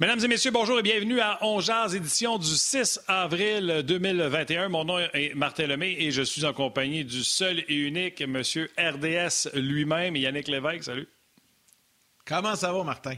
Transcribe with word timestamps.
Mesdames 0.00 0.24
et 0.24 0.28
messieurs, 0.28 0.50
bonjour 0.50 0.78
et 0.78 0.82
bienvenue 0.82 1.20
à 1.20 1.36
On 1.42 1.60
édition 1.92 2.38
du 2.38 2.46
6 2.46 3.02
avril 3.06 3.82
2021. 3.84 4.70
Mon 4.70 4.86
nom 4.86 4.98
est 4.98 5.34
Martin 5.34 5.66
Lemay 5.66 5.94
et 5.98 6.10
je 6.10 6.22
suis 6.22 6.46
en 6.46 6.54
compagnie 6.54 7.04
du 7.04 7.22
seul 7.22 7.62
et 7.68 7.74
unique 7.74 8.22
Monsieur 8.22 8.70
RDS 8.78 9.50
lui-même, 9.52 10.16
Yannick 10.16 10.48
Lévesque. 10.48 10.84
Salut. 10.84 11.06
Comment 12.24 12.56
ça 12.56 12.72
va, 12.72 12.82
Martin? 12.82 13.16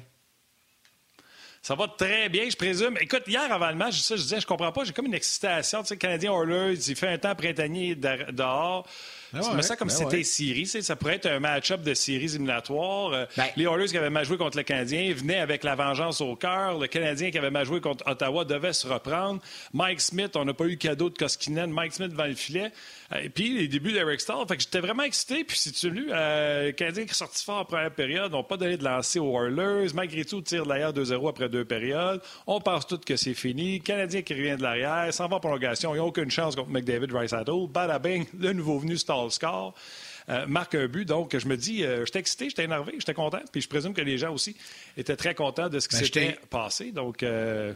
Ça 1.63 1.77
va 1.77 1.87
très 1.87 2.29
bien, 2.29 2.51
je 2.51 2.57
présume. 2.57 2.99
Écoute, 3.01 3.23
hier 3.29 3.53
avant 3.53 3.71
le 3.71 3.77
match, 3.77 4.01
ça, 4.01 4.17
je 4.17 4.23
disais, 4.23 4.41
je 4.41 4.47
comprends 4.49 4.73
pas, 4.73 4.83
j'ai 4.83 4.93
comme 4.93 5.07
une 5.07 5.15
excitation. 5.15 5.83
Tu 5.83 5.87
sais, 5.91 5.97
Canadien 5.97 6.33
Oilers, 6.33 6.89
il 6.89 6.97
fait 6.97 7.07
un 7.07 7.19
temps 7.19 7.37
printanier 7.37 7.95
dehors. 7.95 8.89
Ça 9.33 9.63
sent 9.63 9.77
comme 9.77 9.89
ben 9.89 9.95
si 9.95 10.03
c'était 10.03 10.25
série. 10.25 10.67
Ça 10.67 10.97
pourrait 10.97 11.17
être 11.17 11.27
un 11.27 11.41
match-up 11.41 11.83
de 11.83 11.95
séries 11.95 12.25
éliminatoires. 12.25 13.13
Euh, 13.13 13.25
ben. 13.37 13.47
Les 13.57 13.65
Oilers 13.65 13.87
qui 13.87 13.97
avaient 13.97 14.11
mal 14.11 14.25
joué 14.25 14.37
contre 14.37 14.57
le 14.57 14.63
Canadien 14.63 15.13
venaient 15.15 15.39
avec 15.39 15.65
la 15.65 15.75
vengeance 15.75 16.21
au 16.21 16.37
cœur. 16.37 16.79
Le 16.79 16.87
Canadien 16.87 17.31
qui 17.31 17.39
avait 17.39 17.51
mal 17.51 17.65
joué 17.65 17.81
contre 17.81 18.07
Ottawa 18.07 18.45
devait 18.45 18.73
se 18.73 18.87
reprendre. 18.87 19.41
Mike 19.73 20.01
Smith, 20.01 20.37
on 20.37 20.45
n'a 20.45 20.55
pas 20.55 20.67
eu 20.67 20.77
cadeau 20.77 21.09
de 21.09 21.17
Koskinen. 21.17 21.71
Mike 21.71 21.95
Smith 21.95 22.11
devant 22.11 22.27
le 22.27 22.35
filet. 22.35 22.73
Et 23.23 23.29
puis, 23.29 23.59
les 23.59 23.69
débuts 23.69 23.93
d'Eric 23.93 24.21
Stahl. 24.21 24.47
Fait 24.49 24.57
que 24.57 24.63
j'étais 24.63 24.81
vraiment 24.81 25.03
excité. 25.03 25.45
Puis, 25.45 25.59
si 25.59 25.73
tu 25.73 25.91
vu, 25.91 26.09
euh, 26.11 26.67
le 26.67 26.73
Canadien 26.73 27.05
qui 27.05 27.11
est 27.11 27.15
sorti 27.15 27.45
fort 27.45 27.59
en 27.59 27.65
première 27.65 27.91
période, 27.91 28.33
n'ont 28.33 28.45
pas 28.45 28.57
donné 28.57 28.77
de 28.77 28.85
lancer 28.85 29.19
aux 29.19 29.39
Oilers. 29.39 29.93
Malgré 29.95 30.25
tout, 30.25 30.41
tire 30.41 30.65
de 30.65 30.69
l'arrière 30.69 30.93
2-0 30.93 31.29
après 31.29 31.49
deux 31.49 31.65
périodes. 31.65 32.21
On 32.47 32.61
pense 32.61 32.87
tout 32.87 32.99
que 32.99 33.17
c'est 33.17 33.35
fini. 33.35 33.79
Le 33.79 33.85
Canadien 33.85 34.23
qui 34.23 34.35
revient 34.35 34.57
de 34.57 34.63
l'arrière, 34.63 35.13
s'en 35.13 35.29
va 35.29 35.37
en 35.37 35.41
prolongation. 35.41 35.95
Ils 35.95 35.99
n'ont 35.99 36.07
aucune 36.07 36.31
chance 36.31 36.57
contre 36.57 36.71
McDavid, 36.71 37.13
Rice 37.13 37.35
Bada 37.73 37.99
bing, 37.99 38.27
le 38.39 38.53
nouveau 38.53 38.79
venu 38.79 38.97
score. 39.31 39.75
Euh, 40.29 40.47
marque 40.47 40.75
un 40.75 40.87
but. 40.87 41.05
Donc, 41.05 41.37
je 41.37 41.47
me 41.47 41.57
dis, 41.57 41.85
euh, 41.85 42.05
j'étais 42.05 42.21
excité, 42.21 42.49
j'étais 42.49 42.65
énervé, 42.65 42.95
j'étais 42.99 43.15
content. 43.15 43.41
Puis 43.51 43.61
je 43.61 43.69
présume 43.69 43.93
que 43.93 44.03
les 44.03 44.19
gens 44.19 44.33
aussi 44.33 44.57
étaient 44.97 45.17
très 45.17 45.35
contents 45.35 45.69
de 45.69 45.81
ce 45.81 45.89
qui 45.89 45.97
ben, 45.97 46.05
s'était 46.05 46.39
passé. 46.49 46.93
Donc, 46.93 47.23
euh, 47.23 47.73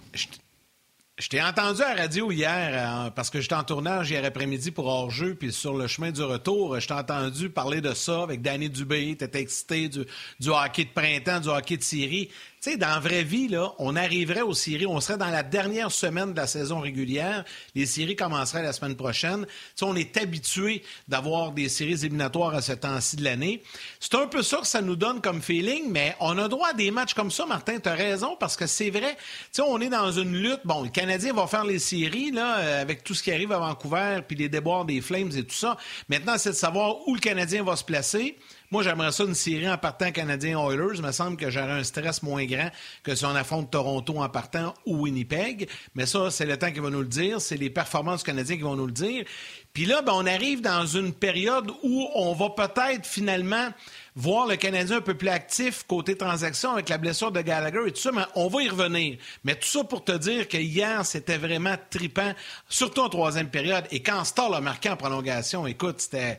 je 1.18 1.28
t'ai 1.30 1.42
entendu 1.42 1.80
à 1.80 1.94
la 1.94 2.02
radio 2.02 2.30
hier, 2.30 3.06
euh, 3.06 3.10
parce 3.10 3.30
que 3.30 3.40
j'étais 3.40 3.54
en 3.54 3.64
tournage 3.64 4.10
hier 4.10 4.22
après-midi 4.22 4.70
pour 4.70 4.84
hors-jeu, 4.86 5.34
puis 5.34 5.50
sur 5.50 5.74
le 5.74 5.86
chemin 5.86 6.10
du 6.10 6.22
retour, 6.22 6.78
je 6.78 6.86
t'ai 6.86 6.92
entendu 6.92 7.48
parler 7.48 7.80
de 7.80 7.94
ça 7.94 8.22
avec 8.22 8.42
Danny 8.42 8.68
Dubé. 8.68 9.16
T'étais 9.16 9.40
excité 9.40 9.88
du, 9.88 10.04
du, 10.38 10.50
hockey 10.50 10.84
de 10.84 10.90
printemps, 10.90 11.40
du 11.40 11.48
hockey 11.48 11.78
de 11.78 11.82
série. 11.82 12.30
Dans 12.74 12.88
la 12.88 12.98
vraie 12.98 13.22
vie, 13.22 13.48
on 13.78 13.94
arriverait 13.94 14.40
aux 14.40 14.52
séries, 14.52 14.86
on 14.86 15.00
serait 15.00 15.16
dans 15.16 15.30
la 15.30 15.44
dernière 15.44 15.92
semaine 15.92 16.32
de 16.32 16.36
la 16.36 16.48
saison 16.48 16.80
régulière. 16.80 17.44
Les 17.76 17.86
séries 17.86 18.16
commenceraient 18.16 18.64
la 18.64 18.72
semaine 18.72 18.96
prochaine. 18.96 19.46
On 19.82 19.94
est 19.94 20.16
habitué 20.16 20.82
d'avoir 21.06 21.52
des 21.52 21.68
séries 21.68 22.04
éliminatoires 22.04 22.56
à 22.56 22.62
ce 22.62 22.72
temps-ci 22.72 23.16
de 23.16 23.24
l'année. 23.24 23.62
C'est 24.00 24.16
un 24.16 24.26
peu 24.26 24.42
ça 24.42 24.56
que 24.58 24.66
ça 24.66 24.82
nous 24.82 24.96
donne 24.96 25.20
comme 25.20 25.42
feeling, 25.42 25.84
mais 25.90 26.16
on 26.18 26.36
a 26.38 26.48
droit 26.48 26.70
à 26.70 26.72
des 26.72 26.90
matchs 26.90 27.14
comme 27.14 27.30
ça, 27.30 27.46
Martin. 27.46 27.78
Tu 27.78 27.88
as 27.88 27.94
raison, 27.94 28.36
parce 28.38 28.56
que 28.56 28.66
c'est 28.66 28.90
vrai. 28.90 29.16
Tu 29.54 29.60
on 29.60 29.80
est 29.80 29.88
dans 29.88 30.10
une 30.10 30.34
lutte. 30.34 30.60
Bon, 30.64 30.82
le 30.82 30.88
Canadien 30.88 31.32
va 31.32 31.46
faire 31.46 31.64
les 31.64 31.78
séries, 31.78 32.32
là, 32.32 32.58
euh, 32.58 32.82
avec 32.82 33.04
tout 33.04 33.14
ce 33.14 33.22
qui 33.22 33.30
arrive 33.30 33.52
à 33.52 33.58
Vancouver, 33.58 34.22
puis 34.26 34.36
les 34.36 34.48
déboires 34.48 34.84
des 34.84 35.00
Flames 35.00 35.30
et 35.36 35.44
tout 35.44 35.54
ça. 35.54 35.76
Maintenant, 36.08 36.34
c'est 36.36 36.50
de 36.50 36.56
savoir 36.56 37.06
où 37.06 37.14
le 37.14 37.20
Canadien 37.20 37.62
va 37.62 37.76
se 37.76 37.84
placer. 37.84 38.36
Moi, 38.72 38.82
j'aimerais 38.82 39.12
ça 39.12 39.22
une 39.22 39.34
série 39.34 39.68
en 39.68 39.78
partant 39.78 40.10
Canadien-Oilers. 40.10 40.96
Il 40.96 41.02
me 41.02 41.12
semble 41.12 41.36
que 41.36 41.50
j'aurais 41.50 41.70
un 41.72 41.84
stress 41.84 42.22
moins 42.22 42.44
grand 42.46 42.70
que 43.04 43.14
si 43.14 43.24
on 43.24 43.34
affronte 43.34 43.70
Toronto 43.70 44.20
en 44.20 44.28
partant 44.28 44.74
ou 44.86 45.02
Winnipeg. 45.02 45.68
Mais 45.94 46.04
ça, 46.04 46.32
c'est 46.32 46.46
le 46.46 46.56
temps 46.56 46.72
qui 46.72 46.80
va 46.80 46.90
nous 46.90 47.02
le 47.02 47.06
dire. 47.06 47.40
C'est 47.40 47.56
les 47.56 47.70
performances 47.70 48.24
canadiennes 48.24 48.58
qui 48.58 48.64
vont 48.64 48.74
nous 48.74 48.86
le 48.86 48.92
dire. 48.92 49.24
Puis 49.72 49.84
là, 49.84 50.02
ben, 50.02 50.14
on 50.14 50.26
arrive 50.26 50.62
dans 50.62 50.84
une 50.84 51.12
période 51.12 51.70
où 51.84 52.08
on 52.14 52.32
va 52.32 52.50
peut-être 52.50 53.06
finalement 53.06 53.68
voir 54.16 54.46
le 54.46 54.56
Canadien 54.56 54.96
un 54.96 55.00
peu 55.02 55.14
plus 55.14 55.28
actif 55.28 55.84
côté 55.86 56.16
transaction 56.16 56.72
avec 56.72 56.88
la 56.88 56.98
blessure 56.98 57.30
de 57.30 57.42
Gallagher 57.42 57.82
et 57.86 57.92
tout 57.92 58.00
ça, 58.00 58.10
mais 58.10 58.24
on 58.34 58.48
va 58.48 58.62
y 58.62 58.68
revenir. 58.68 59.18
Mais 59.44 59.54
tout 59.54 59.68
ça 59.68 59.84
pour 59.84 60.02
te 60.02 60.12
dire 60.12 60.48
que 60.48 60.56
hier, 60.56 61.04
c'était 61.04 61.36
vraiment 61.36 61.76
tripant, 61.90 62.32
surtout 62.68 63.02
en 63.02 63.10
troisième 63.10 63.50
période. 63.50 63.84
Et 63.90 64.02
quand 64.02 64.24
Star 64.24 64.52
a 64.52 64.60
marqué 64.60 64.88
en 64.88 64.96
prolongation, 64.96 65.66
écoute, 65.66 66.00
c'était 66.00 66.38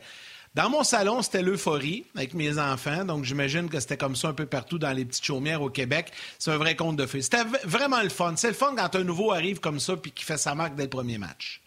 dans 0.54 0.70
mon 0.70 0.82
salon, 0.82 1.22
c'était 1.22 1.42
l'euphorie 1.42 2.04
avec 2.14 2.34
mes 2.34 2.58
enfants. 2.58 3.04
Donc, 3.04 3.24
j'imagine 3.24 3.68
que 3.68 3.80
c'était 3.80 3.96
comme 3.96 4.16
ça 4.16 4.28
un 4.28 4.34
peu 4.34 4.46
partout 4.46 4.78
dans 4.78 4.92
les 4.92 5.04
petites 5.04 5.24
chaumières 5.24 5.62
au 5.62 5.70
Québec. 5.70 6.10
C'est 6.38 6.50
un 6.50 6.56
vrai 6.56 6.76
conte 6.76 6.96
de 6.96 7.06
fées. 7.06 7.22
C'était 7.22 7.44
vraiment 7.64 8.02
le 8.02 8.08
fun. 8.08 8.34
C'est 8.36 8.48
le 8.48 8.54
fun 8.54 8.74
quand 8.76 8.96
un 8.96 9.04
nouveau 9.04 9.32
arrive 9.32 9.60
comme 9.60 9.80
ça 9.80 9.96
puis 9.96 10.10
qui 10.10 10.24
fait 10.24 10.38
sa 10.38 10.54
marque 10.54 10.74
dès 10.74 10.84
le 10.84 10.88
premier 10.88 11.18
match. 11.18 11.60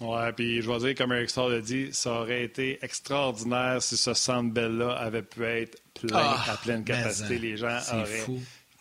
Ouais, 0.00 0.32
puis 0.32 0.60
je 0.62 0.70
vais 0.70 0.78
dire, 0.78 0.94
comme 0.96 1.12
Eric 1.12 1.30
Starr 1.30 1.48
l'a 1.48 1.60
dit, 1.60 1.90
ça 1.92 2.12
aurait 2.12 2.42
été 2.42 2.78
extraordinaire 2.82 3.80
si 3.80 3.96
ce 3.96 4.14
centre 4.14 4.52
belle-là 4.52 4.92
avait 4.92 5.22
pu 5.22 5.44
être 5.44 5.80
plein, 5.94 6.18
ah, 6.18 6.44
à 6.48 6.56
pleine 6.56 6.82
capacité. 6.84 7.36
Hein, 7.36 7.40
les 7.40 7.56
gens 7.56 7.78
auraient 7.92 8.26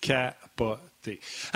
capoté 0.01 0.81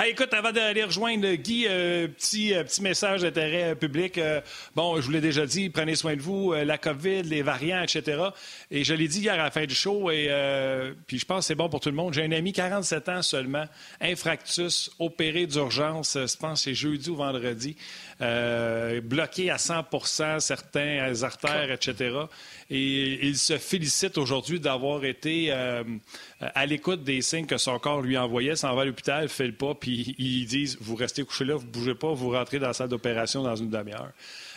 écoute, 0.07 0.33
avant 0.33 0.51
d'aller 0.51 0.83
rejoindre 0.83 1.31
Guy, 1.33 1.65
euh, 1.67 2.07
petit, 2.07 2.53
euh, 2.53 2.63
petit 2.63 2.81
message 2.81 3.21
d'intérêt 3.21 3.75
public. 3.75 4.17
Euh, 4.17 4.41
bon, 4.75 4.99
je 4.99 5.01
vous 5.01 5.11
l'ai 5.11 5.21
déjà 5.21 5.45
dit, 5.45 5.69
prenez 5.69 5.95
soin 5.95 6.15
de 6.15 6.21
vous, 6.21 6.53
la 6.53 6.77
COVID, 6.77 7.23
les 7.23 7.41
variants, 7.41 7.83
etc. 7.83 8.23
Et 8.71 8.83
je 8.83 8.93
l'ai 8.93 9.07
dit 9.07 9.19
hier 9.19 9.33
à 9.33 9.37
la 9.37 9.51
fin 9.51 9.65
du 9.65 9.75
show, 9.75 10.09
et 10.09 10.29
puis 11.07 11.19
je 11.19 11.25
pense 11.25 11.39
que 11.39 11.47
c'est 11.47 11.55
bon 11.55 11.69
pour 11.69 11.79
tout 11.79 11.89
le 11.89 11.95
monde. 11.95 12.13
J'ai 12.13 12.23
un 12.23 12.31
ami, 12.31 12.53
47 12.53 13.09
ans 13.09 13.21
seulement, 13.21 13.65
infractus, 14.01 14.91
opéré 14.99 15.45
d'urgence, 15.45 16.17
je 16.17 16.37
pense 16.37 16.63
c'est 16.63 16.73
jeudi 16.73 17.09
ou 17.09 17.15
vendredi, 17.15 17.75
bloqué 18.19 19.51
à 19.51 19.57
100% 19.57 20.39
certains 20.39 21.23
artères, 21.23 21.71
etc. 21.71 22.15
Et 22.69 23.25
il 23.27 23.37
se 23.37 23.57
félicite 23.57 24.17
aujourd'hui 24.17 24.59
d'avoir 24.59 25.05
été 25.05 25.51
à 25.51 26.65
l'écoute 26.65 27.03
des 27.03 27.21
signes 27.21 27.45
que 27.45 27.57
son 27.57 27.77
corps 27.79 28.01
lui 28.01 28.17
envoyait, 28.17 28.55
s'en 28.55 28.73
va 28.75 28.83
à 28.83 28.85
l'hôpital, 28.85 29.29
fait 29.35 29.47
le 29.47 29.53
pas, 29.53 29.75
puis 29.75 30.15
ils 30.17 30.45
disent 30.45 30.77
Vous 30.81 30.95
restez 30.95 31.23
couché 31.23 31.45
là, 31.45 31.55
vous 31.55 31.65
ne 31.65 31.71
bougez 31.71 31.95
pas, 31.95 32.13
vous 32.13 32.31
rentrez 32.31 32.59
dans 32.59 32.67
la 32.67 32.73
salle 32.73 32.89
d'opération 32.89 33.43
dans 33.43 33.55
une 33.55 33.69
demi-heure. 33.69 34.11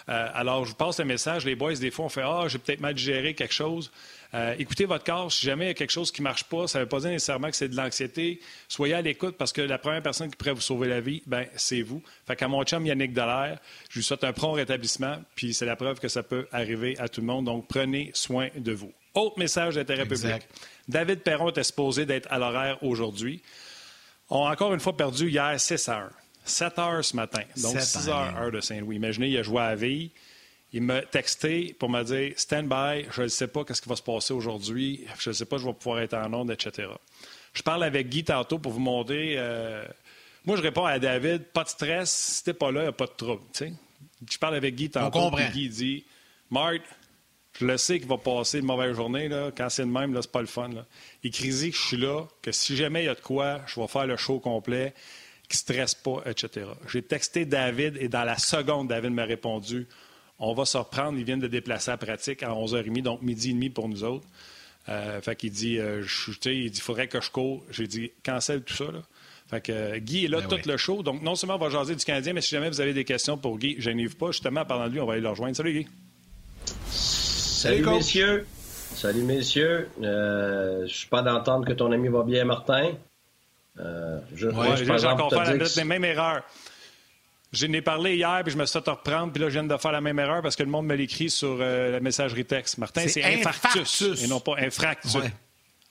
Euh, 0.09 0.27
alors, 0.33 0.65
je 0.65 0.71
vous 0.71 0.77
passe 0.77 0.99
le 0.99 1.05
message. 1.05 1.45
Les 1.45 1.55
boys, 1.55 1.75
des 1.75 1.91
fois, 1.91 2.07
on 2.07 2.09
fait 2.09 2.23
Ah, 2.25 2.45
j'ai 2.49 2.59
peut-être 2.59 2.81
mal 2.81 2.97
géré 2.97 3.35
quelque 3.35 3.53
chose. 3.53 3.91
Euh, 4.35 4.55
écoutez 4.59 4.85
votre 4.85 5.05
corps. 5.05 5.31
Si 5.31 5.45
jamais 5.45 5.67
il 5.67 5.69
y 5.69 5.71
a 5.71 5.75
quelque 5.75 5.91
chose 5.91 6.11
qui 6.11 6.23
ne 6.23 6.25
marche 6.25 6.45
pas, 6.45 6.67
ça 6.67 6.79
ne 6.79 6.85
veut 6.85 6.89
pas 6.89 7.01
dire 7.01 7.11
nécessairement 7.11 7.51
que 7.51 7.57
c'est 7.57 7.69
de 7.69 7.77
l'anxiété. 7.77 8.41
Soyez 8.69 8.95
à 8.95 9.03
l'écoute 9.03 9.37
parce 9.37 9.53
que 9.53 9.61
la 9.61 9.79
première 9.79 10.03
personne 10.03 10.31
qui 10.31 10.37
pourrait 10.37 10.53
vous 10.53 10.61
sauver 10.61 10.89
la 10.89 11.01
vie, 11.01 11.23
ben, 11.27 11.47
c'est 11.57 11.83
vous. 11.83 12.03
Fait 12.27 12.37
qu'à 12.37 12.49
mon 12.49 12.63
chum 12.65 12.87
Yannick 12.87 13.13
Dallaire, 13.13 13.59
je 13.91 13.97
lui 13.97 14.03
souhaite 14.03 14.25
un 14.25 14.33
prompt 14.33 14.53
rétablissement, 14.53 15.17
puis 15.35 15.55
c'est 15.55 15.67
la 15.67 15.77
preuve 15.77 15.99
que 15.99 16.09
ça 16.09 16.23
peut 16.23 16.47
arriver 16.53 16.99
à 16.99 17.09
tout 17.09 17.21
le 17.21 17.27
monde. 17.27 17.47
Donc, 17.47 17.67
prenez 17.69 18.11
soin 18.15 18.49
de 18.57 18.73
vous. 18.73 18.93
Autre 19.15 19.39
message 19.39 19.75
d'intérêt 19.75 20.07
public. 20.07 20.47
David 20.89 21.21
Perron 21.21 21.51
était 21.51 21.65
supposé 21.65 22.07
d'être 22.07 22.31
à 22.31 22.39
l'horaire 22.39 22.83
aujourd'hui. 22.83 23.43
On 24.31 24.45
a 24.45 24.53
encore 24.53 24.75
une 24.75 24.81
fois 24.81 24.97
perdu 24.97 25.29
hier 25.29 25.59
6 25.59 25.89
heures. 25.89 26.11
7 26.45 26.79
heures 26.79 27.05
ce 27.05 27.17
matin. 27.17 27.43
Donc 27.57 27.79
6 27.81 28.09
heures, 28.09 28.37
heure 28.37 28.53
de 28.53 28.61
Saint-Louis. 28.61 28.97
Imaginez, 28.97 29.29
il 29.29 29.37
a 29.39 29.43
joué 29.43 29.61
à 29.61 29.75
la 29.75 29.87
Il 29.87 30.83
m'a 30.83 31.03
texté 31.03 31.75
pour 31.79 31.89
me 31.91 32.03
dire 32.03 32.33
Stand 32.37 32.69
by, 32.69 33.07
je 33.11 33.23
ne 33.23 33.29
sais 33.29 33.49
pas 33.49 33.65
ce 33.69 33.81
qui 33.81 33.89
va 33.89 33.97
se 33.97 34.03
passer 34.03 34.33
aujourd'hui, 34.33 35.07
je 35.19 35.31
ne 35.31 35.35
sais 35.35 35.45
pas 35.45 35.57
si 35.57 35.65
je 35.65 35.69
vais 35.69 35.75
pouvoir 35.75 36.01
être 36.01 36.15
en 36.15 36.33
onde, 36.33 36.51
etc. 36.51 36.89
Je 37.53 37.63
parle 37.63 37.85
avec 37.85 38.09
Guy 38.09 38.25
tantôt 38.25 38.59
pour 38.59 38.73
vous 38.73 38.81
montrer. 38.81 39.35
Euh, 39.37 39.85
moi, 40.45 40.57
je 40.57 40.63
réponds 40.63 40.85
à 40.85 40.99
David 40.99 41.45
pas 41.45 41.65
de 41.65 41.69
stress, 41.69 42.11
si 42.11 42.45
t'es 42.45 42.55
pas 42.55 42.71
là, 42.71 42.81
il 42.81 42.85
n'y 42.85 42.89
a 42.89 42.93
pas 42.93 43.07
de 43.07 43.13
trouble. 43.17 43.43
Je 44.31 44.39
parle 44.39 44.55
avec 44.57 44.75
Guy 44.75 44.91
tantôt. 44.91 45.37
et 45.39 45.49
Guy 45.53 45.69
dit 45.69 46.05
Marc, 46.51 46.81
je 47.59 47.67
le 47.67 47.77
sais 47.77 47.99
qu'il 47.99 48.09
va 48.09 48.19
passer 48.19 48.59
une 48.59 48.67
mauvaise 48.67 48.95
journée. 48.95 49.29
Là. 49.29 49.51
Quand 49.57 49.69
c'est 49.69 49.83
le 49.83 49.89
même, 49.89 50.17
c'est 50.21 50.31
pas 50.31 50.41
le 50.41 50.47
fun. 50.47 50.69
Là. 50.69 50.87
Écris-y 51.25 51.71
que 51.71 51.77
je 51.77 51.83
suis 51.83 51.97
là, 51.97 52.27
que 52.43 52.53
si 52.53 52.77
jamais 52.77 53.03
il 53.03 53.07
y 53.07 53.11
a 53.11 53.15
de 53.15 53.21
quoi, 53.21 53.61
je 53.67 53.81
vais 53.81 53.89
faire 53.89 54.07
le 54.07 54.17
show 54.17 54.39
complet, 54.39 54.95
qu'il 55.49 55.57
ne 55.57 55.59
stresse 55.59 55.95
pas, 55.95 56.23
etc. 56.27 56.67
J'ai 56.91 57.03
texté 57.03 57.45
David 57.45 57.97
et 58.01 58.09
dans 58.09 58.25
la 58.25 58.39
seconde, 58.39 58.89
David 58.89 59.11
m'a 59.13 59.25
répondu 59.25 59.87
on 60.39 60.55
va 60.55 60.65
se 60.65 60.79
reprendre. 60.79 61.19
Ils 61.19 61.25
viennent 61.25 61.41
de 61.41 61.49
déplacer 61.49 61.91
la 61.91 61.97
pratique 61.97 62.43
à 62.43 62.51
11h30, 62.51 63.03
donc 63.03 63.23
midi 63.23 63.51
et 63.51 63.55
demi 63.55 63.71
pour 63.71 63.89
nous 63.89 64.05
autres. 64.05 64.27
Euh, 64.89 65.21
fait 65.21 65.37
qu'il 65.37 65.51
dit, 65.51 65.79
euh, 65.79 66.03
il 66.47 66.71
dit, 66.71 66.81
faudrait 66.81 67.09
que 67.09 67.21
je 67.21 67.31
cours. 67.31 67.63
J'ai 67.71 67.87
dit, 67.87 68.11
cancel 68.25 68.63
tout 68.63 68.75
ça. 68.75 68.85
Là. 68.85 69.03
Fait 69.49 69.61
que 69.61 69.73
euh, 69.73 69.99
Guy 69.99 70.27
est 70.27 70.29
là 70.29 70.41
ben 70.41 70.49
tout 70.49 70.69
le 70.69 70.77
show. 70.77 71.03
Donc, 71.03 71.23
non 71.23 71.35
seulement 71.35 71.57
on 71.57 71.59
va 71.59 71.71
jaser 71.71 71.95
du 71.95 72.05
Canadien, 72.05 72.33
mais 72.33 72.41
si 72.41 72.51
jamais 72.51 72.69
vous 72.69 72.81
avez 72.81 72.95
des 72.95 73.05
questions 73.05 73.37
pour 73.37 73.59
Guy, 73.59 73.77
je 73.79 73.91
n'y 73.91 74.09
pas. 74.09 74.31
Justement, 74.31 74.65
parlant 74.65 74.89
de 74.89 74.93
lui, 74.93 75.01
on 75.01 75.07
va 75.07 75.15
aller 75.15 75.23
le 75.23 75.29
rejoindre. 75.29 75.57
Salut, 75.57 75.73
Guy. 75.73 77.28
Salut, 77.59 77.85
messieurs. 77.85 78.47
Salut, 78.95 79.23
messieurs. 79.23 79.91
Euh, 80.01 80.87
je 80.87 80.95
suis 80.95 81.09
pas 81.09 81.23
d'entendre 81.23 81.67
que 81.67 81.73
ton 81.73 81.91
ami 81.91 82.07
va 82.07 82.23
bien, 82.23 82.45
Martin. 82.45 82.93
Euh, 83.81 84.21
je, 84.37 84.47
ouais, 84.47 84.77
j'ai 84.77 85.07
encore 85.07 85.31
fait 85.31 85.77
la, 85.77 85.85
même 85.85 86.05
erreur. 86.05 86.43
Je 87.53 87.67
n'ai 87.67 87.83
parlé 87.83 88.15
hier, 88.15 88.43
puis 88.45 88.53
je 88.53 88.59
me 88.59 88.65
suis 88.65 88.79
fait 88.79 88.89
reprendre, 88.89 89.33
puis 89.33 89.43
là, 89.43 89.49
je 89.49 89.55
viens 89.55 89.65
de 89.65 89.77
faire 89.77 89.91
la 89.91 90.01
même 90.01 90.21
erreur 90.21 90.41
parce 90.41 90.55
que 90.55 90.63
le 90.63 90.69
monde 90.71 90.87
me 90.87 90.95
l'écrit 90.95 91.31
sur 91.31 91.59
euh, 91.61 91.91
la 91.91 91.99
messagerie 91.99 92.45
texte. 92.45 92.79
Martin, 92.79 93.09
c'est 93.09 93.25
infarctus, 93.25 94.23
et 94.23 94.29
non 94.29 94.39
pas 94.39 94.55
infractus. 94.59 95.17
Ouais. 95.17 95.33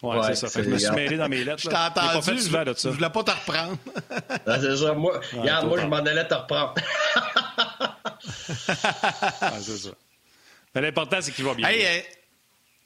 Ouais, 0.03 0.19
c'est 0.33 0.47
ça. 0.47 0.61
je 0.61 0.69
me 0.69 0.77
suis 0.77 0.91
mêlé 0.91 1.17
dans 1.17 1.27
mes 1.27 1.43
lettres. 1.43 1.63
Je 1.63 1.67
t'ai 1.67 1.75
entendu. 1.75 2.39
Je, 2.39 2.63
de 2.63 2.73
ça. 2.75 2.89
je 2.91 2.95
voulais 2.95 3.09
pas 3.09 3.23
te 3.23 3.31
reprendre. 3.31 3.77
c'est 4.61 4.77
ça. 4.77 4.93
Moi, 4.93 5.19
regarde, 5.35 5.67
moi 5.67 5.81
je 5.81 5.85
m'en 5.87 5.97
allais 5.97 6.27
te 6.27 6.33
reprendre. 6.33 6.75
c'est 9.59 9.77
ça. 9.77 9.89
Mais 10.75 10.81
l'important, 10.81 11.17
c'est 11.21 11.31
qu'il 11.31 11.45
va 11.45 11.53
bien. 11.53 11.67
Hey, 11.67 12.03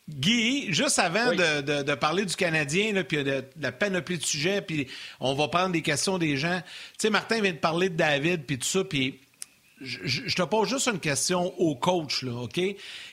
Guy, 0.09 0.73
juste 0.73 0.99
avant 0.99 1.31
de, 1.33 1.93
parler 1.95 2.25
du 2.25 2.35
Canadien, 2.35 3.03
puis 3.03 3.23
de, 3.23 3.43
la 3.59 3.71
panoplie 3.71 4.17
de 4.17 4.23
sujets, 4.23 4.61
puis 4.61 4.87
on 5.19 5.33
va 5.33 5.47
prendre 5.47 5.71
des 5.71 5.81
questions 5.81 6.17
des 6.17 6.37
gens. 6.37 6.61
Tu 6.61 6.67
sais, 6.99 7.09
Martin 7.09 7.41
vient 7.41 7.53
de 7.53 7.57
parler 7.57 7.89
de 7.89 7.95
David, 7.95 8.45
puis 8.45 8.57
tout 8.57 8.67
ça, 8.67 8.83
puis 8.83 9.19
je, 9.81 10.35
te 10.35 10.43
pose 10.43 10.69
juste 10.69 10.87
une 10.87 10.99
question 10.99 11.53
au 11.59 11.75
coach, 11.75 12.23
là, 12.23 12.33
OK? 12.43 12.59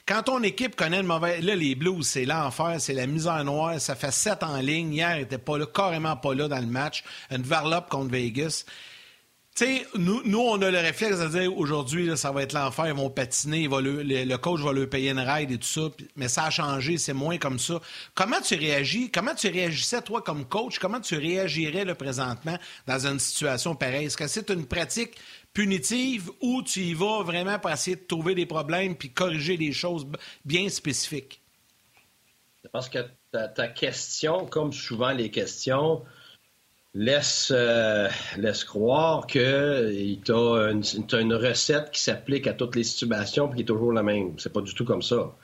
Quand 0.06 0.22
ton 0.24 0.42
équipe 0.42 0.76
connaît 0.76 1.00
le 1.00 1.08
mauvais... 1.08 1.40
Là, 1.40 1.54
les 1.54 1.74
Blues, 1.74 2.06
c'est 2.06 2.24
l'enfer, 2.24 2.76
c'est 2.78 2.92
la 2.92 3.06
misère 3.06 3.42
noire. 3.44 3.80
Ça 3.80 3.94
fait 3.94 4.10
sept 4.10 4.42
en 4.42 4.58
ligne. 4.58 4.92
Hier, 4.92 5.16
il 5.16 5.20
n'était 5.20 5.38
pas 5.38 5.56
là, 5.56 5.66
carrément 5.66 6.16
pas 6.16 6.34
là 6.34 6.46
dans 6.48 6.58
le 6.58 6.66
match. 6.66 7.04
Une 7.30 7.42
varlope 7.42 7.88
contre 7.88 8.10
Vegas. 8.10 8.64
Sais, 9.58 9.88
nous, 9.96 10.22
nous, 10.24 10.38
on 10.38 10.62
a 10.62 10.70
le 10.70 10.78
réflexe 10.78 11.18
de 11.18 11.26
dire 11.26 11.58
aujourd'hui, 11.58 12.16
ça 12.16 12.30
va 12.30 12.44
être 12.44 12.52
l'enfer, 12.52 12.86
ils 12.86 12.92
vont 12.92 13.10
patiner, 13.10 13.66
le, 13.66 14.36
coach 14.36 14.60
va 14.60 14.72
leur 14.72 14.88
payer 14.88 15.10
une 15.10 15.18
ride 15.18 15.50
et 15.50 15.58
tout 15.58 15.66
ça. 15.66 15.80
Mais 16.14 16.28
ça 16.28 16.44
a 16.44 16.50
changé, 16.50 16.96
c'est 16.96 17.12
moins 17.12 17.38
comme 17.38 17.58
ça. 17.58 17.80
Comment 18.14 18.40
tu 18.40 18.54
réagis? 18.54 19.10
Comment 19.10 19.34
tu 19.34 19.48
réagissais, 19.48 20.00
toi, 20.02 20.22
comme 20.22 20.44
coach? 20.44 20.78
Comment 20.78 21.00
tu 21.00 21.16
réagirais 21.16 21.84
le 21.84 21.96
présentement 21.96 22.56
dans 22.86 23.04
une 23.04 23.18
situation 23.18 23.74
pareille? 23.74 24.06
Est-ce 24.06 24.16
que 24.16 24.28
c'est 24.28 24.48
une 24.50 24.64
pratique 24.64 25.16
punitive 25.52 26.30
ou 26.40 26.62
tu 26.62 26.78
y 26.78 26.94
vas 26.94 27.24
vraiment 27.24 27.58
pour 27.58 27.72
essayer 27.72 27.96
de 27.96 28.04
trouver 28.06 28.36
des 28.36 28.46
problèmes 28.46 28.94
puis 28.94 29.10
corriger 29.10 29.56
des 29.56 29.72
choses 29.72 30.06
bien 30.44 30.68
spécifiques? 30.68 31.42
Parce 32.70 32.88
que 32.88 33.00
ta, 33.32 33.66
question, 33.66 34.46
comme 34.46 34.72
souvent 34.72 35.10
les 35.10 35.32
questions, 35.32 36.04
laisse, 36.94 37.52
euh, 37.54 38.08
laisse 38.36 38.64
croire 38.64 39.26
que 39.26 39.90
tu 40.24 40.32
as, 40.32 41.20
une 41.20 41.34
recette 41.34 41.90
qui 41.90 42.00
s'applique 42.00 42.46
à 42.46 42.54
toutes 42.54 42.76
les 42.76 42.84
situations 42.84 43.50
et 43.52 43.56
qui 43.56 43.62
est 43.62 43.66
toujours 43.66 43.92
la 43.92 44.02
même. 44.02 44.38
C'est 44.38 44.52
pas 44.52 44.60
du 44.60 44.74
tout 44.74 44.84
comme 44.84 45.02
ça. 45.02 45.34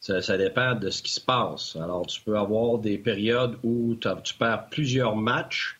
ça. 0.00 0.36
dépend 0.36 0.74
de 0.74 0.90
ce 0.90 1.02
qui 1.02 1.12
se 1.12 1.20
passe. 1.20 1.76
Alors, 1.76 2.06
tu 2.06 2.20
peux 2.20 2.38
avoir 2.38 2.78
des 2.78 2.98
périodes 2.98 3.58
où 3.62 3.96
tu 3.96 4.34
perds 4.34 4.68
plusieurs 4.70 5.16
matchs 5.16 5.78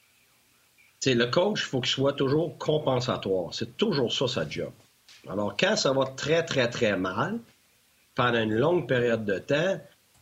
le 1.15 1.27
coach, 1.27 1.62
il 1.62 1.67
faut 1.67 1.81
qu'il 1.81 1.91
soit 1.91 2.12
toujours 2.15 2.59
compensatoire. 2.59 3.55
C'est 3.55 3.77
toujours 3.77 4.12
ça, 4.12 4.27
sa 4.27 4.49
job. 4.49 4.73
Alors, 5.29 5.57
quand 5.57 5.77
ça 5.77 5.93
va 5.93 6.07
très, 6.07 6.45
très, 6.45 6.69
très 6.69 6.97
mal, 6.97 7.39
pendant 8.15 8.43
une 8.43 8.55
longue 8.55 8.89
période 8.89 9.25
de 9.25 9.39
temps, 9.39 9.81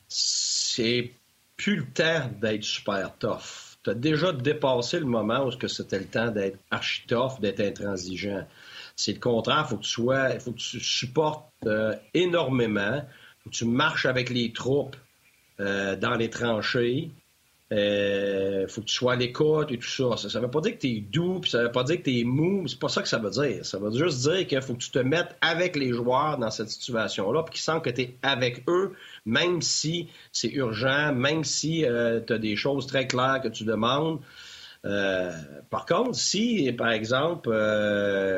c'est 0.08 1.12
plus 1.56 1.76
le 1.76 1.87
temps 1.87 2.31
d'être 2.40 2.64
super 2.64 3.17
tough. 3.19 3.63
Tu 3.84 3.90
as 3.90 3.94
déjà 3.94 4.32
dépassé 4.32 4.98
le 4.98 5.06
moment 5.06 5.44
où 5.44 5.69
c'était 5.69 5.98
le 5.98 6.06
temps 6.06 6.31
d'être 6.31 6.58
archi 6.70 7.02
tough, 7.06 7.40
d'être 7.40 7.60
intransigeant. 7.60 8.46
C'est 8.96 9.12
le 9.12 9.20
contraire, 9.20 9.69
faut 9.69 9.76
que 9.76 9.82
tu 9.82 9.90
sois, 9.90 10.38
faut 10.40 10.52
que 10.52 10.58
tu 10.58 10.81
supportes 10.81 11.50
euh, 11.66 11.94
énormément, 12.14 13.04
faut 13.42 13.50
que 13.50 13.54
tu 13.54 13.66
marches 13.66 14.06
avec 14.06 14.31
les 14.31 14.52
troupes 14.52 14.96
euh, 15.60 15.96
dans 15.96 16.14
les 16.14 16.31
tranchées, 16.31 17.10
euh, 17.72 18.69
faut 18.69 18.82
que 18.82 18.86
tu 18.86 18.94
sois 18.94 19.14
à 19.14 19.16
l'écoute 19.16 19.72
et 19.72 19.78
tout 19.78 19.88
ça. 19.88 20.16
Ça 20.28 20.38
ne 20.38 20.44
veut 20.44 20.50
pas 20.50 20.60
dire 20.60 20.72
que 20.72 20.80
tu 20.80 20.88
es 20.88 21.00
doux, 21.00 21.40
puis 21.40 21.50
ça 21.50 21.62
veut 21.62 21.72
pas 21.72 21.82
dire 21.82 21.98
que 21.98 22.02
tu 22.02 22.20
es 22.20 22.25
mou. 22.25 22.69
C'est 22.69 22.78
pas 22.78 22.88
ça 22.88 23.02
que 23.02 23.08
ça 23.08 23.19
veut 23.19 23.30
dire. 23.30 23.64
Ça 23.64 23.78
veut 23.78 23.90
juste 23.90 24.20
dire 24.28 24.46
qu'il 24.46 24.62
faut 24.62 24.75
que 24.75 24.82
tu 24.82 24.90
te 24.90 24.98
mettes 24.98 25.34
avec 25.40 25.75
les 25.76 25.92
joueurs 25.92 26.38
dans 26.38 26.50
cette 26.50 26.69
situation-là, 26.69 27.42
puis 27.42 27.54
qu'ils 27.54 27.62
sentent 27.62 27.84
que 27.84 27.90
tu 27.90 28.02
es 28.02 28.16
avec 28.22 28.64
eux, 28.69 28.94
même 29.26 29.62
si 29.62 30.09
c'est 30.32 30.50
urgent, 30.50 31.12
même 31.15 31.44
si 31.44 31.85
euh, 31.85 32.21
tu 32.21 32.32
as 32.32 32.38
des 32.38 32.56
choses 32.56 32.87
très 32.87 33.06
claires 33.06 33.41
que 33.43 33.49
tu 33.49 33.65
demandes. 33.65 34.21
Euh, 34.85 35.32
par 35.71 35.87
contre, 35.87 36.15
si, 36.15 36.71
par 36.73 36.91
exemple, 36.91 37.49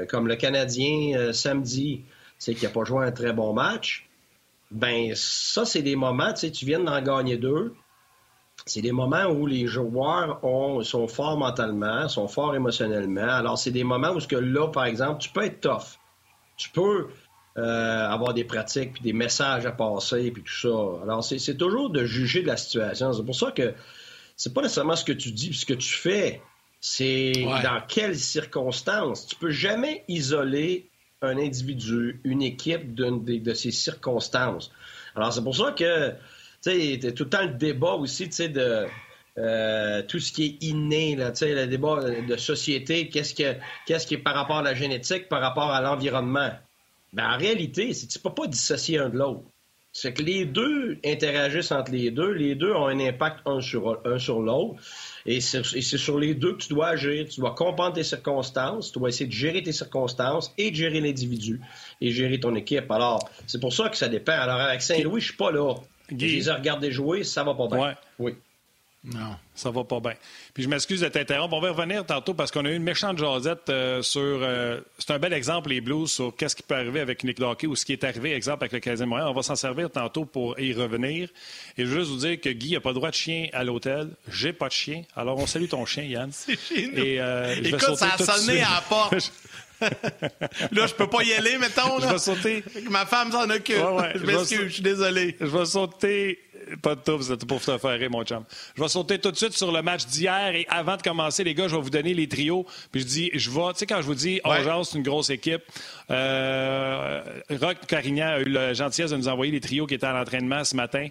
comme 0.08 0.28
le 0.28 0.36
Canadien 0.36 1.32
samedi, 1.32 2.04
c'est 2.38 2.54
qu'il 2.54 2.68
n'a 2.68 2.74
pas 2.74 2.84
joué 2.84 3.04
un 3.04 3.12
très 3.12 3.32
bon 3.32 3.52
match, 3.52 4.08
ben 4.70 5.12
ça, 5.14 5.64
c'est 5.64 5.82
des 5.82 5.96
moments, 5.96 6.32
tu 6.32 6.40
sais, 6.40 6.50
tu 6.50 6.66
viens 6.66 6.80
d'en 6.80 7.00
gagner 7.00 7.36
deux, 7.36 7.74
c'est 8.64 8.82
des 8.82 8.92
moments 8.92 9.26
où 9.26 9.46
les 9.46 9.66
joueurs 9.66 10.40
sont 10.82 11.08
forts 11.08 11.38
mentalement, 11.38 12.08
sont 12.08 12.26
forts 12.26 12.54
émotionnellement. 12.54 13.28
Alors, 13.28 13.58
c'est 13.58 13.70
des 13.70 13.84
moments 13.84 14.10
où, 14.10 14.20
ce 14.20 14.26
que 14.26 14.36
là, 14.36 14.68
par 14.68 14.86
exemple, 14.86 15.20
tu 15.20 15.30
peux 15.30 15.44
être 15.44 15.60
tough. 15.60 15.98
Tu 16.56 16.70
peux 16.70 17.08
euh, 17.58 18.08
avoir 18.08 18.34
des 18.34 18.44
pratiques, 18.44 18.94
puis 18.94 19.02
des 19.02 19.12
messages 19.12 19.66
à 19.66 19.72
passer, 19.72 20.30
puis 20.30 20.42
tout 20.42 20.52
ça. 20.52 21.02
Alors, 21.02 21.24
c'est 21.24 21.56
toujours 21.56 21.90
de 21.90 22.04
juger 22.04 22.42
de 22.42 22.48
la 22.48 22.56
situation. 22.56 23.12
C'est 23.12 23.24
pour 23.24 23.36
ça 23.36 23.50
que 23.50 23.74
c'est 24.36 24.52
pas 24.52 24.62
nécessairement 24.62 24.96
ce 24.96 25.04
que 25.04 25.12
tu 25.12 25.30
dis, 25.30 25.48
puis 25.48 25.58
ce 25.58 25.66
que 25.66 25.74
tu 25.74 25.94
fais. 25.94 26.42
C'est 26.80 27.32
dans 27.62 27.80
quelles 27.88 28.18
circonstances. 28.18 29.26
Tu 29.26 29.36
peux 29.36 29.50
jamais 29.50 30.04
isoler 30.08 30.88
un 31.22 31.38
individu, 31.38 32.20
une 32.24 32.42
équipe 32.42 32.94
de 32.94 33.54
ces 33.54 33.70
circonstances. 33.70 34.70
Alors, 35.16 35.32
c'est 35.32 35.42
pour 35.42 35.56
ça 35.56 35.72
que 35.72 36.14
tu 36.62 37.00
sais, 37.00 37.12
tout 37.12 37.24
le 37.24 37.30
temps 37.30 37.42
le 37.42 37.54
débat 37.54 37.92
aussi, 37.92 38.26
tu 38.26 38.32
sais, 38.32 38.48
de 38.48 38.86
euh, 39.38 40.02
tout 40.02 40.18
ce 40.18 40.32
qui 40.32 40.44
est 40.44 40.64
inné, 40.64 41.16
là, 41.16 41.30
tu 41.30 41.38
sais, 41.38 41.54
le 41.54 41.66
débat 41.66 42.02
de 42.02 42.36
société, 42.36 43.08
qu'est-ce 43.08 43.34
que, 43.34 43.56
qu'est-ce 43.86 44.06
qui 44.06 44.14
est 44.14 44.18
par 44.18 44.34
rapport 44.34 44.58
à 44.58 44.62
la 44.62 44.74
génétique, 44.74 45.28
par 45.28 45.40
rapport 45.40 45.70
à 45.70 45.80
l'environnement. 45.80 46.50
Ben, 47.16 47.32
en 47.32 47.38
réalité, 47.38 47.94
tu 47.94 48.18
ne 48.18 48.22
peux 48.22 48.34
pas 48.34 48.46
dissocier 48.46 48.98
un 48.98 49.08
de 49.08 49.16
l'autre. 49.16 49.44
C'est 49.90 50.12
que 50.12 50.22
les 50.22 50.44
deux 50.44 50.98
interagissent 51.02 51.72
entre 51.72 51.90
les 51.90 52.10
deux, 52.10 52.30
les 52.30 52.54
deux 52.54 52.70
ont 52.74 52.86
un 52.86 53.00
impact 53.00 53.38
un 53.46 53.62
sur, 53.62 53.98
un 54.04 54.18
sur 54.18 54.42
l'autre, 54.42 54.78
et 55.24 55.40
c'est 55.40 55.62
sur 55.62 56.18
les 56.18 56.34
deux 56.34 56.52
que 56.52 56.64
tu 56.64 56.68
dois 56.68 56.88
agir. 56.88 57.26
Tu 57.30 57.40
dois 57.40 57.54
comprendre 57.54 57.94
tes 57.94 58.02
circonstances, 58.02 58.92
tu 58.92 58.98
dois 58.98 59.08
essayer 59.08 59.26
de 59.26 59.32
gérer 59.32 59.62
tes 59.62 59.72
circonstances 59.72 60.52
et 60.58 60.70
de 60.70 60.76
gérer 60.76 61.00
l'individu 61.00 61.62
et 62.02 62.10
gérer 62.10 62.38
ton 62.38 62.54
équipe. 62.54 62.90
Alors, 62.90 63.26
c'est 63.46 63.58
pour 63.58 63.72
ça 63.72 63.88
que 63.88 63.96
ça 63.96 64.08
dépend. 64.08 64.32
Alors, 64.32 64.60
avec 64.60 64.82
Saint-Louis, 64.82 65.22
je 65.22 65.28
suis 65.28 65.36
pas 65.36 65.50
là. 65.50 65.74
Guy. 66.12 66.28
Je 66.28 66.36
les 66.36 66.48
ai 66.50 66.52
regardés 66.52 66.92
jouer, 66.92 67.24
ça 67.24 67.42
va 67.42 67.54
pas 67.54 67.66
bien. 67.66 67.94
Oui. 68.18 68.34
Non, 69.06 69.36
ça 69.54 69.70
va 69.70 69.84
pas 69.84 70.00
bien. 70.00 70.14
Puis 70.52 70.64
je 70.64 70.68
m'excuse 70.68 71.00
de 71.00 71.08
t'interrompre. 71.08 71.54
On 71.54 71.60
va 71.60 71.70
revenir 71.70 72.04
tantôt 72.04 72.34
parce 72.34 72.50
qu'on 72.50 72.64
a 72.64 72.70
eu 72.70 72.74
une 72.74 72.82
méchante 72.82 73.18
jasette 73.18 73.68
euh, 73.68 74.02
sur. 74.02 74.20
Euh, 74.20 74.80
c'est 74.98 75.12
un 75.12 75.20
bel 75.20 75.32
exemple, 75.32 75.70
les 75.70 75.80
Blues, 75.80 76.10
sur 76.10 76.34
qu'est-ce 76.34 76.56
qui 76.56 76.64
peut 76.64 76.74
arriver 76.74 76.98
avec 76.98 77.22
Nick 77.22 77.40
Hockey 77.40 77.68
ou 77.68 77.76
ce 77.76 77.84
qui 77.84 77.92
est 77.92 78.02
arrivé, 78.02 78.32
exemple, 78.32 78.64
avec 78.64 78.72
le 78.72 78.80
Canadien 78.80 79.06
Montréal. 79.06 79.28
On 79.28 79.32
va 79.32 79.42
s'en 79.42 79.54
servir 79.54 79.90
tantôt 79.90 80.24
pour 80.24 80.58
y 80.58 80.72
revenir. 80.72 81.28
Et 81.78 81.84
je 81.84 81.90
veux 81.90 82.00
juste 82.00 82.10
vous 82.10 82.18
dire 82.18 82.40
que 82.40 82.48
Guy 82.48 82.72
n'a 82.72 82.80
pas 82.80 82.92
droit 82.92 83.10
de 83.10 83.14
chien 83.14 83.46
à 83.52 83.62
l'hôtel. 83.62 84.10
J'ai 84.28 84.52
pas 84.52 84.66
de 84.66 84.72
chien. 84.72 85.02
Alors 85.14 85.38
on 85.38 85.46
salue 85.46 85.68
ton 85.68 85.86
chien, 85.86 86.02
Yann. 86.02 86.30
C'est 86.32 86.58
chez 86.58 86.88
nous. 86.88 86.98
Et, 86.98 87.20
euh, 87.20 87.54
Écoute, 87.62 87.96
ça 87.96 88.14
a 88.14 88.18
sonné 88.18 88.60
à 88.60 88.74
la 88.74 88.80
porte. 88.80 89.14
là, 90.72 90.86
je 90.86 90.94
peux 90.94 91.06
pas 91.06 91.22
y 91.22 91.32
aller, 91.32 91.58
mettons. 91.58 91.98
Là. 91.98 92.08
Je 92.08 92.12
vais 92.12 92.18
sauter. 92.18 92.64
Ma 92.90 93.06
femme 93.06 93.30
s'en 93.32 93.48
occupe. 93.48 93.76
je 94.14 94.24
m'excuse, 94.24 94.68
je 94.68 94.72
suis 94.74 94.82
désolé. 94.82 95.36
Je 95.40 95.46
vais 95.46 95.64
sauter. 95.64 96.38
Pas 96.82 96.96
de 96.96 97.00
tout, 97.00 97.22
c'était 97.22 97.46
pour 97.46 97.60
te 97.60 97.78
faire 97.78 97.98
rire, 97.98 98.10
mon 98.10 98.24
chum. 98.24 98.44
Je 98.74 98.82
vais 98.82 98.88
sauter 98.88 99.20
tout 99.20 99.30
de 99.30 99.36
suite 99.36 99.52
sur 99.52 99.70
le 99.70 99.82
match 99.82 100.06
d'hier 100.06 100.54
et 100.54 100.66
avant 100.68 100.96
de 100.96 101.02
commencer, 101.02 101.44
les 101.44 101.54
gars, 101.54 101.68
je 101.68 101.76
vais 101.76 101.82
vous 101.82 101.90
donner 101.90 102.12
les 102.12 102.28
trios. 102.28 102.66
Puis 102.90 103.02
je 103.02 103.06
dis, 103.06 103.30
je 103.34 103.50
vais, 103.50 103.72
tu 103.72 103.78
sais, 103.78 103.86
quand 103.86 103.98
je 103.98 104.06
vous 104.06 104.16
dis, 104.16 104.40
ouais. 104.44 104.84
c'est 104.84 104.98
une 104.98 105.04
grosse 105.04 105.30
équipe. 105.30 105.62
Euh, 106.10 107.22
Rock 107.60 107.78
Carignan 107.86 108.26
a 108.26 108.40
eu 108.40 108.48
la 108.48 108.74
gentillesse 108.74 109.12
de 109.12 109.16
nous 109.16 109.28
envoyer 109.28 109.52
les 109.52 109.60
trios 109.60 109.86
qui 109.86 109.94
étaient 109.94 110.06
à 110.06 110.12
l'entraînement 110.12 110.64
ce 110.64 110.74
matin. 110.74 111.06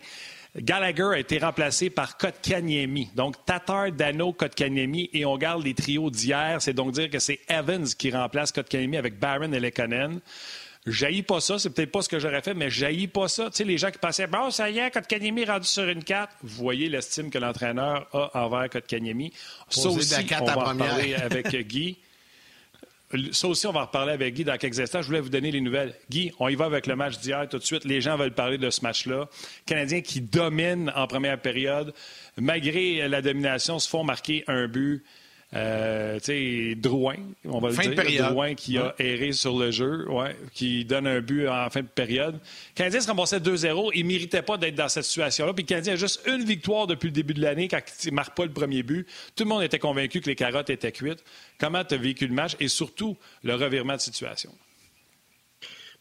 Gallagher 0.57 1.09
a 1.13 1.19
été 1.19 1.37
remplacé 1.37 1.89
par 1.89 2.17
Kotkaniemi. 2.17 3.09
Donc, 3.15 3.35
Tatar, 3.45 3.91
Dano, 3.91 4.31
Kotkaniemi. 4.31 5.09
Et 5.13 5.25
on 5.25 5.37
garde 5.37 5.63
les 5.63 5.73
trios 5.73 6.09
d'hier. 6.09 6.57
C'est 6.61 6.73
donc 6.73 6.93
dire 6.93 7.09
que 7.09 7.19
c'est 7.19 7.39
Evans 7.49 7.85
qui 7.85 8.11
remplace 8.11 8.51
Kotkaniemi 8.51 8.97
avec 8.97 9.19
Barron 9.19 9.51
et 9.51 9.59
Lekonen. 9.59 10.21
Jaillis 10.85 11.23
pas 11.23 11.39
ça, 11.39 11.57
c'est 11.57 11.71
peut-être 11.71 11.91
pas 11.91 12.03
ce 12.03 12.09
que 12.09 12.19
j'aurais 12.19 12.43
fait, 12.43 12.53
mais 12.53 12.69
jaillis 12.69 13.07
pas 13.07 13.27
ça. 13.27 13.49
Tu 13.49 13.57
sais, 13.57 13.63
les 13.63 13.77
gens 13.77 13.89
qui 13.89 13.97
passaient, 13.97 14.27
bon, 14.27 14.51
ça 14.51 14.69
y 14.69 14.77
est, 14.77 14.91
Kotkaniemi 14.91 15.41
est 15.41 15.49
rendu 15.49 15.67
sur 15.67 15.89
une 15.89 16.03
4. 16.03 16.31
Vous 16.43 16.63
voyez 16.63 16.89
l'estime 16.89 17.31
que 17.31 17.39
l'entraîneur 17.39 18.07
a 18.13 18.45
envers 18.45 18.69
Kotkaniemi. 18.69 19.33
Ça 19.67 19.89
aussi, 19.89 20.13
on 20.39 20.45
va 20.45 20.69
en 20.69 20.77
parler 20.77 21.15
avec 21.15 21.55
Guy. 21.67 21.97
Ça 23.31 23.47
aussi, 23.47 23.67
on 23.67 23.71
va 23.71 23.81
en 23.81 23.85
reparler 23.85 24.13
avec 24.13 24.33
Guy 24.33 24.43
dans 24.43 24.57
quelques 24.57 24.79
instants. 24.79 25.01
Je 25.01 25.07
voulais 25.07 25.19
vous 25.19 25.29
donner 25.29 25.51
les 25.51 25.61
nouvelles. 25.61 25.93
Guy, 26.09 26.31
on 26.39 26.47
y 26.47 26.55
va 26.55 26.65
avec 26.65 26.87
le 26.87 26.95
match 26.95 27.19
d'hier 27.19 27.47
tout 27.47 27.59
de 27.59 27.63
suite. 27.63 27.85
Les 27.85 28.01
gens 28.01 28.17
veulent 28.17 28.33
parler 28.33 28.57
de 28.57 28.69
ce 28.69 28.81
match-là. 28.81 29.29
Canadiens 29.65 30.01
qui 30.01 30.21
dominent 30.21 30.91
en 30.95 31.05
première 31.05 31.39
période. 31.39 31.93
Malgré 32.37 33.07
la 33.07 33.21
domination, 33.21 33.77
se 33.77 33.87
font 33.87 34.03
marquer 34.03 34.43
un 34.47 34.67
but. 34.67 35.03
Euh, 35.55 36.75
Drouin, 36.75 37.15
on 37.45 37.59
va 37.59 37.69
le 37.69 38.07
dire. 38.07 38.29
Drouin 38.29 38.55
qui 38.55 38.77
a 38.77 38.93
erré 38.99 39.31
sur 39.31 39.57
le 39.57 39.71
jeu, 39.71 40.09
ouais, 40.09 40.35
qui 40.53 40.83
donne 40.83 41.07
un 41.07 41.21
but 41.21 41.47
en 41.47 41.69
fin 41.69 41.81
de 41.81 41.87
période. 41.87 42.35
Le 42.35 42.75
Canadien 42.75 42.99
se 42.99 43.07
remboursait 43.07 43.39
2-0. 43.39 43.91
Il 43.93 44.03
ne 44.03 44.07
méritait 44.07 44.41
pas 44.41 44.57
d'être 44.57 44.75
dans 44.75 44.89
cette 44.89 45.05
situation-là. 45.05 45.53
Puis 45.53 45.63
le 45.63 45.67
Canadien 45.67 45.93
a 45.93 45.95
juste 45.95 46.21
une 46.27 46.43
victoire 46.43 46.87
depuis 46.87 47.07
le 47.07 47.13
début 47.13 47.33
de 47.33 47.41
l'année 47.41 47.67
quand 47.67 47.79
il 48.03 48.09
ne 48.09 48.15
marque 48.15 48.35
pas 48.35 48.45
le 48.45 48.51
premier 48.51 48.83
but. 48.83 49.07
Tout 49.35 49.43
le 49.43 49.49
monde 49.49 49.63
était 49.63 49.79
convaincu 49.79 50.19
que 50.19 50.29
les 50.29 50.35
carottes 50.35 50.69
étaient 50.69 50.91
cuites. 50.91 51.23
Comment 51.57 51.83
tu 51.85 51.95
as 51.95 51.97
vécu 51.97 52.27
le 52.27 52.33
match 52.33 52.55
et 52.59 52.67
surtout 52.67 53.15
le 53.43 53.55
revirement 53.55 53.95
de 53.95 54.01
situation? 54.01 54.51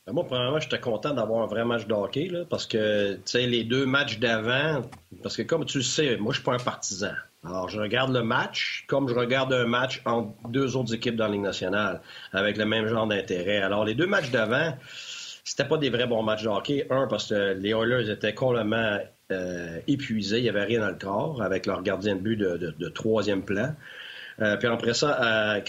Ben, 0.06 0.12
moi, 0.12 0.24
premièrement, 0.26 0.60
j'étais 0.60 0.80
content 0.80 1.14
d'avoir 1.14 1.44
un 1.44 1.46
vrai 1.46 1.64
match 1.64 1.86
de 1.86 1.94
hockey, 1.94 2.26
là, 2.26 2.44
parce 2.44 2.66
que, 2.66 3.14
tu 3.14 3.20
sais, 3.24 3.46
les 3.46 3.64
deux 3.64 3.86
matchs 3.86 4.18
d'avant, 4.18 4.82
parce 5.22 5.36
que 5.36 5.42
comme 5.42 5.64
tu 5.64 5.78
le 5.78 5.84
sais, 5.84 6.16
moi, 6.18 6.32
je 6.32 6.38
suis 6.38 6.44
pas 6.44 6.54
un 6.54 6.58
partisan. 6.58 7.12
Alors, 7.46 7.68
je 7.68 7.78
regarde 7.78 8.12
le 8.12 8.22
match 8.22 8.84
comme 8.88 9.08
je 9.08 9.14
regarde 9.14 9.52
un 9.52 9.66
match 9.66 10.00
entre 10.04 10.32
deux 10.48 10.76
autres 10.76 10.94
équipes 10.94 11.16
dans 11.16 11.26
la 11.26 11.32
Ligue 11.32 11.42
nationale, 11.42 12.00
avec 12.32 12.56
le 12.56 12.64
même 12.64 12.86
genre 12.86 13.06
d'intérêt. 13.06 13.58
Alors, 13.58 13.84
les 13.84 13.94
deux 13.94 14.06
matchs 14.06 14.30
d'avant, 14.30 14.76
c'était 15.44 15.68
pas 15.68 15.76
des 15.76 15.90
vrais 15.90 16.06
bons 16.06 16.22
matchs 16.22 16.44
de 16.44 16.48
hockey. 16.48 16.86
Un, 16.90 17.06
parce 17.06 17.28
que 17.28 17.54
les 17.54 17.70
Oilers 17.70 18.10
étaient 18.10 18.34
complètement 18.34 18.98
épuisés, 19.86 20.38
il 20.38 20.42
n'y 20.42 20.48
avait 20.48 20.64
rien 20.64 20.80
dans 20.80 20.90
le 20.90 20.98
corps 20.98 21.42
avec 21.42 21.66
leur 21.66 21.82
gardien 21.82 22.14
de 22.14 22.20
but 22.20 22.36
de 22.36 22.88
troisième 22.88 23.42
plan. 23.42 23.74
Euh, 24.42 24.56
puis 24.56 24.66
après 24.66 24.94
ça, 24.94 25.56
euh, 25.56 25.60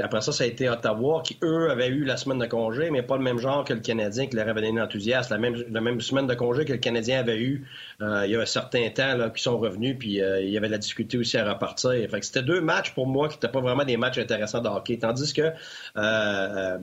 après 0.00 0.20
ça, 0.20 0.32
ça 0.32 0.44
a 0.44 0.46
été 0.46 0.68
Ottawa 0.68 1.22
qui, 1.24 1.38
eux, 1.42 1.70
avaient 1.70 1.88
eu 1.88 2.04
la 2.04 2.16
semaine 2.16 2.38
de 2.38 2.46
congé, 2.46 2.90
mais 2.90 3.02
pas 3.02 3.16
le 3.16 3.22
même 3.22 3.38
genre 3.38 3.64
que 3.64 3.72
le 3.72 3.80
Canadien 3.80 4.26
qui 4.26 4.36
leur 4.36 4.48
avait 4.48 4.60
donné 4.60 4.78
l'enthousiasme. 4.78 5.32
La 5.32 5.38
même, 5.38 5.64
la 5.70 5.80
même 5.80 6.00
semaine 6.00 6.26
de 6.26 6.34
congé 6.34 6.64
que 6.64 6.72
le 6.72 6.78
Canadien 6.78 7.20
avait 7.20 7.40
eu 7.40 7.66
euh, 8.02 8.26
il 8.26 8.32
y 8.32 8.36
a 8.36 8.40
un 8.40 8.46
certain 8.46 8.88
temps 8.90 9.16
là, 9.16 9.30
qui 9.30 9.42
sont 9.42 9.58
revenus, 9.58 9.96
puis 9.98 10.18
il 10.18 10.48
y 10.48 10.56
avait 10.56 10.68
la 10.68 10.78
difficulté 10.78 11.18
aussi 11.18 11.38
à 11.38 11.50
repartir. 11.50 11.92
Fait 12.10 12.20
que 12.20 12.26
c'était 12.26 12.42
deux 12.42 12.60
matchs 12.60 12.92
pour 12.92 13.06
moi 13.06 13.28
qui 13.28 13.36
n'étaient 13.36 13.48
pas 13.48 13.60
vraiment 13.60 13.84
des 13.84 13.96
matchs 13.96 14.18
intéressants 14.18 14.60
de 14.60 14.68
hockey. 14.68 14.98
Tandis 14.98 15.32
que 15.32 15.52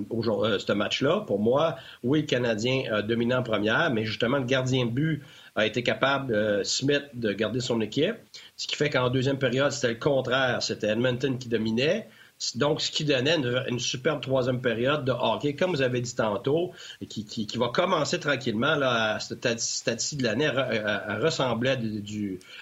aujourd'hui, 0.10 0.60
ce 0.60 0.74
match-là, 0.74 1.22
pour 1.22 1.40
moi, 1.40 1.76
oui, 2.04 2.22
le 2.22 2.28
Canadien 2.28 3.02
dominant 3.04 3.40
en 3.40 3.44
première, 3.44 3.92
mais 3.92 4.06
justement, 4.06 4.38
le 4.38 4.46
gardien 4.46 4.86
de 4.86 4.92
but 4.92 5.24
a 5.58 5.66
été 5.66 5.84
capable, 5.84 6.34
euh, 6.34 6.64
Smith, 6.64 7.04
de 7.16 7.34
garder 7.34 7.60
son 7.60 7.82
équipe. 7.82 8.16
Ce 8.56 8.68
qui 8.68 8.76
fait 8.76 8.90
qu'en 8.90 9.10
deuxième 9.10 9.40
période, 9.40 9.72
c'était 9.72 9.90
le 9.90 9.96
contraire. 9.96 10.62
C'était 10.62 10.88
Edmonton 10.88 11.38
qui 11.38 11.50
dominait. 11.50 12.08
Donc, 12.54 12.82
ce 12.82 12.92
qui 12.92 13.04
donnait 13.04 13.38
une, 13.68 13.80
superbe 13.80 14.22
troisième 14.22 14.62
période 14.62 15.04
de 15.04 15.12
hockey, 15.12 15.56
comme 15.56 15.72
vous 15.72 15.82
avez 15.82 16.00
dit 16.02 16.16
tantôt, 16.16 16.72
qui, 17.10 17.26
qui, 17.26 17.58
va 17.58 17.70
commencer 17.70 18.20
tranquillement 18.20 18.76
là, 18.76 19.16
à 19.16 19.20
cette 19.20 19.60
stade 19.60 20.00
de 20.14 20.24
l'année 20.24 20.46
à, 20.46 21.18
ressembler 21.18 21.76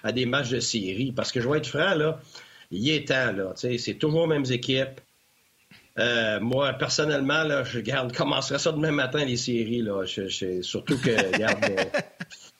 à, 0.03 0.11
des 0.13 0.25
matchs 0.25 0.51
de 0.51 0.61
série. 0.61 1.11
Parce 1.11 1.33
que 1.33 1.41
je 1.41 1.49
vais 1.49 1.57
être 1.57 1.67
franc, 1.67 1.93
là, 1.95 2.21
il 2.71 2.89
est 2.89 3.09
temps. 3.09 3.33
Là, 3.33 3.51
c'est 3.55 3.95
toujours 3.95 4.21
les 4.21 4.39
mêmes 4.39 4.49
équipes. 4.49 5.01
Euh, 5.97 6.39
moi, 6.41 6.73
personnellement, 6.73 7.43
là, 7.43 7.63
je 7.63 7.79
garde, 7.79 8.13
commencerai 8.13 8.59
ça 8.59 8.71
demain 8.71 8.91
matin, 8.91 9.23
les 9.23 9.37
séries. 9.37 9.81
Là. 9.81 10.03
surtout 10.61 10.97
que, 10.97 11.33
regarde, 11.33 11.65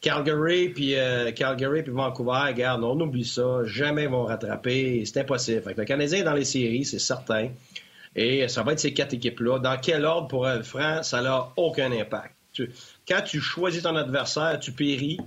Calgary 0.02 0.70
puis 0.70 0.96
euh, 0.96 1.32
Calgary 1.32 1.84
puis 1.84 1.92
Vancouver, 1.92 2.40
regarde, 2.48 2.84
on 2.84 3.00
oublie 3.00 3.26
ça, 3.26 3.64
jamais 3.66 4.04
ils 4.04 4.10
vont 4.10 4.26
rattraper, 4.26 5.04
c'est 5.06 5.22
impossible. 5.22 5.62
Fait 5.64 5.74
que 5.74 5.82
le 5.82 5.86
Canadien 5.86 6.20
est 6.20 6.24
dans 6.24 6.34
les 6.34 6.46
séries, 6.46 6.86
c'est 6.86 7.00
certain. 7.00 7.50
Et 8.16 8.48
ça 8.48 8.64
va 8.64 8.72
être 8.72 8.80
ces 8.80 8.94
quatre 8.94 9.14
équipes-là. 9.14 9.60
Dans 9.60 9.78
quel 9.78 10.06
ordre 10.06 10.30
pour 10.30 10.48
être 10.48 10.66
franc, 10.66 11.04
ça 11.04 11.22
n'a 11.22 11.50
aucun 11.58 11.92
impact. 11.92 12.34
quand 13.08 13.22
tu 13.26 13.42
choisis 13.42 13.84
ton 13.84 13.96
adversaire, 13.98 14.58
tu 14.62 14.72
péris. 14.72 15.20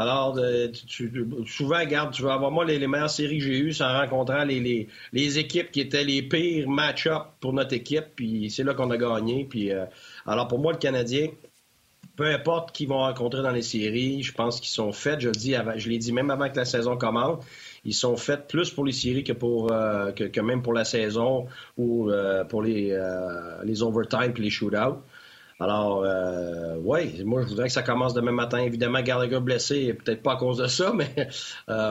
Alors, 0.00 0.38
euh, 0.38 0.68
tu, 0.86 1.12
souvent, 1.46 1.78
regarde, 1.78 2.14
tu 2.14 2.22
vas 2.22 2.32
avoir 2.32 2.50
moi 2.50 2.64
les, 2.64 2.86
meilleures 2.86 3.10
séries 3.10 3.36
que 3.36 3.44
j'ai 3.44 3.58
eues, 3.58 3.74
en 3.82 3.98
rencontrant 3.98 4.44
les, 4.44 4.88
les, 5.12 5.38
équipes 5.38 5.70
qui 5.70 5.82
étaient 5.82 6.04
les 6.04 6.22
pires 6.22 6.70
match-up 6.70 7.24
pour 7.38 7.52
notre 7.52 7.74
équipe, 7.74 8.06
puis 8.16 8.50
c'est 8.50 8.64
là 8.64 8.72
qu'on 8.72 8.90
a 8.90 8.96
gagné. 8.96 9.44
Puis, 9.44 9.70
euh, 9.70 9.84
alors, 10.26 10.48
pour 10.48 10.58
moi, 10.58 10.72
le 10.72 10.78
Canadien, 10.78 11.28
peu 12.16 12.24
importe 12.24 12.72
qui 12.72 12.86
vont 12.86 13.00
rencontrer 13.00 13.42
dans 13.42 13.50
les 13.50 13.60
séries, 13.60 14.22
je 14.22 14.32
pense 14.32 14.58
qu'ils 14.58 14.70
sont 14.70 14.90
faits, 14.90 15.20
je 15.20 15.26
le 15.26 15.34
dis 15.34 15.54
je 15.76 15.90
l'ai 15.90 15.98
dit 15.98 16.14
même 16.14 16.30
avant 16.30 16.48
que 16.48 16.56
la 16.56 16.64
saison 16.64 16.96
commence, 16.96 17.44
ils 17.84 17.92
sont 17.92 18.16
faits 18.16 18.48
plus 18.48 18.70
pour 18.70 18.86
les 18.86 18.92
séries 18.92 19.22
que 19.22 19.34
pour 19.34 19.70
euh, 19.70 20.12
que, 20.12 20.40
même 20.40 20.62
pour 20.62 20.72
la 20.72 20.86
saison 20.86 21.46
ou 21.76 22.10
pour 22.48 22.62
les, 22.62 22.98
les 23.64 23.82
overtime 23.82 24.32
et 24.34 24.40
les 24.40 24.50
shootouts. 24.50 25.02
Alors, 25.60 26.04
oui, 26.82 27.22
moi, 27.24 27.42
je 27.42 27.48
voudrais 27.48 27.68
que 27.68 27.72
ça 27.72 27.82
commence 27.82 28.14
demain 28.14 28.32
matin. 28.32 28.58
Évidemment, 28.58 29.02
Gallagher 29.02 29.40
blessé, 29.40 29.92
peut-être 29.92 30.22
pas 30.22 30.32
à 30.32 30.36
cause 30.36 30.58
de 30.58 30.66
ça, 30.66 30.92
mais 30.94 31.28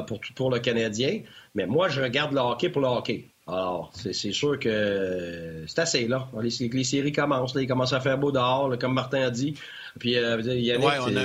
pour, 0.07 0.19
pour 0.35 0.51
le 0.51 0.59
Canadien. 0.59 1.21
Mais 1.55 1.65
moi, 1.65 1.87
je 1.87 2.01
regarde 2.01 2.33
le 2.33 2.39
hockey 2.39 2.69
pour 2.69 2.81
le 2.81 2.87
hockey. 2.87 3.25
Alors, 3.49 3.91
c'est 3.95 4.13
sûr 4.13 4.59
que 4.59 5.63
c'est 5.65 5.79
assez 5.79 6.07
là. 6.07 6.27
Les, 6.39 6.69
les, 6.69 6.83
séries 6.83 7.11
commencent. 7.11 7.55
Là, 7.55 7.63
ils 7.63 7.67
commencent 7.67 7.93
à 7.93 7.99
faire 7.99 8.17
beau 8.17 8.31
dehors, 8.31 8.77
comme 8.77 8.93
Martin 8.93 9.21
a 9.21 9.31
dit. 9.31 9.55
Puis, 9.97 10.17
euh, 10.17 10.39
Yannick, 10.41 10.87
ouais, 10.87 10.97
on 11.01 11.17
a... 11.17 11.21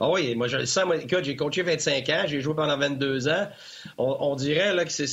Ah 0.00 0.10
oui, 0.10 0.34
moi, 0.34 0.48
je 0.48 0.56
le 0.56 0.66
sens. 0.66 0.86
Moi, 0.86 0.96
écoute, 0.96 1.22
j'ai 1.22 1.36
coaché 1.36 1.62
25 1.62 2.08
ans, 2.08 2.22
j'ai 2.26 2.40
joué 2.40 2.54
pendant 2.54 2.76
22 2.76 3.28
ans. 3.28 3.48
On, 3.96 4.34
dirait 4.34 4.74
là, 4.74 4.84
que 4.84 4.90
c'est 4.90 5.06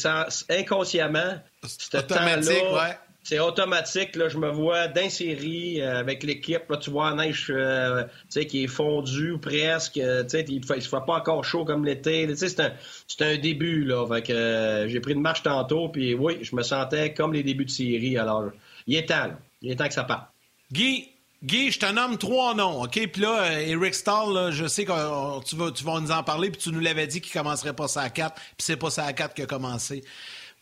inconsciemment, 0.50 1.36
c'est 1.64 1.96
automatique, 1.96 2.64
ouais. 2.74 2.98
C'est 3.28 3.40
automatique. 3.40 4.16
Là, 4.16 4.30
je 4.30 4.38
me 4.38 4.50
vois 4.50 4.88
dans 4.88 5.10
série 5.10 5.82
euh, 5.82 6.00
avec 6.00 6.24
l'équipe. 6.24 6.62
Là, 6.70 6.78
tu 6.78 6.90
vois 6.90 7.10
la 7.10 7.26
neige 7.26 7.48
euh, 7.50 8.06
qui 8.30 8.64
est 8.64 8.68
fondue 8.68 9.38
presque. 9.38 9.98
Euh, 9.98 10.24
il 10.48 10.62
ne 10.62 10.66
fait, 10.66 10.80
fait 10.80 11.06
pas 11.06 11.16
encore 11.18 11.44
chaud 11.44 11.66
comme 11.66 11.84
l'été. 11.84 12.34
C'est 12.38 12.62
un, 12.62 12.72
un 13.20 13.38
début. 13.38 13.84
Là, 13.84 14.22
que, 14.22 14.86
j'ai 14.88 15.02
pris 15.02 15.12
une 15.12 15.20
marche 15.20 15.44
tantôt. 15.44 15.90
Puis 15.90 16.14
oui, 16.14 16.38
je 16.42 16.56
me 16.56 16.64
sentais 16.64 17.14
comme 17.14 17.34
les 17.34 17.44
débuts 17.44 17.66
de 17.66 17.70
série. 17.70 18.18
Alors, 18.18 18.46
il 18.86 18.96
est 18.96 19.10
temps. 19.10 19.34
Il 19.62 19.74
est 19.74 19.76
temps 19.76 19.90
que 19.90 19.94
ça 19.94 20.06
parte. 20.06 20.30
Guy, 20.72 21.10
Guy, 21.44 21.70
je 21.72 21.80
te 21.80 21.92
nomme 21.92 22.18
trois 22.18 22.56
noms, 22.56 22.84
OK? 22.84 22.94
Puis 23.12 23.22
là, 23.22 23.44
euh, 23.44 23.60
Eric 23.60 23.94
Stahl, 23.94 24.52
je 24.52 24.66
sais 24.66 24.86
que 24.86 25.44
tu, 25.44 25.56
vas, 25.56 25.72
tu 25.72 25.84
vas 25.84 26.00
nous 26.00 26.12
en 26.12 26.24
parler, 26.24 26.50
puis 26.50 26.60
tu 26.60 26.70
nous 26.72 26.80
l'avais 26.80 27.06
dit 27.06 27.22
qu'il 27.22 27.32
commencerait 27.32 27.76
pas 27.76 27.88
ça 27.88 28.02
à 28.02 28.10
4, 28.10 28.34
puis 28.34 28.44
c'est 28.60 28.78
pas 28.78 28.90
ça 28.90 29.04
à 29.04 29.14
4 29.14 29.36
qui 29.36 29.44
a 29.44 29.46
commencé. 29.46 30.04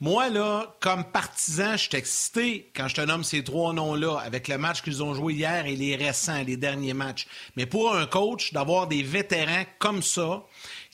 Moi, 0.01 0.29
là, 0.29 0.75
comme 0.81 1.05
partisan, 1.05 1.73
je 1.73 1.83
suis 1.83 1.95
excité 1.95 2.69
quand 2.75 2.89
je 2.89 2.95
te 2.95 3.01
nomme 3.01 3.23
ces 3.23 3.43
trois 3.43 3.71
noms-là, 3.71 4.17
avec 4.17 4.49
le 4.49 4.57
match 4.57 4.81
qu'ils 4.81 5.01
ont 5.01 5.13
joué 5.13 5.35
hier 5.35 5.65
et 5.65 5.75
les 5.75 5.95
récents, 5.95 6.43
les 6.43 6.57
derniers 6.57 6.93
matchs. 6.93 7.27
Mais 7.55 7.65
pour 7.65 7.95
un 7.95 8.05
coach, 8.05 8.51
d'avoir 8.51 8.87
des 8.87 9.03
vétérans 9.03 9.63
comme 9.79 10.03
ça, 10.03 10.43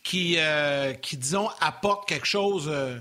qui, 0.03 0.35
euh, 0.37 0.93
qui 0.93 1.17
disons, 1.17 1.49
apportent 1.59 2.07
quelque 2.07 2.27
chose 2.27 2.67
euh, 2.71 2.99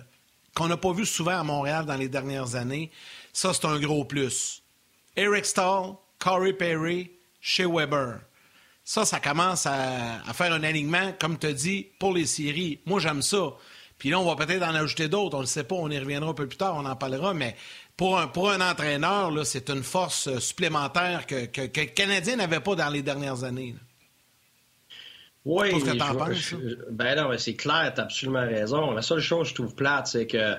qu'on 0.54 0.68
n'a 0.68 0.76
pas 0.78 0.92
vu 0.92 1.04
souvent 1.04 1.38
à 1.38 1.44
Montréal 1.44 1.84
dans 1.84 1.96
les 1.96 2.08
dernières 2.08 2.54
années, 2.54 2.90
ça, 3.32 3.52
c'est 3.52 3.66
un 3.66 3.78
gros 3.78 4.04
plus. 4.04 4.62
Eric 5.16 5.44
Stahl, 5.44 5.94
Corey 6.18 6.54
Perry, 6.54 7.10
chez 7.40 7.66
Weber. 7.66 8.20
Ça, 8.84 9.04
ça 9.04 9.20
commence 9.20 9.66
à, 9.66 10.22
faire 10.32 10.52
un 10.52 10.62
alignement, 10.64 11.12
comme 11.20 11.38
tu 11.38 11.52
dit, 11.52 11.86
pour 11.98 12.12
les 12.12 12.26
séries. 12.26 12.80
Moi, 12.86 13.00
j'aime 13.00 13.22
ça. 13.22 13.52
Puis 14.00 14.08
là, 14.08 14.18
on 14.18 14.24
va 14.24 14.34
peut-être 14.34 14.62
en 14.62 14.74
ajouter 14.74 15.08
d'autres. 15.08 15.36
On 15.36 15.40
ne 15.40 15.44
le 15.44 15.46
sait 15.46 15.62
pas, 15.62 15.76
on 15.76 15.90
y 15.90 15.98
reviendra 15.98 16.30
un 16.30 16.34
peu 16.34 16.48
plus 16.48 16.56
tard, 16.56 16.74
on 16.76 16.86
en 16.86 16.96
parlera. 16.96 17.34
Mais 17.34 17.54
pour 17.96 18.18
un, 18.18 18.26
pour 18.26 18.50
un 18.50 18.60
entraîneur, 18.60 19.30
c'est 19.44 19.68
une 19.68 19.82
force 19.82 20.26
euh, 20.26 20.40
supplémentaire 20.40 21.26
que, 21.26 21.44
que, 21.44 21.60
le 21.60 21.86
Canadien 21.86 22.36
n'avait 22.36 22.60
pas 22.60 22.74
dans 22.74 22.88
les 22.88 23.02
dernières 23.02 23.44
années. 23.44 23.76
Oui, 25.44 25.70
ben 26.90 27.14
non, 27.16 27.30
c'est 27.38 27.54
clair, 27.54 27.92
tu 27.94 28.00
as 28.00 28.04
absolument 28.04 28.40
raison. 28.40 28.90
La 28.90 29.02
seule 29.02 29.20
chose 29.20 29.44
que 29.44 29.48
je 29.50 29.54
trouve 29.54 29.74
plate, 29.74 30.06
c'est 30.06 30.26
que 30.26 30.56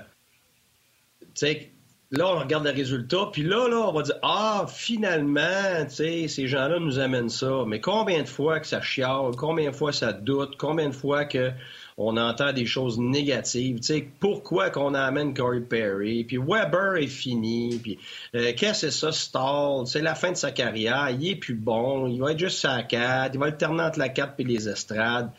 Là, 2.14 2.28
on 2.28 2.40
regarde 2.40 2.66
les 2.66 2.72
résultats, 2.72 3.30
puis 3.32 3.42
là, 3.42 3.70
là, 3.70 3.88
on 3.88 3.94
va 3.94 4.02
dire 4.02 4.18
Ah, 4.22 4.66
finalement, 4.68 5.86
tu 5.86 5.96
sais, 5.96 6.28
ces 6.28 6.46
gens-là 6.46 6.78
nous 6.78 7.00
amènent 7.00 7.30
ça. 7.30 7.64
Mais 7.66 7.80
combien 7.80 8.22
de 8.22 8.28
fois 8.28 8.60
que 8.60 8.68
ça 8.68 8.82
chiale, 8.82 9.32
combien 9.38 9.72
de 9.72 9.76
fois 9.76 9.94
ça 9.94 10.12
doute, 10.12 10.58
combien 10.58 10.90
de 10.90 10.94
fois 10.94 11.24
que 11.24 11.52
on 11.98 12.18
entend 12.18 12.54
des 12.54 12.66
choses 12.66 13.00
négatives. 13.00 13.80
Tu 13.80 13.84
sais, 13.84 14.08
pourquoi 14.20 14.70
qu'on 14.70 14.94
amène 14.94 15.34
Corey 15.34 15.62
Perry, 15.62 16.24
puis 16.24 16.38
Weber 16.38 16.98
est 16.98 17.08
fini, 17.08 17.80
puis 17.82 18.00
euh, 18.36 18.54
qu'est-ce 18.56 18.86
que 18.86 18.92
c'est 18.92 18.92
ça, 18.92 19.12
Stall? 19.12 19.88
C'est 19.88 20.02
la 20.02 20.16
fin 20.16 20.32
de 20.32 20.38
sa 20.38 20.52
carrière, 20.52 21.10
il 21.10 21.30
est 21.30 21.36
plus 21.36 21.56
bon, 21.56 22.08
il 22.08 22.20
va 22.20 22.32
être 22.32 22.40
juste 22.40 22.60
sa 22.60 22.84
4, 22.84 23.34
il 23.34 23.40
va 23.40 23.48
alterner 23.48 23.84
entre 23.84 24.00
la 24.00 24.10
4 24.10 24.36
et 24.40 24.44
les 24.44 24.70
estrades. 24.70 25.32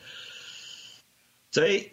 Tu 1.52 1.60
sais, 1.60 1.90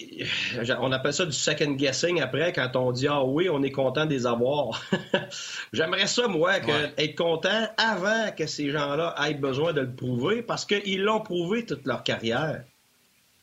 on 0.80 0.90
appelle 0.94 1.14
ça 1.14 1.26
du 1.26 1.34
second 1.34 1.72
guessing 1.72 2.22
après 2.22 2.54
quand 2.54 2.78
on 2.78 2.94
dit 2.94 3.10
ah 3.10 3.26
oui, 3.26 3.50
on 3.50 3.62
est 3.62 3.72
content 3.72 4.06
de 4.06 4.12
les 4.12 4.26
avoir. 4.26 4.82
J'aimerais 5.74 6.08
ça 6.08 6.30
moi 6.30 6.62
que, 6.62 6.72
être 6.98 7.16
content 7.16 7.68
avant 7.78 8.32
que 8.38 8.48
ces 8.48 8.72
gens-là 8.72 9.16
aient 9.28 9.34
besoin 9.34 9.74
de 9.74 9.82
le 9.82 9.94
prouver 9.94 10.44
parce 10.44 10.64
qu'ils 10.64 11.02
l'ont 11.02 11.20
prouvé 11.20 11.66
toute 11.66 11.86
leur 11.86 12.04
carrière. 12.04 12.64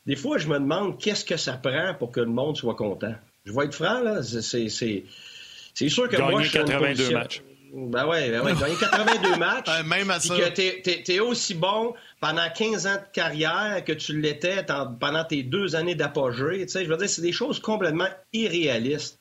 Des 0.07 0.15
fois, 0.15 0.37
je 0.37 0.47
me 0.47 0.57
demande 0.57 0.97
qu'est-ce 0.97 1.25
que 1.25 1.37
ça 1.37 1.53
prend 1.53 1.93
pour 1.93 2.11
que 2.11 2.21
le 2.21 2.27
monde 2.27 2.55
soit 2.55 2.75
content. 2.75 3.13
Je 3.45 3.53
vais 3.53 3.65
être 3.65 3.75
franc 3.75 4.01
là, 4.01 4.23
c'est 4.23 4.69
sûr 5.89 6.09
que 6.09 6.17
moi 6.17 6.41
je 6.41 6.49
suis 6.49 6.57
82 6.57 7.11
matchs. 7.11 7.43
Ben 7.73 8.07
ouais, 8.07 8.31
ben 8.31 8.41
ouais, 8.41 8.53
gagner 8.53 8.75
82 8.79 9.35
matchs. 9.39 9.69
Même 9.85 10.09
à 10.09 10.19
ça. 10.19 10.35
que 10.35 10.49
t'es 10.49 11.03
es 11.07 11.19
aussi 11.19 11.53
bon 11.53 11.93
pendant 12.21 12.47
15 12.49 12.87
ans 12.87 12.95
de 12.95 13.11
carrière 13.13 13.83
que 13.85 13.91
tu 13.91 14.19
l'étais 14.19 14.65
pendant 14.99 15.23
tes 15.25 15.43
deux 15.43 15.75
années 15.75 15.95
d'apogée. 15.95 16.65
Tu 16.65 16.69
sais, 16.69 16.85
je 16.85 16.89
veux 16.89 16.97
dire, 16.97 17.09
c'est 17.09 17.21
des 17.21 17.33
choses 17.33 17.59
complètement 17.59 18.07
irréalistes. 18.31 19.19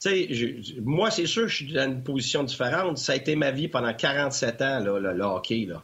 Tu 0.00 0.08
sais, 0.10 0.80
moi, 0.82 1.10
c'est 1.10 1.26
sûr 1.26 1.42
que 1.42 1.48
je 1.48 1.56
suis 1.56 1.72
dans 1.72 1.84
une 1.84 2.02
position 2.02 2.42
différente. 2.42 2.98
Ça 2.98 3.12
a 3.12 3.16
été 3.16 3.36
ma 3.36 3.50
vie 3.50 3.68
pendant 3.68 3.92
47 3.92 4.62
ans, 4.62 4.80
là, 4.80 4.98
le, 4.98 5.22
hockey, 5.22 5.66
là. 5.68 5.82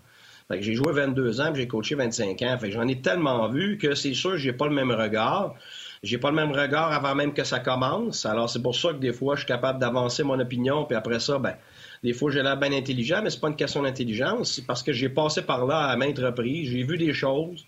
Fait 0.49 0.59
que 0.59 0.65
j'ai 0.65 0.75
joué 0.75 0.93
22 0.93 1.41
ans, 1.43 1.55
j'ai 1.55 1.69
coaché 1.69 1.95
25 1.95 2.41
ans. 2.43 2.59
Fait 2.59 2.69
que 2.69 2.75
j'en 2.75 2.89
ai 2.89 3.01
tellement 3.01 3.49
vu 3.49 3.77
que 3.77 3.95
c'est 3.95 4.15
sûr 4.15 4.39
j'ai 4.39 4.55
pas 4.55 4.67
le 4.67 4.75
même 4.75 4.91
regard. 4.91 5.55
J'ai 6.03 6.17
pas 6.19 6.31
le 6.31 6.37
même 6.37 6.53
regard 6.53 6.93
avant 6.93 7.15
même 7.15 7.35
que 7.35 7.45
ça 7.45 7.59
commence. 7.59 8.25
Alors, 8.25 8.49
c'est 8.49 8.63
pour 8.63 8.75
ça 8.75 8.91
que 8.91 8.99
des 8.99 9.13
fois, 9.13 9.35
je 9.35 9.41
suis 9.41 9.49
capable 9.49 9.81
d'avancer 9.81 10.23
mon 10.23 10.39
opinion, 10.39 10.85
puis 10.85 10.97
après 10.97 11.19
ça, 11.19 11.39
ben, 11.39 11.57
des 12.05 12.13
fois, 12.13 12.31
j'ai 12.31 12.43
l'air 12.43 12.57
bien 12.57 12.73
intelligent, 12.73 13.21
mais 13.23 13.31
c'est 13.31 13.41
pas 13.41 13.49
une 13.49 13.57
question 13.57 13.83
d'intelligence. 13.83 14.53
C'est 14.53 14.67
parce 14.67 14.83
que 14.83 14.93
j'ai 14.93 15.09
passé 15.09 15.43
par 15.43 15.67
là 15.67 15.89
à 15.89 15.97
maintes 15.97 16.19
reprises. 16.19 16.71
J'ai 16.71 16.85
vu 16.85 16.97
des 16.97 17.13
choses. 17.13 17.67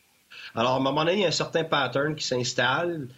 Alors, 0.55 0.75
à 0.75 0.77
un 0.77 0.81
moment 0.81 1.05
donné, 1.05 1.15
il 1.15 1.21
y 1.21 1.25
a 1.25 1.29
un 1.29 1.33
certain 1.33 1.65
pattern 1.65 2.15
qui 2.15 2.25
s'installe. 2.25 3.09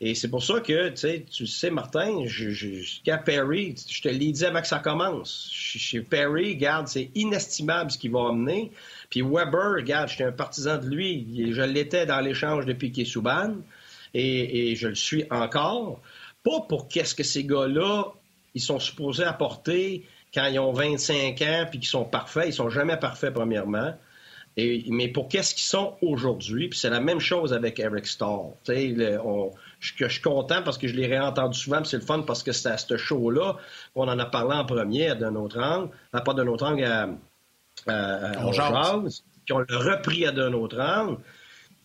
Et 0.00 0.14
c'est 0.14 0.28
pour 0.28 0.44
ça 0.44 0.60
que, 0.60 0.90
tu 0.90 1.46
sais, 1.46 1.70
Martin, 1.70 2.24
jusqu'à 2.24 3.18
Perry, 3.18 3.74
je 3.88 4.00
te 4.00 4.08
l'ai 4.08 4.30
dit 4.30 4.44
avant 4.44 4.60
que 4.60 4.68
ça 4.68 4.78
commence. 4.78 5.50
Chez 5.52 6.02
Perry, 6.02 6.54
regarde, 6.54 6.86
c'est 6.86 7.10
inestimable 7.16 7.90
ce 7.90 7.98
qu'il 7.98 8.12
va 8.12 8.28
amener. 8.28 8.70
Puis 9.10 9.22
Weber, 9.22 9.74
regarde, 9.74 10.08
j'étais 10.08 10.24
un 10.24 10.32
partisan 10.32 10.78
de 10.78 10.86
lui. 10.86 11.52
Je 11.52 11.62
l'étais 11.62 12.06
dans 12.06 12.20
l'échange 12.20 12.64
depuis 12.64 12.92
est 12.96 13.04
sous 13.04 13.24
et, 14.14 14.70
et, 14.70 14.76
je 14.76 14.88
le 14.88 14.94
suis 14.94 15.24
encore. 15.30 16.00
Pas 16.44 16.60
pour 16.68 16.88
qu'est-ce 16.88 17.16
que 17.16 17.24
ces 17.24 17.42
gars-là, 17.44 18.04
ils 18.54 18.60
sont 18.60 18.78
supposés 18.78 19.24
apporter 19.24 20.04
quand 20.32 20.46
ils 20.46 20.60
ont 20.60 20.72
25 20.72 21.42
ans 21.42 21.66
puis 21.68 21.80
qu'ils 21.80 21.88
sont 21.88 22.04
parfaits. 22.04 22.46
Ils 22.46 22.54
sont 22.54 22.70
jamais 22.70 22.96
parfaits, 22.96 23.34
premièrement 23.34 23.94
mais 24.88 25.08
pour 25.08 25.28
qu'est-ce 25.28 25.54
qu'ils 25.54 25.64
sont 25.64 25.94
aujourd'hui, 26.02 26.68
puis 26.68 26.78
c'est 26.78 26.90
la 26.90 27.00
même 27.00 27.20
chose 27.20 27.52
avec 27.52 27.78
Eric 27.78 28.06
Starr. 28.06 28.54
Je, 29.80 30.08
suis 30.08 30.20
content 30.22 30.62
parce 30.62 30.78
que 30.78 30.88
je 30.88 30.94
l'ai 30.94 31.06
réentendu 31.06 31.58
souvent, 31.58 31.82
c'est 31.84 31.98
le 31.98 32.02
fun 32.02 32.22
parce 32.22 32.42
que 32.42 32.52
c'était 32.52 32.70
à 32.70 32.78
ce 32.78 32.96
show-là 32.96 33.56
qu'on 33.94 34.08
en 34.08 34.18
a 34.18 34.26
parlé 34.26 34.56
en 34.56 34.64
premier 34.64 35.14
d'un 35.14 35.34
autre 35.36 35.60
angle, 35.60 35.90
à 36.12 36.20
pas 36.20 36.34
d'un 36.34 36.46
autre 36.46 36.66
angle 36.66 36.84
à, 36.84 37.08
à, 37.86 38.32
puis 39.44 39.54
on 39.54 39.60
l'a 39.60 39.78
repris 39.78 40.26
à 40.26 40.32
d'un 40.32 40.52
autre 40.52 40.78
angle. 40.78 41.16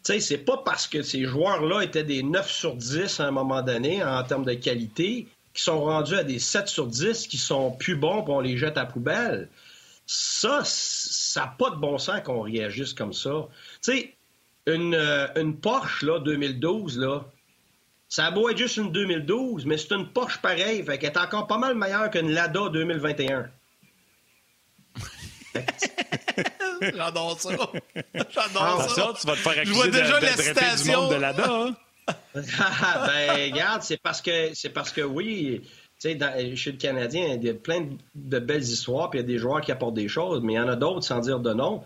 Tu 0.04 0.12
sais, 0.12 0.20
c'est 0.20 0.38
pas 0.40 0.58
parce 0.58 0.86
que 0.88 1.02
ces 1.02 1.24
joueurs-là 1.24 1.82
étaient 1.82 2.04
des 2.04 2.24
9 2.24 2.52
sur 2.52 2.76
10 2.76 3.22
à 3.22 3.28
un 3.28 3.32
moment 3.32 3.62
donné 3.62 4.04
en 4.04 4.22
termes 4.24 4.44
de 4.44 4.54
qualité 4.54 5.30
qui 5.54 5.64
sont 5.64 5.82
rendus 5.82 6.16
à 6.16 6.24
des 6.24 6.40
7 6.40 6.68
sur 6.68 6.88
10 6.88 7.28
qui 7.28 7.38
sont 7.38 7.72
plus 7.72 7.96
bons 7.96 8.24
pour 8.24 8.36
on 8.36 8.42
les 8.42 8.58
jette 8.58 8.78
à 8.78 8.86
poubelle. 8.86 9.48
Ça, 10.06 10.62
ça 10.66 11.42
n'a 11.42 11.48
pas 11.58 11.70
de 11.70 11.78
bon 11.78 11.98
sens 11.98 12.22
qu'on 12.22 12.42
réagisse 12.42 12.94
comme 12.94 13.14
ça. 13.14 13.48
Tu 13.82 13.92
sais, 13.92 14.14
une, 14.66 14.96
euh, 14.96 15.28
une, 15.38 15.56
Porsche, 15.56 16.04
là, 16.04 16.20
2012, 16.20 17.00
là, 17.00 17.24
ça 18.14 18.28
a 18.28 18.32
beau 18.32 18.48
être 18.48 18.60
juste 18.60 18.78
une 18.78 18.92
2012, 18.92 19.66
mais 19.66 19.76
c'est 19.76 19.92
une 19.92 20.08
Porsche 20.08 20.38
pareille, 20.38 20.84
fait 20.84 21.00
qu'elle 21.00 21.10
est 21.10 21.18
encore 21.18 21.48
pas 21.48 21.58
mal 21.58 21.74
meilleure 21.74 22.12
qu'une 22.12 22.30
Lada 22.30 22.70
2021. 22.72 23.50
J'adore 26.96 27.42
ça. 27.42 27.50
J'adore 28.30 28.82
ah, 28.82 28.88
ça. 28.88 29.14
Tu 29.20 29.26
vas 29.26 29.34
te 29.34 29.40
faire 29.40 29.54
accuser 29.54 29.66
Je 29.66 29.74
vois 29.74 29.88
déjà 29.88 30.20
de, 30.20 30.26
de, 30.26 30.84
du 30.84 30.92
monde 30.92 31.12
de 31.12 31.16
Lada. 31.16 31.44
Hein? 31.50 31.76
ben, 32.36 33.52
regarde, 33.52 33.82
c'est 33.82 33.98
parce 33.98 34.22
que 34.22 34.54
c'est 34.54 34.70
parce 34.70 34.92
que 34.92 35.02
oui, 35.02 35.64
sais, 35.98 36.56
chez 36.56 36.72
le 36.72 36.78
Canadien, 36.78 37.40
il 37.42 37.44
y 37.44 37.50
a 37.50 37.56
plein 37.56 37.88
de 38.14 38.40
belles 38.40 38.62
histoires, 38.62 39.10
puis 39.10 39.20
il 39.20 39.24
y 39.24 39.26
a 39.26 39.28
des 39.28 39.40
joueurs 39.40 39.62
qui 39.62 39.72
apportent 39.72 39.96
des 39.96 40.08
choses, 40.08 40.42
mais 40.44 40.54
il 40.54 40.58
y 40.58 40.60
en 40.60 40.68
a 40.68 40.76
d'autres, 40.76 41.04
sans 41.04 41.20
dire 41.20 41.40
de 41.40 41.54
nom, 41.54 41.84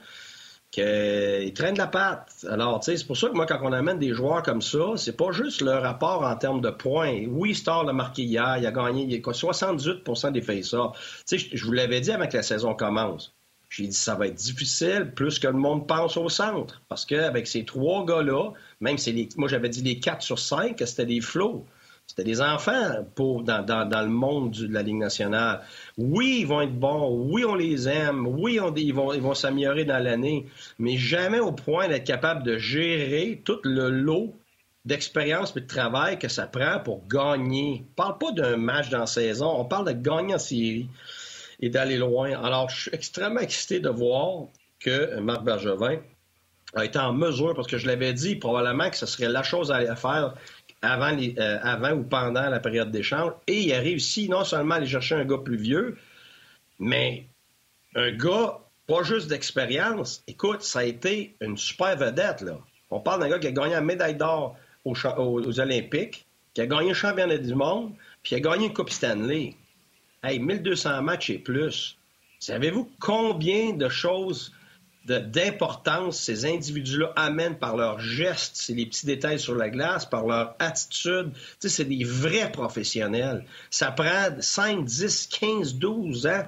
qui 0.78 1.54
traînent 1.54 1.78
la 1.78 1.88
patte. 1.88 2.46
Alors, 2.50 2.80
tu 2.80 2.92
sais, 2.92 2.98
c'est 2.98 3.08
pour 3.08 3.18
ça 3.18 3.30
que 3.30 3.34
moi, 3.34 3.48
quand 3.48 3.60
on 3.64 3.74
amène 3.74 3.98
des 3.98 4.14
joueurs 4.14 4.44
comme 4.44 4.62
ça, 4.62 4.94
c'est 4.96 5.18
pas 5.18 5.32
juste 5.32 5.62
le 5.62 5.72
rapport 5.72 6.24
en 6.24 6.36
termes 6.36 6.62
de 6.62 6.70
points. 6.70 7.26
Oui, 7.28 7.56
Star 7.56 7.84
l'a 7.84 7.94
marqué 7.94 8.24
hier, 8.24 8.58
il 8.60 8.66
a 8.66 8.72
gagné 8.72 9.04
il 9.04 9.16
a 9.16 9.18
78% 9.18 10.32
des 10.32 10.42
face-offs. 10.42 11.24
Tu 11.28 11.40
sais, 11.40 11.50
je 11.52 11.66
vous 11.66 11.72
l'avais 11.72 12.00
dit 12.00 12.12
avant 12.12 12.28
que 12.28 12.38
la 12.38 12.44
saison 12.44 12.76
commence. 12.76 13.34
J'ai 13.70 13.88
dit 13.88 13.94
ça 13.94 14.16
va 14.16 14.28
être 14.28 14.36
difficile 14.36 15.12
plus 15.14 15.40
que 15.40 15.48
le 15.48 15.54
monde 15.54 15.88
pense 15.88 16.16
au 16.16 16.30
centre. 16.30 16.82
Parce 16.88 17.06
qu'avec 17.06 17.48
ces 17.48 17.66
trois 17.66 18.06
gars-là, 18.06 18.52
même 18.80 18.98
si 18.98 19.12
les, 19.12 19.30
moi 19.36 19.50
j'avais 19.50 19.70
dit 19.70 19.82
les 19.82 20.00
4 20.00 20.22
sur 20.22 20.38
5, 20.40 20.82
c'était 20.86 21.06
des 21.08 21.22
flots. 21.22 21.66
C'était 22.08 22.24
des 22.24 22.42
enfants 22.42 23.06
dans, 23.18 24.02
le 24.02 24.08
monde 24.08 24.52
de 24.52 24.74
la 24.74 24.82
Ligue 24.82 24.96
nationale. 24.96 25.62
Oui, 25.98 26.38
ils 26.42 26.48
vont 26.48 26.62
être 26.62 26.74
bons. 26.74 27.28
Oui, 27.30 27.44
on 27.44 27.54
les 27.54 27.90
aime. 27.90 28.26
Oui, 28.26 28.60
ils 28.78 28.94
vont, 28.94 29.34
s'améliorer 29.34 29.84
dans 29.84 30.02
l'année. 30.02 30.48
Mais 30.80 30.96
jamais 30.96 31.40
au 31.40 31.52
point 31.52 31.90
d'être 31.90 32.06
capable 32.06 32.44
de 32.44 32.58
gérer 32.58 33.42
tout 33.44 33.60
le 33.64 33.90
lot 33.90 34.34
d'expérience 34.86 35.54
et 35.56 35.60
de 35.60 35.68
travail 35.68 36.18
que 36.18 36.30
ça 36.30 36.48
prend 36.48 36.80
pour 36.80 37.06
gagner. 37.08 37.86
On 37.90 37.94
parle 37.96 38.18
pas 38.18 38.32
d'un 38.32 38.56
match 38.56 38.90
dans 38.90 39.06
saison. 39.06 39.54
On 39.60 39.66
parle 39.66 39.88
de 39.88 39.92
gagner 39.92 40.36
en 40.36 40.40
série 40.40 40.90
et 41.60 41.70
d'aller 41.70 41.98
loin. 41.98 42.42
Alors, 42.42 42.70
je 42.70 42.84
suis 42.84 42.92
extrêmement 42.94 43.42
excité 43.42 43.82
de 43.82 43.90
voir 43.90 44.46
que 44.80 45.20
Marc 45.20 45.44
Bergevin 45.44 46.00
a 46.74 46.86
été 46.86 47.00
en 47.00 47.14
mesure, 47.14 47.54
parce 47.56 47.68
que 47.68 47.78
je 47.78 47.88
l'avais 47.88 48.14
dit 48.14 48.36
probablement 48.36 48.90
que 48.90 48.98
ce 48.98 49.06
serait 49.06 49.30
la 49.30 49.44
chose 49.44 49.72
à 49.72 49.96
faire 49.96 50.36
avant, 50.82 51.18
euh, 51.18 51.60
avant 51.62 51.92
ou 51.92 52.04
pendant 52.04 52.50
la 52.50 52.60
période 52.60 52.92
d'échange. 52.92 53.32
Et 53.48 53.62
il 53.62 53.74
a 53.74 53.80
réussi 53.80 54.30
non 54.30 54.44
seulement 54.44 54.76
à 54.76 54.78
aller 54.78 54.88
chercher 54.88 55.16
un 55.16 55.26
gars 55.26 55.40
plus 55.44 55.58
vieux, 55.58 55.98
mais 56.80 57.26
un 57.96 58.12
gars 58.12 58.60
pas 58.88 59.04
juste 59.04 59.28
d'expérience. 59.28 60.24
Écoute, 60.28 60.62
ça 60.62 60.80
a 60.80 60.84
été 60.84 61.36
une 61.42 61.58
super 61.58 61.98
vedette. 61.98 62.42
Là. 62.42 62.58
On 62.90 63.00
parle 63.00 63.22
d'un 63.22 63.30
gars 63.30 63.40
qui 63.40 63.48
a 63.48 63.52
gagné 63.52 63.74
la 63.74 63.82
médaille 63.82 64.16
d'or 64.16 64.56
aux, 64.86 64.96
aux, 64.96 65.60
Olympiques, 65.60 66.26
qui 66.54 66.62
a 66.62 66.68
gagné 66.68 66.90
le 66.90 66.94
championnat 66.94 67.38
du 67.38 67.54
monde, 67.54 67.94
puis 68.24 68.30
qui 68.30 68.36
a 68.36 68.40
gagné 68.40 68.68
une 68.68 68.74
Coupe 68.74 68.90
Stanley. 68.90 69.56
Hey, 70.24 70.40
1200 70.40 71.02
matchs 71.02 71.30
et 71.30 71.38
plus. 71.38 71.98
Savez-vous 72.40 72.90
combien 73.00 73.74
de 73.74 73.90
choses 73.90 74.54
d'importance 75.08 76.20
ces 76.20 76.46
individus-là 76.46 77.14
amènent 77.16 77.58
par 77.58 77.78
leurs 77.78 78.00
gestes, 78.00 78.56
c'est 78.56 78.74
les 78.74 78.86
petits 78.86 79.06
détails 79.06 79.40
sur 79.40 79.56
la 79.56 79.70
glace, 79.70 80.06
par 80.06 80.26
leur 80.26 80.56
attitude. 80.60 81.32
Tu 81.34 81.40
sais, 81.60 81.70
c'est 81.70 81.86
des 81.86 82.04
vrais 82.04 82.52
professionnels. 82.52 83.46
Ça 83.70 83.92
prend 83.92 84.30
5, 84.40 84.84
10, 84.84 85.28
15, 85.28 85.76
12 85.76 86.28
ans 86.28 86.44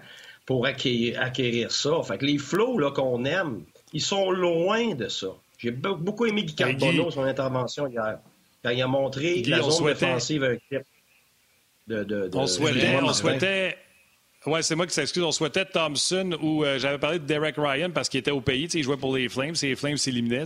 pour 0.46 0.66
acquérir, 0.66 1.72
ça. 1.72 2.02
Fait 2.04 2.18
que 2.18 2.26
les 2.26 2.38
flots 2.38 2.78
là, 2.80 2.92
qu'on 2.92 3.24
aime, 3.24 3.64
ils 3.94 4.02
sont 4.02 4.32
loin 4.32 4.94
de 4.94 5.08
ça. 5.08 5.28
J'ai 5.58 5.72
beaucoup 5.72 6.26
aimé 6.26 6.44
Guy 6.44 6.56
Carbonneau, 6.56 7.12
son 7.12 7.24
intervention 7.24 7.88
hier, 7.88 8.20
quand 8.64 8.70
il 8.70 8.82
a 8.82 8.88
montré 8.88 9.42
la 9.44 9.62
zone 9.62 9.86
défensive 9.86 10.44
un 10.44 10.56
clip 10.56 10.84
de, 11.88 12.04
de, 12.04 12.30
on 12.34 12.46
souhaitait, 12.46 12.98
on 13.02 13.14
souhaitait 13.14 13.78
oui, 14.50 14.64
c'est 14.64 14.76
moi 14.76 14.86
qui 14.86 14.94
s'excuse. 14.94 15.24
On 15.24 15.32
souhaitait 15.32 15.66
Thompson 15.66 16.38
ou 16.42 16.64
euh, 16.64 16.78
j'avais 16.80 16.98
parlé 16.98 17.20
de 17.20 17.26
Derek 17.26 17.56
Ryan 17.58 17.90
parce 17.92 18.10
qu'il 18.10 18.20
était 18.20 18.32
au 18.32 18.42
pays. 18.42 18.66
Il 18.66 18.84
jouait 18.84 18.98
pour 18.98 19.16
les 19.16 19.30
Flames. 19.30 19.56
Et 19.62 19.68
les 19.68 19.76
Flames 19.76 19.98
s'éliminaient. 19.98 20.46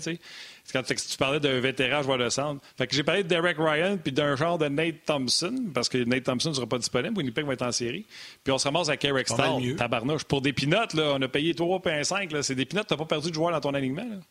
Quand 0.72 0.84
tu 0.84 1.18
parlais 1.18 1.40
d'un 1.40 1.60
vétéran 1.60 2.04
joueur 2.04 2.18
de 2.18 2.30
centre. 2.30 2.62
Fait 2.78 2.88
que 2.88 2.96
j'ai 2.96 3.04
parlé 3.04 3.24
de 3.24 3.28
Derek 3.28 3.58
Ryan 3.58 3.98
puis 4.02 4.12
d'un 4.12 4.36
genre 4.36 4.58
de 4.58 4.68
Nate 4.68 5.06
Thompson 5.06 5.56
parce 5.74 5.90
que 5.90 5.98
Nate 5.98 6.24
Thompson 6.24 6.50
ne 6.50 6.56
sera 6.56 6.68
pas 6.68 6.78
disponible. 6.78 7.18
Winnipeg 7.18 7.46
va 7.46 7.54
être 7.54 7.64
en 7.64 7.72
série. 7.72 8.06
Puis 8.44 8.52
on 8.52 8.58
se 8.58 8.68
ramasse 8.68 8.90
avec 8.90 9.04
Eric 9.06 9.28
Stahl. 9.28 9.76
Tabarnouche. 9.76 10.24
Pour 10.24 10.42
des 10.42 10.54
pinottes, 10.54 10.94
là, 10.94 11.14
on 11.16 11.22
a 11.22 11.28
payé 11.28 11.54
3,5. 11.54 12.42
C'est 12.42 12.56
des 12.56 12.66
pinottes. 12.66 12.88
Tu 12.88 12.94
n'as 12.94 12.98
pas 12.98 13.06
perdu 13.06 13.30
de 13.30 13.34
joueur 13.36 13.52
dans 13.52 13.62
ton 13.62 13.74
alignement. 13.74 14.22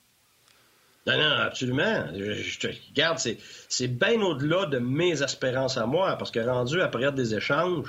Non, 1.06 1.18
non, 1.18 1.30
absolument. 1.40 2.04
Je, 2.14 2.58
te 2.58 2.68
regarde, 2.90 3.18
c'est 3.18 3.88
bien 3.88 4.20
au-delà 4.20 4.66
de 4.66 4.78
mes 4.78 5.22
espérances 5.22 5.76
à 5.76 5.86
moi, 5.86 6.16
parce 6.16 6.30
que 6.30 6.38
rendu 6.38 6.80
à 6.80 6.88
période 6.88 7.16
des 7.16 7.34
échanges, 7.34 7.88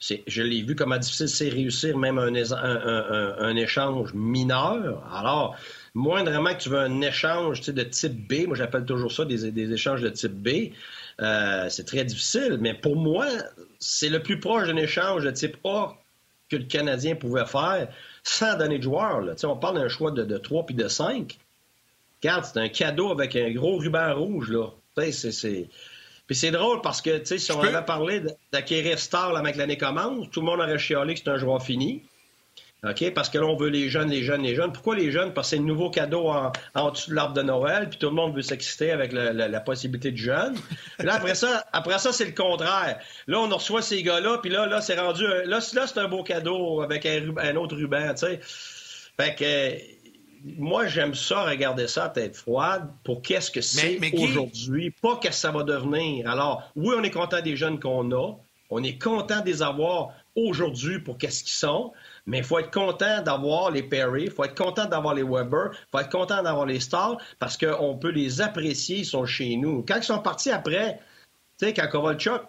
je 0.00 0.42
l'ai 0.42 0.62
vu 0.62 0.74
comment 0.74 0.96
difficile 0.96 1.28
c'est 1.28 1.48
réussir 1.48 1.96
même 1.98 2.18
un, 2.18 3.56
échange 3.56 4.14
mineur. 4.14 5.06
Alors, 5.12 5.56
moindrement 5.94 6.54
que 6.54 6.62
tu 6.62 6.68
veux 6.70 6.78
un 6.78 7.00
échange 7.02 7.60
de 7.60 7.82
type 7.82 8.26
B, 8.28 8.46
moi 8.46 8.56
j'appelle 8.56 8.84
toujours 8.84 9.12
ça 9.12 9.24
des, 9.24 9.72
échanges 9.72 10.00
de 10.00 10.08
type 10.08 10.32
B, 10.32 10.72
euh, 11.20 11.68
c'est 11.68 11.84
très 11.84 12.04
difficile. 12.04 12.58
Mais 12.60 12.74
pour 12.74 12.96
moi, 12.96 13.26
c'est 13.78 14.08
le 14.08 14.22
plus 14.22 14.40
proche 14.40 14.68
d'un 14.68 14.76
échange 14.76 15.24
de 15.24 15.30
type 15.30 15.58
A 15.64 15.94
que 16.48 16.56
le 16.56 16.64
Canadien 16.64 17.14
pouvait 17.14 17.46
faire 17.46 17.88
sans 18.22 18.56
donner 18.56 18.78
de 18.78 18.82
joueurs. 18.82 19.20
Là. 19.20 19.34
On 19.44 19.56
parle 19.56 19.76
d'un 19.76 19.88
choix 19.88 20.10
de, 20.10 20.24
de 20.24 20.38
3 20.38 20.66
puis 20.66 20.74
de 20.74 20.88
5. 20.88 21.38
Regarde, 22.22 22.44
c'est 22.44 22.58
un 22.58 22.68
cadeau 22.68 23.10
avec 23.10 23.36
un 23.36 23.50
gros 23.50 23.76
ruban 23.78 24.14
rouge. 24.14 24.50
là. 24.50 24.68
C'est 25.12 25.68
puis 26.30 26.36
c'est 26.36 26.52
drôle 26.52 26.80
parce 26.80 27.02
que, 27.02 27.18
tu 27.18 27.26
sais, 27.26 27.38
si 27.38 27.50
on 27.50 27.60
avait 27.60 27.84
parlé 27.84 28.22
d'acquérir 28.52 29.00
Star 29.00 29.34
avec 29.34 29.56
l'année 29.56 29.76
commence, 29.76 30.30
tout 30.30 30.38
le 30.38 30.46
monde 30.46 30.60
aurait 30.60 30.78
chialé 30.78 31.14
que 31.14 31.18
c'est 31.24 31.28
un 31.28 31.38
joueur 31.38 31.60
fini. 31.60 32.04
OK? 32.84 33.12
Parce 33.14 33.28
que 33.28 33.38
là, 33.38 33.46
on 33.46 33.56
veut 33.56 33.68
les 33.68 33.88
jeunes, 33.88 34.10
les 34.10 34.22
jeunes, 34.22 34.42
les 34.42 34.54
jeunes. 34.54 34.72
Pourquoi 34.72 34.94
les 34.94 35.10
jeunes? 35.10 35.34
Parce 35.34 35.48
que 35.48 35.56
c'est 35.56 35.60
le 35.60 35.64
nouveau 35.64 35.90
cadeau 35.90 36.28
en, 36.28 36.52
en 36.76 36.90
dessous 36.92 37.10
de 37.10 37.16
l'arbre 37.16 37.34
de 37.34 37.42
Noël, 37.42 37.88
puis 37.88 37.98
tout 37.98 38.06
le 38.06 38.14
monde 38.14 38.36
veut 38.36 38.42
s'exciter 38.42 38.92
avec 38.92 39.10
la, 39.12 39.60
possibilité 39.60 40.12
de 40.12 40.18
jeunes. 40.18 40.54
là, 41.00 41.14
après 41.14 41.34
ça, 41.34 41.64
après 41.72 41.98
ça, 41.98 42.12
c'est 42.12 42.26
le 42.26 42.32
contraire. 42.32 43.00
Là, 43.26 43.40
on 43.40 43.48
reçoit 43.48 43.82
ces 43.82 44.00
gars-là, 44.04 44.38
puis 44.38 44.52
là, 44.52 44.66
là, 44.66 44.80
c'est 44.80 45.00
rendu. 45.00 45.26
Là, 45.26 45.42
là 45.46 45.60
c'est 45.60 45.98
un 45.98 46.06
beau 46.06 46.22
cadeau 46.22 46.80
avec 46.80 47.06
un, 47.06 47.36
un 47.38 47.56
autre 47.56 47.74
ruban, 47.74 48.14
tu 48.14 48.18
sais. 48.18 48.38
Fait 49.18 49.34
que 49.34 49.99
moi, 50.44 50.86
j'aime 50.86 51.14
ça, 51.14 51.44
regarder 51.44 51.86
ça 51.86 52.04
à 52.04 52.08
tête 52.08 52.36
froide 52.36 52.90
pour 53.04 53.22
qu'est-ce 53.22 53.50
que 53.50 53.60
c'est 53.60 53.98
aujourd'hui, 54.14 54.90
pas 54.90 55.16
qu'est-ce 55.16 55.36
que 55.36 55.40
ça 55.40 55.50
va 55.50 55.62
devenir. 55.62 56.28
Alors, 56.28 56.70
oui, 56.76 56.94
on 56.96 57.02
est 57.02 57.10
content 57.10 57.40
des 57.40 57.56
jeunes 57.56 57.78
qu'on 57.78 58.10
a. 58.12 58.36
On 58.70 58.82
est 58.82 59.02
content 59.02 59.40
de 59.40 59.46
les 59.46 59.62
avoir 59.62 60.10
aujourd'hui 60.36 61.00
pour 61.00 61.18
qu'est-ce 61.18 61.42
qu'ils 61.42 61.52
sont. 61.52 61.92
Mais 62.26 62.38
il 62.38 62.44
faut 62.44 62.58
être 62.58 62.70
content 62.70 63.22
d'avoir 63.22 63.70
les 63.70 63.82
Perry, 63.82 64.24
il 64.24 64.30
faut 64.30 64.44
être 64.44 64.56
content 64.56 64.86
d'avoir 64.86 65.14
les 65.14 65.24
Weber, 65.24 65.70
il 65.72 65.90
faut 65.90 65.98
être 65.98 66.10
content 66.10 66.42
d'avoir 66.42 66.66
les 66.66 66.78
Stars 66.78 67.18
parce 67.38 67.56
qu'on 67.56 67.98
peut 67.98 68.10
les 68.10 68.40
apprécier, 68.40 68.98
ils 68.98 69.06
sont 69.06 69.26
chez 69.26 69.56
nous. 69.56 69.84
Quand 69.86 69.96
ils 69.96 70.04
sont 70.04 70.20
partis 70.20 70.50
après, 70.50 71.00
tu 71.58 71.66
sais, 71.66 71.74
quand 71.74 71.88
Kovalchuk 71.88 72.42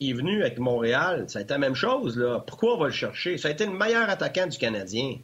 est 0.00 0.12
venu 0.12 0.42
avec 0.42 0.58
Montréal, 0.58 1.24
ça 1.28 1.40
a 1.40 1.42
été 1.42 1.54
la 1.54 1.58
même 1.58 1.74
chose. 1.74 2.16
Là. 2.16 2.40
Pourquoi 2.46 2.76
on 2.76 2.78
va 2.78 2.86
le 2.86 2.92
chercher? 2.92 3.36
Ça 3.36 3.48
a 3.48 3.50
été 3.50 3.66
le 3.66 3.72
meilleur 3.72 4.08
attaquant 4.08 4.46
du 4.46 4.58
Canadien 4.58 5.16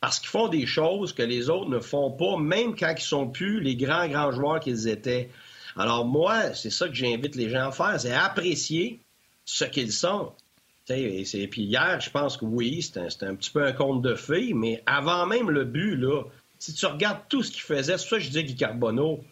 parce 0.00 0.20
qu'ils 0.20 0.28
font 0.28 0.48
des 0.48 0.66
choses 0.66 1.12
que 1.12 1.22
les 1.22 1.50
autres 1.50 1.68
ne 1.68 1.80
font 1.80 2.10
pas, 2.10 2.36
même 2.36 2.76
quand 2.76 2.94
ils 2.96 3.02
sont 3.02 3.28
plus 3.28 3.60
les 3.60 3.76
grands, 3.76 4.08
grands 4.08 4.32
joueurs 4.32 4.60
qu'ils 4.60 4.88
étaient. 4.88 5.30
Alors 5.76 6.04
moi, 6.04 6.54
c'est 6.54 6.70
ça 6.70 6.88
que 6.88 6.94
j'invite 6.94 7.34
les 7.34 7.50
gens 7.50 7.68
à 7.68 7.72
faire, 7.72 8.00
c'est 8.00 8.12
apprécier 8.12 9.00
ce 9.44 9.64
qu'ils 9.64 9.92
sont. 9.92 10.32
Et, 10.90 11.48
puis 11.50 11.62
hier, 11.62 12.00
je 12.00 12.10
pense 12.10 12.36
que 12.36 12.44
oui, 12.44 12.82
c'était 12.82 13.26
un, 13.26 13.34
petit 13.34 13.50
peu 13.50 13.62
un 13.64 13.72
conte 13.72 14.00
de 14.02 14.14
fées, 14.14 14.54
mais 14.54 14.82
avant 14.86 15.26
même 15.26 15.50
le 15.50 15.64
but, 15.64 15.96
là, 15.96 16.22
si 16.58 16.72
tu 16.72 16.86
regardes 16.86 17.20
tout 17.28 17.42
ce 17.42 17.50
qu'il 17.50 17.62
faisait, 17.62 17.98
c'est 17.98 18.08
ça 18.08 18.16
que 18.16 18.22
je 18.22 18.28
disais 18.28 18.44
Guy 18.44 18.56
Carbonneau. 18.56 19.22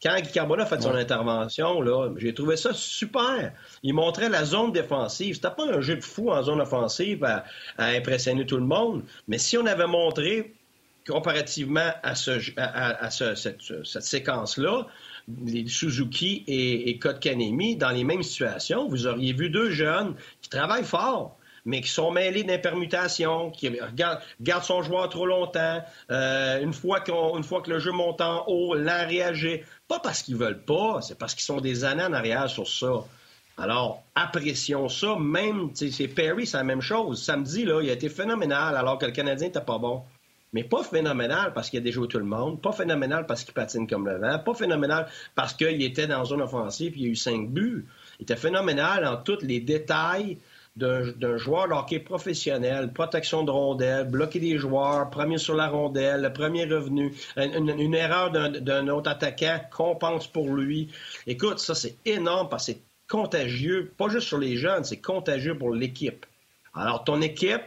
Quand 0.00 0.14
Guy 0.20 0.30
Carbonneau 0.30 0.62
a 0.62 0.66
fait 0.66 0.80
son 0.80 0.94
intervention, 0.94 1.80
là, 1.80 2.10
j'ai 2.18 2.32
trouvé 2.32 2.56
ça 2.56 2.72
super. 2.72 3.52
Il 3.82 3.94
montrait 3.94 4.28
la 4.28 4.44
zone 4.44 4.70
défensive. 4.70 5.34
C'était 5.34 5.50
pas 5.50 5.66
un 5.66 5.80
jeu 5.80 5.96
de 5.96 6.04
fou 6.04 6.30
en 6.30 6.42
zone 6.42 6.60
offensive 6.60 7.24
à, 7.24 7.44
impressionner 7.78 8.46
tout 8.46 8.58
le 8.58 8.64
monde, 8.64 9.02
mais 9.26 9.38
si 9.38 9.58
on 9.58 9.66
avait 9.66 9.88
montré 9.88 10.54
comparativement 11.06 11.90
à, 12.02 12.14
ce, 12.14 12.38
à, 12.58 13.10
cette, 13.10 13.62
séquence-là, 13.84 14.86
les 15.44 15.66
Suzuki 15.66 16.44
et, 16.46 16.90
et 16.90 16.98
Kotkanemi, 16.98 17.76
dans 17.76 17.90
les 17.90 18.04
mêmes 18.04 18.22
situations, 18.22 18.88
vous 18.88 19.06
auriez 19.06 19.32
vu 19.32 19.50
deux 19.50 19.70
jeunes 19.70 20.14
qui 20.42 20.50
travaillent 20.50 20.84
fort, 20.84 21.38
mais 21.64 21.82
qui 21.82 21.90
sont 21.90 22.10
mêlés 22.10 22.44
d'impermutations, 22.44 23.50
qui 23.50 23.70
gardent 23.94 24.64
son 24.64 24.82
joueur 24.82 25.08
trop 25.10 25.26
longtemps, 25.26 25.82
euh, 26.10 26.62
une, 26.62 26.72
fois 26.72 27.02
une 27.36 27.44
fois 27.44 27.60
que 27.60 27.70
le 27.70 27.78
jeu 27.78 27.92
monte 27.92 28.20
en 28.20 28.44
haut, 28.46 28.74
l'en 28.74 29.06
réagit. 29.06 29.60
Pas 29.88 30.00
parce 30.00 30.22
qu'ils 30.22 30.36
veulent 30.36 30.62
pas, 30.62 31.00
c'est 31.02 31.18
parce 31.18 31.34
qu'ils 31.34 31.44
sont 31.44 31.60
des 31.60 31.84
années 31.84 32.04
en 32.04 32.12
arrière 32.12 32.48
sur 32.48 32.68
ça. 32.68 33.04
Alors, 33.56 34.04
apprécions 34.14 34.88
ça. 34.88 35.16
Même, 35.18 35.70
c'est 35.74 36.08
Perry, 36.08 36.46
c'est 36.46 36.58
la 36.58 36.64
même 36.64 36.82
chose. 36.82 37.22
Samedi, 37.22 37.64
là, 37.64 37.80
il 37.82 37.90
a 37.90 37.94
été 37.94 38.08
phénoménal 38.08 38.76
alors 38.76 38.98
que 38.98 39.06
le 39.06 39.12
Canadien 39.12 39.48
n'était 39.48 39.60
pas 39.60 39.78
bon. 39.78 40.02
Mais 40.52 40.64
pas 40.64 40.82
phénoménal 40.82 41.52
parce 41.52 41.68
qu'il 41.68 41.78
a 41.80 41.82
déjà 41.82 41.96
joué 41.96 42.08
tout 42.08 42.18
le 42.18 42.24
monde, 42.24 42.62
pas 42.62 42.72
phénoménal 42.72 43.26
parce 43.26 43.44
qu'il 43.44 43.52
patine 43.52 43.86
comme 43.86 44.08
le 44.08 44.18
vent, 44.18 44.38
pas 44.38 44.54
phénoménal 44.54 45.06
parce 45.34 45.52
qu'il 45.52 45.82
était 45.82 46.06
dans 46.06 46.24
une 46.24 46.40
offensive 46.40 46.94
et 46.94 47.00
il 47.00 47.04
a 47.04 47.08
eu 47.08 47.16
cinq 47.16 47.50
buts. 47.50 47.86
Il 48.18 48.22
était 48.22 48.36
phénoménal 48.36 49.06
en 49.06 49.16
tous 49.18 49.42
les 49.42 49.60
détails 49.60 50.38
d'un 50.78 51.36
joueur 51.36 51.68
de 51.68 51.74
hockey 51.74 51.98
professionnel, 51.98 52.92
protection 52.92 53.42
de 53.42 53.50
rondelle, 53.50 54.08
bloquer 54.08 54.40
des 54.40 54.58
joueurs, 54.58 55.10
premier 55.10 55.38
sur 55.38 55.54
la 55.54 55.68
rondelle, 55.68 56.32
premier 56.32 56.64
revenu, 56.64 57.14
une, 57.36 57.94
erreur 57.94 58.30
d'un 58.30 58.88
autre 58.88 59.10
attaquant 59.10 59.60
compense 59.70 60.26
pour 60.26 60.54
lui. 60.54 60.88
Écoute, 61.26 61.58
ça 61.58 61.74
c'est 61.74 61.96
énorme 62.04 62.48
parce 62.48 62.66
que 62.66 62.72
c'est 62.72 62.82
contagieux, 63.08 63.92
pas 63.96 64.08
juste 64.08 64.28
sur 64.28 64.38
les 64.38 64.56
jeunes, 64.56 64.84
c'est 64.84 65.00
contagieux 65.00 65.56
pour 65.56 65.74
l'équipe. 65.74 66.26
Alors 66.74 67.04
ton 67.04 67.20
équipe, 67.20 67.62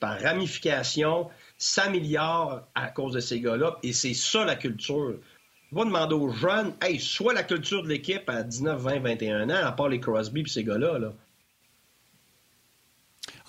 par 0.00 0.20
ramification, 0.20 1.30
s'améliore 1.56 2.62
à 2.74 2.88
cause 2.88 3.14
de 3.14 3.20
ces 3.20 3.40
gars-là 3.40 3.78
et 3.82 3.92
c'est 3.92 4.14
ça 4.14 4.44
la 4.44 4.56
culture. 4.56 5.14
Va 5.72 5.84
demander 5.84 6.14
aux 6.14 6.30
jeunes, 6.30 6.74
hey, 6.82 7.00
soit 7.00 7.34
la 7.34 7.42
culture 7.42 7.82
de 7.82 7.88
l'équipe 7.88 8.28
à 8.28 8.42
19, 8.42 8.80
20, 8.80 9.00
21 9.00 9.50
ans, 9.50 9.66
à 9.66 9.72
part 9.72 9.88
les 9.88 9.98
Crosby 9.98 10.42
et 10.42 10.46
ces 10.46 10.62
gars-là. 10.62 10.98
Là. 10.98 11.12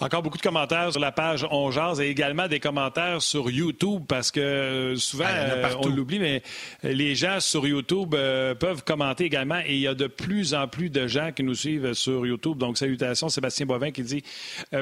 Encore 0.02 0.22
beaucoup 0.22 0.38
de 0.38 0.44
commentaires 0.44 0.92
sur 0.92 1.00
la 1.00 1.14
page 1.14 1.48
On 1.50 1.72
et 2.02 2.08
également 2.10 2.50
des 2.50 2.60
commentaires 2.60 3.22
sur 3.22 3.50
YouTube 3.50 4.04
parce 4.06 4.30
que 4.30 4.42
euh, 4.42 4.96
souvent, 4.98 5.24
euh, 5.26 5.74
on 5.80 5.88
l'oublie, 5.88 6.20
mais 6.20 6.44
les 6.84 7.16
gens 7.16 7.40
sur 7.40 7.66
YouTube 7.66 8.14
euh, 8.14 8.54
peuvent 8.56 8.84
commenter 8.84 9.24
également 9.24 9.60
et 9.66 9.74
il 9.74 9.80
y 9.80 9.88
a 9.88 9.94
de 9.94 10.08
plus 10.08 10.54
en 10.54 10.68
plus 10.68 10.90
de 10.90 11.08
gens 11.08 11.32
qui 11.32 11.44
nous 11.44 11.56
suivent 11.56 11.94
sur 11.94 12.26
YouTube. 12.26 12.58
Donc, 12.58 12.78
salutations, 12.78 13.30
Sébastien 13.30 13.66
Bovin 13.66 13.92
qui 13.92 14.04
dit 14.04 14.22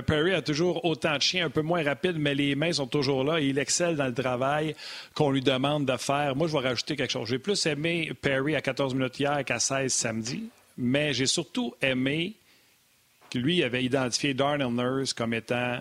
Perry 0.07 0.33
a 0.33 0.41
toujours 0.41 0.83
autant 0.83 1.15
de 1.15 1.21
chiens, 1.21 1.45
un 1.45 1.51
peu 1.51 1.61
moins 1.61 1.83
rapide, 1.83 2.15
mais 2.17 2.33
les 2.33 2.55
mains 2.55 2.73
sont 2.73 2.87
toujours 2.87 3.23
là 3.23 3.39
et 3.39 3.45
il 3.45 3.59
excelle 3.59 3.95
dans 3.95 4.07
le 4.07 4.15
travail 4.15 4.75
qu'on 5.13 5.29
lui 5.29 5.41
demande 5.41 5.85
de 5.85 5.97
faire. 5.97 6.35
Moi, 6.35 6.47
je 6.47 6.53
vais 6.53 6.67
rajouter 6.67 6.95
quelque 6.95 7.11
chose. 7.11 7.29
J'ai 7.29 7.37
plus 7.37 7.63
aimé 7.67 8.11
Perry 8.19 8.55
à 8.55 8.61
14 8.61 8.95
minutes 8.95 9.19
hier 9.19 9.45
qu'à 9.45 9.59
16 9.59 9.93
samedi, 9.93 10.45
mais 10.75 11.13
j'ai 11.13 11.27
surtout 11.27 11.75
aimé 11.83 12.33
lui 13.39 13.63
avait 13.63 13.83
identifié 13.83 14.33
Darnell 14.33 14.73
Nurse 14.73 15.13
comme 15.13 15.33
étant 15.33 15.79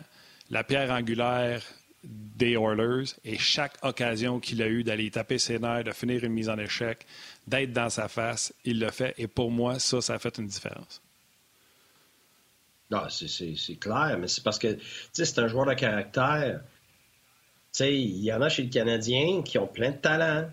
la 0.50 0.64
pierre 0.64 0.90
angulaire 0.90 1.62
des 2.04 2.56
Oilers 2.56 3.14
et 3.24 3.38
chaque 3.38 3.76
occasion 3.82 4.40
qu'il 4.40 4.62
a 4.62 4.68
eu 4.68 4.82
d'aller 4.82 5.10
taper 5.10 5.38
ses 5.38 5.58
nerfs, 5.58 5.84
de 5.84 5.92
finir 5.92 6.24
une 6.24 6.32
mise 6.32 6.48
en 6.48 6.58
échec, 6.58 7.06
d'être 7.46 7.72
dans 7.72 7.90
sa 7.90 8.08
face, 8.08 8.52
il 8.64 8.80
le 8.80 8.90
fait. 8.90 9.14
Et 9.18 9.28
pour 9.28 9.50
moi, 9.50 9.78
ça, 9.78 10.00
ça 10.00 10.14
a 10.14 10.18
fait 10.18 10.36
une 10.38 10.46
différence. 10.46 11.00
Non, 12.90 13.08
c'est 13.08 13.76
clair, 13.76 14.18
mais 14.20 14.28
c'est 14.28 14.44
parce 14.44 14.58
que 14.58 14.76
c'est 15.12 15.38
un 15.38 15.48
joueur 15.48 15.66
de 15.66 15.74
caractère. 15.74 16.60
Il 17.80 18.22
y 18.22 18.32
en 18.32 18.42
a 18.42 18.50
chez 18.50 18.64
le 18.64 18.68
Canadien 18.68 19.42
qui 19.42 19.56
ont 19.58 19.66
plein 19.66 19.92
de 19.92 19.96
talent. 19.96 20.50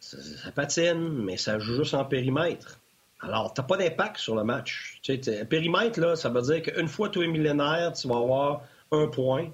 ça 0.00 0.52
patine, 0.54 1.08
mais 1.24 1.38
ça 1.38 1.58
joue 1.58 1.76
juste 1.76 1.94
en 1.94 2.04
périmètre. 2.04 2.79
Alors, 3.22 3.52
tu 3.52 3.60
n'as 3.60 3.66
pas 3.66 3.76
d'impact 3.76 4.18
sur 4.18 4.34
le 4.34 4.44
match. 4.44 5.00
Périmètre, 5.48 6.00
là, 6.00 6.16
ça 6.16 6.30
veut 6.30 6.42
dire 6.42 6.62
qu'une 6.62 6.88
fois 6.88 7.08
tous 7.10 7.20
les 7.20 7.28
millénaires, 7.28 7.92
tu 7.92 8.08
vas 8.08 8.16
avoir 8.16 8.62
un 8.90 9.06
point 9.08 9.50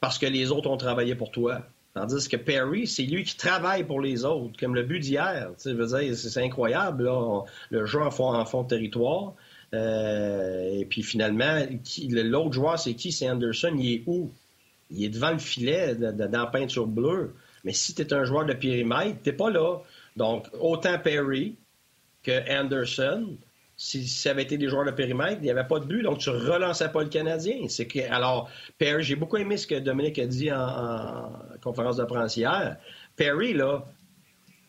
parce 0.00 0.18
que 0.18 0.26
les 0.26 0.50
autres 0.50 0.70
ont 0.70 0.76
travaillé 0.76 1.14
pour 1.14 1.30
toi. 1.30 1.62
Tandis 1.94 2.28
que 2.28 2.36
Perry, 2.36 2.86
c'est 2.86 3.04
lui 3.04 3.24
qui 3.24 3.36
travaille 3.36 3.82
pour 3.82 4.00
les 4.00 4.24
autres, 4.24 4.52
comme 4.60 4.74
le 4.74 4.82
but 4.82 5.00
d'hier. 5.00 5.50
C'est 5.56 6.42
incroyable, 6.44 7.04
là. 7.04 7.42
le 7.70 7.86
jeu 7.86 8.02
en 8.02 8.10
fond, 8.10 8.62
de 8.62 8.68
territoire. 8.68 9.32
Euh, 9.72 10.78
et 10.78 10.84
puis 10.84 11.02
finalement, 11.02 11.58
l'autre 12.10 12.52
joueur, 12.52 12.78
c'est 12.78 12.94
qui? 12.94 13.12
C'est 13.12 13.28
Anderson. 13.28 13.74
Il 13.78 13.94
est 13.94 14.02
où? 14.06 14.30
Il 14.90 15.04
est 15.04 15.08
devant 15.08 15.32
le 15.32 15.38
filet, 15.38 15.94
dans 15.94 16.30
la 16.30 16.46
peinture 16.46 16.86
bleue. 16.86 17.34
Mais 17.64 17.72
si 17.72 17.94
tu 17.94 18.02
es 18.02 18.12
un 18.12 18.24
joueur 18.24 18.44
de 18.44 18.52
périmètre, 18.52 19.22
tu 19.24 19.32
pas 19.32 19.50
là. 19.50 19.78
Donc, 20.16 20.46
autant 20.60 20.98
Perry, 20.98 21.56
que 22.26 22.60
Anderson, 22.60 23.36
si 23.76 24.08
ça 24.08 24.30
avait 24.30 24.42
été 24.42 24.58
des 24.58 24.68
joueurs 24.68 24.84
de 24.84 24.90
périmètre, 24.90 25.38
il 25.40 25.44
n'y 25.44 25.50
avait 25.50 25.66
pas 25.66 25.78
de 25.78 25.84
but, 25.84 26.02
donc 26.02 26.18
tu 26.18 26.30
relançais 26.30 26.88
pas 26.88 27.02
le 27.02 27.08
Canadien. 27.08 27.68
C'est 27.68 27.86
que, 27.86 28.00
alors, 28.10 28.50
Perry, 28.78 29.04
j'ai 29.04 29.16
beaucoup 29.16 29.36
aimé 29.36 29.56
ce 29.56 29.66
que 29.66 29.78
Dominique 29.78 30.18
a 30.18 30.26
dit 30.26 30.50
en, 30.50 31.30
conférence 31.62 31.96
de 31.96 32.04
presse 32.04 32.36
hier. 32.36 32.78
Perry, 33.14 33.52
là, 33.52 33.86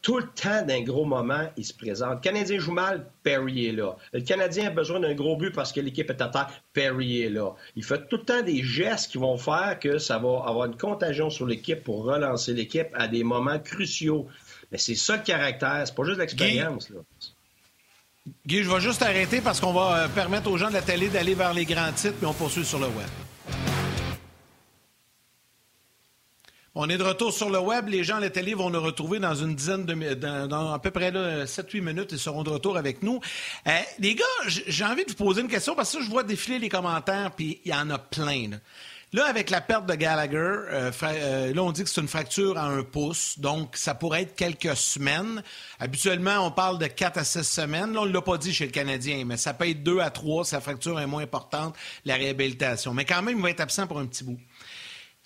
tout 0.03 0.19
le 0.19 0.25
temps 0.25 0.63
d'un 0.65 0.83
gros 0.83 1.05
moment, 1.05 1.49
il 1.57 1.65
se 1.65 1.73
présente. 1.73 2.15
Le 2.15 2.19
Canadien 2.19 2.59
joue 2.59 2.73
mal, 2.73 3.07
Perry 3.23 3.67
est 3.67 3.71
là. 3.71 3.95
Le 4.13 4.21
Canadien 4.21 4.67
a 4.67 4.69
besoin 4.69 4.99
d'un 4.99 5.15
gros 5.15 5.35
but 5.35 5.51
parce 5.51 5.71
que 5.73 5.79
l'équipe 5.79 6.09
est 6.09 6.21
à 6.21 6.27
terre, 6.27 6.49
Perry 6.73 7.23
est 7.23 7.29
là. 7.29 7.55
Il 7.75 7.83
fait 7.83 8.07
tout 8.07 8.17
le 8.17 8.23
temps 8.23 8.41
des 8.43 8.61
gestes 8.61 9.11
qui 9.11 9.17
vont 9.17 9.37
faire 9.37 9.79
que 9.79 9.97
ça 9.97 10.19
va 10.19 10.43
avoir 10.45 10.65
une 10.65 10.77
contagion 10.77 11.29
sur 11.29 11.47
l'équipe 11.47 11.83
pour 11.83 12.03
relancer 12.03 12.53
l'équipe 12.53 12.89
à 12.93 13.07
des 13.07 13.23
moments 13.23 13.59
cruciaux. 13.59 14.27
Mais 14.71 14.77
c'est 14.77 14.95
ça 14.95 15.17
le 15.17 15.23
caractère, 15.23 15.83
c'est 15.85 15.95
pas 15.95 16.03
juste 16.03 16.19
l'expérience. 16.19 16.91
Guy, 16.91 16.97
je 18.47 18.69
vais 18.69 18.79
juste 18.79 19.01
arrêter 19.01 19.41
parce 19.41 19.59
qu'on 19.59 19.73
va 19.73 20.03
euh, 20.03 20.07
permettre 20.07 20.49
aux 20.49 20.57
gens 20.57 20.69
de 20.69 20.73
la 20.73 20.81
télé 20.81 21.09
d'aller 21.09 21.33
vers 21.33 21.53
les 21.53 21.65
grands 21.65 21.91
titres, 21.91 22.15
puis 22.17 22.25
on 22.25 22.33
poursuit 22.33 22.65
sur 22.65 22.79
le 22.79 22.87
web. 22.87 23.07
On 26.79 26.87
est 26.89 26.97
de 26.97 27.03
retour 27.03 27.33
sur 27.33 27.49
le 27.49 27.57
web. 27.57 27.87
Les 27.87 28.03
gens 28.03 28.17
à 28.17 28.19
la 28.19 28.29
télé 28.29 28.53
vont 28.53 28.69
nous 28.69 28.79
retrouver 28.79 29.17
dans 29.17 29.33
une 29.33 29.55
dizaine 29.55 29.83
de 29.83 30.13
dans, 30.45 30.73
à 30.73 30.77
peu 30.77 30.91
près 30.91 31.09
7-8 31.09 31.81
minutes. 31.81 32.09
Ils 32.11 32.19
seront 32.19 32.43
de 32.43 32.51
retour 32.51 32.77
avec 32.77 33.01
nous. 33.01 33.19
Euh, 33.67 33.71
les 33.97 34.13
gars, 34.13 34.23
j'ai 34.45 34.85
envie 34.85 35.03
de 35.03 35.09
vous 35.09 35.15
poser 35.15 35.41
une 35.41 35.47
question 35.47 35.73
parce 35.73 35.95
que 35.95 36.03
je 36.03 36.09
vois 36.09 36.21
défiler 36.21 36.59
les 36.59 36.69
commentaires, 36.69 37.31
puis 37.31 37.61
il 37.65 37.71
y 37.71 37.73
en 37.73 37.89
a 37.89 37.97
plein. 37.97 38.59
Avec 39.15 39.49
la 39.49 39.61
perte 39.61 39.85
de 39.85 39.95
Gallagher, 39.95 40.35
euh, 40.37 40.91
euh, 41.03 41.53
là, 41.53 41.63
on 41.63 41.71
dit 41.71 41.83
que 41.83 41.89
c'est 41.89 42.01
une 42.01 42.07
fracture 42.07 42.57
à 42.57 42.65
un 42.65 42.83
pouce, 42.83 43.39
donc 43.39 43.77
ça 43.77 43.95
pourrait 43.95 44.23
être 44.23 44.35
quelques 44.35 44.75
semaines. 44.75 45.41
Habituellement, 45.79 46.45
on 46.45 46.51
parle 46.51 46.77
de 46.77 46.87
4 46.87 47.17
à 47.17 47.23
6 47.23 47.43
semaines. 47.43 47.93
Là, 47.93 48.01
on 48.01 48.05
ne 48.05 48.11
l'a 48.11 48.21
pas 48.21 48.37
dit 48.37 48.53
chez 48.53 48.65
le 48.65 48.71
Canadien, 48.71 49.23
mais 49.25 49.37
ça 49.37 49.53
peut 49.53 49.69
être 49.69 49.81
2 49.81 49.99
à 49.99 50.09
3 50.09 50.45
sa 50.45 50.59
fracture 50.59 50.99
est 50.99 51.07
moins 51.07 51.23
importante, 51.23 51.75
la 52.05 52.15
réhabilitation. 52.15 52.93
Mais 52.93 53.05
quand 53.05 53.21
même, 53.21 53.37
il 53.37 53.41
va 53.41 53.49
être 53.49 53.61
absent 53.61 53.87
pour 53.87 53.99
un 53.99 54.05
petit 54.05 54.23
bout. 54.23 54.39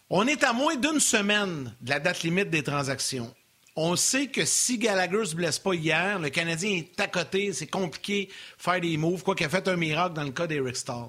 On 0.10 0.28
est 0.28 0.44
à 0.44 0.54
moins 0.54 0.76
d'une 0.76 1.00
semaine 1.00 1.74
de 1.82 1.89
la 1.89 2.00
date 2.00 2.22
limite 2.24 2.50
des 2.50 2.63
transactions. 2.63 3.34
On 3.76 3.96
sait 3.96 4.28
que 4.28 4.44
si 4.46 4.78
Gallagher 4.78 5.26
se 5.26 5.36
blesse 5.36 5.58
pas 5.58 5.74
hier, 5.74 6.20
le 6.20 6.30
Canadien 6.30 6.72
est 6.72 7.00
à 7.00 7.08
côté, 7.08 7.54
c'est 7.54 7.67
compliqué 7.67 8.26
de 8.26 8.62
faire 8.62 8.82
des 8.82 8.98
moves, 8.98 9.24
quoi 9.24 9.34
qu'il 9.34 9.46
a 9.46 9.50
fait 9.50 9.67
un 9.70 9.78
miracle 9.78 10.13
dans 10.13 10.24
le 10.24 10.32
cas 10.32 10.46
d'Eric 10.46 10.76
Stahl. 10.76 11.08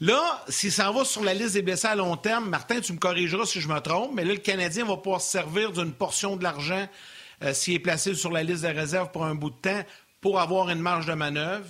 Là, 0.00 0.42
si 0.48 0.70
ça 0.70 0.90
va 0.90 1.04
sur 1.04 1.22
la 1.22 1.34
liste 1.34 1.52
des 1.52 1.62
blessés 1.62 1.88
à 1.88 1.94
long 1.94 2.16
terme, 2.16 2.48
Martin, 2.48 2.80
tu 2.80 2.94
me 2.94 2.98
corrigeras 2.98 3.44
si 3.44 3.60
je 3.60 3.68
me 3.68 3.78
trompe, 3.80 4.12
mais 4.14 4.24
là, 4.24 4.32
le 4.32 4.38
Canadien 4.38 4.86
va 4.86 4.96
pouvoir 4.96 5.20
se 5.20 5.30
servir 5.30 5.72
d'une 5.72 5.92
portion 5.92 6.36
de 6.36 6.42
l'argent 6.42 6.88
euh, 7.42 7.52
s'il 7.52 7.74
est 7.74 7.80
placé 7.80 8.14
sur 8.14 8.32
la 8.32 8.42
liste 8.42 8.62
des 8.62 8.70
réserves 8.70 9.10
pour 9.10 9.26
un 9.26 9.34
bout 9.34 9.50
de 9.50 9.56
temps 9.56 9.84
pour 10.22 10.40
avoir 10.40 10.70
une 10.70 10.80
marge 10.80 11.04
de 11.04 11.12
manœuvre, 11.12 11.66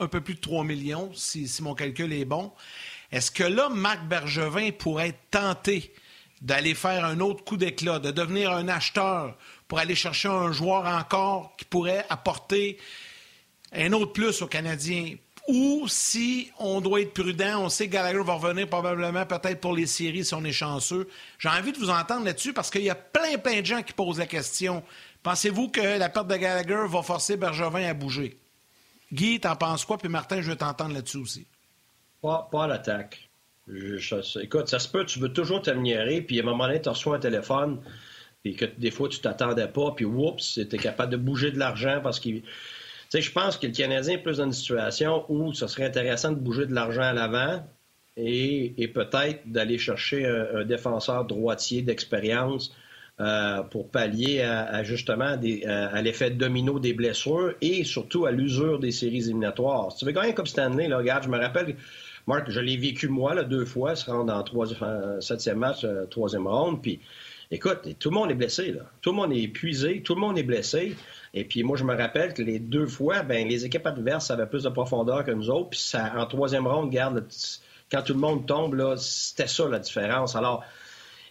un 0.00 0.08
peu 0.08 0.20
plus 0.20 0.34
de 0.34 0.40
3 0.40 0.64
millions, 0.64 1.12
si, 1.14 1.48
mon 1.60 1.74
calcul 1.74 2.12
est 2.12 2.24
bon. 2.24 2.52
Est-ce 3.12 3.30
que 3.30 3.44
là, 3.44 3.68
Marc 3.68 4.04
Bergevin 4.04 4.72
pourrait 4.72 5.10
être 5.10 5.30
tenté 5.30 5.94
d'aller 6.42 6.74
faire 6.74 7.04
un 7.04 7.20
autre 7.20 7.44
coup 7.44 7.56
d'éclat, 7.56 8.00
de 8.00 8.10
devenir 8.10 8.50
un 8.50 8.66
acheteur 8.66 9.36
pour 9.68 9.78
aller 9.78 9.94
chercher 9.94 10.28
un 10.28 10.50
joueur 10.50 10.86
encore 10.86 11.54
qui 11.56 11.66
pourrait 11.66 12.04
apporter 12.08 12.78
un 13.72 13.92
autre 13.92 14.12
plus 14.12 14.42
aux 14.42 14.48
Canadiens 14.48 15.14
ou 15.48 15.86
si 15.88 16.50
on 16.58 16.80
doit 16.80 17.00
être 17.00 17.14
prudent, 17.14 17.62
on 17.62 17.68
sait 17.68 17.88
que 17.88 17.92
Gallagher 17.92 18.22
va 18.22 18.34
revenir 18.34 18.68
probablement 18.68 19.26
peut-être 19.26 19.60
pour 19.60 19.74
les 19.74 19.86
séries 19.86 20.24
si 20.24 20.34
on 20.34 20.44
est 20.44 20.52
chanceux. 20.52 21.08
J'ai 21.38 21.48
envie 21.48 21.72
de 21.72 21.78
vous 21.78 21.90
entendre 21.90 22.24
là-dessus 22.24 22.52
parce 22.52 22.70
qu'il 22.70 22.82
y 22.82 22.90
a 22.90 22.94
plein, 22.94 23.38
plein 23.38 23.60
de 23.60 23.66
gens 23.66 23.82
qui 23.82 23.92
posent 23.92 24.18
la 24.18 24.26
question. 24.26 24.82
Pensez-vous 25.22 25.68
que 25.68 25.98
la 25.98 26.08
perte 26.08 26.28
de 26.28 26.36
Gallagher 26.36 26.84
va 26.86 27.02
forcer 27.02 27.36
Bergevin 27.36 27.84
à 27.84 27.94
bouger? 27.94 28.38
Guy, 29.12 29.40
t'en 29.40 29.56
penses 29.56 29.84
quoi? 29.84 29.98
Puis 29.98 30.08
Martin, 30.08 30.40
je 30.40 30.50
veux 30.50 30.56
t'entendre 30.56 30.94
là-dessus 30.94 31.18
aussi. 31.18 31.46
Pas, 32.22 32.48
pas 32.50 32.66
l'attaque. 32.66 33.28
écoute, 33.68 34.68
ça 34.68 34.78
se 34.78 34.88
peut, 34.88 35.04
tu 35.04 35.18
veux 35.18 35.32
toujours 35.32 35.62
t'améliorer, 35.62 36.22
puis 36.22 36.38
à 36.38 36.42
un 36.42 36.46
moment 36.46 36.66
donné, 36.66 36.80
tu 36.80 36.88
reçois 36.88 37.16
un 37.16 37.20
téléphone, 37.20 37.80
puis 38.42 38.54
que 38.54 38.66
des 38.66 38.90
fois, 38.90 39.08
tu 39.08 39.20
t'attendais 39.20 39.68
pas, 39.68 39.92
puis 39.92 40.04
oups, 40.04 40.60
tu 40.68 40.76
capable 40.78 41.12
de 41.12 41.16
bouger 41.16 41.50
de 41.50 41.58
l'argent 41.58 42.00
parce 42.02 42.20
qu'il. 42.20 42.42
Je 43.12 43.30
pense 43.32 43.56
que 43.56 43.66
le 43.66 43.72
Canadien 43.72 44.14
est 44.14 44.22
plus 44.22 44.38
dans 44.38 44.44
une 44.44 44.52
situation 44.52 45.24
où 45.28 45.52
ce 45.52 45.66
serait 45.66 45.84
intéressant 45.84 46.30
de 46.30 46.38
bouger 46.38 46.66
de 46.66 46.74
l'argent 46.74 47.02
à 47.02 47.12
l'avant 47.12 47.64
et, 48.16 48.88
peut-être 48.94 49.50
d'aller 49.50 49.78
chercher 49.78 50.26
un, 50.26 50.64
défenseur 50.64 51.24
droitier 51.24 51.82
d'expérience 51.82 52.72
euh, 53.20 53.62
pour 53.62 53.90
pallier 53.90 54.42
à, 54.42 54.82
justement 54.84 55.36
à, 55.66 56.02
l'effet 56.02 56.30
domino 56.30 56.78
des 56.78 56.92
blessures 56.92 57.54
et 57.60 57.82
surtout 57.84 58.26
à 58.26 58.30
l'usure 58.30 58.78
des 58.78 58.92
séries 58.92 59.24
éliminatoires. 59.24 59.94
Tu 59.94 60.04
veux 60.04 60.12
gagner 60.12 60.34
comme 60.34 60.46
Stanley, 60.46 60.88
là, 60.88 60.98
regarde, 60.98 61.24
je 61.24 61.28
me 61.28 61.38
rappelle, 61.38 61.76
Marc, 62.26 62.48
je 62.50 62.60
l'ai 62.60 62.76
vécu 62.76 63.08
moi 63.08 63.34
là, 63.34 63.42
deux 63.42 63.64
fois, 63.64 63.96
se 63.96 64.08
rendre 64.10 64.32
en 64.32 64.42
trois, 64.42 64.66
septième 65.20 65.58
match, 65.58 65.84
euh, 65.84 66.06
troisième 66.06 66.46
ronde, 66.46 66.80
puis 66.80 67.00
écoute, 67.50 67.98
tout 67.98 68.10
le 68.10 68.14
monde 68.14 68.30
est 68.30 68.34
blessé, 68.34 68.72
là. 68.72 68.82
Tout 69.00 69.10
le 69.10 69.16
monde 69.16 69.32
est 69.32 69.42
épuisé, 69.42 70.02
tout 70.02 70.14
le 70.14 70.20
monde 70.20 70.38
est 70.38 70.42
blessé. 70.42 70.96
Et 71.34 71.44
puis 71.44 71.62
moi, 71.62 71.76
je 71.76 71.84
me 71.84 71.96
rappelle 71.96 72.34
que 72.34 72.42
les 72.42 72.58
deux 72.58 72.86
fois, 72.86 73.22
ben, 73.22 73.46
les 73.48 73.64
équipes 73.64 73.86
adverses 73.86 74.30
avaient 74.30 74.46
plus 74.46 74.64
de 74.64 74.68
profondeur 74.68 75.24
que 75.24 75.30
nous 75.30 75.50
autres. 75.50 75.70
Puis 75.70 75.80
ça, 75.80 76.12
en 76.16 76.26
troisième 76.26 76.66
ronde, 76.66 76.92
quand 77.90 78.02
tout 78.02 78.14
le 78.14 78.20
monde 78.20 78.46
tombe, 78.46 78.74
là, 78.74 78.96
c'était 78.96 79.46
ça 79.46 79.68
la 79.68 79.78
différence. 79.78 80.36
Alors, 80.36 80.64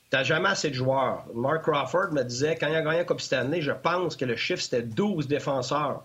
T'as 0.09 0.23
jamais 0.23 0.49
assez 0.49 0.69
de 0.69 0.75
joueurs. 0.75 1.25
Mark 1.35 1.63
Crawford 1.63 2.11
me 2.13 2.23
disait, 2.23 2.55
quand 2.55 2.67
il 2.67 2.75
a 2.75 2.81
gagné 2.81 2.97
la 2.97 3.03
Coupe 3.03 3.21
Stanley, 3.21 3.61
je 3.61 3.71
pense 3.71 4.15
que 4.15 4.25
le 4.25 4.35
chiffre, 4.35 4.61
c'était 4.61 4.81
12 4.81 5.27
défenseurs. 5.27 6.03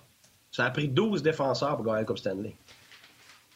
Ça 0.52 0.66
a 0.66 0.70
pris 0.70 0.88
12 0.88 1.22
défenseurs 1.22 1.76
pour 1.76 1.86
gagner 1.86 2.00
la 2.00 2.04
Coupe 2.04 2.18
Stanley. 2.18 2.54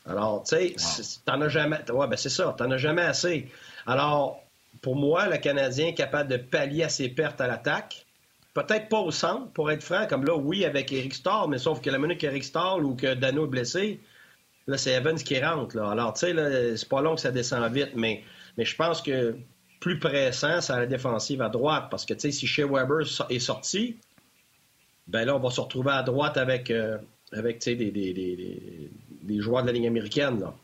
Alors, 0.08 0.42
tu 0.44 0.56
sais, 0.56 1.20
t'en 1.26 1.40
as 1.42 1.50
jamais... 1.50 1.78
Ouais, 1.90 2.06
ben 2.06 2.16
c'est 2.16 2.30
ça, 2.30 2.54
t'en 2.56 2.70
as 2.70 2.78
jamais 2.78 3.02
assez. 3.02 3.48
Alors, 3.86 4.42
pour 4.83 4.96
moi, 4.96 5.28
le 5.28 5.38
Canadien 5.38 5.88
est 5.88 5.94
capable 5.94 6.31
de 6.31 6.37
pallier 6.37 6.85
à 6.85 6.88
ses 6.88 7.09
pertes 7.09 7.40
à 7.40 7.46
l'attaque. 7.46 8.07
Peut-être 8.54 8.88
pas 8.88 9.00
au 9.00 9.11
centre, 9.11 9.50
pour 9.52 9.70
être 9.70 9.83
franc, 9.83 10.07
comme 10.09 10.24
là, 10.24 10.37
oui, 10.37 10.64
avec 10.64 10.92
Eric 10.92 11.14
Starr, 11.14 11.48
mais 11.48 11.59
sauf 11.59 11.81
que 11.81 11.90
la 11.90 11.98
minute 11.98 12.18
qu'Eric 12.18 12.44
Starr 12.44 12.78
ou 12.78 12.94
que 12.94 13.14
Dano 13.14 13.44
est 13.44 13.48
blessé, 13.48 14.00
là, 14.66 14.78
c'est 14.78 14.92
Evans 14.92 15.18
qui 15.18 15.40
rentre. 15.40 15.78
Alors, 15.78 16.14
tu 16.14 16.26
sais, 16.26 16.76
c'est 16.76 16.88
pas 16.88 17.00
long 17.00 17.14
que 17.14 17.20
ça 17.20 17.31
descend 17.31 17.70
vite, 17.72 17.92
mais, 17.94 18.22
je 18.57 18.74
pense 18.74 19.02
que 19.02 19.37
plus 19.81 19.98
pressant, 19.98 20.61
c'est 20.61 20.72
à 20.72 20.81
la 20.81 20.87
défensive 20.87 21.40
à 21.42 21.48
droite. 21.48 21.87
Parce 21.90 22.04
que, 22.04 22.14
tu 22.14 22.20
sais, 22.20 22.33
si 22.33 22.46
Shea 22.46 22.66
Weber 22.66 23.07
est 23.31 23.38
sorti, 23.38 23.96
ben 25.07 25.24
là, 25.24 25.37
on 25.37 25.38
va 25.38 25.50
se 25.50 25.61
retrouver 25.61 25.92
à 25.92 26.02
droite 26.02 26.37
avec, 26.37 26.70
euh, 26.70 26.98
des, 27.33 28.90
joueurs 29.38 29.62
de 29.62 29.68
la 29.68 29.72
ligne 29.72 29.87
américaine, 29.87 30.40
là, 30.40 30.54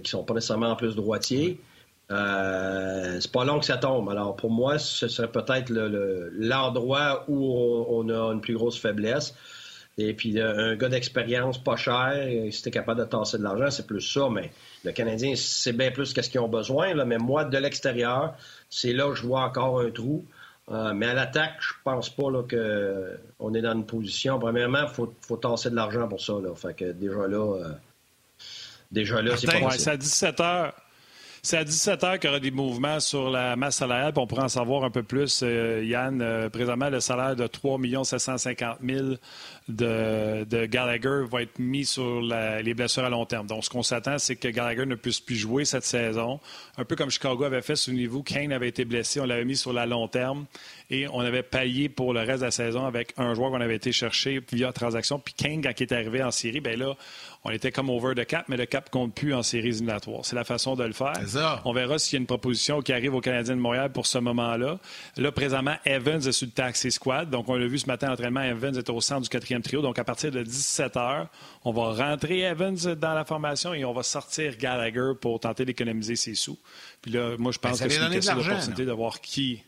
qui 0.00 0.10
sont 0.10 0.24
pas 0.24 0.34
nécessairement 0.34 0.70
en 0.70 0.76
plus 0.76 0.94
droitiers. 0.94 1.58
Euh, 2.10 3.18
c'est 3.20 3.32
pas 3.32 3.44
long 3.44 3.60
que 3.60 3.66
ça 3.66 3.76
tombe. 3.76 4.08
Alors, 4.10 4.36
pour 4.36 4.50
moi, 4.50 4.78
ce 4.78 5.08
serait 5.08 5.30
peut-être 5.30 5.70
l'endroit 5.70 7.24
où 7.28 7.86
on, 7.88 8.08
a 8.08 8.32
une 8.32 8.40
plus 8.40 8.54
grosse 8.54 8.78
faiblesse. 8.78 9.34
Et 9.96 10.12
puis, 10.12 10.40
un 10.40 10.74
gars 10.74 10.88
d'expérience 10.88 11.62
pas 11.62 11.76
cher, 11.76 12.26
si 12.50 12.62
t'es 12.62 12.70
capable 12.70 13.00
de 13.00 13.06
tasser 13.06 13.38
de 13.38 13.44
l'argent, 13.44 13.70
c'est 13.70 13.86
plus 13.86 14.00
ça. 14.00 14.28
Mais 14.30 14.50
le 14.84 14.92
Canadien, 14.92 15.34
c'est 15.36 15.72
bien 15.72 15.90
plus 15.90 16.12
qu'est-ce 16.12 16.28
qu'ils 16.28 16.40
ont 16.40 16.48
besoin. 16.48 16.94
Là. 16.94 17.04
Mais 17.04 17.18
moi, 17.18 17.44
de 17.44 17.58
l'extérieur, 17.58 18.34
c'est 18.68 18.92
là 18.92 19.08
que 19.08 19.14
je 19.14 19.22
vois 19.22 19.42
encore 19.42 19.80
un 19.80 19.90
trou. 19.90 20.24
Euh, 20.70 20.94
mais 20.94 21.06
à 21.06 21.14
l'attaque, 21.14 21.56
je 21.60 21.74
pense 21.84 22.08
pas 22.08 22.22
qu'on 22.22 23.54
est 23.54 23.60
dans 23.60 23.74
une 23.74 23.86
position. 23.86 24.38
Premièrement, 24.38 24.82
il 24.82 24.88
faut, 24.88 25.14
faut, 25.20 25.36
tasser 25.36 25.70
de 25.70 25.76
l'argent 25.76 26.08
pour 26.08 26.20
ça. 26.20 26.32
Là. 26.42 26.54
Fait 26.54 26.74
que 26.74 26.90
déjà 26.92 27.28
là, 27.28 27.56
euh, 27.56 27.68
déjà 28.90 29.20
là, 29.20 29.36
c'est 29.36 29.46
pas 29.46 29.70
C'est 29.72 29.90
à 29.90 29.96
17 29.96 30.40
heures. 30.40 30.74
C'est 31.46 31.58
à 31.58 31.64
17 31.64 32.00
h 32.00 32.18
qu'il 32.18 32.28
y 32.28 32.30
aura 32.30 32.40
des 32.40 32.50
mouvements 32.50 33.00
sur 33.00 33.28
la 33.28 33.54
masse 33.54 33.76
salariale. 33.76 34.14
on 34.16 34.26
pourra 34.26 34.44
en 34.44 34.48
savoir 34.48 34.82
un 34.82 34.90
peu 34.90 35.02
plus, 35.02 35.42
euh, 35.42 35.84
Yann. 35.84 36.22
Euh, 36.22 36.48
présentement, 36.48 36.88
le 36.88 37.00
salaire 37.00 37.36
de 37.36 37.46
3 37.46 37.78
750 38.02 38.78
000 38.82 39.06
de, 39.68 40.64
Gallagher 40.64 41.24
va 41.30 41.42
être 41.42 41.58
mis 41.58 41.84
sur 41.84 42.22
les 42.22 42.72
blessures 42.72 43.04
à 43.04 43.10
long 43.10 43.26
terme. 43.26 43.46
Donc, 43.46 43.62
ce 43.62 43.68
qu'on 43.68 43.82
s'attend, 43.82 44.16
c'est 44.18 44.36
que 44.36 44.48
Gallagher 44.48 44.86
ne 44.86 44.94
puisse 44.94 45.20
plus 45.20 45.36
jouer 45.36 45.66
cette 45.66 45.84
saison. 45.84 46.40
Un 46.78 46.86
peu 46.86 46.96
comme 46.96 47.10
Chicago 47.10 47.44
avait 47.44 47.60
fait, 47.60 47.76
souvenez-vous, 47.76 48.22
Kane 48.22 48.50
avait 48.50 48.68
été 48.68 48.86
blessé, 48.86 49.20
on 49.20 49.26
l'avait 49.26 49.44
mis 49.44 49.56
sur 49.56 49.74
la 49.74 49.84
long 49.84 50.08
terme 50.08 50.46
et 50.88 51.06
on 51.12 51.20
avait 51.20 51.42
payé 51.42 51.90
pour 51.90 52.14
le 52.14 52.20
reste 52.20 52.40
de 52.40 52.46
la 52.46 52.50
saison 52.52 52.86
avec 52.86 53.12
un 53.18 53.34
joueur 53.34 53.50
qu'on 53.50 53.60
avait 53.60 53.76
été 53.76 53.92
chercher 53.92 54.42
via 54.50 54.72
transaction. 54.72 55.18
Puis 55.18 55.34
Kane, 55.34 55.62
quand 55.62 55.78
il 55.78 55.82
est 55.82 55.92
arrivé 55.92 56.22
en 56.22 56.30
série, 56.30 56.60
ben 56.60 56.78
là, 56.78 56.94
on 57.44 57.50
était 57.50 57.70
comme 57.70 57.90
over 57.90 58.14
the 58.14 58.24
cap, 58.26 58.46
mais 58.48 58.56
le 58.56 58.64
cap 58.64 58.88
compte 58.88 59.14
plus 59.14 59.34
en 59.34 59.42
séries 59.42 59.68
éliminatoires. 59.68 60.24
C'est 60.24 60.34
la 60.34 60.44
façon 60.44 60.76
de 60.76 60.84
le 60.84 60.94
faire. 60.94 61.12
On 61.66 61.74
verra 61.74 61.98
s'il 61.98 62.14
y 62.14 62.16
a 62.16 62.20
une 62.20 62.26
proposition 62.26 62.80
qui 62.80 62.92
arrive 62.92 63.14
au 63.14 63.20
Canadien 63.20 63.54
de 63.54 63.60
Montréal 63.60 63.92
pour 63.92 64.06
ce 64.06 64.16
moment-là. 64.18 64.78
Là, 65.18 65.32
présentement, 65.32 65.76
Evans 65.84 66.26
est 66.26 66.32
sur 66.32 66.46
le 66.46 66.52
taxi 66.52 66.90
squad. 66.90 67.28
Donc, 67.28 67.48
on 67.50 67.56
l'a 67.56 67.66
vu 67.66 67.78
ce 67.78 67.86
matin, 67.86 68.08
l'entraînement, 68.08 68.40
Evans 68.40 68.74
est 68.76 68.88
au 68.88 69.00
centre 69.02 69.22
du 69.22 69.28
quatrième 69.28 69.60
trio. 69.60 69.82
Donc, 69.82 69.98
à 69.98 70.04
partir 70.04 70.30
de 70.30 70.42
17 70.42 70.94
h, 70.94 71.26
on 71.64 71.72
va 71.72 71.92
rentrer 71.92 72.40
Evans 72.40 72.76
dans 72.76 73.14
la 73.14 73.26
formation 73.26 73.74
et 73.74 73.84
on 73.84 73.92
va 73.92 74.02
sortir 74.02 74.56
Gallagher 74.56 75.12
pour 75.20 75.38
tenter 75.38 75.66
d'économiser 75.66 76.16
ses 76.16 76.34
sous. 76.34 76.58
Puis 77.02 77.12
là, 77.12 77.36
moi, 77.38 77.52
je 77.52 77.58
pense 77.58 77.78
ben, 77.78 77.88
que 77.88 77.92
c'est 77.92 78.00
une 78.00 78.10
question 78.10 78.36
d'opportunité 78.36 78.86
de 78.86 78.92
voir 78.92 79.20
qui 79.20 79.62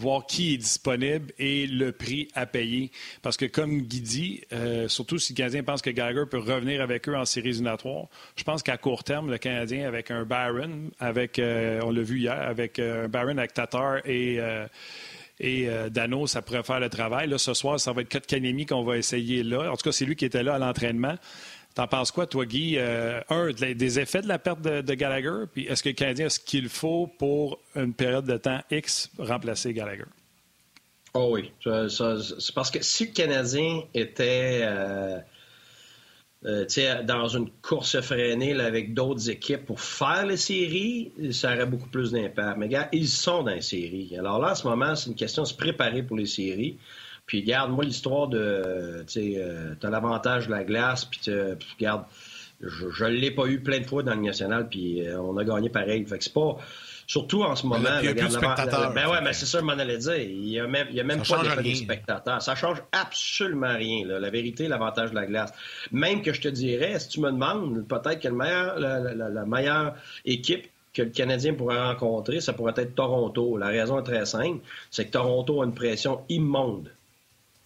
voir 0.00 0.26
qui 0.26 0.54
est 0.54 0.56
disponible 0.56 1.32
et 1.38 1.66
le 1.66 1.92
prix 1.92 2.28
à 2.34 2.46
payer. 2.46 2.90
Parce 3.22 3.36
que 3.36 3.44
comme 3.44 3.82
Guy 3.82 4.00
dit, 4.00 4.40
euh, 4.52 4.88
surtout 4.88 5.18
si 5.18 5.32
le 5.32 5.36
Canadien 5.36 5.62
pense 5.62 5.82
que 5.82 5.90
Gallagher 5.90 6.24
peut 6.28 6.38
revenir 6.38 6.80
avec 6.82 7.08
eux 7.08 7.16
en 7.16 7.24
séries 7.24 7.50
éliminatoires, 7.50 8.06
je 8.36 8.44
pense 8.44 8.62
qu'à 8.62 8.76
court 8.76 9.04
terme, 9.04 9.30
le 9.30 9.38
Canadien 9.38 9.86
avec 9.86 10.10
un 10.10 10.24
Barron, 10.24 10.90
avec, 10.98 11.38
euh, 11.38 11.80
on 11.84 11.90
l'a 11.90 12.02
vu 12.02 12.20
hier, 12.20 12.40
avec 12.40 12.78
euh, 12.78 13.04
un 13.04 13.08
Barron 13.08 13.38
avec 13.38 13.54
Tatar 13.54 13.98
et 14.06 14.40
et 15.42 15.66
Dano, 15.90 16.26
ça 16.26 16.42
pourrait 16.42 16.62
faire 16.62 16.80
le 16.80 16.90
travail. 16.90 17.26
Là, 17.26 17.38
ce 17.38 17.54
soir, 17.54 17.80
ça 17.80 17.94
va 17.94 18.02
être 18.02 18.26
Kanemi 18.26 18.66
qu'on 18.66 18.84
va 18.84 18.98
essayer 18.98 19.42
là. 19.42 19.72
En 19.72 19.76
tout 19.76 19.84
cas, 19.84 19.92
c'est 19.92 20.04
lui 20.04 20.14
qui 20.14 20.26
était 20.26 20.42
là 20.42 20.56
à 20.56 20.58
l'entraînement. 20.58 21.14
T'en 21.74 21.86
penses 21.86 22.10
quoi, 22.10 22.26
toi, 22.26 22.46
Guy? 22.46 22.76
Euh, 22.78 23.20
un, 23.28 23.50
des 23.52 24.00
effets 24.00 24.22
de 24.22 24.28
la 24.28 24.38
perte 24.38 24.60
de, 24.60 24.94
Gallagher, 24.94 25.44
puis 25.52 25.66
est-ce 25.66 25.82
que 25.82 25.90
le 25.90 25.94
Canadien 25.94 26.26
a 26.26 26.30
ce 26.30 26.40
qu'il 26.40 26.68
faut 26.68 27.06
pour 27.18 27.60
une 27.76 27.94
période 27.94 28.26
de 28.26 28.36
temps 28.36 28.60
X 28.70 29.10
remplacer 29.18 29.72
Gallagher? 29.72 30.04
Oh 31.14 31.30
oui. 31.32 31.52
C'est 31.62 32.54
parce 32.54 32.70
que 32.70 32.82
si 32.82 33.06
le 33.06 33.12
Canadien 33.12 33.82
était 33.94 34.60
euh, 34.62 35.18
euh, 36.46 37.02
dans 37.04 37.28
une 37.28 37.50
course 37.62 38.00
freinée 38.00 38.58
avec 38.60 38.94
d'autres 38.94 39.30
équipes 39.30 39.66
pour 39.66 39.80
faire 39.80 40.26
les 40.26 40.36
séries, 40.36 41.12
ça 41.32 41.54
aurait 41.54 41.66
beaucoup 41.66 41.88
plus 41.88 42.12
d'impact. 42.12 42.58
Mais 42.58 42.68
gars, 42.68 42.88
ils 42.92 43.08
sont 43.08 43.42
dans 43.42 43.52
les 43.52 43.62
séries. 43.62 44.16
Alors 44.18 44.40
là, 44.40 44.52
en 44.52 44.54
ce 44.54 44.66
moment, 44.66 44.96
c'est 44.96 45.10
une 45.10 45.16
question 45.16 45.42
de 45.42 45.48
se 45.48 45.54
préparer 45.54 46.02
pour 46.02 46.16
les 46.16 46.26
séries. 46.26 46.78
Puis 47.30 47.44
garde, 47.44 47.70
moi, 47.70 47.84
l'histoire 47.84 48.26
de, 48.26 49.04
tu 49.06 49.12
sais, 49.12 49.34
euh, 49.36 49.74
t'as 49.78 49.88
l'avantage 49.88 50.48
de 50.48 50.50
la 50.50 50.64
glace, 50.64 51.04
puis 51.04 51.20
tu 51.22 51.30
regarde, 51.78 52.02
je, 52.60 53.04
ne 53.04 53.10
l'ai 53.10 53.30
pas 53.30 53.46
eu 53.46 53.60
plein 53.60 53.78
de 53.78 53.86
fois 53.86 54.02
dans 54.02 54.16
le 54.16 54.20
national, 54.20 54.68
puis 54.68 55.06
euh, 55.06 55.20
on 55.20 55.36
a 55.36 55.44
gagné 55.44 55.70
pareil. 55.70 56.04
Fait 56.04 56.18
que 56.18 56.24
c'est 56.24 56.32
pas, 56.32 56.56
surtout 57.06 57.44
en 57.44 57.54
ce 57.54 57.68
moment. 57.68 58.00
il 58.00 58.06
y 58.06 58.08
a 58.08 58.14
plus 58.14 58.26
de 58.26 58.32
spectateurs. 58.32 58.92
ben 58.94 59.08
ouais, 59.08 59.20
mais 59.22 59.32
c'est 59.32 59.46
ça, 59.46 59.60
je 59.60 59.64
m'en 59.64 59.78
allais 59.78 59.98
dire. 59.98 60.16
Il 60.16 60.48
y 60.48 60.58
a 60.58 60.66
même, 60.66 60.88
il 60.90 60.96
y 60.96 61.00
a 61.00 61.04
même 61.04 61.22
pas 61.22 61.44
de 61.44 61.72
spectateurs. 61.72 62.42
Ça 62.42 62.56
change 62.56 62.82
absolument 62.90 63.76
rien. 63.76 64.04
Là. 64.04 64.18
La 64.18 64.30
vérité, 64.30 64.66
l'avantage 64.66 65.10
de 65.10 65.14
la 65.14 65.26
glace. 65.26 65.52
Même 65.92 66.22
que 66.22 66.32
je 66.32 66.40
te 66.40 66.48
dirais, 66.48 66.98
si 66.98 67.10
tu 67.10 67.20
me 67.20 67.30
demandes, 67.30 67.86
peut-être 67.86 68.18
que 68.18 68.26
le 68.26 68.34
meilleur, 68.34 68.76
la, 68.80 68.98
la 68.98 69.46
meilleure 69.46 69.94
équipe 70.24 70.66
que 70.92 71.02
le 71.02 71.10
Canadien 71.10 71.54
pourrait 71.54 71.80
rencontrer, 71.80 72.40
ça 72.40 72.54
pourrait 72.54 72.74
être 72.76 72.96
Toronto. 72.96 73.56
La 73.56 73.68
raison 73.68 74.00
est 74.00 74.02
très 74.02 74.26
simple, 74.26 74.58
c'est 74.90 75.04
que 75.06 75.12
Toronto 75.12 75.62
a 75.62 75.64
une 75.64 75.74
pression 75.74 76.22
immonde 76.28 76.90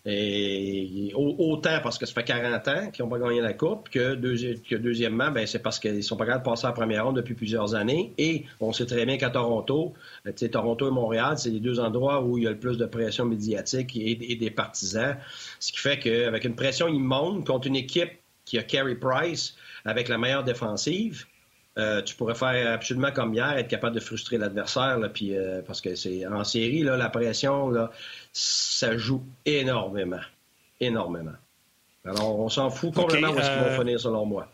et 0.06 1.12
autant 1.14 1.80
parce 1.82 1.96
que 1.96 2.04
ça 2.04 2.12
fait 2.12 2.24
40 2.24 2.68
ans 2.68 2.90
qu'ils 2.90 3.04
n'ont 3.04 3.10
pas 3.10 3.18
gagné 3.18 3.40
la 3.40 3.54
Coupe 3.54 3.88
que, 3.88 4.14
deuxièmement, 4.14 5.30
ben, 5.30 5.46
c'est 5.46 5.60
parce 5.60 5.78
qu'ils 5.78 6.04
sont 6.04 6.18
pas 6.18 6.26
capables 6.26 6.44
de 6.44 6.50
passer 6.50 6.66
à 6.66 6.70
la 6.70 6.74
première 6.74 7.06
ronde 7.06 7.16
depuis 7.16 7.34
plusieurs 7.34 7.74
années. 7.74 8.12
Et 8.18 8.44
on 8.60 8.72
sait 8.74 8.84
très 8.84 9.06
bien 9.06 9.16
qu'à 9.16 9.30
Toronto, 9.30 9.94
euh, 10.26 10.48
Toronto 10.48 10.88
et 10.88 10.90
Montréal, 10.90 11.38
c'est 11.38 11.48
les 11.48 11.60
deux 11.60 11.80
endroits 11.80 12.22
où 12.22 12.36
il 12.36 12.44
y 12.44 12.46
a 12.46 12.50
le 12.50 12.58
plus 12.58 12.76
de 12.76 12.84
pression 12.84 13.24
médiatique 13.24 13.96
et, 13.96 14.36
des 14.36 14.50
partisans. 14.50 15.16
Ce 15.58 15.72
qui 15.72 15.78
fait 15.78 15.98
qu'avec 15.98 16.44
une 16.44 16.54
pression 16.54 16.86
immonde 16.86 17.46
contre 17.46 17.66
une 17.66 17.76
équipe 17.76 18.10
qui 18.44 18.58
a 18.58 18.62
Carey 18.62 18.96
Price 18.96 19.54
avec 19.86 20.08
la 20.08 20.18
meilleure 20.18 20.44
défensive, 20.44 21.24
euh, 21.76 22.02
tu 22.02 22.14
pourrais 22.14 22.34
faire 22.36 22.72
absolument 22.72 23.10
comme 23.10 23.34
hier, 23.34 23.58
être 23.58 23.68
capable 23.68 23.96
de 23.96 24.00
frustrer 24.00 24.38
l'adversaire, 24.38 24.98
puis 25.12 25.36
euh, 25.36 25.60
parce 25.66 25.80
que 25.80 25.94
c'est 25.96 26.24
en 26.26 26.44
série, 26.44 26.82
là, 26.82 26.96
la 26.96 27.08
pression, 27.08 27.68
là, 27.68 27.90
ça 28.32 28.96
joue 28.96 29.24
énormément, 29.44 30.20
énormément. 30.80 31.32
Alors, 32.04 32.38
on 32.38 32.48
s'en 32.48 32.70
fout 32.70 32.94
complètement 32.94 33.30
où 33.30 33.38
est-ce 33.38 33.50
qu'ils 33.50 33.60
vont 33.60 33.66
euh, 33.66 33.78
finir, 33.78 34.00
selon 34.00 34.26
moi. 34.26 34.48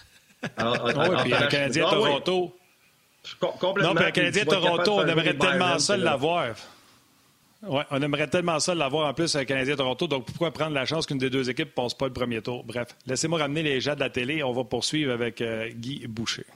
Alors, 0.56 0.84
oui, 0.84 0.92
puis 1.22 1.30
le 1.30 1.48
Canadien 1.48 1.84
ah 1.86 1.90
Toronto. 1.90 2.54
Complètement. 3.40 3.88
Non, 3.88 3.94
puis 3.94 4.04
le 4.04 4.10
Canadien 4.10 4.44
Toronto, 4.44 4.92
on 4.92 5.06
aimerait 5.06 5.34
tellement 5.34 5.78
ça 5.78 5.96
l'avoir. 5.96 6.54
Ouais, 7.62 7.82
on 7.90 8.00
aimerait 8.02 8.28
tellement 8.28 8.60
ça 8.60 8.74
l'avoir 8.74 9.08
en 9.08 9.14
plus 9.14 9.34
avec 9.34 9.48
Canadien 9.48 9.74
Toronto. 9.74 10.06
Donc, 10.06 10.26
pourquoi 10.26 10.52
prendre 10.52 10.74
la 10.74 10.86
chance 10.86 11.06
qu'une 11.06 11.18
des 11.18 11.30
deux 11.30 11.50
équipes 11.50 11.68
ne 11.68 11.82
passe 11.82 11.94
pas 11.94 12.06
le 12.06 12.12
premier 12.12 12.40
tour? 12.40 12.62
Bref, 12.64 12.88
laissez-moi 13.06 13.38
ramener 13.40 13.62
les 13.62 13.80
gens 13.80 13.94
de 13.94 14.00
la 14.00 14.10
télé. 14.10 14.42
On 14.42 14.52
va 14.52 14.64
poursuivre 14.64 15.12
avec 15.12 15.40
euh, 15.40 15.68
Guy 15.70 16.06
Boucher. 16.06 16.46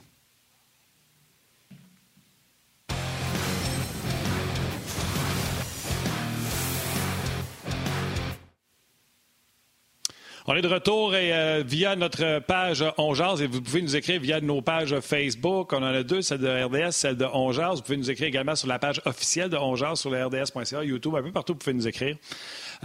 On 10.45 10.55
est 10.55 10.61
de 10.61 10.67
retour 10.67 11.15
et 11.15 11.31
euh, 11.31 11.63
via 11.65 11.95
notre 11.95 12.39
page 12.39 12.83
Ongeaz 12.97 13.41
et 13.41 13.47
vous 13.47 13.61
pouvez 13.61 13.81
nous 13.81 13.95
écrire 13.95 14.19
via 14.19 14.41
nos 14.41 14.61
pages 14.61 14.99
Facebook. 14.99 15.71
On 15.71 15.77
en 15.77 15.83
a 15.83 16.03
deux, 16.03 16.21
celle 16.21 16.39
de 16.39 16.65
RDS, 16.65 16.91
celle 16.91 17.15
de 17.15 17.23
Ongeaz. 17.23 17.77
Vous 17.77 17.81
pouvez 17.81 17.95
nous 17.95 18.11
écrire 18.11 18.27
également 18.27 18.57
sur 18.57 18.67
la 18.67 18.77
page 18.77 19.01
officielle 19.05 19.49
de 19.49 19.55
Ongeaz 19.55 20.01
sur 20.01 20.09
le 20.09 20.25
RDS.ca, 20.25 20.83
YouTube, 20.83 21.15
un 21.15 21.23
peu 21.23 21.31
partout, 21.31 21.53
vous 21.53 21.59
pouvez 21.59 21.73
nous 21.73 21.87
écrire. 21.87 22.17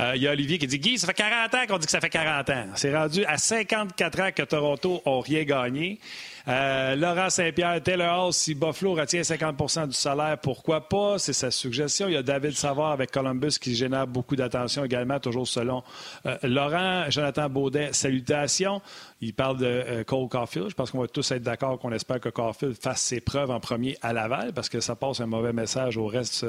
Euh, 0.00 0.12
il 0.14 0.22
y 0.22 0.28
a 0.28 0.32
Olivier 0.32 0.58
qui 0.58 0.66
dit 0.66 0.78
Guy, 0.78 0.98
ça 0.98 1.06
fait 1.08 1.14
40 1.14 1.54
ans 1.54 1.66
qu'on 1.68 1.78
dit 1.78 1.86
que 1.86 1.90
ça 1.90 2.00
fait 2.00 2.08
40 2.08 2.50
ans. 2.50 2.64
C'est 2.76 2.96
rendu 2.96 3.24
à 3.24 3.36
54 3.36 4.20
ans 4.20 4.30
que 4.34 4.42
Toronto 4.42 5.02
n'a 5.04 5.20
rien 5.20 5.42
gagné. 5.44 5.98
Euh, 6.46 6.94
Laurent 6.94 7.28
Saint-Pierre, 7.28 7.82
Taylor 7.82 8.26
Hall, 8.26 8.32
si 8.32 8.54
Buffalo 8.54 8.94
retient 8.94 9.20
50% 9.20 9.88
du 9.88 9.94
salaire, 9.94 10.38
pourquoi 10.38 10.88
pas? 10.88 11.18
C'est 11.18 11.32
sa 11.32 11.50
suggestion. 11.50 12.08
Il 12.08 12.14
y 12.14 12.16
a 12.16 12.22
David 12.22 12.52
Savard 12.52 12.92
avec 12.92 13.10
Columbus 13.10 13.58
qui 13.60 13.74
génère 13.74 14.06
beaucoup 14.06 14.36
d'attention 14.36 14.84
également, 14.84 15.18
toujours 15.18 15.48
selon 15.48 15.82
euh, 16.26 16.36
Laurent. 16.44 17.10
Jonathan 17.10 17.50
Baudet, 17.50 17.92
salutations. 17.92 18.80
Il 19.20 19.34
parle 19.34 19.58
de 19.58 20.04
Cole 20.06 20.28
Caulfield. 20.28 20.70
Je 20.70 20.74
pense 20.74 20.92
qu'on 20.92 21.00
va 21.00 21.08
tous 21.08 21.28
être 21.32 21.42
d'accord 21.42 21.78
qu'on 21.78 21.92
espère 21.92 22.20
que 22.20 22.28
Caulfield 22.28 22.76
fasse 22.80 23.00
ses 23.00 23.20
preuves 23.20 23.50
en 23.50 23.58
premier 23.58 23.98
à 24.00 24.12
Laval 24.12 24.52
parce 24.54 24.68
que 24.68 24.80
ça 24.80 24.94
passe 24.94 25.20
un 25.20 25.26
mauvais 25.26 25.52
message 25.52 25.96
au 25.96 26.06
reste 26.06 26.46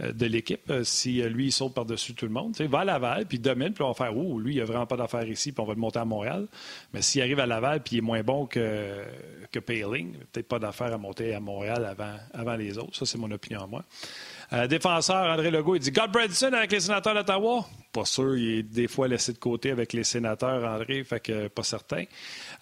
de 0.00 0.26
l'équipe. 0.26 0.70
Euh, 0.70 0.84
si 0.84 1.20
euh, 1.22 1.28
lui, 1.28 1.46
il 1.46 1.52
saute 1.52 1.74
par-dessus 1.74 2.14
tout 2.14 2.26
le 2.26 2.32
monde, 2.32 2.54
il 2.60 2.68
va 2.68 2.80
à 2.80 2.84
Laval, 2.84 3.26
puis 3.26 3.38
domine, 3.38 3.72
puis 3.72 3.82
on 3.82 3.88
va 3.88 3.94
faire 3.94 4.16
Ouh, 4.16 4.38
lui, 4.38 4.54
il 4.54 4.58
n'a 4.58 4.64
vraiment 4.64 4.86
pas 4.86 4.96
d'affaires 4.96 5.28
ici, 5.28 5.52
puis 5.52 5.60
on 5.60 5.66
va 5.66 5.74
le 5.74 5.80
monter 5.80 5.98
à 5.98 6.04
Montréal. 6.04 6.46
Mais 6.92 7.02
s'il 7.02 7.20
arrive 7.20 7.40
à 7.40 7.46
Laval, 7.46 7.82
puis 7.82 7.96
il 7.96 7.98
est 7.98 8.02
moins 8.02 8.22
bon 8.22 8.46
que, 8.46 9.02
que 9.50 9.58
Paling, 9.58 10.12
peut-être 10.32 10.46
pas 10.46 10.58
d'affaires 10.58 10.92
à 10.92 10.98
monter 10.98 11.34
à 11.34 11.40
Montréal 11.40 11.84
avant, 11.84 12.16
avant 12.32 12.54
les 12.54 12.78
autres. 12.78 12.94
Ça, 12.94 13.06
c'est 13.06 13.18
mon 13.18 13.30
opinion 13.30 13.62
à 13.62 13.66
moi. 13.66 14.66
défenseur, 14.68 15.32
André 15.32 15.50
Legault, 15.50 15.74
il 15.74 15.80
dit 15.80 15.90
God 15.90 16.12
Bredson 16.12 16.52
avec 16.52 16.70
les 16.70 16.80
sénateurs 16.80 17.14
d'Ottawa. 17.14 17.66
Pas 17.92 18.04
sûr, 18.04 18.36
il 18.36 18.58
est 18.58 18.62
des 18.62 18.86
fois 18.86 19.08
laissé 19.08 19.32
de 19.32 19.38
côté 19.38 19.70
avec 19.70 19.92
les 19.92 20.04
sénateurs, 20.04 20.64
André, 20.64 21.02
fait 21.02 21.20
que 21.20 21.48
pas 21.48 21.64
certain. 21.64 22.04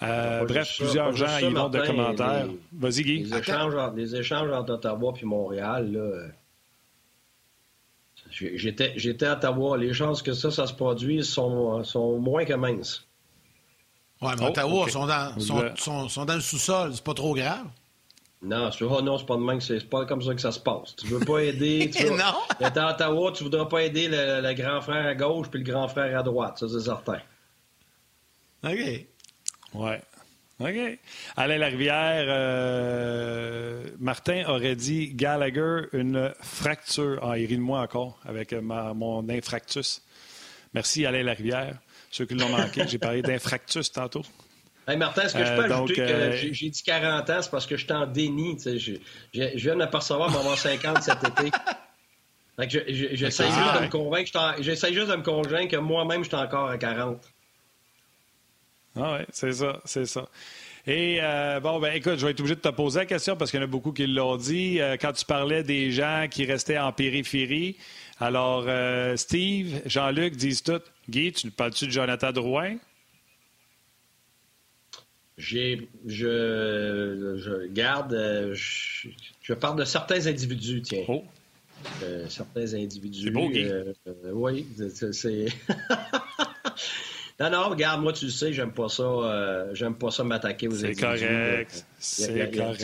bref, 0.01 0.77
plusieurs 0.79 1.14
gens 1.14 1.38
y 1.38 1.53
vont 1.53 1.68
de 1.68 1.81
commentaires. 1.81 2.49
Vas-y, 2.72 3.03
Guy. 3.03 3.25
Les 3.25 3.38
échanges, 3.38 3.75
les 3.94 4.16
échanges 4.16 4.51
entre 4.51 4.75
Ottawa 4.75 5.12
et 5.20 5.25
Montréal, 5.25 5.92
là, 5.92 6.29
J'étais 8.37 9.27
à 9.27 9.33
Ottawa. 9.35 9.79
Les 9.79 9.92
chances 9.92 10.22
que 10.22 10.33
ça, 10.33 10.51
ça 10.51 10.66
se 10.66 10.75
produise 10.75 11.29
sont, 11.29 11.83
sont 11.85 12.18
moins 12.18 12.44
que 12.44 12.53
minces. 12.53 13.07
Oui, 14.20 14.33
mais 14.38 14.44
oh, 14.44 14.49
Ottawa 14.49 14.88
sont, 14.88 15.07
dans, 15.07 15.38
sont, 15.77 16.09
sont, 16.09 16.25
dans 16.25 16.35
le 16.35 16.40
sous-sol. 16.40 16.90
C'est 16.94 17.05
pas 17.05 17.14
trop 17.14 17.35
grave. 17.35 17.66
Non, 18.42 18.70
c'est 18.70 18.85
oh 18.85 19.01
non, 19.01 19.18
c'est 19.18 19.27
pas 19.27 19.37
de 19.37 19.42
même, 19.42 19.61
c'est 19.61 19.88
pas 19.88 20.05
comme 20.05 20.22
ça 20.22 20.35
que 20.35 20.40
ça 20.40 20.53
se 20.53 20.61
passe. 20.61 20.94
Tu 20.96 21.07
veux 21.07 21.20
pas 21.20 21.38
aider. 21.40 21.90
Tu 21.90 22.05
veux, 22.07 22.16
non! 22.16 22.35
T'es 22.59 22.79
à 22.79 22.90
Ottawa, 22.90 23.33
tu 23.33 23.44
voudras 23.44 23.66
pas 23.66 23.83
aider 23.83 24.09
le, 24.09 24.53
grand 24.55 24.81
frère 24.83 25.07
à 25.07 25.14
gauche 25.14 25.49
puis 25.51 25.62
le 25.62 25.70
grand 25.70 25.88
frère 25.88 26.18
à 26.18 26.22
droite, 26.22 26.59
ça 26.59 26.68
c'est 26.68 26.81
certain. 26.81 27.20
OK. 28.62 29.07
Ouais. 29.75 30.03
OK. 30.58 30.98
Alain 31.36 31.58
Larivière, 31.58 32.24
euh, 32.28 33.84
Martin 33.98 34.44
aurait 34.48 34.74
dit 34.74 35.12
Gallagher, 35.12 35.82
une 35.92 36.32
fracture. 36.40 37.20
Ah, 37.22 37.38
il 37.38 37.46
rit 37.46 37.56
de 37.56 37.62
moi 37.62 37.80
encore 37.80 38.18
avec 38.24 38.52
mon 38.52 39.28
infractus. 39.28 40.02
Merci, 40.72 41.04
Alain 41.04 41.22
Larivière. 41.22 41.76
Ceux 42.10 42.24
qui 42.24 42.34
l'ont 42.34 42.48
manqué, 42.48 42.84
j'ai 42.88 42.98
parlé 42.98 43.20
d'infractus 43.20 43.92
tantôt. 43.92 44.22
Hey 44.88 44.96
Martin, 44.96 45.22
est-ce 45.22 45.34
que 45.34 45.44
je 45.44 45.52
peux 45.52 45.64
euh, 45.64 45.74
ajouter 45.74 45.94
que 45.94 46.00
euh, 46.00 46.32
j'ai 46.52 46.70
dit 46.70 46.82
40 46.82 47.28
ans, 47.28 47.42
c'est 47.42 47.50
parce 47.50 47.66
que 47.66 47.76
je 47.76 47.84
suis 47.84 47.92
en 47.92 48.06
déni. 48.06 48.56
Je, 48.64 48.78
je, 48.78 48.92
je, 49.32 49.56
viens 49.56 49.72
de 49.72 49.78
m'apercevoir 49.78 50.34
avoir 50.34 50.56
50 50.56 51.02
cet 51.02 51.24
été. 51.24 51.50
J'essaie 52.88 53.48
juste 53.48 53.74
de 53.74 53.84
me 53.84 53.90
convaincre, 53.90 54.30
j'essaie 54.60 54.94
juste 54.94 55.08
de 55.08 55.16
me 55.16 55.22
convaincre 55.22 55.72
que 55.72 55.76
moi-même, 55.76 56.22
je 56.22 56.28
suis 56.28 56.36
encore 56.36 56.70
à 56.70 56.78
40. 56.78 57.20
Ah 58.96 59.18
oui, 59.18 59.26
c'est 59.32 59.52
ça, 59.52 59.80
c'est 59.85 60.06
ça. 60.06 60.28
Et 60.87 61.18
euh, 61.20 61.59
bon, 61.59 61.80
ben 61.80 61.92
écoute, 61.94 62.16
je 62.16 62.24
vais 62.24 62.30
être 62.30 62.40
obligé 62.40 62.54
de 62.54 62.61
te 62.61 62.68
poser 62.68 63.00
la 63.00 63.06
question 63.06 63.37
parce 63.37 63.50
qu'il 63.50 63.59
y 63.59 63.62
en 63.62 63.66
a 63.66 63.68
beaucoup 63.68 63.92
qui 63.92 64.06
l'ont 64.06 64.37
dit. 64.37 64.80
Euh, 64.80 64.96
quand 65.00 65.12
tu 65.12 65.24
parlais 65.24 65.64
des 65.64 65.90
gens 65.90 66.28
qui 66.30 66.44
restaient 66.44 66.78
en 66.78 66.92
périphérie, 66.92 67.76
alors 68.20 68.64
euh, 68.68 69.16
Steve, 69.16 69.82
Jean-Luc 69.85 70.37
disent 70.37 70.62
tout. 70.62 70.80
Guy, 71.11 71.32
tu 71.32 71.50
parles-tu 71.50 71.87
de 71.87 71.90
Jonathan 71.90 72.30
Drouin? 72.30 72.76
J'ai, 75.38 75.88
je, 76.06 77.37
je 77.37 77.66
garde, 77.66 78.52
je, 78.54 79.09
je, 79.42 79.52
parle 79.52 79.78
de 79.78 79.85
certains 79.85 80.26
individus, 80.28 80.82
tiens. 80.82 81.04
Oh. 81.09 81.24
certains 82.28 82.74
individus. 82.74 83.24
C'est 83.24 83.30
beau, 83.30 83.50
Guy. 83.50 83.66
oui, 84.32 84.66
c'est. 85.12 85.46
Non, 87.38 87.51
non, 87.51 87.68
regarde, 87.68 88.01
moi, 88.01 88.14
tu 88.14 88.27
le 88.27 88.31
sais, 88.31 88.53
j'aime 88.55 88.72
pas 88.72 88.88
ça. 88.88 89.03
Euh, 89.03 89.68
j'aime 89.75 89.94
pas 89.94 90.11
ça 90.11 90.25
m'attaquer 90.25 90.68
aux. 90.68 90.72
Correct. 90.72 91.87
C'est 91.99 92.51
correct. 92.51 92.81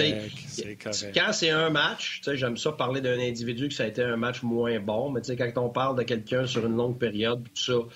C'est 0.47 0.77
correct. 0.77 1.13
Quand 1.15 1.33
c'est 1.33 1.51
un 1.51 1.71
match, 1.71 2.21
j'aime 2.35 2.59
ça 2.59 2.73
parler 2.73 3.01
d'un 3.01 3.19
individu 3.19 3.69
que 3.69 3.75
ça 3.75 3.85
a 3.85 3.87
été 3.87 4.03
un 4.03 4.17
match 4.17 4.43
moins 4.43 4.79
bon, 4.79 5.11
mais 5.11 5.23
quand 5.37 5.63
on 5.63 5.71
parle 5.71 5.97
de 5.97 6.03
quelqu'un 6.03 6.47
sur 6.47 6.67
une 6.67 6.77
longue 6.77 6.99
période, 6.99 7.43
tout 7.55 7.63
ça. 7.63 7.89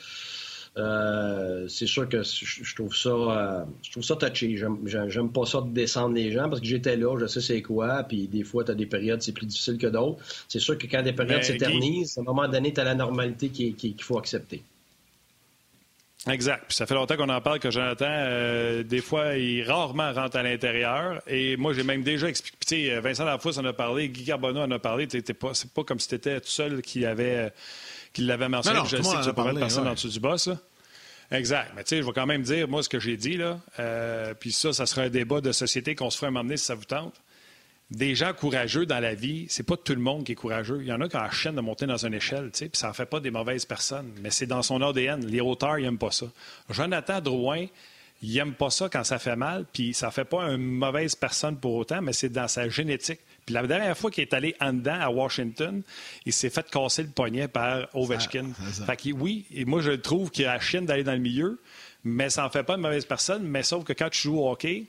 Euh, 0.78 1.66
c'est 1.68 1.86
sûr 1.86 2.06
que 2.06 2.22
je, 2.22 2.74
trouve 2.74 2.94
ça 2.94 3.08
euh, 3.08 3.64
je 3.82 3.92
trouve 3.92 4.04
ça 4.04 4.14
touchy. 4.14 4.58
J'aime 4.58 5.32
pas 5.32 5.46
ça 5.46 5.62
de 5.62 5.70
descendre 5.70 6.14
les 6.14 6.32
gens 6.32 6.50
parce 6.50 6.60
que 6.60 6.66
j'étais 6.66 6.96
là, 6.96 7.16
je 7.18 7.26
sais 7.26 7.40
c'est 7.40 7.62
quoi, 7.62 8.02
puis 8.02 8.28
des 8.28 8.44
fois, 8.44 8.62
tu 8.62 8.72
as 8.72 8.74
des 8.74 8.84
périodes, 8.84 9.22
c'est 9.22 9.32
plus 9.32 9.46
difficile 9.46 9.78
que 9.78 9.86
d'autres. 9.86 10.22
C'est 10.48 10.58
sûr 10.58 10.76
que 10.76 10.86
quand 10.86 11.02
des 11.02 11.14
périodes 11.14 11.42
s'éternisent, 11.42 12.18
à 12.18 12.20
un 12.20 12.24
moment 12.24 12.46
donné, 12.46 12.74
tu 12.74 12.80
as 12.80 12.84
la 12.84 12.94
normalité 12.94 13.48
qu'il 13.48 14.02
faut 14.02 14.18
accepter. 14.18 14.62
Exact. 16.28 16.64
Puis 16.66 16.76
ça 16.76 16.86
fait 16.86 16.94
longtemps 16.94 17.16
qu'on 17.16 17.28
en 17.28 17.40
parle 17.40 17.60
que 17.60 17.70
Jonathan, 17.70 18.06
euh, 18.08 18.82
des 18.82 19.00
fois, 19.00 19.36
il 19.36 19.62
rarement 19.62 20.12
rentre 20.12 20.36
à 20.36 20.42
l'intérieur. 20.42 21.22
Et 21.28 21.56
moi, 21.56 21.72
j'ai 21.72 21.84
même 21.84 22.02
déjà 22.02 22.28
expliqué. 22.28 22.56
Tu 22.66 22.86
sais, 22.86 23.00
Vincent 23.00 23.24
Lafousse 23.24 23.58
en 23.58 23.64
a 23.64 23.72
parlé, 23.72 24.08
Guy 24.08 24.24
Carbonneau 24.24 24.60
en 24.60 24.70
a 24.70 24.78
parlé. 24.78 25.06
Pas, 25.06 25.54
c'est 25.54 25.72
pas 25.72 25.84
comme 25.84 26.00
si 26.00 26.08
tu 26.08 26.14
étais 26.16 26.40
tout 26.40 26.48
seul 26.48 26.82
qui 26.82 27.06
avait, 27.06 27.52
qui 28.12 28.22
l'avait 28.22 28.48
mentionné. 28.48 28.80
je 28.86 28.96
sais 28.96 29.02
que 29.02 29.22
tu 29.22 29.28
as 29.28 29.32
pas 29.32 29.52
de 29.52 29.58
personnes 29.58 29.86
en 29.86 29.94
dessous 29.94 30.08
du 30.08 30.20
boss. 30.20 30.50
Exact. 31.30 31.72
Mais 31.76 31.84
tu 31.84 31.90
sais, 31.90 32.02
je 32.02 32.06
vais 32.06 32.12
quand 32.12 32.26
même 32.26 32.42
dire, 32.42 32.68
moi, 32.68 32.82
ce 32.82 32.88
que 32.88 33.00
j'ai 33.00 33.16
dit, 33.16 33.36
là. 33.36 33.60
Euh, 33.78 34.34
puis 34.34 34.52
ça, 34.52 34.72
ça 34.72 34.86
sera 34.86 35.02
un 35.02 35.08
débat 35.08 35.40
de 35.40 35.52
société 35.52 35.94
qu'on 35.94 36.10
se 36.10 36.16
fera 36.18 36.28
un 36.28 36.30
moment 36.30 36.44
donné 36.44 36.56
si 36.56 36.64
ça 36.64 36.74
vous 36.74 36.84
tente 36.84 37.14
des 37.90 38.14
gens 38.14 38.32
courageux 38.32 38.84
dans 38.84 38.98
la 38.98 39.14
vie, 39.14 39.46
c'est 39.48 39.62
pas 39.62 39.76
tout 39.76 39.94
le 39.94 40.00
monde 40.00 40.24
qui 40.24 40.32
est 40.32 40.36
courageux. 40.36 40.78
Il 40.80 40.88
y 40.88 40.92
en 40.92 41.00
a 41.00 41.08
qui 41.08 41.16
ont 41.16 41.20
la 41.20 41.30
chaîne 41.30 41.54
de 41.54 41.60
monter 41.60 41.86
dans 41.86 42.04
une 42.04 42.14
échelle, 42.14 42.50
tu 42.52 42.58
sais, 42.58 42.68
puis 42.68 42.78
ça 42.78 42.90
en 42.90 42.92
fait 42.92 43.06
pas 43.06 43.20
des 43.20 43.30
mauvaises 43.30 43.64
personnes, 43.64 44.10
mais 44.20 44.30
c'est 44.30 44.46
dans 44.46 44.62
son 44.62 44.82
ADN. 44.82 45.24
Les 45.24 45.40
auteurs, 45.40 45.78
ils 45.78 45.84
n'aiment 45.84 45.98
pas 45.98 46.10
ça. 46.10 46.26
Jonathan 46.68 47.20
Drouin, 47.20 47.66
il 48.22 48.34
n'aime 48.34 48.54
pas 48.54 48.70
ça 48.70 48.88
quand 48.88 49.04
ça 49.04 49.18
fait 49.18 49.36
mal, 49.36 49.66
puis 49.72 49.94
ça 49.94 50.10
fait 50.10 50.24
pas 50.24 50.42
une 50.44 50.56
mauvaise 50.56 51.14
personne 51.14 51.56
pour 51.56 51.74
autant, 51.74 52.02
mais 52.02 52.12
c'est 52.12 52.28
dans 52.28 52.48
sa 52.48 52.68
génétique. 52.68 53.20
Puis 53.44 53.54
la 53.54 53.64
dernière 53.64 53.96
fois 53.96 54.10
qu'il 54.10 54.22
est 54.22 54.34
allé 54.34 54.56
en 54.60 54.72
dedans 54.72 54.98
à 55.00 55.08
Washington, 55.10 55.82
il 56.24 56.32
s'est 56.32 56.50
fait 56.50 56.68
casser 56.68 57.04
le 57.04 57.10
poignet 57.10 57.46
par 57.46 57.88
Ovechkin. 57.94 58.52
fait 58.84 58.96
que 58.96 59.12
oui, 59.12 59.46
et 59.54 59.64
moi 59.64 59.80
je 59.80 59.92
trouve 59.92 60.30
qu'il 60.30 60.46
a 60.46 60.54
la 60.54 60.60
chienne 60.60 60.86
d'aller 60.86 61.04
dans 61.04 61.12
le 61.12 61.18
milieu, 61.18 61.60
mais 62.02 62.30
ça 62.30 62.42
n'en 62.42 62.50
fait 62.50 62.64
pas 62.64 62.74
une 62.74 62.80
mauvaise 62.80 63.04
personne, 63.04 63.44
mais 63.44 63.62
sauf 63.62 63.84
que 63.84 63.92
quand 63.92 64.08
tu 64.10 64.22
joues 64.22 64.40
au 64.40 64.50
hockey, 64.50 64.86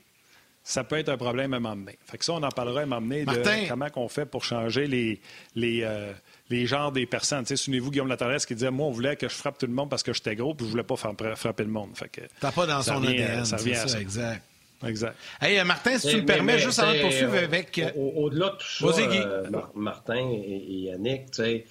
ça 0.68 0.84
peut 0.84 0.98
être 0.98 1.08
un 1.08 1.16
problème 1.16 1.54
à 1.54 1.60
m'emmener. 1.60 1.98
Fait 2.04 2.18
que 2.18 2.24
ça, 2.26 2.34
on 2.34 2.42
en 2.42 2.50
parlera 2.50 2.82
à 2.82 2.86
m'emmener 2.86 3.24
de 3.24 3.68
comment 3.68 3.88
on 3.96 4.08
fait 4.08 4.26
pour 4.26 4.44
changer 4.44 4.86
les, 4.86 5.18
les, 5.54 5.80
euh, 5.82 6.12
les 6.50 6.66
genres 6.66 6.92
des 6.92 7.06
personnes. 7.06 7.44
Tu 7.44 7.48
sais, 7.48 7.56
souvenez-vous 7.56 7.90
Guillaume 7.90 8.08
Latoresse 8.08 8.44
qui 8.44 8.54
disait 8.54 8.70
Moi, 8.70 8.86
on 8.86 8.90
voulait 8.90 9.16
que 9.16 9.30
je 9.30 9.34
frappe 9.34 9.56
tout 9.56 9.66
le 9.66 9.72
monde 9.72 9.88
parce 9.88 10.02
que 10.02 10.12
j'étais 10.12 10.36
gros, 10.36 10.54
puis 10.54 10.66
je 10.66 10.70
voulais 10.70 10.82
pas 10.82 10.96
frapper 10.96 11.64
le 11.64 11.70
monde. 11.70 11.96
Fait 11.96 12.10
que, 12.10 12.20
T'as 12.38 12.52
pas 12.52 12.66
dans 12.66 12.82
son 12.82 13.02
ADN, 13.02 13.46
ça 13.46 13.56
revient 13.56 13.76
ça, 13.76 13.98
exact. 13.98 14.44
Exact. 14.86 15.16
Hey, 15.40 15.58
euh, 15.58 15.64
Martin, 15.64 15.98
si 15.98 16.08
tu 16.08 16.16
me 16.18 16.26
permets, 16.26 16.58
juste 16.58 16.78
avant 16.78 16.92
de 16.92 17.00
poursuivre 17.00 17.34
euh, 17.34 17.44
avec. 17.44 17.80
Au-delà 17.96 18.50
de 18.50 18.56
tout 18.56 18.92
ça, 18.92 19.70
Martin 19.74 20.28
et, 20.30 20.80
Yannick, 20.82 21.30
tu 21.30 21.42
sais, 21.42 21.64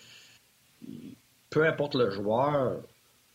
peu 1.51 1.67
importe 1.67 1.93
le 1.93 2.09
joueur, 2.09 2.77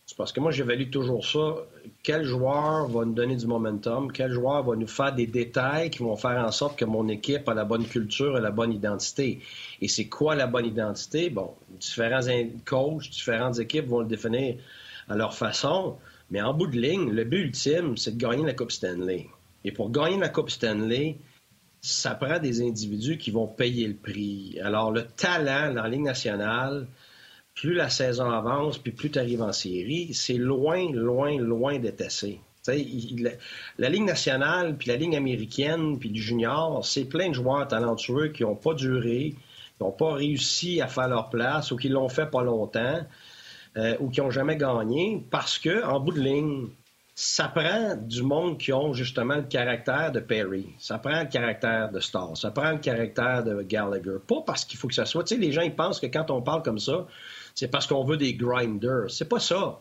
c'est 0.06 0.16
parce 0.16 0.32
que 0.32 0.40
moi, 0.40 0.50
j'évalue 0.50 0.90
toujours 0.90 1.24
ça. 1.24 1.54
Quel 2.02 2.24
joueur 2.24 2.88
va 2.88 3.04
nous 3.04 3.14
donner 3.14 3.36
du 3.36 3.46
momentum? 3.46 4.10
Quel 4.10 4.32
joueur 4.32 4.64
va 4.64 4.74
nous 4.74 4.88
faire 4.88 5.14
des 5.14 5.28
détails 5.28 5.88
qui 5.88 6.00
vont 6.00 6.16
faire 6.16 6.44
en 6.44 6.50
sorte 6.50 6.76
que 6.76 6.84
mon 6.84 7.06
équipe 7.06 7.48
a 7.48 7.54
la 7.54 7.64
bonne 7.64 7.86
culture 7.86 8.36
et 8.36 8.40
la 8.40 8.50
bonne 8.50 8.72
identité? 8.72 9.40
Et 9.80 9.86
c'est 9.86 10.06
quoi 10.06 10.34
la 10.34 10.48
bonne 10.48 10.66
identité? 10.66 11.30
Bon, 11.30 11.54
différents 11.78 12.20
coachs, 12.64 13.08
différentes 13.08 13.60
équipes 13.60 13.86
vont 13.86 14.00
le 14.00 14.06
définir 14.06 14.56
à 15.08 15.14
leur 15.14 15.32
façon. 15.32 15.96
Mais 16.32 16.42
en 16.42 16.52
bout 16.54 16.66
de 16.66 16.76
ligne, 16.76 17.08
le 17.12 17.22
but 17.22 17.42
ultime, 17.42 17.96
c'est 17.96 18.16
de 18.16 18.20
gagner 18.20 18.44
la 18.44 18.54
Coupe 18.54 18.72
Stanley. 18.72 19.28
Et 19.64 19.70
pour 19.70 19.92
gagner 19.92 20.18
la 20.18 20.28
Coupe 20.28 20.50
Stanley, 20.50 21.18
ça 21.80 22.16
prend 22.16 22.40
des 22.40 22.62
individus 22.62 23.16
qui 23.16 23.30
vont 23.30 23.46
payer 23.46 23.86
le 23.86 23.94
prix. 23.94 24.58
Alors, 24.60 24.90
le 24.90 25.04
talent 25.04 25.72
dans 25.72 25.82
la 25.82 25.88
Ligue 25.88 26.02
nationale, 26.02 26.88
plus 27.62 27.74
la 27.74 27.88
saison 27.88 28.28
avance, 28.28 28.76
puis 28.76 28.90
plus 28.90 29.08
tu 29.08 29.20
arrives 29.20 29.40
en 29.40 29.52
série, 29.52 30.12
c'est 30.14 30.34
loin, 30.34 30.90
loin, 30.90 31.38
loin 31.38 31.78
d'être 31.78 32.00
assez. 32.00 32.40
la 32.66 33.88
Ligue 33.88 34.02
nationale, 34.02 34.76
puis 34.76 34.88
la 34.88 34.96
Ligue 34.96 35.14
américaine, 35.14 35.96
puis 36.00 36.10
du 36.10 36.20
junior, 36.20 36.84
c'est 36.84 37.04
plein 37.04 37.28
de 37.28 37.34
joueurs 37.34 37.68
talentueux 37.68 38.30
qui 38.30 38.42
n'ont 38.42 38.56
pas 38.56 38.74
duré, 38.74 39.36
qui 39.36 39.84
n'ont 39.84 39.92
pas 39.92 40.14
réussi 40.14 40.80
à 40.80 40.88
faire 40.88 41.06
leur 41.06 41.30
place 41.30 41.70
ou 41.70 41.76
qui 41.76 41.88
l'ont 41.88 42.08
fait 42.08 42.26
pas 42.26 42.42
longtemps 42.42 42.98
euh, 43.76 43.96
ou 44.00 44.10
qui 44.10 44.20
n'ont 44.20 44.32
jamais 44.32 44.56
gagné 44.56 45.24
parce 45.30 45.60
que, 45.60 45.84
en 45.84 46.00
bout 46.00 46.14
de 46.14 46.20
ligne, 46.20 46.66
ça 47.14 47.46
prend 47.46 47.94
du 47.94 48.22
monde 48.22 48.58
qui 48.58 48.72
ont 48.72 48.92
justement 48.92 49.36
le 49.36 49.42
caractère 49.42 50.10
de 50.10 50.18
Perry, 50.18 50.66
ça 50.80 50.98
prend 50.98 51.20
le 51.20 51.28
caractère 51.28 51.92
de 51.92 52.00
Starr, 52.00 52.36
ça 52.36 52.50
prend 52.50 52.72
le 52.72 52.78
caractère 52.78 53.44
de 53.44 53.62
Gallagher. 53.62 54.16
Pas 54.26 54.42
parce 54.44 54.64
qu'il 54.64 54.80
faut 54.80 54.88
que 54.88 54.94
ça 54.94 55.04
soit. 55.04 55.22
Tu 55.22 55.36
sais, 55.36 55.40
les 55.40 55.52
gens 55.52 55.62
ils 55.62 55.76
pensent 55.76 56.00
que 56.00 56.06
quand 56.06 56.28
on 56.32 56.42
parle 56.42 56.64
comme 56.64 56.80
ça, 56.80 57.06
c'est 57.54 57.68
parce 57.68 57.86
qu'on 57.86 58.04
veut 58.04 58.16
des 58.16 58.34
grinders. 58.34 59.10
C'est 59.10 59.28
pas 59.28 59.40
ça. 59.40 59.80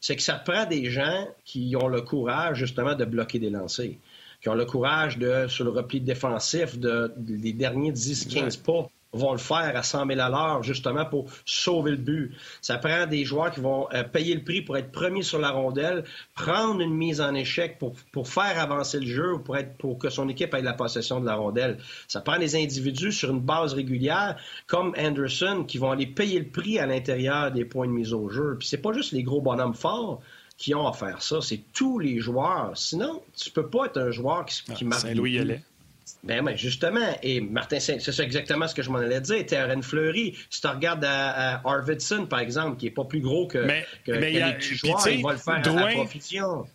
C'est 0.00 0.16
que 0.16 0.22
ça 0.22 0.34
prend 0.34 0.64
des 0.64 0.90
gens 0.90 1.26
qui 1.44 1.74
ont 1.80 1.88
le 1.88 2.02
courage 2.02 2.58
justement 2.58 2.94
de 2.94 3.04
bloquer 3.04 3.38
des 3.38 3.50
lancers, 3.50 3.96
qui 4.40 4.48
ont 4.48 4.54
le 4.54 4.64
courage 4.64 5.18
de, 5.18 5.46
sur 5.48 5.64
le 5.64 5.70
repli 5.70 6.00
défensif, 6.00 6.78
de, 6.78 7.12
des 7.16 7.52
derniers 7.52 7.92
10-15 7.92 8.62
pas, 8.62 8.88
vont 9.12 9.32
le 9.32 9.38
faire 9.38 9.76
à 9.76 9.82
100 9.82 10.06
000 10.06 10.20
à 10.20 10.28
l'heure, 10.28 10.62
justement 10.62 11.06
pour 11.06 11.26
sauver 11.46 11.92
le 11.92 11.96
but. 11.96 12.34
Ça 12.60 12.78
prend 12.78 13.06
des 13.06 13.24
joueurs 13.24 13.50
qui 13.50 13.60
vont 13.60 13.88
euh, 13.94 14.02
payer 14.04 14.34
le 14.34 14.44
prix 14.44 14.62
pour 14.62 14.76
être 14.76 14.92
premiers 14.92 15.22
sur 15.22 15.38
la 15.38 15.50
rondelle, 15.50 16.04
prendre 16.34 16.80
une 16.80 16.94
mise 16.94 17.20
en 17.20 17.34
échec 17.34 17.78
pour, 17.78 17.94
pour 18.12 18.28
faire 18.28 18.60
avancer 18.60 19.00
le 19.00 19.06
jeu 19.06 19.34
ou 19.34 19.38
pour, 19.38 19.56
être, 19.56 19.76
pour 19.78 19.98
que 19.98 20.10
son 20.10 20.28
équipe 20.28 20.52
ait 20.54 20.62
la 20.62 20.74
possession 20.74 21.20
de 21.20 21.26
la 21.26 21.36
rondelle. 21.36 21.78
Ça 22.06 22.20
prend 22.20 22.38
des 22.38 22.56
individus 22.56 23.12
sur 23.12 23.30
une 23.30 23.40
base 23.40 23.74
régulière, 23.74 24.36
comme 24.66 24.94
Anderson, 24.98 25.64
qui 25.66 25.78
vont 25.78 25.90
aller 25.90 26.06
payer 26.06 26.38
le 26.38 26.48
prix 26.48 26.78
à 26.78 26.86
l'intérieur 26.86 27.50
des 27.50 27.64
points 27.64 27.86
de 27.86 27.92
mise 27.92 28.12
au 28.12 28.28
jeu. 28.28 28.56
Puis 28.58 28.68
c'est 28.68 28.82
pas 28.82 28.92
juste 28.92 29.12
les 29.12 29.22
gros 29.22 29.40
bonhommes 29.40 29.74
forts 29.74 30.20
qui 30.58 30.74
ont 30.74 30.86
à 30.86 30.92
faire 30.92 31.22
ça, 31.22 31.40
c'est 31.40 31.62
tous 31.72 32.00
les 32.00 32.18
joueurs. 32.18 32.72
Sinon, 32.74 33.22
tu 33.36 33.50
peux 33.50 33.68
pas 33.68 33.86
être 33.86 33.98
un 33.98 34.10
joueur 34.10 34.44
qui, 34.44 34.60
qui 34.74 34.84
ah, 34.90 34.94
Saint-Louis 34.94 35.38
ben 36.22 36.44
oui, 36.44 36.52
justement. 36.56 37.16
Et 37.22 37.40
Martin, 37.40 37.80
c'est 37.80 38.00
ça 38.00 38.22
exactement 38.22 38.66
ce 38.68 38.74
que 38.74 38.82
je 38.82 38.90
m'en 38.90 38.98
allais 38.98 39.20
dire. 39.20 39.44
Terren 39.46 39.82
Fleury, 39.82 40.36
si 40.50 40.60
tu 40.60 40.66
regardes 40.66 41.04
à, 41.04 41.60
Arvidsson, 41.64 42.26
par 42.26 42.40
exemple, 42.40 42.76
qui 42.78 42.86
n'est 42.86 42.92
pas 42.92 43.04
plus 43.04 43.20
gros 43.20 43.46
que, 43.46 43.58
mais, 43.58 43.86
que, 44.04 44.12
mais 44.12 44.30
les 44.30 44.54
petits 44.54 44.74
joueurs, 44.74 45.08
il 45.08 45.22
va 45.22 45.32
le 45.32 45.38
faire 45.38 45.54
à 45.54 45.86
profusion. 45.92 46.66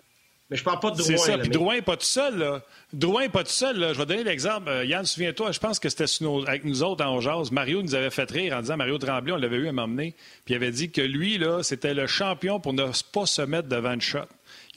Mais 0.50 0.58
je 0.58 0.64
parle 0.64 0.80
pas 0.80 0.92
de 0.92 0.98
Drouin. 0.98 1.18
C'est 1.18 1.32
ça. 1.32 1.38
Puis 1.38 1.50
Drouin 1.50 1.76
n'est 1.76 1.82
pas 1.82 1.98
tout 1.98 2.06
seul. 2.06 2.38
Là. 2.38 2.62
Drouin 2.92 3.24
n'est 3.24 3.30
pas 3.30 3.44
tout 3.44 3.50
seul. 3.50 3.80
Là. 3.80 3.94
Je 3.94 3.98
vais 3.98 4.06
donner 4.06 4.24
l'exemple. 4.24 4.70
Euh, 4.70 4.86
Yann, 4.86 5.06
souviens-toi, 5.06 5.52
je 5.52 5.60
pense 5.60 5.80
que 5.80 5.90
c'était 5.90 6.06
avec 6.48 6.66
nous 6.66 6.84
autres 6.84 7.04
en 7.04 7.20
jazz. 7.22 7.50
Mario 7.52 7.82
nous 7.82 7.96
avait 7.96 8.10
fait 8.10 8.30
rire 8.30 8.56
en 8.56 8.62
disant 8.62 8.78
Mario 8.78 8.98
Tremblay, 8.98 9.32
on 9.32 9.38
l'avait 9.38 9.58
eu 9.58 9.68
à 9.68 9.72
m'emmener. 9.72 10.14
Puis 10.46 10.54
il 10.54 10.56
avait 10.56 10.72
dit 10.72 10.92
que 10.92 11.02
lui, 11.02 11.38
là, 11.38 11.64
c'était 11.64 11.94
le 11.94 12.08
champion 12.08 12.60
pour 12.60 12.74
ne 12.74 12.86
pas 13.14 13.26
se 13.26 13.42
mettre 13.42 13.70
devant 13.70 13.94
le 13.94 14.02
shot 14.02 14.28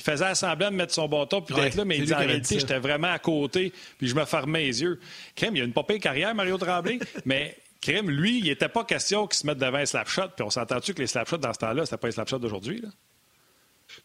faisait 0.07 0.35
semblant 0.35 0.71
de 0.71 0.77
mettre 0.77 0.95
son 0.95 1.09
bâton 1.09 1.43
puis 1.43 1.55
d'être 1.55 1.75
là, 1.75 1.85
mais 1.85 1.99
il 1.99 2.07
dit 2.07 2.15
en 2.15 2.19
réalité, 2.19 2.59
j'étais 2.59 2.79
vraiment 2.79 3.13
à 3.13 3.19
côté, 3.19 3.73
puis 3.99 4.09
je 4.09 4.15
me 4.15 4.25
fermais 4.25 4.65
les 4.65 4.83
yeux. 4.83 5.01
Crème, 5.35 5.57
il 5.57 5.63
a 5.63 5.65
une 5.65 5.73
popée 5.73 5.99
carrière, 5.99 6.35
Mario 6.35 6.57
Tremblay, 6.59 6.99
mais 7.25 7.57
Crème, 7.81 8.11
lui, 8.11 8.39
il 8.39 8.45
n'était 8.45 8.69
pas 8.69 8.85
question 8.85 9.27
qu'il 9.27 9.37
se 9.37 9.47
mette 9.47 9.59
devant 9.59 9.79
un 9.79 9.87
slap-shot, 9.87 10.29
puis 10.35 10.45
on 10.45 10.51
s'entend-tu 10.51 10.95
que 10.95 11.01
les 11.01 11.07
slap-shots 11.07 11.39
dans 11.39 11.53
ce 11.53 11.59
temps-là, 11.59 11.85
c'était 11.85 11.99
pas 11.99 12.09
les 12.09 12.13
slap-shots 12.13 12.39
d'aujourd'hui, 12.39 12.81
là? 12.81 12.89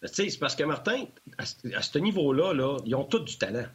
Ben, 0.01 0.09
c'est 0.11 0.39
parce 0.39 0.55
que 0.55 0.63
Martin, 0.63 1.05
à, 1.37 1.81
ce 1.81 1.97
niveau-là, 1.97 2.53
là, 2.53 2.77
ils 2.85 2.95
ont 2.95 3.03
tous 3.03 3.19
du 3.19 3.37
talent. 3.37 3.65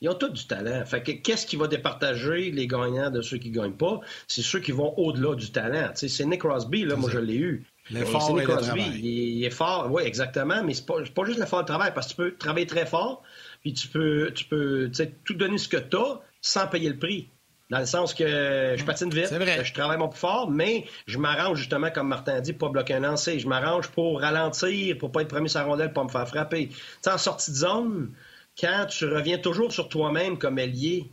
Ils 0.00 0.08
ont 0.08 0.14
tous 0.14 0.28
du 0.28 0.46
talent. 0.46 0.84
Fait 0.86 1.02
que 1.02 1.10
qu'est-ce 1.10 1.46
qui 1.46 1.56
va 1.56 1.66
départager 1.66 2.52
les 2.52 2.68
gagnants 2.68 3.10
de 3.10 3.20
ceux 3.20 3.38
qui 3.38 3.50
ne 3.50 3.56
gagnent 3.56 3.76
pas? 3.76 4.00
C'est 4.28 4.42
ceux 4.42 4.60
qui 4.60 4.70
vont 4.70 4.94
au-delà 4.96 5.34
du 5.34 5.50
talent. 5.50 5.90
c'est 5.94 6.24
Nick 6.24 6.40
Crosby, 6.40 6.84
là, 6.84 6.94
moi 6.94 7.10
je 7.10 7.18
l'ai 7.18 7.36
eu. 7.36 7.66
L'effort 7.90 8.38
et 8.40 8.44
le 8.44 8.56
travail. 8.56 9.00
Il, 9.00 9.44
est 9.44 9.50
fort, 9.50 9.88
oui, 9.90 10.02
exactement, 10.04 10.62
mais 10.62 10.74
c'est 10.74 10.86
pas, 10.86 11.02
pas 11.14 11.24
juste 11.24 11.38
l'effort 11.38 11.60
de 11.62 11.66
travail, 11.66 11.92
parce 11.94 12.08
que 12.08 12.12
tu 12.12 12.16
peux 12.16 12.36
travailler 12.36 12.66
très 12.66 12.86
fort, 12.86 13.22
puis 13.62 13.72
tu 13.72 13.88
peux, 13.88 14.30
tu 14.34 14.44
peux 14.44 14.90
tout 15.24 15.34
donner 15.34 15.58
ce 15.58 15.68
que 15.68 15.76
tu 15.76 15.96
as 15.96 16.20
sans 16.40 16.66
payer 16.66 16.90
le 16.90 16.98
prix. 16.98 17.28
Dans 17.70 17.80
le 17.80 17.86
sens 17.86 18.14
que 18.14 18.76
je 18.78 18.84
patine 18.84 19.10
vite, 19.10 19.28
je 19.30 19.72
travaille 19.74 19.98
mon 19.98 20.08
plus 20.08 20.18
fort, 20.18 20.50
mais 20.50 20.86
je 21.06 21.18
m'arrange 21.18 21.58
justement, 21.58 21.90
comme 21.90 22.08
Martin 22.08 22.36
a 22.36 22.40
dit, 22.40 22.54
pour 22.54 22.68
pas 22.68 22.72
bloquer 22.72 22.94
un 22.94 23.00
lancer. 23.00 23.38
Je 23.38 23.46
m'arrange 23.46 23.88
pour 23.88 24.22
ralentir, 24.22 24.96
pour 24.96 25.12
pas 25.12 25.20
être 25.20 25.28
premier 25.28 25.48
sur 25.48 25.60
la 25.60 25.66
rondelle, 25.66 25.92
pour 25.92 26.02
pas 26.02 26.04
me 26.04 26.10
faire 26.10 26.28
frapper. 26.28 26.70
sais, 27.02 27.10
en 27.10 27.18
sortie 27.18 27.50
de 27.50 27.56
zone, 27.56 28.14
quand 28.58 28.86
tu 28.88 29.04
reviens 29.04 29.36
toujours 29.36 29.70
sur 29.70 29.90
toi-même 29.90 30.38
comme 30.38 30.58
ailier, 30.58 31.10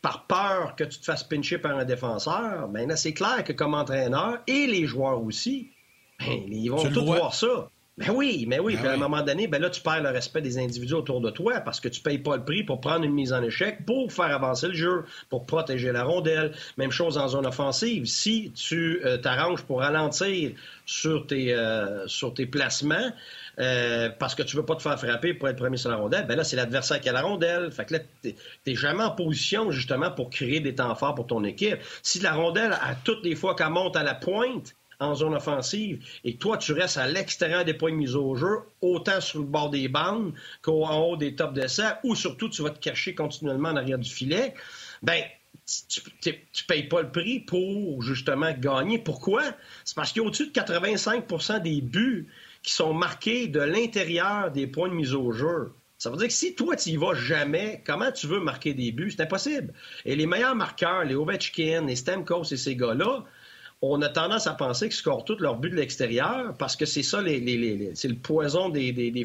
par 0.00 0.26
peur 0.26 0.76
que 0.76 0.84
tu 0.84 0.98
te 0.98 1.04
fasses 1.04 1.24
pincher 1.24 1.58
par 1.58 1.76
un 1.76 1.84
défenseur, 1.84 2.68
ben 2.68 2.88
là, 2.88 2.96
c'est 2.96 3.12
clair 3.12 3.44
que 3.44 3.52
comme 3.52 3.74
entraîneur, 3.74 4.38
et 4.46 4.66
les 4.66 4.86
joueurs 4.86 5.22
aussi, 5.22 5.72
ben, 6.18 6.42
ils 6.48 6.68
vont 6.68 6.82
tous 6.82 7.04
voir 7.04 7.34
ça. 7.34 7.68
Ben 7.98 8.10
oui, 8.10 8.44
mais 8.46 8.58
oui. 8.58 8.74
Ben 8.74 8.80
puis 8.80 8.88
à 8.88 8.92
un 8.92 8.96
moment 8.98 9.22
donné, 9.22 9.46
ben 9.46 9.60
là, 9.60 9.70
tu 9.70 9.80
perds 9.80 10.02
le 10.02 10.10
respect 10.10 10.42
des 10.42 10.58
individus 10.58 10.92
autour 10.92 11.22
de 11.22 11.30
toi 11.30 11.60
parce 11.60 11.80
que 11.80 11.88
tu 11.88 12.02
payes 12.02 12.18
pas 12.18 12.36
le 12.36 12.44
prix 12.44 12.62
pour 12.62 12.78
prendre 12.78 13.04
une 13.06 13.14
mise 13.14 13.32
en 13.32 13.42
échec, 13.42 13.86
pour 13.86 14.12
faire 14.12 14.34
avancer 14.34 14.68
le 14.68 14.74
jeu, 14.74 15.04
pour 15.30 15.46
protéger 15.46 15.92
la 15.92 16.04
rondelle. 16.04 16.52
Même 16.76 16.90
chose 16.90 17.16
en 17.16 17.28
zone 17.28 17.46
offensive. 17.46 18.04
Si 18.04 18.52
tu 18.54 19.00
euh, 19.06 19.16
t'arranges 19.16 19.62
pour 19.62 19.80
ralentir 19.80 20.50
sur 20.84 21.26
tes, 21.26 21.54
euh, 21.54 22.06
sur 22.06 22.34
tes 22.34 22.44
placements, 22.44 23.12
euh, 23.58 24.10
parce 24.18 24.34
que 24.34 24.42
tu 24.42 24.56
veux 24.56 24.66
pas 24.66 24.76
te 24.76 24.82
faire 24.82 24.98
frapper 25.00 25.32
pour 25.32 25.48
être 25.48 25.56
premier 25.56 25.78
sur 25.78 25.88
la 25.88 25.96
rondelle, 25.96 26.26
ben 26.26 26.36
là, 26.36 26.44
c'est 26.44 26.56
l'adversaire 26.56 27.00
qui 27.00 27.08
a 27.08 27.12
la 27.12 27.22
rondelle. 27.22 27.72
Fait 27.72 27.86
que 27.86 27.94
là, 27.94 28.00
t'es 28.22 28.74
jamais 28.74 29.04
en 29.04 29.10
position, 29.10 29.70
justement, 29.70 30.10
pour 30.10 30.28
créer 30.28 30.60
des 30.60 30.74
temps 30.74 30.94
forts 30.96 31.14
pour 31.14 31.26
ton 31.26 31.44
équipe. 31.44 31.78
Si 32.02 32.20
la 32.20 32.34
rondelle, 32.34 32.72
à 32.72 32.94
toutes 32.94 33.24
les 33.24 33.34
fois 33.34 33.54
qu'elle 33.54 33.70
monte 33.70 33.96
à 33.96 34.02
la 34.02 34.14
pointe, 34.14 34.74
en 35.00 35.14
zone 35.14 35.34
offensive 35.34 36.04
et 36.24 36.36
toi, 36.36 36.56
tu 36.56 36.72
restes 36.72 36.96
à 36.96 37.06
l'extérieur 37.06 37.64
des 37.64 37.74
points 37.74 37.90
de 37.90 37.96
mise 37.96 38.16
au 38.16 38.34
jeu, 38.36 38.60
autant 38.80 39.20
sur 39.20 39.40
le 39.40 39.46
bord 39.46 39.70
des 39.70 39.88
bandes 39.88 40.32
qu'en 40.62 40.98
haut 40.98 41.16
des 41.16 41.34
tops 41.34 41.54
d'essai, 41.54 41.84
ou 42.04 42.14
surtout 42.14 42.48
tu 42.48 42.62
vas 42.62 42.70
te 42.70 42.78
cacher 42.78 43.14
continuellement 43.14 43.70
en 43.70 43.76
arrière 43.76 43.98
du 43.98 44.10
filet, 44.10 44.54
ben 45.02 45.22
tu, 45.90 46.32
tu, 46.52 46.64
payes 46.64 46.84
pas 46.84 47.02
le 47.02 47.10
prix 47.10 47.40
pour 47.40 48.02
justement 48.02 48.52
gagner. 48.52 48.98
Pourquoi? 48.98 49.42
C'est 49.84 49.96
parce 49.96 50.12
qu'il 50.12 50.22
y 50.22 50.24
a 50.24 50.28
au-dessus 50.28 50.48
de 50.48 50.52
85% 50.52 51.62
des 51.62 51.80
buts 51.80 52.28
qui 52.62 52.72
sont 52.72 52.94
marqués 52.94 53.48
de 53.48 53.60
l'intérieur 53.60 54.50
des 54.50 54.66
points 54.66 54.88
de 54.88 54.94
mise 54.94 55.14
au 55.14 55.32
jeu. 55.32 55.72
Ça 55.98 56.10
veut 56.10 56.18
dire 56.18 56.26
que 56.26 56.32
si 56.32 56.54
toi, 56.54 56.76
tu 56.76 56.90
y 56.90 56.96
vas 56.96 57.14
jamais, 57.14 57.82
comment 57.86 58.12
tu 58.12 58.26
veux 58.26 58.40
marquer 58.40 58.74
des 58.74 58.92
buts? 58.92 59.10
C'est 59.10 59.22
impossible. 59.22 59.72
Et 60.04 60.14
les 60.14 60.26
meilleurs 60.26 60.54
marqueurs, 60.54 61.04
les 61.04 61.14
Ovechkin, 61.14 61.86
les 61.86 61.96
Stamkos 61.96 62.52
et 62.52 62.56
ces 62.56 62.76
gars-là, 62.76 63.24
on 63.82 64.00
a 64.02 64.08
tendance 64.08 64.46
à 64.46 64.54
penser 64.54 64.88
qu'ils 64.88 64.96
scorent 64.96 65.24
tous 65.24 65.38
leurs 65.38 65.58
buts 65.58 65.70
de 65.70 65.76
l'extérieur 65.76 66.54
parce 66.58 66.76
que 66.76 66.86
c'est 66.86 67.02
ça, 67.02 67.20
les, 67.20 67.92
c'est 67.94 68.08
le 68.08 68.16
poison 68.16 68.68
des, 68.68 68.92
des, 68.92 69.10
des. 69.10 69.24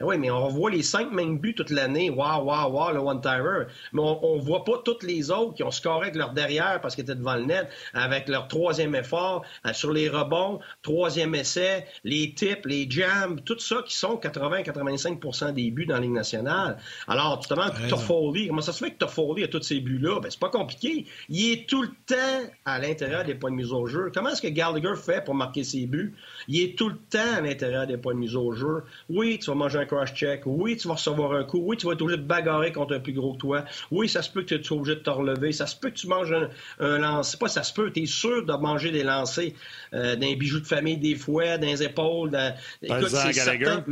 Oui, 0.00 0.16
mais 0.16 0.30
on 0.30 0.46
voit 0.46 0.70
les 0.70 0.84
cinq 0.84 1.10
mêmes 1.10 1.38
buts 1.38 1.56
toute 1.56 1.70
l'année. 1.70 2.08
Waouh, 2.08 2.44
waouh, 2.44 2.70
waouh, 2.70 2.94
le 2.94 3.00
one-timer. 3.00 3.64
Mais 3.92 4.00
on, 4.00 4.36
ne 4.36 4.40
voit 4.40 4.62
pas 4.62 4.80
tous 4.84 5.04
les 5.04 5.32
autres 5.32 5.54
qui 5.54 5.64
ont 5.64 5.72
scoré 5.72 6.02
avec 6.02 6.14
leur 6.14 6.30
derrière 6.34 6.80
parce 6.80 6.94
qu'ils 6.94 7.02
étaient 7.02 7.16
devant 7.16 7.34
le 7.34 7.46
net, 7.46 7.68
avec 7.94 8.28
leur 8.28 8.46
troisième 8.46 8.94
effort, 8.94 9.44
euh, 9.66 9.72
sur 9.72 9.92
les 9.92 10.08
rebonds, 10.08 10.60
troisième 10.82 11.34
essai, 11.34 11.84
les 12.04 12.32
tips, 12.32 12.64
les 12.64 12.88
jams, 12.88 13.40
tout 13.40 13.58
ça 13.58 13.82
qui 13.84 13.96
sont 13.96 14.14
80-85% 14.14 15.52
des 15.52 15.72
buts 15.72 15.86
dans 15.86 15.96
la 15.96 16.02
Ligue 16.02 16.12
nationale. 16.12 16.78
Alors, 17.08 17.40
te 17.40 17.52
demandes, 17.52 17.72
Toffoli, 17.88 18.46
comment 18.46 18.60
ça 18.60 18.72
se 18.72 18.84
fait 18.84 18.92
que 18.92 18.98
Toffoli 18.98 19.42
a 19.42 19.48
tous 19.48 19.62
ces 19.62 19.80
buts-là? 19.80 20.20
Ben, 20.20 20.30
c'est 20.30 20.38
pas 20.38 20.48
compliqué. 20.48 21.06
Il 21.28 21.50
est 21.50 21.68
tout 21.68 21.82
le 21.82 21.88
temps 22.06 22.48
à 22.64 22.78
l'intérieur 22.78 23.24
des 23.24 23.34
points 23.34 23.50
de 23.50 23.56
mise 23.56 23.72
au 23.72 23.86
jeu. 23.86 24.12
Comment 24.14 24.28
est-ce 24.28 24.42
que 24.42 24.46
Gallagher 24.46 24.94
fait 24.94 25.24
pour 25.24 25.34
marquer 25.34 25.64
ses 25.64 25.86
buts? 25.86 26.14
Il 26.46 26.62
est 26.62 26.78
tout 26.78 26.88
le 26.88 26.98
temps 27.10 27.38
à 27.38 27.40
l'intérieur 27.40 27.88
des 27.88 27.96
points 27.96 28.14
de 28.14 28.20
mise 28.20 28.36
au 28.36 28.52
jeu. 28.52 28.84
Oui, 29.08 29.40
tu 29.40 29.50
vas 29.50 29.56
manger 29.56 29.80
un 29.80 29.87
cross-check. 29.88 30.42
Oui, 30.46 30.76
tu 30.76 30.86
vas 30.86 30.94
recevoir 30.94 31.32
un 31.32 31.42
coup. 31.42 31.58
Oui, 31.64 31.76
tu 31.76 31.86
vas 31.86 31.94
être 31.94 32.02
obligé 32.02 32.18
de 32.18 32.26
bagarrer 32.26 32.70
contre 32.70 32.94
un 32.94 33.00
plus 33.00 33.12
gros 33.12 33.32
que 33.32 33.38
toi. 33.38 33.64
Oui, 33.90 34.08
ça 34.08 34.22
se 34.22 34.30
peut 34.30 34.42
que 34.42 34.54
tu 34.54 34.62
sois 34.62 34.76
obligé 34.76 34.94
de 34.94 35.00
te 35.00 35.10
relever. 35.10 35.50
Ça 35.50 35.66
se 35.66 35.74
peut 35.74 35.90
que 35.90 35.96
tu 35.96 36.06
manges 36.06 36.32
un, 36.32 36.48
un 36.78 36.98
lancer. 36.98 37.36
Pas 37.38 37.48
ça 37.48 37.64
se 37.64 37.72
peut, 37.72 37.90
tu 37.90 38.02
es 38.02 38.06
sûr 38.06 38.46
de 38.46 38.52
manger 38.52 38.92
des 38.92 39.02
lancers 39.02 39.52
euh, 39.94 40.14
d'un 40.14 40.34
bijou 40.34 40.60
de 40.60 40.66
famille, 40.66 40.98
des 40.98 41.16
fouets, 41.16 41.58
des 41.58 41.82
épaules. 41.82 42.30
Dans... 42.30 42.54
Écoute, 42.82 43.08
c'est 43.08 43.32
certain... 43.32 43.84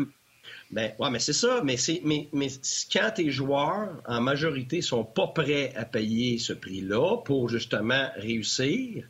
Ben, 0.69 0.91
ouais, 0.99 1.11
mais 1.11 1.21
c'est 1.21 1.33
ça. 1.33 1.61
Mais, 1.63 1.77
c'est, 1.77 2.01
mais, 2.05 2.29
mais 2.33 2.49
quand 2.93 3.13
tes 3.15 3.31
joueurs, 3.31 3.89
en 4.05 4.21
majorité, 4.21 4.83
sont 4.83 5.05
pas 5.05 5.29
prêts 5.29 5.73
à 5.77 5.85
payer 5.85 6.39
ce 6.39 6.53
prix-là 6.53 7.19
pour 7.25 7.49
justement 7.49 8.09
réussir, 8.17 9.05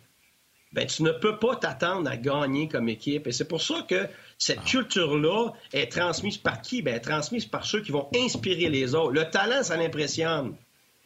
ben, 0.76 0.86
tu 0.86 1.02
ne 1.02 1.10
peux 1.10 1.38
pas 1.38 1.56
t'attendre 1.56 2.08
à 2.10 2.18
gagner 2.18 2.68
comme 2.68 2.90
équipe. 2.90 3.26
Et 3.26 3.32
c'est 3.32 3.48
pour 3.48 3.62
ça 3.62 3.86
que 3.88 4.06
cette 4.36 4.58
ah. 4.60 4.66
culture-là 4.66 5.52
est 5.72 5.90
transmise 5.90 6.36
par 6.36 6.60
qui? 6.60 6.82
Ben, 6.82 6.90
elle 6.90 6.96
est 6.98 7.00
transmise 7.00 7.46
par 7.46 7.64
ceux 7.64 7.80
qui 7.80 7.92
vont 7.92 8.10
inspirer 8.14 8.68
les 8.68 8.94
autres. 8.94 9.12
Le 9.12 9.24
talent, 9.30 9.62
ça 9.62 9.78
l'impressionne. 9.78 10.54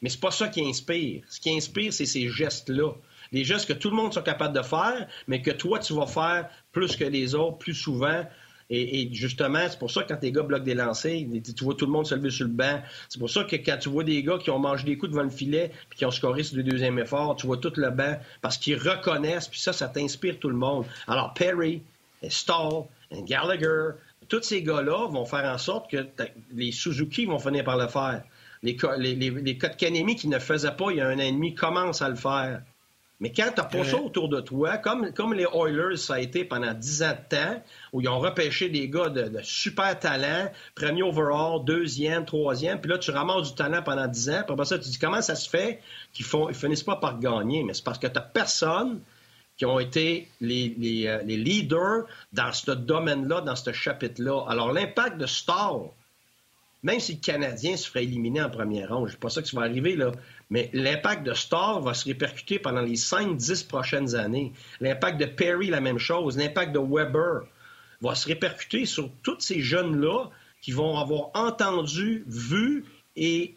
Mais 0.02 0.08
c'est 0.08 0.20
pas 0.20 0.32
ça 0.32 0.48
qui 0.48 0.60
inspire. 0.66 1.22
Ce 1.28 1.38
qui 1.38 1.56
inspire, 1.56 1.92
c'est 1.92 2.04
ces 2.04 2.28
gestes-là. 2.28 2.94
Les 3.30 3.44
gestes 3.44 3.68
que 3.68 3.72
tout 3.72 3.90
le 3.90 3.96
monde 3.96 4.12
soit 4.12 4.24
capable 4.24 4.56
de 4.56 4.62
faire, 4.62 5.06
mais 5.28 5.40
que 5.40 5.52
toi, 5.52 5.78
tu 5.78 5.94
vas 5.94 6.08
faire 6.08 6.50
plus 6.72 6.96
que 6.96 7.04
les 7.04 7.36
autres, 7.36 7.58
plus 7.58 7.74
souvent. 7.74 8.24
Et, 8.72 9.08
justement, 9.12 9.66
c'est 9.68 9.78
pour 9.78 9.90
ça 9.90 10.04
que 10.04 10.08
quand 10.08 10.20
tes 10.20 10.30
gars 10.30 10.42
bloquent 10.42 10.64
des 10.64 10.74
lancers, 10.74 11.26
tu 11.56 11.64
vois 11.64 11.74
tout 11.74 11.86
le 11.86 11.92
monde 11.92 12.06
se 12.06 12.14
lever 12.14 12.30
sur 12.30 12.46
le 12.46 12.52
banc. 12.52 12.80
C'est 13.08 13.18
pour 13.18 13.28
ça 13.28 13.42
que 13.42 13.56
quand 13.56 13.76
tu 13.78 13.88
vois 13.88 14.04
des 14.04 14.22
gars 14.22 14.38
qui 14.38 14.50
ont 14.50 14.60
mangé 14.60 14.84
des 14.84 14.96
coups 14.96 15.10
devant 15.10 15.24
le 15.24 15.30
filet 15.30 15.72
puis 15.88 15.98
qui 15.98 16.06
ont 16.06 16.12
scoré 16.12 16.44
sur 16.44 16.56
le 16.56 16.62
deuxième 16.62 16.98
effort, 17.00 17.34
tu 17.34 17.46
vois 17.46 17.56
tout 17.56 17.72
le 17.76 17.90
banc 17.90 18.16
parce 18.42 18.58
qu'ils 18.58 18.76
reconnaissent, 18.78 19.48
puis 19.48 19.58
ça, 19.58 19.72
ça 19.72 19.88
t'inspire 19.88 20.38
tout 20.38 20.48
le 20.48 20.56
monde. 20.56 20.84
Alors, 21.08 21.34
Perry, 21.34 21.82
Stall, 22.28 22.84
Gallagher, 23.12 23.90
tous 24.28 24.42
ces 24.42 24.62
gars-là 24.62 25.08
vont 25.08 25.24
faire 25.24 25.52
en 25.52 25.58
sorte 25.58 25.90
que 25.90 26.06
les 26.52 26.70
Suzuki 26.70 27.26
vont 27.26 27.40
finir 27.40 27.64
par 27.64 27.76
le 27.76 27.88
faire. 27.88 28.22
Les, 28.62 28.76
les, 28.98 29.30
les, 29.30 29.58
qui 30.14 30.28
ne 30.28 30.38
faisaient 30.38 30.70
pas 30.70 30.90
il 30.90 30.98
y 30.98 31.00
a 31.00 31.08
un 31.08 31.18
an 31.18 31.42
et 31.42 31.54
commencent 31.54 32.02
à 32.02 32.08
le 32.08 32.14
faire. 32.14 32.62
Mais 33.20 33.30
quand 33.32 33.50
tu 33.54 33.60
n'as 33.60 33.66
pas 33.66 33.84
ça 33.84 33.98
autour 33.98 34.30
de 34.30 34.40
toi, 34.40 34.78
comme, 34.78 35.12
comme 35.12 35.34
les 35.34 35.44
Oilers, 35.54 35.98
ça 35.98 36.14
a 36.14 36.20
été 36.20 36.42
pendant 36.44 36.72
dix 36.72 37.02
ans 37.02 37.12
de 37.12 37.36
temps, 37.36 37.62
où 37.92 38.00
ils 38.00 38.08
ont 38.08 38.18
repêché 38.18 38.70
des 38.70 38.88
gars 38.88 39.10
de, 39.10 39.30
super 39.42 39.98
talent, 39.98 40.50
premier 40.74 41.02
overall, 41.02 41.62
deuxième, 41.64 42.24
troisième, 42.24 42.80
puis 42.80 42.90
là, 42.90 42.96
tu 42.96 43.10
ramasses 43.10 43.50
du 43.50 43.54
talent 43.54 43.82
pendant 43.82 44.06
dix 44.06 44.30
ans, 44.30 44.42
puis 44.44 44.54
après 44.54 44.64
ça, 44.64 44.78
tu 44.78 44.88
dis 44.88 44.98
comment 44.98 45.20
ça 45.20 45.34
se 45.34 45.48
fait 45.48 45.80
qu'ils 46.14 46.26
ne 46.34 46.52
finissent 46.54 46.82
pas 46.82 46.96
par 46.96 47.18
gagner? 47.18 47.62
Mais 47.62 47.74
c'est 47.74 47.84
parce 47.84 47.98
que 47.98 48.06
tu 48.06 48.14
n'as 48.14 48.22
personne 48.22 49.00
qui 49.58 49.66
ont 49.66 49.78
été 49.78 50.26
les, 50.40 50.74
les, 50.78 51.06
euh, 51.06 51.20
les 51.22 51.36
leaders 51.36 52.06
dans 52.32 52.50
ce 52.50 52.70
domaine-là, 52.70 53.42
dans 53.42 53.56
ce 53.56 53.72
chapitre-là. 53.72 54.46
Alors, 54.48 54.72
l'impact 54.72 55.18
de 55.18 55.26
Star, 55.26 55.80
même 56.82 56.98
si 56.98 57.12
le 57.12 57.20
Canadien 57.20 57.76
se 57.76 57.86
ferait 57.86 58.04
éliminer 58.04 58.40
en 58.40 58.48
première 58.48 58.88
ronde, 58.88 59.08
je 59.08 59.16
ne 59.16 59.18
pas 59.18 59.28
ça 59.28 59.42
que 59.42 59.48
ça 59.48 59.58
va 59.58 59.64
arriver, 59.64 59.96
là, 59.96 60.12
mais 60.50 60.68
l'impact 60.72 61.22
de 61.22 61.32
Starr 61.32 61.80
va 61.80 61.94
se 61.94 62.04
répercuter 62.04 62.58
pendant 62.58 62.80
les 62.80 62.96
5-10 62.96 63.66
prochaines 63.68 64.14
années. 64.16 64.52
L'impact 64.80 65.20
de 65.20 65.26
Perry, 65.26 65.68
la 65.68 65.80
même 65.80 65.98
chose. 65.98 66.36
L'impact 66.36 66.72
de 66.72 66.80
Weber 66.80 67.42
va 68.00 68.14
se 68.16 68.26
répercuter 68.26 68.84
sur 68.84 69.10
tous 69.22 69.40
ces 69.40 69.60
jeunes-là 69.60 70.30
qui 70.60 70.72
vont 70.72 70.98
avoir 70.98 71.30
entendu, 71.34 72.24
vu 72.26 72.84
et 73.16 73.56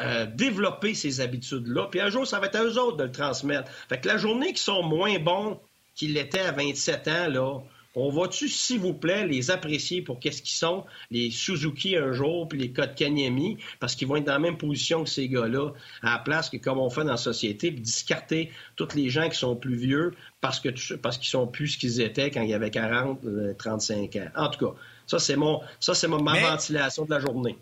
euh, 0.00 0.26
développé 0.26 0.94
ces 0.94 1.20
habitudes-là. 1.20 1.88
Puis 1.90 2.00
un 2.00 2.10
jour, 2.10 2.26
ça 2.26 2.40
va 2.40 2.46
être 2.46 2.56
à 2.56 2.64
eux 2.64 2.78
autres 2.78 2.98
de 2.98 3.04
le 3.04 3.12
transmettre. 3.12 3.70
Fait 3.88 4.00
que 4.00 4.08
la 4.08 4.18
journée 4.18 4.52
qui 4.52 4.62
sont 4.62 4.82
moins 4.82 5.18
bons 5.18 5.60
qu'ils 5.94 6.14
l'étaient 6.14 6.40
à 6.40 6.52
27 6.52 7.08
ans, 7.08 7.28
là, 7.28 7.60
on 7.94 8.10
va-tu, 8.10 8.48
s'il 8.48 8.80
vous 8.80 8.94
plaît, 8.94 9.26
les 9.26 9.50
apprécier 9.50 10.00
pour 10.02 10.18
qu'est-ce 10.18 10.42
qu'ils 10.42 10.56
sont, 10.56 10.84
les 11.10 11.30
Suzuki 11.30 11.96
un 11.96 12.12
jour, 12.12 12.48
puis 12.48 12.58
les 12.58 12.72
Kotkaniemi, 12.72 13.58
parce 13.80 13.94
qu'ils 13.94 14.08
vont 14.08 14.16
être 14.16 14.24
dans 14.24 14.32
la 14.32 14.38
même 14.38 14.56
position 14.56 15.04
que 15.04 15.10
ces 15.10 15.28
gars-là, 15.28 15.72
à 16.02 16.12
la 16.12 16.18
place 16.18 16.48
que 16.48 16.56
comme 16.56 16.78
on 16.78 16.88
fait 16.88 17.04
dans 17.04 17.12
la 17.12 17.16
société, 17.16 17.70
puis 17.70 17.82
discarter 17.82 18.50
tous 18.76 18.94
les 18.94 19.10
gens 19.10 19.28
qui 19.28 19.38
sont 19.38 19.56
plus 19.56 19.76
vieux 19.76 20.12
parce 20.40 20.58
que 20.58 20.94
parce 20.96 21.18
qu'ils 21.18 21.28
sont 21.28 21.46
plus 21.46 21.68
ce 21.68 21.78
qu'ils 21.78 22.00
étaient 22.00 22.30
quand 22.30 22.42
il 22.42 22.50
y 22.50 22.54
avait 22.54 22.70
40, 22.70 23.20
35 23.58 24.16
euh, 24.16 24.24
ans. 24.24 24.30
En 24.36 24.48
tout 24.48 24.66
cas, 24.66 24.74
ça 25.06 25.18
c'est 25.18 25.36
mon 25.36 25.60
ça 25.78 25.94
c'est 25.94 26.08
ma, 26.08 26.16
ventilation 26.18 27.04
de 27.04 27.10
la 27.10 27.20
journée. 27.20 27.56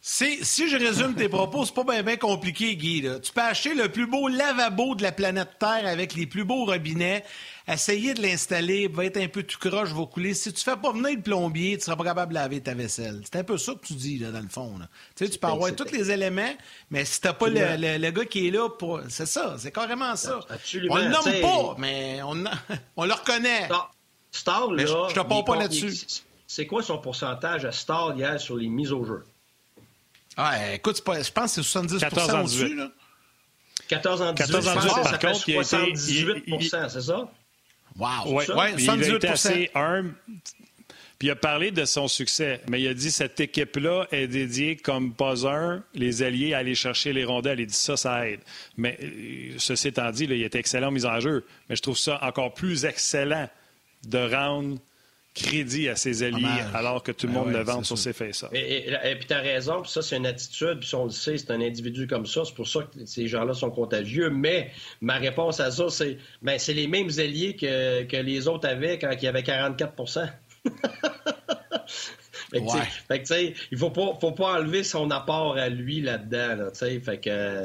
Si, 0.00 0.68
je 0.68 0.76
résume 0.76 1.14
tes 1.16 1.28
propos, 1.28 1.64
c'est 1.64 1.74
pas 1.74 2.02
bien 2.02 2.16
compliqué, 2.16 2.76
Guy. 2.76 3.04
Tu 3.20 3.32
peux 3.32 3.40
acheter 3.40 3.74
le 3.74 3.88
plus 3.88 4.06
beau 4.06 4.28
lavabo 4.28 4.94
de 4.94 5.02
la 5.02 5.10
planète 5.10 5.58
Terre 5.58 5.86
avec 5.86 6.14
les 6.14 6.26
plus 6.26 6.44
beaux 6.44 6.64
robinets, 6.64 7.24
essayer 7.66 8.14
de 8.14 8.22
l'installer, 8.22 8.86
va 8.86 9.06
être 9.06 9.16
un 9.16 9.26
peu 9.26 9.42
tout 9.42 9.58
croche, 9.58 9.90
va 9.90 10.06
couler. 10.06 10.34
Si 10.34 10.52
tu 10.52 10.62
fais 10.62 10.76
pas 10.76 10.92
venir 10.92 11.16
le 11.16 11.20
plombier, 11.20 11.76
tu 11.78 11.84
seras 11.84 11.96
pas 11.96 12.04
capable 12.04 12.32
de 12.32 12.38
laver 12.38 12.60
ta 12.60 12.74
vaisselle. 12.74 13.20
C'est 13.24 13.40
un 13.40 13.44
peu 13.44 13.58
ça 13.58 13.74
que 13.74 13.84
tu 13.84 13.94
dis, 13.94 14.18
là, 14.18 14.30
dans 14.30 14.40
le 14.40 14.48
fond. 14.48 14.72
Tu 15.16 15.24
sais, 15.24 15.30
tu 15.30 15.38
peux 15.38 15.48
avoir 15.48 15.74
tous 15.74 15.90
les 15.90 16.12
éléments, 16.12 16.54
mais 16.90 17.04
si 17.04 17.20
t'as 17.20 17.32
pas 17.32 17.48
le, 17.48 18.10
gars 18.10 18.24
qui 18.24 18.46
est 18.46 18.50
là 18.52 18.68
pour... 18.68 19.00
C'est 19.08 19.26
ça, 19.26 19.56
c'est 19.58 19.72
carrément 19.72 20.14
ça. 20.14 20.38
On 20.90 20.96
le 20.96 21.08
nomme 21.08 21.40
pas, 21.42 21.74
mais 21.76 22.20
on, 22.22 22.44
on 22.96 23.04
le 23.04 23.12
reconnaît. 23.12 23.68
Star, 24.30 24.70
là... 24.70 24.84
je 25.08 25.14
te 25.14 25.20
parle 25.20 25.44
pas 25.44 25.56
là-dessus. 25.56 26.22
C'est 26.46 26.66
quoi 26.66 26.82
son 26.82 26.98
pourcentage 26.98 27.64
à 27.64 27.72
Star 27.72 28.16
hier 28.16 28.40
sur 28.40 28.56
les 28.56 28.68
mises 28.68 28.92
au 28.92 29.04
jeu? 29.04 29.26
Ah, 30.38 30.74
écoute, 30.74 30.98
je 30.98 31.32
pense 31.32 31.56
que 31.56 31.62
c'est 31.62 31.68
70 31.68 32.04
au-dessus, 32.32 32.74
là. 32.76 32.90
14 33.88 34.22
en 34.22 34.32
18, 34.32 34.46
14 34.46 34.68
en 34.68 34.74
18 34.76 35.02
par 35.02 35.18
contre, 35.18 35.44
78 35.44 36.44
c'est 36.88 37.00
ça? 37.00 37.28
Wow! 37.96 38.08
Ouais, 38.26 38.50
ouais, 38.52 38.74
il 38.78 38.90
a 38.90 39.16
été 39.16 39.28
assez 39.28 39.70
humble. 39.74 40.14
Puis 41.18 41.26
il 41.26 41.30
a 41.32 41.36
parlé 41.36 41.72
de 41.72 41.84
son 41.84 42.06
succès, 42.06 42.60
mais 42.68 42.80
il 42.80 42.86
a 42.86 42.94
dit 42.94 43.10
cette 43.10 43.40
équipe-là 43.40 44.06
est 44.12 44.28
dédiée 44.28 44.76
comme 44.76 45.12
pas 45.12 45.48
un, 45.48 45.82
les 45.94 46.22
alliés 46.22 46.54
à 46.54 46.58
aller 46.58 46.76
chercher 46.76 47.12
les 47.12 47.24
rondelles. 47.24 47.58
Il 47.58 47.66
dit 47.66 47.74
ça, 47.74 47.96
ça 47.96 48.28
aide. 48.28 48.40
Mais 48.76 48.96
euh, 49.02 49.54
ceci 49.58 49.88
étant 49.88 50.12
dit, 50.12 50.28
là, 50.28 50.36
il 50.36 50.42
est 50.42 50.54
excellent 50.54 50.88
en 50.88 50.92
mise 50.92 51.06
en 51.06 51.18
jeu. 51.18 51.44
Mais 51.68 51.74
je 51.74 51.82
trouve 51.82 51.98
ça 51.98 52.20
encore 52.22 52.54
plus 52.54 52.84
excellent 52.84 53.48
de 54.06 54.32
rendre 54.32 54.78
crédit 55.38 55.88
à 55.88 55.96
ses 55.96 56.22
alliés 56.22 56.46
alors 56.74 57.02
que 57.02 57.12
tout 57.12 57.26
le 57.26 57.32
ben 57.32 57.40
monde 57.40 57.52
le 57.52 57.62
vend 57.62 57.82
sur 57.82 57.96
ses 57.96 58.12
faits. 58.12 58.44
Et, 58.52 58.88
et, 58.88 59.16
puis 59.16 59.26
tu 59.26 59.34
as 59.34 59.40
raison, 59.40 59.82
puis 59.82 59.90
ça, 59.90 60.02
c'est 60.02 60.16
une 60.16 60.26
attitude, 60.26 60.80
puis 60.80 60.94
on 60.94 61.04
le 61.04 61.10
sait, 61.10 61.38
c'est 61.38 61.50
un 61.50 61.60
individu 61.60 62.06
comme 62.06 62.26
ça, 62.26 62.42
c'est 62.44 62.54
pour 62.54 62.68
ça 62.68 62.80
que 62.82 63.06
ces 63.06 63.28
gens-là 63.28 63.54
sont 63.54 63.70
contagieux. 63.70 64.30
Mais 64.30 64.70
ma 65.00 65.16
réponse 65.16 65.60
à 65.60 65.70
ça, 65.70 65.88
c'est 65.88 66.18
ben, 66.42 66.58
c'est 66.58 66.74
les 66.74 66.88
mêmes 66.88 67.10
alliés 67.18 67.56
que, 67.56 68.04
que 68.04 68.16
les 68.16 68.48
autres 68.48 68.68
avaient 68.68 68.98
quand 68.98 69.10
il 69.10 69.22
y 69.22 69.28
avait 69.28 69.42
44 69.42 69.94
Fait 72.50 72.60
que, 72.62 73.26
fait 73.26 73.54
il 73.70 73.76
faut 73.76 73.90
pas, 73.90 74.16
faut 74.18 74.32
pas 74.32 74.58
enlever 74.58 74.82
son 74.82 75.10
apport 75.10 75.58
à 75.58 75.68
lui 75.68 76.00
là-dedans, 76.00 76.56
là, 76.56 76.70
fait 76.72 77.20
que... 77.20 77.60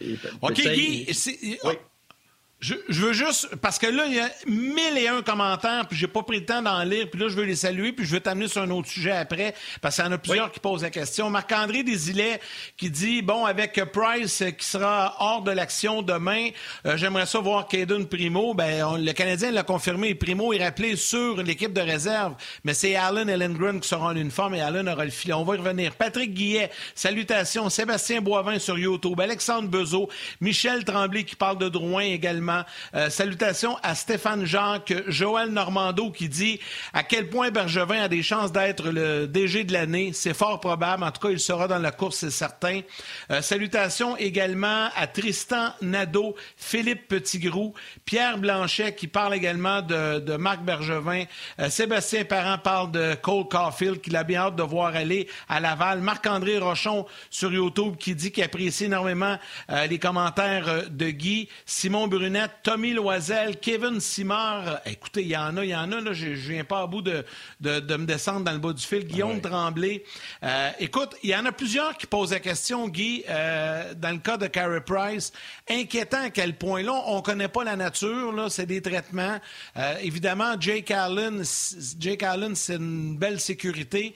OK, 0.42 0.54
Guy, 0.54 1.06
je, 2.62 2.76
veux 2.88 3.12
juste, 3.12 3.56
parce 3.56 3.76
que 3.76 3.88
là, 3.88 4.04
il 4.06 4.14
y 4.14 4.20
a 4.20 4.30
mille 4.46 4.96
et 4.96 5.08
un 5.08 5.20
commentaires, 5.22 5.84
puis 5.88 5.98
j'ai 5.98 6.06
pas 6.06 6.22
pris 6.22 6.38
le 6.38 6.46
temps 6.46 6.62
d'en 6.62 6.84
lire, 6.84 7.08
puis 7.10 7.20
là, 7.20 7.28
je 7.28 7.34
veux 7.34 7.42
les 7.42 7.56
saluer, 7.56 7.92
puis 7.92 8.06
je 8.06 8.12
veux 8.12 8.20
t'amener 8.20 8.46
sur 8.46 8.62
un 8.62 8.70
autre 8.70 8.88
sujet 8.88 9.10
après, 9.10 9.52
parce 9.80 9.96
qu'il 9.96 10.04
y 10.04 10.08
en 10.08 10.12
a 10.12 10.18
plusieurs 10.18 10.52
qui 10.52 10.60
posent 10.60 10.82
la 10.82 10.90
question. 10.90 11.28
Marc-André 11.28 11.82
Desilets 11.82 12.40
qui 12.76 12.88
dit, 12.88 13.20
bon, 13.20 13.44
avec 13.44 13.82
Price 13.92 14.44
qui 14.56 14.64
sera 14.64 15.16
hors 15.18 15.42
de 15.42 15.50
l'action 15.50 16.02
demain, 16.02 16.50
euh, 16.86 16.96
j'aimerais 16.96 17.26
ça 17.26 17.40
voir 17.40 17.66
Caden 17.66 18.06
Primo. 18.06 18.54
Ben, 18.54 18.96
le 18.96 19.12
Canadien 19.12 19.50
l'a 19.50 19.64
confirmé, 19.64 20.14
Primo 20.14 20.52
est 20.52 20.64
rappelé 20.64 20.94
sur 20.94 21.42
l'équipe 21.42 21.72
de 21.72 21.80
réserve, 21.80 22.34
mais 22.62 22.74
c'est 22.74 22.94
Allen 22.94 23.28
Ellengren 23.28 23.80
qui 23.80 23.88
sera 23.88 24.06
en 24.06 24.16
uniforme 24.16 24.54
et 24.54 24.60
Allen 24.60 24.88
aura 24.88 25.04
le 25.04 25.10
filet. 25.10 25.34
On 25.34 25.42
va 25.42 25.56
y 25.56 25.58
revenir. 25.58 25.96
Patrick 25.96 26.32
Guillet, 26.32 26.70
salutations. 26.94 27.68
Sébastien 27.70 28.20
Boivin 28.20 28.60
sur 28.60 28.78
YouTube. 28.78 29.20
Alexandre 29.20 29.68
Bezo. 29.68 30.08
Michel 30.40 30.84
Tremblay 30.84 31.24
qui 31.24 31.34
parle 31.34 31.58
de 31.58 31.68
Drouin 31.68 32.02
également. 32.02 32.51
Euh, 32.94 33.10
salutations 33.10 33.76
à 33.82 33.94
Stéphane 33.94 34.44
Jacques, 34.44 34.92
Joël 35.08 35.50
Normando 35.50 36.10
qui 36.10 36.28
dit 36.28 36.60
à 36.92 37.02
quel 37.02 37.28
point 37.28 37.50
Bergevin 37.50 38.02
a 38.02 38.08
des 38.08 38.22
chances 38.22 38.52
d'être 38.52 38.90
le 38.90 39.26
DG 39.26 39.64
de 39.64 39.72
l'année. 39.72 40.12
C'est 40.12 40.34
fort 40.34 40.60
probable. 40.60 41.04
En 41.04 41.10
tout 41.10 41.26
cas, 41.26 41.32
il 41.32 41.40
sera 41.40 41.68
dans 41.68 41.78
la 41.78 41.90
course, 41.90 42.16
c'est 42.18 42.30
certain. 42.30 42.80
Euh, 43.30 43.42
salutations 43.42 44.16
également 44.16 44.88
à 44.96 45.06
Tristan 45.06 45.70
Nadeau, 45.80 46.34
Philippe 46.56 47.08
Petitgrou, 47.08 47.74
Pierre 48.04 48.38
Blanchet 48.38 48.94
qui 48.94 49.06
parle 49.06 49.34
également 49.34 49.82
de, 49.82 50.36
Marc 50.36 50.62
Bergevin. 50.62 51.24
Euh, 51.58 51.70
Sébastien 51.70 52.24
Parent 52.24 52.58
parle 52.58 52.90
de 52.90 53.14
Cole 53.14 53.48
Caulfield 53.48 54.00
qu'il 54.00 54.16
a 54.16 54.24
bien 54.24 54.42
hâte 54.42 54.56
de 54.56 54.62
voir 54.62 54.94
aller 54.94 55.28
à 55.48 55.60
Laval. 55.60 56.00
Marc-André 56.00 56.58
Rochon 56.58 57.06
sur 57.30 57.52
YouTube 57.52 57.96
qui 57.98 58.14
dit 58.14 58.32
qu'il 58.32 58.42
apprécie 58.42 58.84
énormément 58.84 59.38
les 59.88 59.98
commentaires 59.98 60.90
de 60.90 61.10
Guy. 61.10 61.48
Simon 61.66 62.08
Brunet 62.08 62.41
Tommy 62.48 62.92
Loisel, 62.92 63.58
Kevin 63.58 64.00
Simard. 64.00 64.80
Écoutez, 64.86 65.22
il 65.22 65.28
y 65.28 65.36
en 65.36 65.56
a, 65.56 65.64
il 65.64 65.70
y 65.70 65.74
en 65.74 65.90
a. 65.92 66.00
Là, 66.00 66.12
je 66.12 66.28
ne 66.28 66.34
viens 66.34 66.64
pas 66.64 66.82
à 66.82 66.86
bout 66.86 67.02
de, 67.02 67.24
de, 67.60 67.96
me 67.96 68.06
descendre 68.06 68.44
dans 68.44 68.52
le 68.52 68.58
bas 68.58 68.72
du 68.72 68.82
fil. 68.82 69.04
Guillaume 69.04 69.40
Tremblay. 69.40 70.04
Euh, 70.42 70.70
écoute, 70.78 71.14
il 71.22 71.30
y 71.30 71.36
en 71.36 71.44
a 71.46 71.52
plusieurs 71.52 71.96
qui 71.96 72.06
posent 72.06 72.32
la 72.32 72.40
question, 72.40 72.88
Guy, 72.88 73.24
euh, 73.28 73.94
dans 73.94 74.10
le 74.10 74.18
cas 74.18 74.36
de 74.36 74.46
Carey 74.46 74.80
Price. 74.80 75.32
Inquiétant 75.68 76.22
à 76.24 76.30
quel 76.30 76.56
point 76.56 76.82
là, 76.82 77.02
on 77.06 77.16
ne 77.16 77.22
connaît 77.22 77.48
pas 77.48 77.64
la 77.64 77.76
nature. 77.76 78.32
Là, 78.32 78.48
c'est 78.50 78.66
des 78.66 78.82
traitements. 78.82 79.38
Euh, 79.76 79.94
évidemment, 80.02 80.54
Jake 80.58 80.90
Allen, 80.90 81.42
Jake 81.98 82.22
Allen, 82.22 82.54
c'est 82.54 82.76
une 82.76 83.16
belle 83.16 83.40
sécurité. 83.40 84.14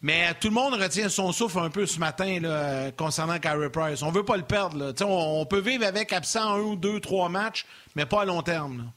Mais 0.00 0.32
tout 0.34 0.48
le 0.48 0.54
monde 0.54 0.74
retient 0.74 1.08
son 1.08 1.32
souffle 1.32 1.58
un 1.58 1.70
peu 1.70 1.84
ce 1.84 1.98
matin 1.98 2.38
là, 2.40 2.92
concernant 2.92 3.38
Kyrie 3.38 3.68
Price. 3.70 4.02
On 4.02 4.12
veut 4.12 4.24
pas 4.24 4.36
le 4.36 4.44
perdre. 4.44 4.78
Là. 4.78 4.92
On, 5.02 5.40
on, 5.40 5.46
peut 5.46 5.58
vivre 5.58 5.84
avec 5.84 6.12
absent 6.12 6.54
un 6.54 6.60
ou 6.60 6.76
deux, 6.76 7.00
trois 7.00 7.28
matchs, 7.28 7.66
mais 7.96 8.06
pas 8.06 8.22
à 8.22 8.24
long 8.24 8.42
terme. 8.42 8.92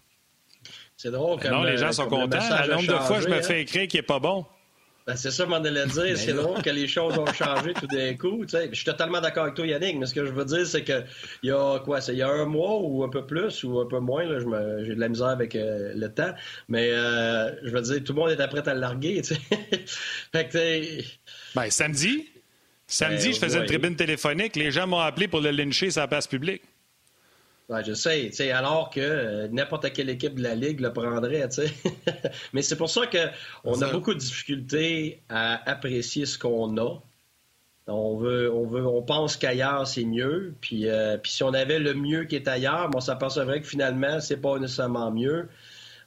C'est 0.96 1.10
drôle. 1.10 1.40
Comme, 1.40 1.52
non, 1.52 1.64
les 1.64 1.78
gens 1.78 1.92
sont 1.92 2.08
contents. 2.08 2.38
Le 2.38 2.76
nombre 2.76 2.88
de 2.88 3.00
fois, 3.00 3.20
je 3.20 3.28
me 3.28 3.38
hein. 3.38 3.42
fais 3.42 3.62
écrire 3.62 3.88
qu'il 3.88 4.00
n'est 4.00 4.06
pas 4.06 4.20
bon. 4.20 4.46
Ben, 5.08 5.16
c'est 5.16 5.32
ça, 5.32 5.46
je 5.46 5.50
m'en 5.50 5.58
allais 5.58 5.86
dire. 5.88 6.04
Ben 6.04 6.16
c'est 6.16 6.34
drôle 6.34 6.62
que 6.62 6.70
les 6.70 6.88
choses 6.88 7.18
ont 7.18 7.26
changé 7.34 7.74
tout 7.74 7.88
d'un 7.88 8.16
coup. 8.16 8.46
Je 8.48 8.74
suis 8.74 8.86
totalement 8.86 9.20
d'accord 9.20 9.44
avec 9.44 9.56
toi, 9.56 9.66
Yannick, 9.66 9.98
mais 9.98 10.06
ce 10.06 10.14
que 10.14 10.26
je 10.26 10.32
veux 10.32 10.46
dire, 10.46 10.66
c'est 10.66 10.84
qu'il 10.84 11.06
y 11.44 11.52
a 11.52 11.80
quoi? 11.80 12.00
Il 12.10 12.16
y 12.16 12.22
a 12.22 12.30
un 12.30 12.46
mois 12.46 12.80
ou 12.82 13.04
un 13.04 13.10
peu 13.10 13.26
plus 13.26 13.64
ou 13.64 13.80
un 13.80 13.88
peu 13.88 14.00
moins, 14.00 14.26
j'ai 14.28 14.96
de 14.96 15.00
la 15.00 15.10
misère 15.10 15.28
avec 15.28 15.56
euh, 15.56 15.94
le 15.96 16.08
temps. 16.14 16.34
Mais 16.68 16.92
euh, 16.92 17.52
je 17.64 17.72
veux 17.72 17.82
dire, 17.82 18.04
tout 18.04 18.14
le 18.14 18.20
monde 18.20 18.32
était 18.32 18.48
prêt 18.48 18.68
à 18.68 18.74
le 18.74 18.80
larguer. 18.80 19.22
fait 20.32 20.50
que, 20.50 21.02
ben, 21.56 21.70
samedi, 21.70 22.30
samedi, 22.86 23.28
ben, 23.28 23.34
je 23.34 23.40
faisais 23.40 23.60
une 23.60 23.66
tribune 23.66 23.96
téléphonique. 23.96 24.56
Les 24.56 24.72
gens 24.72 24.86
m'ont 24.86 25.00
appelé 25.00 25.28
pour 25.28 25.42
le 25.42 25.50
lyncher 25.50 25.90
sur 25.90 26.02
la 26.02 26.08
place 26.08 26.28
publique. 26.28 26.62
Je 27.86 27.94
sais, 27.94 28.52
alors 28.52 28.90
que 28.90 29.00
euh, 29.00 29.48
n'importe 29.50 29.92
quelle 29.94 30.10
équipe 30.10 30.36
de 30.36 30.44
la 30.44 30.56
Ligue 30.56 30.82
le 30.82 30.92
prendrait. 30.92 31.48
Mais 32.54 32.62
c'est 32.62 32.76
pour 32.76 32.90
ça 32.90 33.04
qu'on 33.08 33.82
a 33.82 33.92
beaucoup 33.92 34.14
de 34.14 34.20
difficultés 34.20 35.22
à 35.30 35.70
apprécier 35.70 36.26
ce 36.26 36.38
qu'on 36.38 36.78
a. 36.78 37.02
On 37.88 38.18
veut, 38.18 38.52
on 38.54 38.68
veut, 38.68 38.86
on 38.86 39.02
pense 39.02 39.38
qu'ailleurs 39.38 39.88
c'est 39.88 40.04
mieux. 40.04 40.54
Puis, 40.62 40.88
euh, 40.88 41.18
puis 41.18 41.32
si 41.32 41.44
on 41.44 41.54
avait 41.54 41.80
le 41.80 41.94
mieux 41.94 42.26
qui 42.26 42.36
est 42.36 42.48
ailleurs, 42.48 42.90
on 42.94 43.00
s'apercevrait 43.00 43.62
que 43.62 43.68
finalement 43.68 44.20
c'est 44.20 44.38
pas 44.38 44.60
nécessairement 44.60 45.12
mieux. 45.12 45.50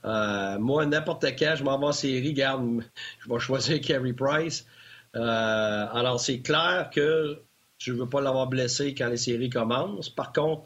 Euh, 0.05 0.59
moi, 0.59 0.85
n'importe 0.87 1.25
quand, 1.39 1.55
je 1.57 1.65
m'en 1.65 1.79
vais 1.79 1.87
en 1.87 1.93
série, 1.93 2.35
garde, 2.35 2.83
je 3.21 3.33
vais 3.33 3.39
choisir 3.39 3.81
Carey 3.81 4.13
Price. 4.13 4.67
alors 5.15 6.21
c'est 6.21 6.41
clair 6.41 6.91
que 6.95 7.41
je 7.79 7.93
veux 7.93 8.09
pas 8.09 8.21
l'avoir 8.21 8.47
blessé 8.47 8.95
quand 8.95 9.09
les 9.09 9.17
séries 9.17 9.51
commencent. 9.51 10.11
Par 10.11 10.33
contre, 10.33 10.65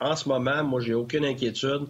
en 0.00 0.16
ce 0.16 0.28
moment, 0.28 0.62
moi, 0.64 0.80
j'ai 0.80 0.94
aucune 0.94 1.24
inquiétude. 1.24 1.86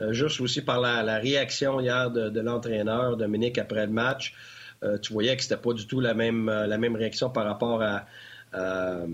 Euh, 0.00 0.12
juste 0.12 0.40
aussi 0.40 0.62
par 0.62 0.80
la, 0.80 1.18
réaction 1.18 1.80
hier 1.80 2.10
de, 2.10 2.40
l'entraîneur 2.40 3.16
Dominique 3.16 3.58
après 3.58 3.86
le 3.86 3.92
match, 3.92 4.34
euh, 4.82 4.98
tu 4.98 5.12
voyais 5.12 5.36
que 5.36 5.42
c'était 5.42 5.56
pas 5.56 5.72
du 5.72 5.86
tout 5.86 6.00
la 6.00 6.14
même, 6.14 6.48
euh, 6.48 6.66
réaction 6.94 7.30
par 7.30 7.44
rapport 7.44 7.82
à, 7.82 8.06
à 8.52 9.04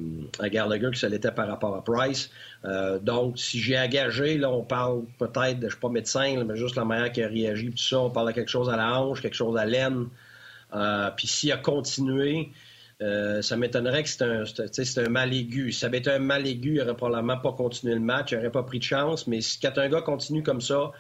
que 0.49 0.97
ça 0.97 1.09
l'était 1.09 1.31
par 1.31 1.47
rapport 1.47 1.77
à 1.77 1.85
Price. 1.85 2.31
donc, 3.03 3.39
si 3.39 3.61
j'ai 3.61 3.79
engagé, 3.79 4.37
là, 4.39 4.51
on 4.51 4.65
parle 4.65 5.05
peut-être, 5.19 5.61
je 5.61 5.67
ne 5.67 5.71
suis 5.71 5.79
pas 5.79 5.89
médecin, 5.89 6.43
mais 6.45 6.57
juste 6.57 6.75
la 6.77 6.85
manière 6.85 7.13
qu'il 7.13 7.23
a 7.23 7.29
réagi, 7.29 7.71
tout 7.71 7.77
ça, 7.79 8.01
on 8.01 8.11
parle 8.11 8.29
de 8.29 8.33
quelque 8.33 8.51
chose 8.51 8.69
à 8.69 8.77
la 8.77 9.01
hanche, 9.01 9.21
quelque 9.21 9.37
chose 9.37 9.57
à 9.57 9.65
l'aine. 9.65 10.09
puis 11.17 11.27
s'il 11.27 11.53
a 11.53 11.57
continué, 11.59 12.51
euh, 13.01 13.43
ça 13.43 13.57
m'étonnerait 13.57 14.03
que 14.03 14.09
c'est 14.09 14.23
un, 14.23 14.45
un, 14.45 15.09
mal 15.09 15.33
aigu. 15.33 15.71
Si 15.73 15.81
ça 15.81 15.87
avait 15.87 15.99
été 15.99 16.11
un 16.11 16.19
mal 16.19 16.47
aigu, 16.47 16.75
il 16.75 16.79
n'aurait 16.79 16.97
probablement 16.97 17.37
pas 17.37 17.53
continué 17.53 17.95
le 17.95 18.01
match, 18.01 18.33
il 18.33 18.37
n'aurait 18.39 18.51
pas 18.51 18.65
pris 18.65 18.79
de 18.79 18.85
chance. 18.85 19.27
Mais 19.27 19.41
si, 19.41 19.61
quand 19.61 19.79
un 19.79 19.89
gars 19.89 20.03
continue 20.03 20.43
comme 20.43 20.61
ça, 20.61 20.91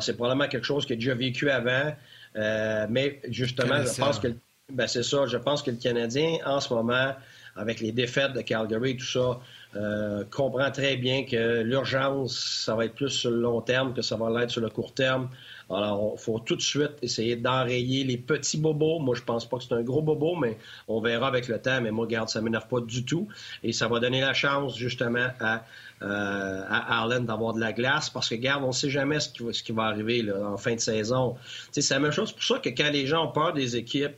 c'est 0.00 0.16
probablement 0.16 0.48
quelque 0.48 0.64
chose 0.64 0.86
qu'il 0.86 0.94
a 0.94 0.96
déjà 0.96 1.14
vécu 1.14 1.50
avant. 1.50 1.92
Euh, 2.36 2.86
mais 2.90 3.20
justement, 3.28 3.82
je 3.82 4.00
pense 4.00 4.18
que 4.18 4.28
ben 4.72 4.88
c'est 4.88 5.04
ça. 5.04 5.26
Je 5.26 5.36
pense 5.36 5.62
que 5.62 5.70
le 5.70 5.76
Canadien, 5.76 6.38
en 6.44 6.58
ce 6.58 6.74
moment, 6.74 7.14
avec 7.54 7.80
les 7.80 7.92
défaites 7.92 8.32
de 8.32 8.40
Calgary 8.40 8.90
et 8.90 8.96
tout 8.96 9.06
ça, 9.06 9.40
euh, 9.76 10.24
comprend 10.30 10.70
très 10.70 10.96
bien 10.96 11.24
que 11.24 11.62
l'urgence, 11.62 12.62
ça 12.64 12.74
va 12.74 12.86
être 12.86 12.94
plus 12.94 13.10
sur 13.10 13.30
le 13.30 13.40
long 13.40 13.60
terme 13.60 13.94
que 13.94 14.02
ça 14.02 14.16
va 14.16 14.28
l'être 14.30 14.50
sur 14.50 14.60
le 14.60 14.68
court 14.68 14.92
terme. 14.92 15.28
Alors, 15.68 16.14
il 16.16 16.20
faut 16.20 16.38
tout 16.38 16.54
de 16.54 16.62
suite 16.62 16.92
essayer 17.02 17.34
d'enrayer 17.34 18.04
les 18.04 18.18
petits 18.18 18.56
bobos. 18.56 19.00
Moi, 19.00 19.16
je 19.16 19.22
pense 19.22 19.48
pas 19.48 19.56
que 19.56 19.64
c'est 19.64 19.74
un 19.74 19.82
gros 19.82 20.00
bobo, 20.00 20.36
mais 20.36 20.58
on 20.86 21.00
verra 21.00 21.26
avec 21.26 21.48
le 21.48 21.60
temps. 21.60 21.80
Mais 21.80 21.90
moi, 21.90 22.04
regarde, 22.04 22.28
ça 22.28 22.40
m'énerve 22.40 22.68
pas 22.68 22.80
du 22.80 23.04
tout. 23.04 23.26
Et 23.64 23.72
ça 23.72 23.88
va 23.88 23.98
donner 23.98 24.20
la 24.20 24.32
chance, 24.32 24.76
justement, 24.76 25.28
à, 25.40 25.64
euh, 26.02 26.62
Arlen 26.68 27.26
d'avoir 27.26 27.52
de 27.52 27.60
la 27.60 27.72
glace. 27.72 28.10
Parce 28.10 28.28
que, 28.28 28.36
regarde, 28.36 28.62
on 28.62 28.68
ne 28.68 28.72
sait 28.72 28.90
jamais 28.90 29.18
ce 29.18 29.62
qui 29.62 29.72
va, 29.72 29.84
arriver 29.84 30.24
en 30.32 30.56
fin 30.56 30.74
de 30.74 30.80
saison. 30.80 31.36
C'est 31.72 31.88
la 31.90 31.98
même 31.98 32.12
chose. 32.12 32.30
pour 32.30 32.44
ça 32.44 32.60
que 32.60 32.68
quand 32.68 32.90
les 32.92 33.06
gens 33.06 33.26
ont 33.26 33.32
peur 33.32 33.52
des 33.52 33.74
équipes, 33.76 34.14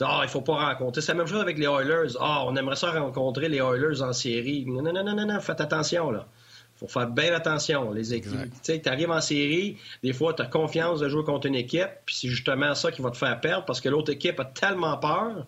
ah, 0.00 0.20
il 0.22 0.28
faut 0.30 0.40
pas 0.40 0.54
rencontrer. 0.54 1.02
C'est 1.02 1.12
la 1.12 1.18
même 1.18 1.26
chose 1.26 1.42
avec 1.42 1.58
les 1.58 1.66
Oilers. 1.66 2.16
Ah, 2.18 2.44
on 2.46 2.56
aimerait 2.56 2.76
ça 2.76 2.90
rencontrer 2.90 3.50
les 3.50 3.58
Oilers 3.58 4.00
en 4.00 4.14
série. 4.14 4.64
Non, 4.66 4.82
non, 4.82 4.92
non, 4.94 5.14
non, 5.14 5.26
non, 5.26 5.40
faites 5.40 5.60
attention, 5.60 6.10
là 6.10 6.26
faut 6.76 6.88
faire 6.88 7.08
bien 7.08 7.32
attention. 7.34 7.92
Les 7.92 8.14
équipes, 8.14 8.50
tu 8.62 8.80
arrives 8.86 9.10
en 9.10 9.20
série, 9.20 9.76
des 10.02 10.12
fois, 10.12 10.34
tu 10.34 10.42
as 10.42 10.46
confiance 10.46 11.00
de 11.00 11.08
jouer 11.08 11.24
contre 11.24 11.46
une 11.46 11.54
équipe, 11.54 11.90
puis 12.04 12.14
c'est 12.14 12.28
justement 12.28 12.74
ça 12.74 12.90
qui 12.90 13.02
va 13.02 13.10
te 13.10 13.16
faire 13.16 13.40
perdre 13.40 13.64
parce 13.64 13.80
que 13.80 13.88
l'autre 13.88 14.12
équipe 14.12 14.40
a 14.40 14.44
tellement 14.44 14.96
peur, 14.96 15.46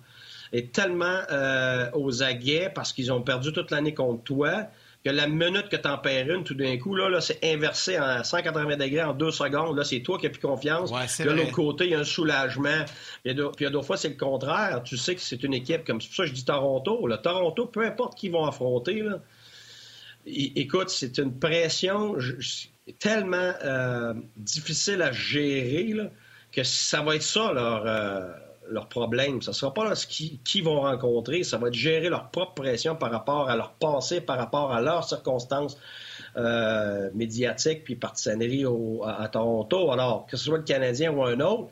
est 0.52 0.72
tellement 0.72 1.20
euh, 1.32 1.90
aux 1.94 2.22
aguets 2.22 2.70
parce 2.74 2.92
qu'ils 2.92 3.12
ont 3.12 3.22
perdu 3.22 3.52
toute 3.52 3.70
l'année 3.70 3.94
contre 3.94 4.22
toi, 4.22 4.68
que 5.04 5.10
la 5.10 5.28
minute 5.28 5.68
que 5.68 5.76
tu 5.76 5.88
en 5.88 5.98
perds 5.98 6.28
une, 6.30 6.42
tout 6.42 6.54
d'un 6.54 6.76
coup, 6.78 6.96
là, 6.96 7.08
là 7.08 7.20
c'est 7.20 7.38
inversé 7.44 7.96
en 7.98 8.24
180 8.24 8.76
degrés 8.76 9.04
en 9.04 9.12
deux 9.12 9.30
secondes. 9.30 9.76
Là, 9.76 9.84
c'est 9.84 10.00
toi 10.00 10.18
qui 10.18 10.26
as 10.26 10.30
plus 10.30 10.40
confiance. 10.40 10.90
de 10.90 11.30
l'autre 11.30 11.52
côté, 11.52 11.84
il 11.84 11.90
y 11.92 11.94
a 11.94 12.00
un 12.00 12.04
soulagement. 12.04 12.84
Puis, 13.22 13.32
il 13.32 13.62
y 13.62 13.66
a 13.66 13.70
d'autres 13.70 13.86
fois, 13.86 13.96
c'est 13.96 14.08
le 14.08 14.16
contraire. 14.16 14.82
Tu 14.82 14.96
sais 14.96 15.14
que 15.14 15.20
c'est 15.20 15.44
une 15.44 15.54
équipe 15.54 15.84
comme 15.84 16.00
ça. 16.00 16.26
Je 16.26 16.32
dis 16.32 16.44
Toronto. 16.44 17.06
Le 17.06 17.18
Toronto, 17.18 17.66
peu 17.66 17.86
importe 17.86 18.18
qui 18.18 18.30
vont 18.30 18.46
affronter, 18.46 19.02
là, 19.02 19.20
écoute, 20.26 20.90
c'est 20.90 21.18
une 21.18 21.38
pression 21.38 22.16
tellement 22.98 23.52
euh, 23.64 24.14
difficile 24.36 25.02
à 25.02 25.12
gérer 25.12 25.94
que 26.52 26.62
ça 26.62 27.02
va 27.02 27.16
être 27.16 27.22
ça 27.22 27.52
leur, 27.52 27.84
euh, 27.86 28.32
leur 28.68 28.88
problème. 28.88 29.42
Ça 29.42 29.50
ne 29.50 29.54
sera 29.54 29.74
pas 29.74 29.94
ce 29.94 30.06
qui, 30.06 30.60
vont 30.62 30.80
rencontrer, 30.80 31.42
ça 31.42 31.58
va 31.58 31.68
être 31.68 31.74
gérer 31.74 32.08
leur 32.08 32.30
propre 32.30 32.54
pression 32.54 32.96
par 32.96 33.10
rapport 33.10 33.48
à 33.48 33.56
leur 33.56 33.72
passé, 33.72 34.20
par 34.20 34.38
rapport 34.38 34.72
à 34.72 34.80
leurs 34.80 35.08
circonstances 35.08 35.76
euh, 36.36 37.10
médiatiques 37.14 37.84
puis 37.84 37.96
partisanerie 37.96 38.64
à, 39.04 39.28
Toronto. 39.28 39.90
Alors, 39.92 40.26
que 40.26 40.36
ce 40.36 40.44
soit 40.44 40.58
le 40.58 40.64
Canadien 40.64 41.12
ou 41.12 41.24
un 41.24 41.40
autre, 41.40 41.70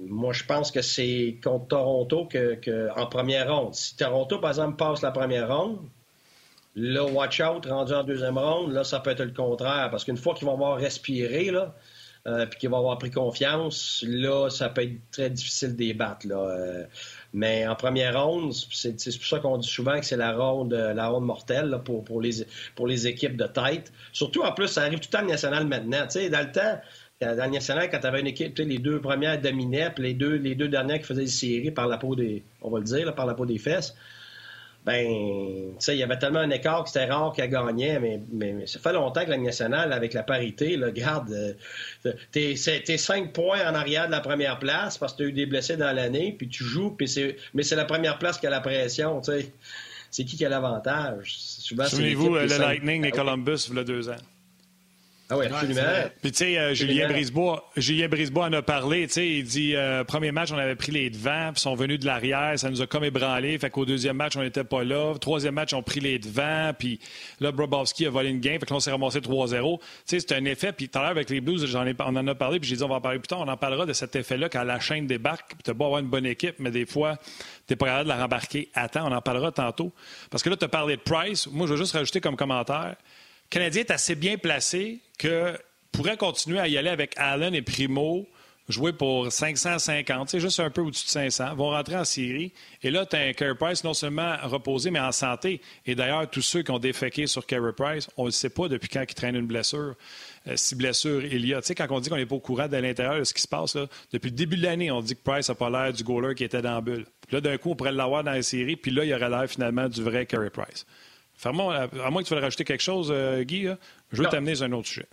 moi, 0.00 0.32
je 0.32 0.44
pense 0.44 0.70
que 0.70 0.80
c'est 0.80 1.38
contre 1.42 1.68
Toronto 1.68 2.26
que, 2.26 2.88
en 2.96 3.06
première 3.06 3.52
ronde. 3.52 3.74
Si 3.74 3.96
Toronto, 3.96 4.38
par 4.38 4.50
exemple, 4.50 4.76
passe 4.76 5.02
la 5.02 5.10
première 5.10 5.48
ronde, 5.52 5.80
Là, 6.78 7.04
watch 7.04 7.40
out, 7.40 7.66
rendu 7.66 7.92
en 7.92 8.04
deuxième 8.04 8.38
ronde, 8.38 8.72
là, 8.72 8.84
ça 8.84 9.00
peut 9.00 9.10
être 9.10 9.24
le 9.24 9.32
contraire. 9.32 9.88
Parce 9.90 10.04
qu'une 10.04 10.16
fois 10.16 10.34
qu'ils 10.34 10.46
vont 10.46 10.54
avoir 10.54 10.76
respiré, 10.76 11.50
là, 11.50 11.74
euh, 12.28 12.46
puis 12.46 12.60
qu'ils 12.60 12.70
vont 12.70 12.78
avoir 12.78 12.98
pris 12.98 13.10
confiance, 13.10 14.04
là, 14.06 14.48
ça 14.48 14.68
peut 14.68 14.82
être 14.82 14.96
très 15.10 15.28
difficile 15.28 15.72
de 15.72 15.76
débattre. 15.78 16.28
Là. 16.28 16.36
Euh, 16.36 16.84
mais 17.32 17.66
en 17.66 17.74
première 17.74 18.22
ronde, 18.22 18.52
c'est 18.52 18.92
pour 18.92 19.26
ça 19.26 19.40
qu'on 19.40 19.58
dit 19.58 19.68
souvent 19.68 19.98
que 19.98 20.06
c'est 20.06 20.16
la 20.16 20.32
ronde, 20.32 20.72
la 20.72 21.08
ronde 21.08 21.24
mortelle 21.24 21.80
pour, 21.84 22.04
pour, 22.04 22.20
les, 22.20 22.46
pour 22.76 22.86
les 22.86 23.08
équipes 23.08 23.36
de 23.36 23.46
tête. 23.46 23.92
Surtout, 24.12 24.42
en 24.42 24.52
plus, 24.52 24.68
ça 24.68 24.82
arrive 24.82 25.00
tout 25.00 25.08
le 25.12 25.18
temps 25.18 25.26
national 25.26 25.66
maintenant. 25.66 26.04
Tu 26.04 26.20
sais, 26.20 26.30
dans 26.30 26.46
le 26.46 26.52
temps, 26.52 26.80
dans 27.20 27.44
le 27.44 27.50
national, 27.50 27.90
quand 27.90 27.98
tu 27.98 28.06
avais 28.06 28.20
une 28.20 28.28
équipe, 28.28 28.56
les 28.56 28.78
deux 28.78 29.00
premières 29.00 29.40
dominaient, 29.40 29.90
puis 29.90 30.04
les 30.04 30.14
deux, 30.14 30.36
les 30.36 30.54
deux 30.54 30.68
dernières 30.68 30.98
qui 30.98 31.06
faisaient 31.06 31.60
des 31.60 31.70
par 31.72 31.88
la 31.88 31.98
peau 31.98 32.14
des, 32.14 32.44
on 32.62 32.70
va 32.70 32.78
le 32.78 32.84
dire, 32.84 33.12
par 33.16 33.26
la 33.26 33.34
peau 33.34 33.46
des 33.46 33.58
fesses 33.58 33.96
ben, 34.88 35.06
tu 35.06 35.74
sais, 35.80 35.94
il 35.94 35.98
y 35.98 36.02
avait 36.02 36.18
tellement 36.18 36.38
un 36.38 36.48
écart 36.48 36.82
que 36.82 36.88
c'était 36.88 37.04
rare 37.04 37.34
qu'elle 37.34 37.50
gagnait, 37.50 38.00
mais, 38.00 38.22
mais, 38.32 38.66
ça 38.66 38.78
fait 38.78 38.94
longtemps 38.94 39.22
que 39.22 39.28
la 39.28 39.36
nationale, 39.36 39.92
avec 39.92 40.14
la 40.14 40.22
parité, 40.22 40.78
là, 40.78 40.90
garde, 40.90 41.30
euh, 42.06 42.12
t'es, 42.32 42.56
cinq 42.56 43.34
points 43.34 43.70
en 43.70 43.74
arrière 43.74 44.06
de 44.06 44.12
la 44.12 44.20
première 44.20 44.58
place 44.58 44.96
parce 44.96 45.12
que 45.12 45.18
tu 45.18 45.24
as 45.24 45.26
eu 45.26 45.32
des 45.32 45.44
blessés 45.44 45.76
dans 45.76 45.94
l'année, 45.94 46.34
puis 46.38 46.48
tu 46.48 46.64
joues, 46.64 46.92
puis 46.92 47.06
c'est, 47.06 47.36
mais 47.52 47.64
c'est 47.64 47.76
la 47.76 47.84
première 47.84 48.18
place 48.18 48.38
qui 48.38 48.46
a 48.46 48.50
la 48.50 48.62
pression, 48.62 49.20
tu 49.20 49.32
sais. 49.32 49.52
C'est 50.10 50.24
qui 50.24 50.38
qui 50.38 50.46
a 50.46 50.48
l'avantage? 50.48 51.36
Souvenez-vous, 51.36 52.36
le 52.36 52.46
Lightning 52.46 53.04
et 53.04 53.10
Columbus, 53.10 53.68
il 53.68 53.76
y 53.76 53.78
a 53.78 53.84
deux 53.84 54.08
ans. 54.08 54.16
Ah 55.30 55.36
oui, 55.36 55.44
absolument. 55.44 55.82
Puis, 56.22 56.32
tu 56.32 56.38
sais, 56.38 56.58
euh, 56.58 56.72
Julien 56.72 57.06
Brisebois, 57.06 57.70
Julien 57.76 58.08
Brisebois 58.08 58.46
en 58.46 58.52
a 58.54 58.62
parlé. 58.62 59.06
Tu 59.08 59.12
sais, 59.12 59.28
il 59.28 59.44
dit 59.44 59.76
euh, 59.76 60.02
premier 60.02 60.32
match, 60.32 60.52
on 60.52 60.56
avait 60.56 60.74
pris 60.74 60.90
les 60.90 61.10
devants, 61.10 61.50
puis 61.52 61.60
sont 61.60 61.74
venus 61.74 62.00
de 62.00 62.06
l'arrière. 62.06 62.58
Ça 62.58 62.70
nous 62.70 62.80
a 62.80 62.86
comme 62.86 63.04
ébranlé. 63.04 63.58
Fait 63.58 63.68
qu'au 63.68 63.84
deuxième 63.84 64.16
match, 64.16 64.36
on 64.36 64.42
n'était 64.42 64.64
pas 64.64 64.84
là. 64.84 65.14
Troisième 65.20 65.54
match, 65.54 65.74
on 65.74 65.80
a 65.80 65.82
pris 65.82 66.00
les 66.00 66.18
devants. 66.18 66.72
Puis 66.78 66.98
là, 67.40 67.52
Brobowski 67.52 68.06
a 68.06 68.10
volé 68.10 68.30
une 68.30 68.40
game. 68.40 68.58
Fait 68.58 68.64
que 68.64 68.70
là, 68.70 68.76
on 68.76 68.80
s'est 68.80 68.90
ramassé 68.90 69.20
3-0. 69.20 69.78
Tu 69.78 69.84
sais, 70.06 70.20
c'est 70.20 70.32
un 70.32 70.44
effet. 70.46 70.72
Puis 70.72 70.88
tout 70.88 70.98
à 70.98 71.02
l'heure, 71.02 71.10
avec 71.10 71.28
les 71.28 71.42
Blues, 71.42 71.66
j'en 71.66 71.84
ai, 71.86 71.94
on 71.98 72.16
en 72.16 72.26
a 72.26 72.34
parlé. 72.34 72.58
Puis 72.58 72.70
j'ai 72.70 72.76
dit, 72.76 72.82
on 72.82 72.88
va 72.88 72.94
en 72.94 73.00
parler 73.02 73.18
plus 73.18 73.28
tard. 73.28 73.40
On 73.40 73.48
en 73.48 73.56
parlera 73.58 73.84
de 73.84 73.92
cet 73.92 74.16
effet-là 74.16 74.48
quand 74.48 74.62
la 74.62 74.80
chaîne 74.80 75.06
débarque. 75.06 75.48
Puis 75.48 75.62
tu 75.62 75.74
beau 75.74 75.84
avoir 75.84 76.00
une 76.00 76.08
bonne 76.08 76.26
équipe, 76.26 76.54
mais 76.58 76.70
des 76.70 76.86
fois, 76.86 77.18
tu 77.66 77.76
pas 77.76 77.84
capable 77.86 78.04
de 78.04 78.08
la 78.08 78.22
rembarquer 78.22 78.70
à 78.72 78.88
temps. 78.88 79.06
On 79.06 79.14
en 79.14 79.20
parlera 79.20 79.52
tantôt. 79.52 79.92
Parce 80.30 80.42
que 80.42 80.48
là, 80.48 80.56
tu 80.56 80.64
as 80.64 80.68
parlé 80.68 80.96
de 80.96 81.02
Price. 81.02 81.46
Moi, 81.48 81.66
je 81.66 81.72
veux 81.72 81.78
juste 81.78 81.92
rajouter 81.92 82.22
comme 82.22 82.36
commentaire. 82.36 82.96
Canadien 83.50 83.82
est 83.82 83.90
assez 83.90 84.14
bien 84.14 84.36
placé 84.36 85.00
que 85.18 85.58
pourrait 85.92 86.16
continuer 86.16 86.58
à 86.58 86.68
y 86.68 86.76
aller 86.76 86.90
avec 86.90 87.14
Allen 87.16 87.54
et 87.54 87.62
Primo, 87.62 88.28
jouer 88.68 88.92
pour 88.92 89.32
550, 89.32 90.28
c'est 90.28 90.40
juste 90.40 90.60
un 90.60 90.70
peu 90.70 90.82
au-dessus 90.82 91.06
de 91.06 91.10
500, 91.10 91.54
vont 91.54 91.70
rentrer 91.70 91.96
en 91.96 92.04
série. 92.04 92.52
Et 92.82 92.90
là, 92.90 93.06
tu 93.06 93.16
as 93.16 93.20
un 93.20 93.32
Carey 93.32 93.54
Price 93.54 93.82
non 93.84 93.94
seulement 93.94 94.36
reposé, 94.42 94.90
mais 94.90 95.00
en 95.00 95.12
santé. 95.12 95.62
Et 95.86 95.94
d'ailleurs, 95.94 96.28
tous 96.28 96.42
ceux 96.42 96.62
qui 96.62 96.70
ont 96.70 96.78
déféqué 96.78 97.26
sur 97.26 97.46
Carey 97.46 97.72
Price, 97.76 98.10
on 98.16 98.26
ne 98.26 98.30
sait 98.30 98.50
pas 98.50 98.68
depuis 98.68 98.88
quand 98.88 99.02
il 99.08 99.14
traîne 99.14 99.36
une 99.36 99.46
blessure. 99.46 99.94
Euh, 100.46 100.52
si 100.56 100.74
blessure 100.74 101.24
il 101.24 101.46
y 101.46 101.54
a. 101.54 101.60
Tu 101.62 101.68
sais, 101.68 101.74
quand 101.74 101.86
on 101.90 102.00
dit 102.00 102.10
qu'on 102.10 102.16
n'est 102.16 102.26
pas 102.26 102.36
au 102.36 102.40
courant 102.40 102.68
de 102.68 102.76
l'intérieur 102.76 103.18
de 103.18 103.24
ce 103.24 103.32
qui 103.32 103.42
se 103.42 103.48
passe, 103.48 103.74
là, 103.74 103.86
depuis 104.12 104.30
le 104.30 104.36
début 104.36 104.56
de 104.56 104.62
l'année, 104.62 104.90
on 104.90 105.00
dit 105.00 105.16
que 105.16 105.22
Price 105.22 105.48
n'a 105.48 105.54
pas 105.54 105.70
l'air 105.70 105.92
du 105.92 106.04
goaler 106.04 106.34
qui 106.34 106.44
était 106.44 106.62
dans 106.62 106.74
la 106.74 106.80
bulle. 106.80 107.06
Là, 107.30 107.40
d'un 107.40 107.56
coup, 107.56 107.70
on 107.70 107.76
pourrait 107.76 107.92
l'avoir 107.92 108.22
dans 108.24 108.32
la 108.32 108.42
série, 108.42 108.76
puis 108.76 108.90
là, 108.90 109.04
il 109.04 109.14
aurait 109.14 109.30
l'air 109.30 109.46
finalement 109.48 109.88
du 109.88 110.02
vrai 110.02 110.26
Carey 110.26 110.50
Price. 110.50 110.86
À 111.44 111.52
moins 111.52 112.22
que 112.22 112.28
tu 112.28 112.34
veuilles 112.34 112.42
rajouter 112.42 112.64
quelque 112.64 112.82
chose, 112.82 113.10
euh, 113.10 113.42
Guy, 113.42 113.68
je 114.12 114.22
veux 114.22 114.28
t'amener 114.28 114.54
sur 114.54 114.64
un 114.64 114.72
autre 114.72 114.88
sujet. 114.88 115.06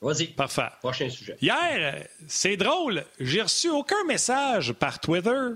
Vas-y. 0.00 0.28
Parfait. 0.28 0.68
Prochain 0.80 1.10
sujet. 1.10 1.36
Hier, 1.40 2.06
c'est 2.28 2.56
drôle, 2.56 3.04
j'ai 3.18 3.42
reçu 3.42 3.68
aucun 3.68 4.04
message 4.04 4.72
par 4.74 5.00
Twitter 5.00 5.54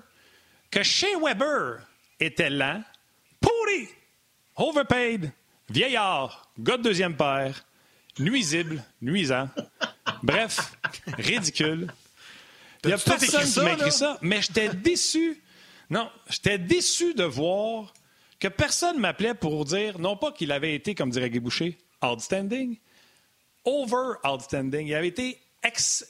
que 0.70 0.82
Shea 0.82 1.16
Weber 1.20 1.80
était 2.18 2.50
lent, 2.50 2.82
pourri, 3.40 3.88
overpaid, 4.56 5.30
vieillard, 5.68 6.50
gars 6.58 6.76
de 6.76 6.82
deuxième 6.82 7.16
paire, 7.16 7.64
nuisible, 8.18 8.82
nuisant. 9.00 9.48
Bref, 10.22 10.72
ridicule. 11.18 11.92
Il 12.84 12.90
y 12.90 12.92
a 12.92 12.98
personne 12.98 13.44
qui 13.44 13.60
m'a 13.60 13.72
écrit 13.74 13.92
ça, 13.92 14.18
mais 14.22 14.42
j'étais 14.42 14.70
déçu. 14.70 15.40
Non, 15.88 16.10
j'étais 16.28 16.58
déçu 16.58 17.14
de 17.14 17.24
voir 17.24 17.92
que 18.42 18.48
personne 18.48 18.98
m'appelait 18.98 19.34
pour 19.34 19.64
dire, 19.64 20.00
non 20.00 20.16
pas 20.16 20.32
qu'il 20.32 20.50
avait 20.50 20.74
été, 20.74 20.96
comme 20.96 21.10
dirait 21.10 21.30
Guy 21.30 21.38
Boucher, 21.38 21.78
outstanding, 22.04 22.76
over 23.64 24.14
outstanding. 24.24 24.88
Il 24.88 24.94
avait 24.96 25.06
été 25.06 25.38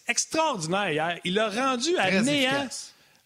extraordinaire 0.09 0.91
hier. 0.91 1.21
Il 1.25 1.39
a 1.39 1.51
rendu 1.51 1.95
à 1.99 2.23
néant 2.23 2.69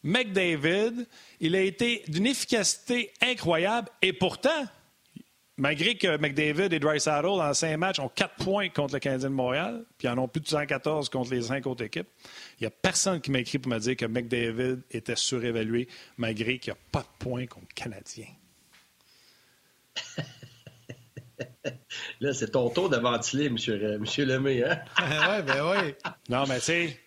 McDavid. 0.03 1.07
Il 1.39 1.55
a 1.55 1.61
été 1.61 2.03
d'une 2.09 2.27
efficacité 2.27 3.13
incroyable. 3.23 3.91
Et 4.03 4.13
pourtant, 4.13 4.67
malgré 5.57 5.97
que 5.97 6.17
McDavid 6.17 6.75
et 6.75 6.81
Dreisaitl, 6.81 7.23
dans 7.23 7.55
cinq 7.55 7.77
matchs, 7.77 8.01
ont 8.01 8.09
quatre 8.09 8.35
points 8.43 8.71
contre 8.71 8.95
le 8.95 8.99
Canadien 8.99 9.29
de 9.29 9.35
Montréal, 9.35 9.85
puis 9.99 10.09
en 10.09 10.19
ont 10.19 10.27
plus 10.27 10.41
de 10.41 10.49
114 10.49 11.11
contre 11.11 11.31
les 11.33 11.43
cinq 11.43 11.65
autres 11.69 11.85
équipes, 11.85 12.09
il 12.59 12.65
n'y 12.65 12.67
a 12.67 12.71
personne 12.71 13.21
qui 13.21 13.31
m'a 13.31 13.39
écrit 13.39 13.61
pour 13.61 13.71
me 13.71 13.79
dire 13.79 13.95
que 13.95 14.07
McDavid 14.07 14.79
était 14.91 15.15
surévalué, 15.15 15.87
malgré 16.17 16.59
qu'il 16.59 16.73
n'y 16.73 16.77
a 16.77 16.83
pas 16.91 17.03
de 17.03 17.25
points 17.25 17.47
contre 17.47 17.69
le 17.71 17.75
Canadien. 17.77 18.27
Là, 22.21 22.33
c'est 22.33 22.53
ton 22.53 22.71
tour 22.71 22.89
de 22.89 22.97
ventiler, 22.97 23.47
M. 23.47 23.55
Monsieur, 23.55 23.99
monsieur 23.99 24.25
Lemay. 24.25 24.65
Hein? 24.65 24.79
oui, 24.99 25.43
ben 25.47 25.71
oui. 25.71 25.95
Non, 26.29 26.45
mais 26.49 26.59
tu 26.59 26.65
sais, 26.65 27.01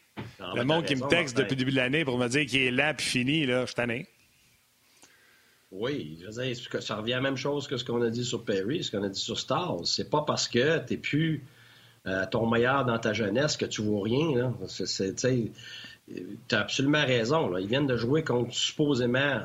le 0.56 0.64
monde 0.64 0.86
qui 0.86 0.96
me 0.96 1.08
texte 1.08 1.38
depuis 1.38 1.52
le 1.52 1.58
début 1.58 1.72
de 1.72 1.78
l'année 1.78 2.06
pour 2.06 2.18
me 2.18 2.28
dire 2.28 2.46
qu'il 2.46 2.62
est 2.62 2.72
là 2.72 2.94
puis 2.94 3.06
fini, 3.06 3.46
là, 3.46 3.66
je 3.66 3.74
t'en 3.74 3.90
ai. 3.90 4.08
Oui, 5.72 6.18
je 6.22 6.28
veux 6.28 6.44
dire, 6.44 6.56
ça 6.82 6.96
revient 6.96 7.14
à 7.14 7.18
la 7.18 7.22
même 7.22 7.38
chose 7.38 7.68
que 7.68 7.78
ce 7.78 7.86
qu'on 7.86 8.02
a 8.02 8.10
dit 8.10 8.26
sur 8.26 8.44
Perry, 8.44 8.84
ce 8.84 8.92
qu'on 8.92 9.04
a 9.04 9.10
dit 9.10 9.20
sur 9.20 9.40
Stars. 9.40 9.86
C'est 9.86 10.10
pas 10.10 10.24
parce 10.24 10.48
que 10.48 10.80
tu 10.80 10.94
n'es 10.94 11.00
plus 11.00 11.46
euh, 12.08 12.26
ton 12.32 12.48
meilleur 12.48 12.86
dans 12.86 12.98
ta 12.98 13.14
jeunesse 13.14 13.56
que 13.56 13.66
tu 13.66 13.84
vaux 13.84 14.02
rien. 14.02 14.56
Tu 16.08 16.56
as 16.56 16.60
absolument 16.60 17.06
raison. 17.06 17.56
Ils 17.58 17.68
viennent 17.68 17.86
de 17.86 17.98
jouer 17.98 18.24
contre 18.24 18.54
supposément 18.54 19.44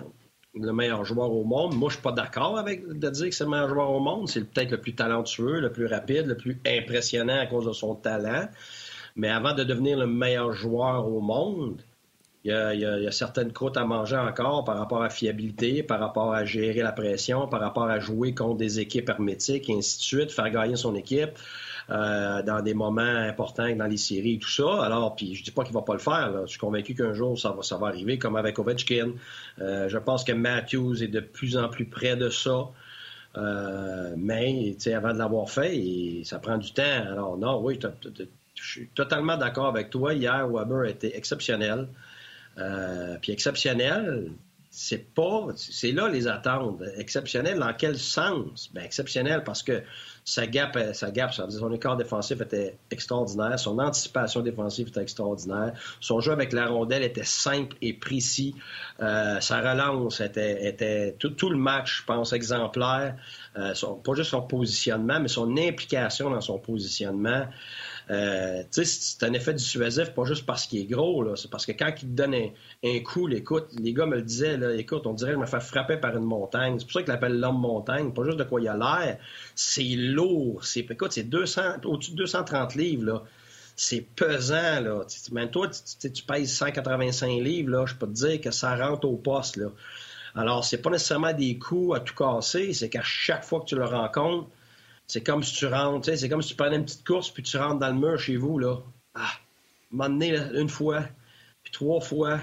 le 0.54 0.72
meilleur 0.72 1.04
joueur 1.04 1.32
au 1.32 1.44
monde. 1.44 1.74
Moi, 1.74 1.88
je 1.88 1.94
suis 1.94 2.02
pas 2.02 2.12
d'accord 2.12 2.58
avec 2.58 2.86
de 2.86 3.10
dire 3.10 3.28
que 3.28 3.34
c'est 3.34 3.44
le 3.44 3.50
meilleur 3.50 3.68
joueur 3.68 3.90
au 3.90 4.00
monde. 4.00 4.28
C'est 4.28 4.44
peut-être 4.44 4.70
le 4.70 4.80
plus 4.80 4.94
talentueux, 4.94 5.60
le 5.60 5.72
plus 5.72 5.86
rapide, 5.86 6.26
le 6.26 6.36
plus 6.36 6.60
impressionnant 6.66 7.38
à 7.38 7.46
cause 7.46 7.66
de 7.66 7.72
son 7.72 7.94
talent. 7.94 8.48
Mais 9.16 9.28
avant 9.28 9.54
de 9.54 9.64
devenir 9.64 9.98
le 9.98 10.06
meilleur 10.06 10.52
joueur 10.52 11.08
au 11.08 11.20
monde, 11.20 11.80
il 12.44 12.50
y, 12.50 12.84
a, 12.84 13.10
certaines 13.10 13.52
croûtes 13.52 13.78
à 13.78 13.84
manger 13.84 14.18
encore 14.18 14.64
par 14.64 14.76
rapport 14.76 15.02
à 15.02 15.08
fiabilité, 15.08 15.82
par 15.82 15.98
rapport 15.98 16.34
à 16.34 16.44
gérer 16.44 16.82
la 16.82 16.92
pression, 16.92 17.48
par 17.48 17.60
rapport 17.60 17.84
à 17.84 18.00
jouer 18.00 18.34
contre 18.34 18.58
des 18.58 18.80
équipes 18.80 19.08
hermétiques 19.08 19.70
et 19.70 19.74
ainsi 19.74 19.96
de 19.96 20.02
suite, 20.02 20.30
faire 20.30 20.50
gagner 20.50 20.76
son 20.76 20.94
équipe 20.94 21.38
euh, 21.90 22.42
dans 22.42 22.62
des 22.62 22.74
moments 22.74 23.02
importants 23.02 23.74
dans 23.76 23.86
les 23.86 23.96
séries 23.96 24.34
et 24.34 24.38
tout 24.38 24.48
ça. 24.48 24.84
Alors, 24.84 25.14
puis 25.16 25.34
je 25.34 25.44
dis 25.44 25.50
pas 25.50 25.64
qu'il 25.64 25.74
va 25.74 25.82
pas 25.82 25.92
le 25.92 25.98
faire. 25.98 26.32
Je 26.46 26.50
suis 26.50 26.58
convaincu 26.58 26.94
qu'un 26.94 27.12
jour 27.12 27.38
ça 27.38 27.50
va, 27.50 27.62
ça 27.62 27.76
va 27.76 27.88
arriver, 27.88 28.18
comme 28.18 28.36
avec 28.36 28.58
Ovechkin. 28.58 29.12
Euh, 29.60 29.88
je 29.88 29.98
pense 29.98 30.24
que 30.24 30.32
Matthews 30.32 31.02
est 31.02 31.08
de 31.08 31.20
plus 31.20 31.56
en 31.56 31.68
plus 31.68 31.86
près 31.86 32.16
de 32.16 32.30
ça. 32.30 32.68
Euh, 33.36 34.14
mais 34.16 34.76
avant 34.94 35.12
de 35.12 35.18
l'avoir 35.18 35.50
fait, 35.50 36.22
ça 36.24 36.38
prend 36.38 36.56
du 36.56 36.72
temps. 36.72 36.82
Alors 36.82 37.36
non, 37.36 37.60
oui, 37.60 37.78
je 38.54 38.68
suis 38.68 38.88
totalement 38.88 39.36
d'accord 39.36 39.66
avec 39.66 39.90
toi. 39.90 40.14
Hier, 40.14 40.48
Weber 40.48 40.84
était 40.84 41.16
exceptionnel. 41.16 41.88
Euh, 42.58 43.16
puis 43.20 43.32
exceptionnel, 43.32 44.30
c'est 44.70 45.12
pas. 45.14 45.48
C'est 45.56 45.92
là 45.92 46.08
les 46.08 46.28
attentes. 46.28 46.82
Exceptionnel 46.96 47.58
dans 47.58 47.72
quel 47.74 47.98
sens? 47.98 48.70
Bien, 48.72 48.84
exceptionnel 48.84 49.42
parce 49.44 49.62
que 49.62 49.82
sa 50.24 50.46
gap, 50.46 50.78
sa 50.94 51.10
gap, 51.10 51.34
son 51.34 51.72
écart 51.72 51.96
défensif 51.98 52.40
était 52.40 52.78
extraordinaire. 52.90 53.58
Son 53.58 53.78
anticipation 53.78 54.40
défensive 54.40 54.88
était 54.88 55.02
extraordinaire. 55.02 55.74
Son 56.00 56.20
jeu 56.20 56.32
avec 56.32 56.54
la 56.54 56.66
rondelle 56.66 57.02
était 57.02 57.24
simple 57.24 57.76
et 57.82 57.92
précis. 57.92 58.54
Euh, 59.00 59.38
sa 59.40 59.60
relance 59.60 60.22
était, 60.22 60.66
était 60.66 61.14
tout, 61.18 61.50
le 61.50 61.58
match, 61.58 62.00
je 62.00 62.04
pense, 62.06 62.32
exemplaire. 62.32 63.16
Euh, 63.58 63.74
pas 64.02 64.14
juste 64.14 64.30
son 64.30 64.42
positionnement, 64.42 65.20
mais 65.20 65.28
son 65.28 65.58
implication 65.58 66.30
dans 66.30 66.40
son 66.40 66.58
positionnement. 66.58 67.46
Euh, 68.10 68.62
c'est 68.70 69.22
un 69.22 69.32
effet 69.32 69.54
dissuasif, 69.54 70.10
pas 70.10 70.24
juste 70.24 70.44
parce 70.44 70.66
qu'il 70.66 70.80
est 70.80 70.84
gros, 70.84 71.36
c'est 71.36 71.50
parce 71.50 71.64
que 71.64 71.72
quand 71.72 71.90
il 72.02 72.08
te 72.08 72.14
donne 72.14 72.34
un, 72.84 73.00
coup, 73.00 73.26
les 73.26 73.42
gars 73.42 74.06
me 74.06 74.16
le 74.16 74.22
disaient, 74.22 74.58
écoute, 74.78 75.06
on 75.06 75.14
dirait 75.14 75.32
qu'il 75.32 75.40
me 75.40 75.46
fait 75.46 75.60
frapper 75.60 75.96
par 75.96 76.16
une 76.16 76.24
montagne. 76.24 76.78
C'est 76.78 76.84
pour 76.84 76.92
ça 76.92 77.02
qu'il 77.02 77.12
l'appelle 77.12 77.40
l'homme 77.40 77.60
montagne, 77.60 78.12
pas 78.12 78.24
juste 78.24 78.38
de 78.38 78.44
quoi 78.44 78.60
il 78.60 78.68
a 78.68 78.76
l'air. 78.76 79.18
C'est 79.54 79.82
lourd. 79.96 80.62
Écoute, 80.76 81.12
c'est 81.12 81.24
200, 81.24 81.62
au-dessus 81.84 82.12
de 82.12 82.16
230 82.16 82.74
livres. 82.74 83.24
C'est 83.76 84.06
pesant, 84.14 84.80
là. 84.80 85.04
Toi, 85.50 85.68
tu, 86.00 86.12
tu 86.12 86.22
pèses 86.24 86.52
185 86.52 87.40
livres. 87.40 87.86
Je 87.86 87.94
peux 87.96 88.06
te 88.06 88.12
dire 88.12 88.40
que 88.40 88.50
ça 88.50 88.76
rentre 88.76 89.08
au 89.08 89.16
poste. 89.16 89.58
Alors, 90.36 90.64
c'est 90.64 90.78
pas 90.78 90.90
nécessairement 90.90 91.32
des 91.32 91.58
coups 91.58 91.96
à 91.96 92.00
tout 92.00 92.14
casser, 92.14 92.72
c'est 92.72 92.88
qu'à 92.88 93.02
chaque 93.02 93.44
fois 93.44 93.60
que 93.60 93.66
tu 93.66 93.76
le 93.76 93.84
rencontres, 93.84 94.48
c'est 95.06 95.22
comme 95.22 95.42
si 95.42 95.54
tu 95.54 95.66
rentres, 95.66 96.16
c'est 96.16 96.28
comme 96.28 96.42
si 96.42 96.50
tu 96.50 96.56
prenais 96.56 96.76
une 96.76 96.84
petite 96.84 97.06
course 97.06 97.30
puis 97.30 97.42
tu 97.42 97.56
rentres 97.56 97.78
dans 97.78 97.88
le 97.88 97.94
mur 97.94 98.18
chez 98.18 98.36
vous, 98.36 98.58
là. 98.58 98.78
Ah, 99.14 99.30
un 99.98 100.20
une 100.20 100.68
fois, 100.68 101.04
puis 101.62 101.72
trois 101.72 102.00
fois, 102.00 102.40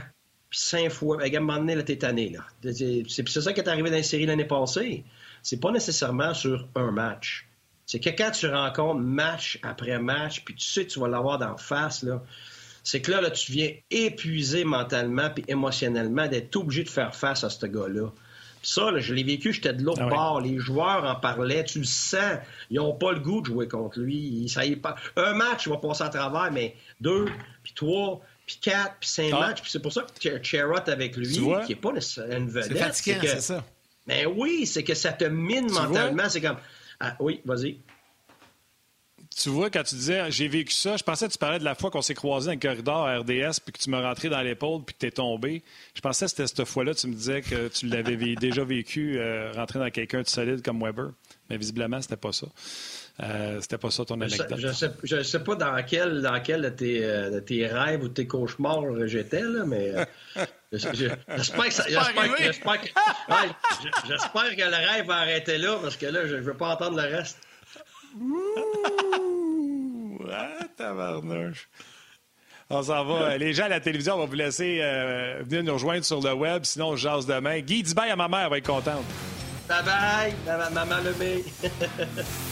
puis 0.49 0.59
cinq 0.59 0.89
fois. 0.89 1.21
À 1.21 1.25
un 1.25 1.39
moment 1.39 1.57
donné, 1.57 1.75
là, 1.75 1.83
t'es 1.83 1.97
là. 2.01 2.45
C'est 2.63 3.27
ça 3.29 3.53
qui 3.53 3.59
est 3.59 3.67
arrivé 3.67 3.89
dans 3.89 3.95
la 3.95 4.03
série 4.03 4.25
l'année 4.25 4.45
passée. 4.45 5.03
C'est 5.43 5.59
pas 5.59 5.71
nécessairement 5.71 6.33
sur 6.33 6.67
un 6.75 6.91
match. 6.91 7.47
C'est 7.85 7.99
que 7.99 8.09
quand 8.09 8.31
tu 8.31 8.47
rencontres 8.47 9.01
match 9.01 9.59
après 9.63 9.99
match, 9.99 10.43
puis 10.45 10.55
tu 10.55 10.65
sais 10.65 10.85
que 10.85 10.91
tu 10.91 10.99
vas 10.99 11.07
l'avoir 11.07 11.39
d'en 11.39 11.57
face, 11.57 12.03
là, 12.03 12.23
c'est 12.83 13.01
que 13.01 13.11
là, 13.11 13.21
là, 13.21 13.31
tu 13.31 13.51
viens 13.51 13.71
épuisé 13.89 14.63
mentalement 14.63 15.29
puis 15.29 15.43
émotionnellement 15.47 16.27
d'être 16.27 16.55
obligé 16.55 16.83
de 16.83 16.89
faire 16.89 17.15
face 17.15 17.43
à 17.43 17.49
ce 17.49 17.65
gars-là. 17.65 18.11
Ça, 18.61 18.97
je 18.99 19.13
l'ai 19.13 19.23
vécu, 19.23 19.53
j'étais 19.53 19.73
de 19.73 19.83
l'autre 19.83 20.03
ah 20.03 20.09
bord. 20.09 20.41
Les 20.41 20.59
joueurs 20.59 21.03
en 21.03 21.15
parlaient, 21.15 21.63
tu 21.63 21.79
le 21.79 21.85
sens. 21.85 22.37
Ils 22.69 22.77
n'ont 22.77 22.93
pas 22.93 23.11
le 23.11 23.19
goût 23.19 23.41
de 23.41 23.47
jouer 23.47 23.67
contre 23.67 23.99
lui. 23.99 24.47
Ça 24.49 24.65
y 24.65 24.73
est 24.73 24.75
pas. 24.75 24.95
Un 25.15 25.33
match, 25.33 25.65
il 25.65 25.69
va 25.69 25.77
passer 25.77 26.03
à 26.03 26.09
travers, 26.09 26.51
mais 26.51 26.75
deux, 26.99 27.25
puis 27.63 27.73
trois, 27.73 28.21
puis 28.45 28.59
quatre, 28.61 28.95
puis 28.99 29.09
cinq 29.09 29.31
ah. 29.33 29.39
matchs. 29.39 29.61
Puis 29.61 29.71
c'est 29.71 29.81
pour 29.81 29.93
ça 29.93 30.05
que 30.21 30.43
Cherrot 30.43 30.87
avec 30.87 31.17
lui, 31.17 31.27
qui 31.27 31.41
n'est 31.41 31.75
pas 31.75 31.91
une 31.91 32.49
vedette. 32.49 32.93
C'est 32.93 33.41
ça. 33.41 33.63
Mais 34.07 34.25
ben 34.25 34.33
oui, 34.35 34.65
c'est 34.65 34.83
que 34.83 34.93
ça 34.93 35.13
te 35.13 35.25
mine 35.25 35.71
mentalement. 35.71 36.29
C'est 36.29 36.41
comme. 36.41 36.57
Ah, 36.99 37.15
oui, 37.19 37.41
vas-y 37.45 37.79
tu 39.35 39.49
vois, 39.49 39.69
quand 39.69 39.83
tu 39.83 39.95
disais 39.95 40.29
j'ai 40.29 40.47
vécu 40.47 40.73
ça, 40.73 40.97
je 40.97 41.03
pensais 41.03 41.27
que 41.27 41.31
tu 41.31 41.37
parlais 41.37 41.59
de 41.59 41.63
la 41.63 41.73
fois 41.73 41.89
qu'on 41.89 42.01
s'est 42.01 42.13
croisé 42.13 42.47
dans 42.47 42.53
le 42.53 42.59
corridor 42.59 43.07
à 43.07 43.19
RDS 43.19 43.59
puis 43.63 43.73
que 43.73 43.79
tu 43.79 43.89
m'as 43.89 44.01
rentré 44.01 44.29
dans 44.29 44.41
l'épaule 44.41 44.83
puis 44.85 44.93
que 44.93 44.99
tu 44.99 45.05
es 45.07 45.11
tombé. 45.11 45.63
Je 45.95 46.01
pensais 46.01 46.25
que 46.25 46.31
c'était 46.31 46.47
cette 46.47 46.65
fois-là, 46.65 46.93
tu 46.93 47.07
me 47.07 47.13
disais 47.13 47.41
que 47.41 47.69
tu 47.69 47.87
l'avais 47.87 48.17
déjà 48.35 48.63
vécu, 48.63 49.17
euh, 49.17 49.51
rentrer 49.53 49.79
dans 49.79 49.89
quelqu'un 49.89 50.21
de 50.21 50.27
solide 50.27 50.61
comme 50.61 50.83
Weber. 50.83 51.11
Mais 51.49 51.57
visiblement, 51.57 52.01
c'était 52.01 52.17
pas 52.17 52.31
ça. 52.31 52.47
Euh, 53.23 53.59
c'était 53.61 53.77
pas 53.77 53.91
ça 53.91 54.05
ton 54.05 54.19
anecdote. 54.19 54.57
Je, 54.57 54.67
sais, 54.69 54.91
je 55.03 55.21
sais 55.21 55.43
pas 55.43 55.55
dans 55.55 55.81
quel, 55.85 56.21
dans 56.21 56.41
quel 56.41 56.61
de, 56.61 56.69
tes, 56.69 57.03
euh, 57.03 57.39
tes 57.41 57.67
rêves 57.67 58.03
ou 58.03 58.07
de 58.07 58.13
tes 58.13 58.27
cauchemars 58.27 58.83
j'étais, 59.07 59.41
là, 59.41 59.65
mais 59.65 59.93
j'espère 60.71 61.65
que, 61.65 61.77
que, 61.77 61.97
j'espère 64.07 64.55
que 64.55 64.61
le 64.61 64.91
rêve 64.91 65.05
va 65.05 65.17
arrêter 65.17 65.57
là 65.57 65.77
parce 65.81 65.97
que 65.97 66.05
là, 66.05 66.25
je 66.25 66.35
veux 66.35 66.53
pas 66.53 66.69
entendre 66.69 66.97
le 66.97 67.15
reste. 67.15 67.37
Ouh! 68.19 68.57
Ah, 70.31 70.67
tabarnouche! 70.75 71.69
On 72.69 72.81
s'en 72.83 73.03
va. 73.03 73.37
Les 73.37 73.53
gens 73.53 73.65
à 73.65 73.69
la 73.69 73.81
télévision, 73.81 74.15
vont 74.17 74.25
vous 74.25 74.33
laisser 74.33 74.79
euh, 74.81 75.41
venir 75.43 75.63
nous 75.63 75.73
rejoindre 75.73 76.05
sur 76.05 76.21
le 76.21 76.33
web, 76.33 76.63
sinon 76.63 76.91
on 76.91 76.95
jase 76.95 77.25
demain. 77.25 77.59
Guy, 77.59 77.83
dis 77.83 77.93
bye 77.93 78.09
à 78.09 78.15
ma 78.15 78.29
mère, 78.29 78.45
elle 78.45 78.49
va 78.49 78.57
être 78.59 78.65
contente. 78.65 79.03
Bye 79.67 79.83
bye, 79.83 80.33
maman 80.73 80.97
Lemay. 81.03 81.43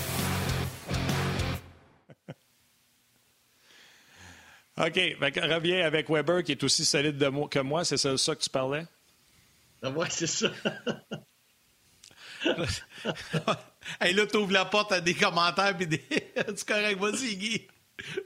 OK. 4.78 4.99
reviens 5.41 5.86
avec 5.86 6.10
Weber, 6.10 6.43
qui 6.43 6.53
est 6.53 6.64
aussi 6.64 6.86
solide 6.86 7.18
de 7.18 7.28
moi, 7.28 7.47
que 7.49 7.60
moi. 7.60 7.84
C'est 7.84 7.97
ça, 7.97 8.18
ça 8.18 8.36
que 8.36 8.41
tu 8.41 8.49
parlais? 8.49 8.86
Ah 9.84 9.89
ouais, 9.89 10.07
c'est 10.10 10.28
ça. 10.28 10.47
hey, 14.02 14.14
là, 14.14 14.26
t'ouvres 14.26 14.52
la 14.52 14.66
porte 14.66 14.92
à 14.92 15.02
des 15.02 15.14
commentaires 15.14 15.76
puis 15.76 15.88
des. 15.88 16.04
c'est 16.36 16.68
correct, 16.68 17.00
vas-y, 17.00 17.36
Guy. 17.36 17.68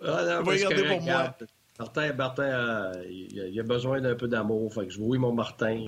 Ah, 0.02 0.24
non, 0.26 0.44
regarder 0.44 0.84
pour 0.84 1.02
moi. 1.02 1.36
Martin, 1.80 2.14
Martin 2.14 2.44
euh, 2.44 3.04
il, 3.10 3.60
a 3.60 3.64
besoin 3.64 4.00
d'un 4.00 4.16
peu 4.16 4.28
d'amour. 4.28 4.72
Fait 4.74 4.86
que 4.86 4.94
je 4.94 5.00
oui, 5.00 5.18
mon 5.18 5.34
Martin. 5.34 5.88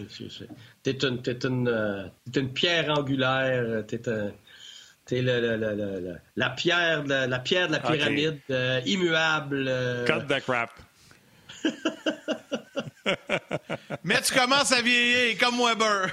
T'es 0.82 0.92
une, 0.92 1.22
es 1.26 1.46
une, 1.46 1.68
euh, 1.68 2.08
une, 2.36 2.52
pierre 2.52 2.90
angulaire. 2.90 3.86
T'es 3.86 4.10
un. 4.10 4.32
T'es 5.06 5.22
le, 5.22 5.40
le, 5.40 5.56
le, 5.58 6.16
la, 6.36 6.50
pierre 6.50 7.04
de 7.04 7.28
la, 7.30 7.38
pierre 7.38 7.68
de 7.68 7.74
la 7.74 7.80
pyramide, 7.80 8.40
euh, 8.50 8.82
immuable. 8.88 9.70
Cut 10.08 10.26
the 10.28 10.42
crap. 10.44 10.72
Mais 14.04 14.20
tu 14.22 14.34
commences 14.34 14.72
à 14.72 14.82
vieillir 14.82 15.38
comme 15.38 15.60
Weber. 15.60 16.10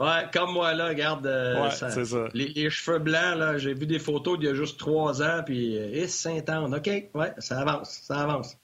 Ouais, 0.00 0.26
comme 0.32 0.52
moi, 0.52 0.74
là, 0.74 0.88
regarde. 0.88 1.26
Euh, 1.26 1.62
ouais, 1.62 1.70
ça. 1.70 1.88
Les, 2.32 2.70
cheveux 2.70 3.00
blancs, 3.00 3.36
là, 3.36 3.58
j'ai 3.58 3.74
vu 3.74 3.84
des 3.84 3.98
photos 3.98 4.38
d'il 4.38 4.48
y 4.48 4.50
a 4.50 4.54
juste 4.54 4.78
trois 4.78 5.22
ans, 5.22 5.42
puis 5.44 5.76
euh, 5.76 6.06
saint 6.06 6.48
ans. 6.50 6.72
OK, 6.72 6.86
ouais, 6.86 7.32
ça 7.38 7.60
avance, 7.60 8.00
ça 8.04 8.20
avance. 8.20 8.56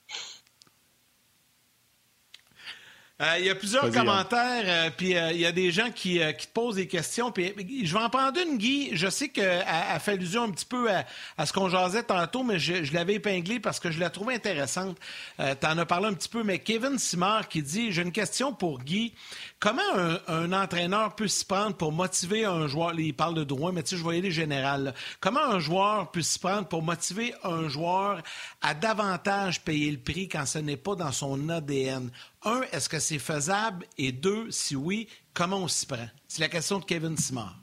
Euh, 3.21 3.35
il 3.39 3.45
y 3.45 3.49
a 3.49 3.55
plusieurs 3.55 3.89
commentaires, 3.91 4.65
euh, 4.67 4.89
puis 4.95 5.15
euh, 5.15 5.31
il 5.31 5.39
y 5.39 5.45
a 5.45 5.53
des 5.53 5.71
gens 5.71 5.89
qui, 5.89 6.19
qui, 6.37 6.47
te 6.47 6.51
posent 6.51 6.75
des 6.75 6.87
questions. 6.87 7.31
Puis 7.31 7.53
je 7.85 7.93
vais 7.93 8.03
en 8.03 8.09
prendre 8.09 8.37
une, 8.41 8.57
Guy. 8.57 8.89
Je 8.91 9.09
sais 9.09 9.29
qu'elle 9.29 9.63
a 9.65 9.97
fait 9.99 10.13
allusion 10.13 10.43
un 10.43 10.51
petit 10.51 10.65
peu 10.65 10.89
à, 10.91 11.45
ce 11.45 11.53
qu'on 11.53 11.69
jasait 11.69 12.03
tantôt, 12.03 12.43
mais 12.43 12.59
je, 12.59 12.93
l'avais 12.93 13.13
épinglé 13.13 13.61
parce 13.61 13.79
que 13.79 13.89
je 13.89 14.01
la 14.01 14.09
trouvais 14.09 14.35
intéressante. 14.35 14.97
tu 15.37 15.65
en 15.65 15.77
as 15.77 15.85
parlé 15.85 16.07
un 16.07 16.13
petit 16.13 16.27
peu, 16.27 16.43
mais 16.43 16.59
Kevin 16.59 16.99
Simard 16.99 17.47
qui 17.47 17.63
dit 17.63 17.93
J'ai 17.93 18.01
une 18.01 18.11
question 18.11 18.51
pour 18.51 18.79
Guy. 18.79 19.13
Comment 19.61 19.81
un, 20.27 20.51
entraîneur 20.51 21.15
peut 21.15 21.29
s'y 21.29 21.45
prendre 21.45 21.75
pour 21.77 21.93
motiver 21.93 22.43
un 22.43 22.67
joueur? 22.67 22.99
Il 22.99 23.13
parle 23.13 23.35
de 23.35 23.45
droit, 23.45 23.71
mais 23.71 23.81
tu 23.81 23.91
sais, 23.91 23.97
je 23.97 24.03
voyais 24.03 24.21
les 24.21 24.31
générales. 24.31 24.93
Comment 25.21 25.43
un 25.43 25.59
joueur 25.59 26.11
peut 26.11 26.21
s'y 26.21 26.37
prendre 26.37 26.67
pour 26.67 26.83
motiver 26.83 27.33
un 27.43 27.69
joueur 27.69 28.21
à 28.61 28.73
davantage 28.73 29.61
payer 29.61 29.89
le 29.89 29.99
prix 29.99 30.27
quand 30.27 30.45
ce 30.45 30.59
n'est 30.59 30.75
pas 30.75 30.95
dans 30.95 31.13
son 31.13 31.47
ADN 31.47 32.11
un, 32.45 32.61
est-ce 32.71 32.89
que 32.89 32.99
c'est 32.99 33.19
faisable? 33.19 33.85
Et 33.97 34.11
deux, 34.11 34.49
si 34.51 34.75
oui, 34.75 35.07
comment 35.33 35.57
on 35.57 35.67
s'y 35.67 35.85
prend? 35.85 36.07
C'est 36.27 36.41
la 36.41 36.49
question 36.49 36.79
de 36.79 36.85
Kevin 36.85 37.17
Simard. 37.17 37.59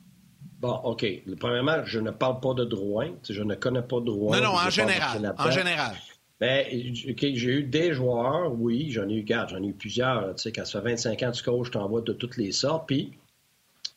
Bon, 0.60 0.74
OK. 0.84 1.04
Premièrement, 1.40 1.84
je 1.84 1.98
ne 1.98 2.10
parle 2.10 2.40
pas 2.40 2.54
de 2.54 2.64
droit. 2.64 3.04
Je 3.28 3.42
ne 3.42 3.54
connais 3.54 3.82
pas 3.82 4.00
de 4.00 4.06
droit. 4.06 4.36
Non, 4.36 4.44
non, 4.44 4.54
en 4.54 4.70
général. 4.70 5.34
En 5.38 5.50
général. 5.50 5.96
Ben, 6.40 6.66
j'ai 6.70 7.50
eu 7.50 7.62
des 7.62 7.92
joueurs, 7.92 8.52
oui, 8.52 8.90
j'en 8.90 9.08
ai 9.08 9.14
eu 9.14 9.24
quatre, 9.24 9.50
j'en 9.50 9.62
ai 9.62 9.68
eu 9.68 9.74
plusieurs. 9.74 10.34
Tu 10.34 10.42
sais, 10.42 10.52
quand 10.52 10.64
ça 10.64 10.82
fait 10.82 10.90
25 10.90 11.22
ans 11.22 11.30
tu 11.30 11.42
coaches, 11.44 11.68
je 11.68 11.72
t'envoie 11.72 12.00
de 12.00 12.12
toutes 12.12 12.36
les 12.36 12.50
sortes. 12.50 12.88
Puis, 12.88 13.12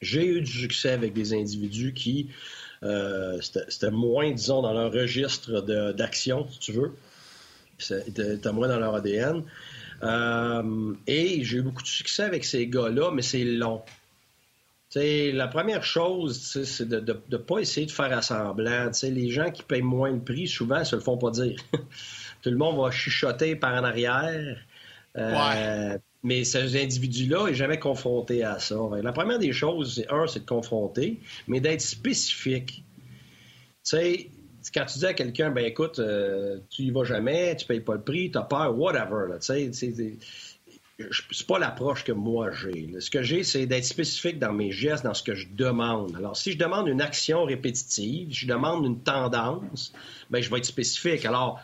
j'ai 0.01 0.25
eu 0.25 0.41
du 0.41 0.51
succès 0.51 0.91
avec 0.91 1.13
des 1.13 1.33
individus 1.33 1.93
qui, 1.93 2.29
euh, 2.83 3.39
c'était 3.41 3.89
moins, 3.89 4.31
disons, 4.31 4.61
dans 4.61 4.73
leur 4.73 4.91
registre 4.91 5.61
d'action, 5.93 6.47
si 6.51 6.59
tu 6.59 6.71
veux. 6.71 6.95
C'était 7.77 8.51
moins 8.51 8.67
dans 8.67 8.79
leur 8.79 8.95
ADN. 8.95 9.43
Euh, 10.03 10.93
et 11.07 11.43
j'ai 11.43 11.57
eu 11.57 11.61
beaucoup 11.61 11.83
de 11.83 11.87
succès 11.87 12.23
avec 12.23 12.45
ces 12.45 12.67
gars-là, 12.67 13.11
mais 13.11 13.21
c'est 13.21 13.43
long. 13.43 13.81
T'sais, 14.89 15.31
la 15.31 15.47
première 15.47 15.83
chose, 15.83 16.39
c'est 16.63 16.87
de 16.87 17.21
ne 17.29 17.37
pas 17.37 17.59
essayer 17.59 17.85
de 17.85 17.91
faire 17.91 18.15
assemblant. 18.17 18.91
les 19.03 19.29
gens 19.29 19.51
qui 19.51 19.63
payent 19.63 19.81
moins 19.81 20.11
le 20.11 20.19
prix, 20.19 20.47
souvent, 20.47 20.79
ils 20.79 20.85
se 20.85 20.95
le 20.95 21.01
font 21.01 21.17
pas 21.17 21.31
dire. 21.31 21.59
Tout 22.41 22.49
le 22.49 22.57
monde 22.57 22.77
va 22.77 22.91
chuchoter 22.91 23.55
par 23.55 23.73
en 23.73 23.83
arrière. 23.83 24.57
Euh, 25.17 25.97
mais 26.23 26.43
ces 26.43 26.81
individus-là 26.81 27.45
n'est 27.45 27.55
jamais 27.55 27.79
confronté 27.79 28.43
à 28.43 28.59
ça. 28.59 28.75
La 29.01 29.11
première 29.11 29.39
des 29.39 29.53
choses, 29.53 29.95
c'est 29.95 30.11
un, 30.11 30.27
c'est 30.27 30.41
de 30.41 30.45
confronter, 30.45 31.19
mais 31.47 31.59
d'être 31.59 31.81
spécifique. 31.81 32.83
Tu 32.83 32.83
sais, 33.83 34.29
quand 34.73 34.85
tu 34.85 34.99
dis 34.99 35.05
à 35.05 35.13
quelqu'un, 35.13 35.51
ben 35.51 35.65
écoute, 35.65 35.99
euh, 35.99 36.59
tu 36.69 36.83
y 36.83 36.91
vas 36.91 37.03
jamais, 37.03 37.55
tu 37.55 37.65
payes 37.65 37.81
pas 37.81 37.95
le 37.95 38.01
prix, 38.01 38.31
tu 38.31 38.37
as 38.37 38.43
peur, 38.43 38.77
whatever, 38.77 39.37
tu 39.39 39.73
sais, 39.73 40.17
c'est 41.31 41.47
pas 41.47 41.59
l'approche 41.59 42.03
que 42.03 42.11
moi 42.11 42.51
j'ai. 42.51 42.99
Ce 42.99 43.09
que 43.09 43.21
j'ai, 43.21 43.43
c'est 43.43 43.65
d'être 43.65 43.83
spécifique 43.83 44.39
dans 44.39 44.53
mes 44.53 44.71
gestes, 44.71 45.03
dans 45.03 45.13
ce 45.13 45.23
que 45.23 45.35
je 45.35 45.47
demande. 45.51 46.15
Alors, 46.15 46.37
si 46.37 46.53
je 46.53 46.57
demande 46.57 46.87
une 46.87 47.01
action 47.01 47.43
répétitive, 47.43 48.29
je 48.31 48.47
demande 48.47 48.85
une 48.85 49.01
tendance, 49.01 49.91
ben 50.29 50.41
je 50.41 50.49
vais 50.49 50.59
être 50.59 50.65
spécifique. 50.65 51.25
Alors, 51.25 51.59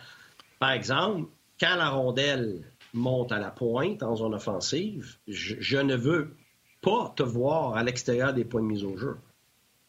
par 0.60 0.72
exemple, 0.72 1.30
quand 1.60 1.76
la 1.78 1.89
rondelle 1.89 2.62
monte 2.93 3.32
à 3.32 3.39
la 3.39 3.52
pointe 3.52 4.04
en 4.04 4.18
zone 4.18 4.34
offensive, 4.34 5.16
je 5.28 5.78
ne 5.78 5.95
veux 5.95 6.36
pas 6.82 7.14
te 7.16 7.24
voir 7.24 7.78
à 7.78 7.84
l'extérieur 7.84 8.34
des 8.34 8.43
points 8.43 8.62
de 8.62 8.68
mise 8.68 8.84
au 8.84 8.97
jeu. 8.97 9.16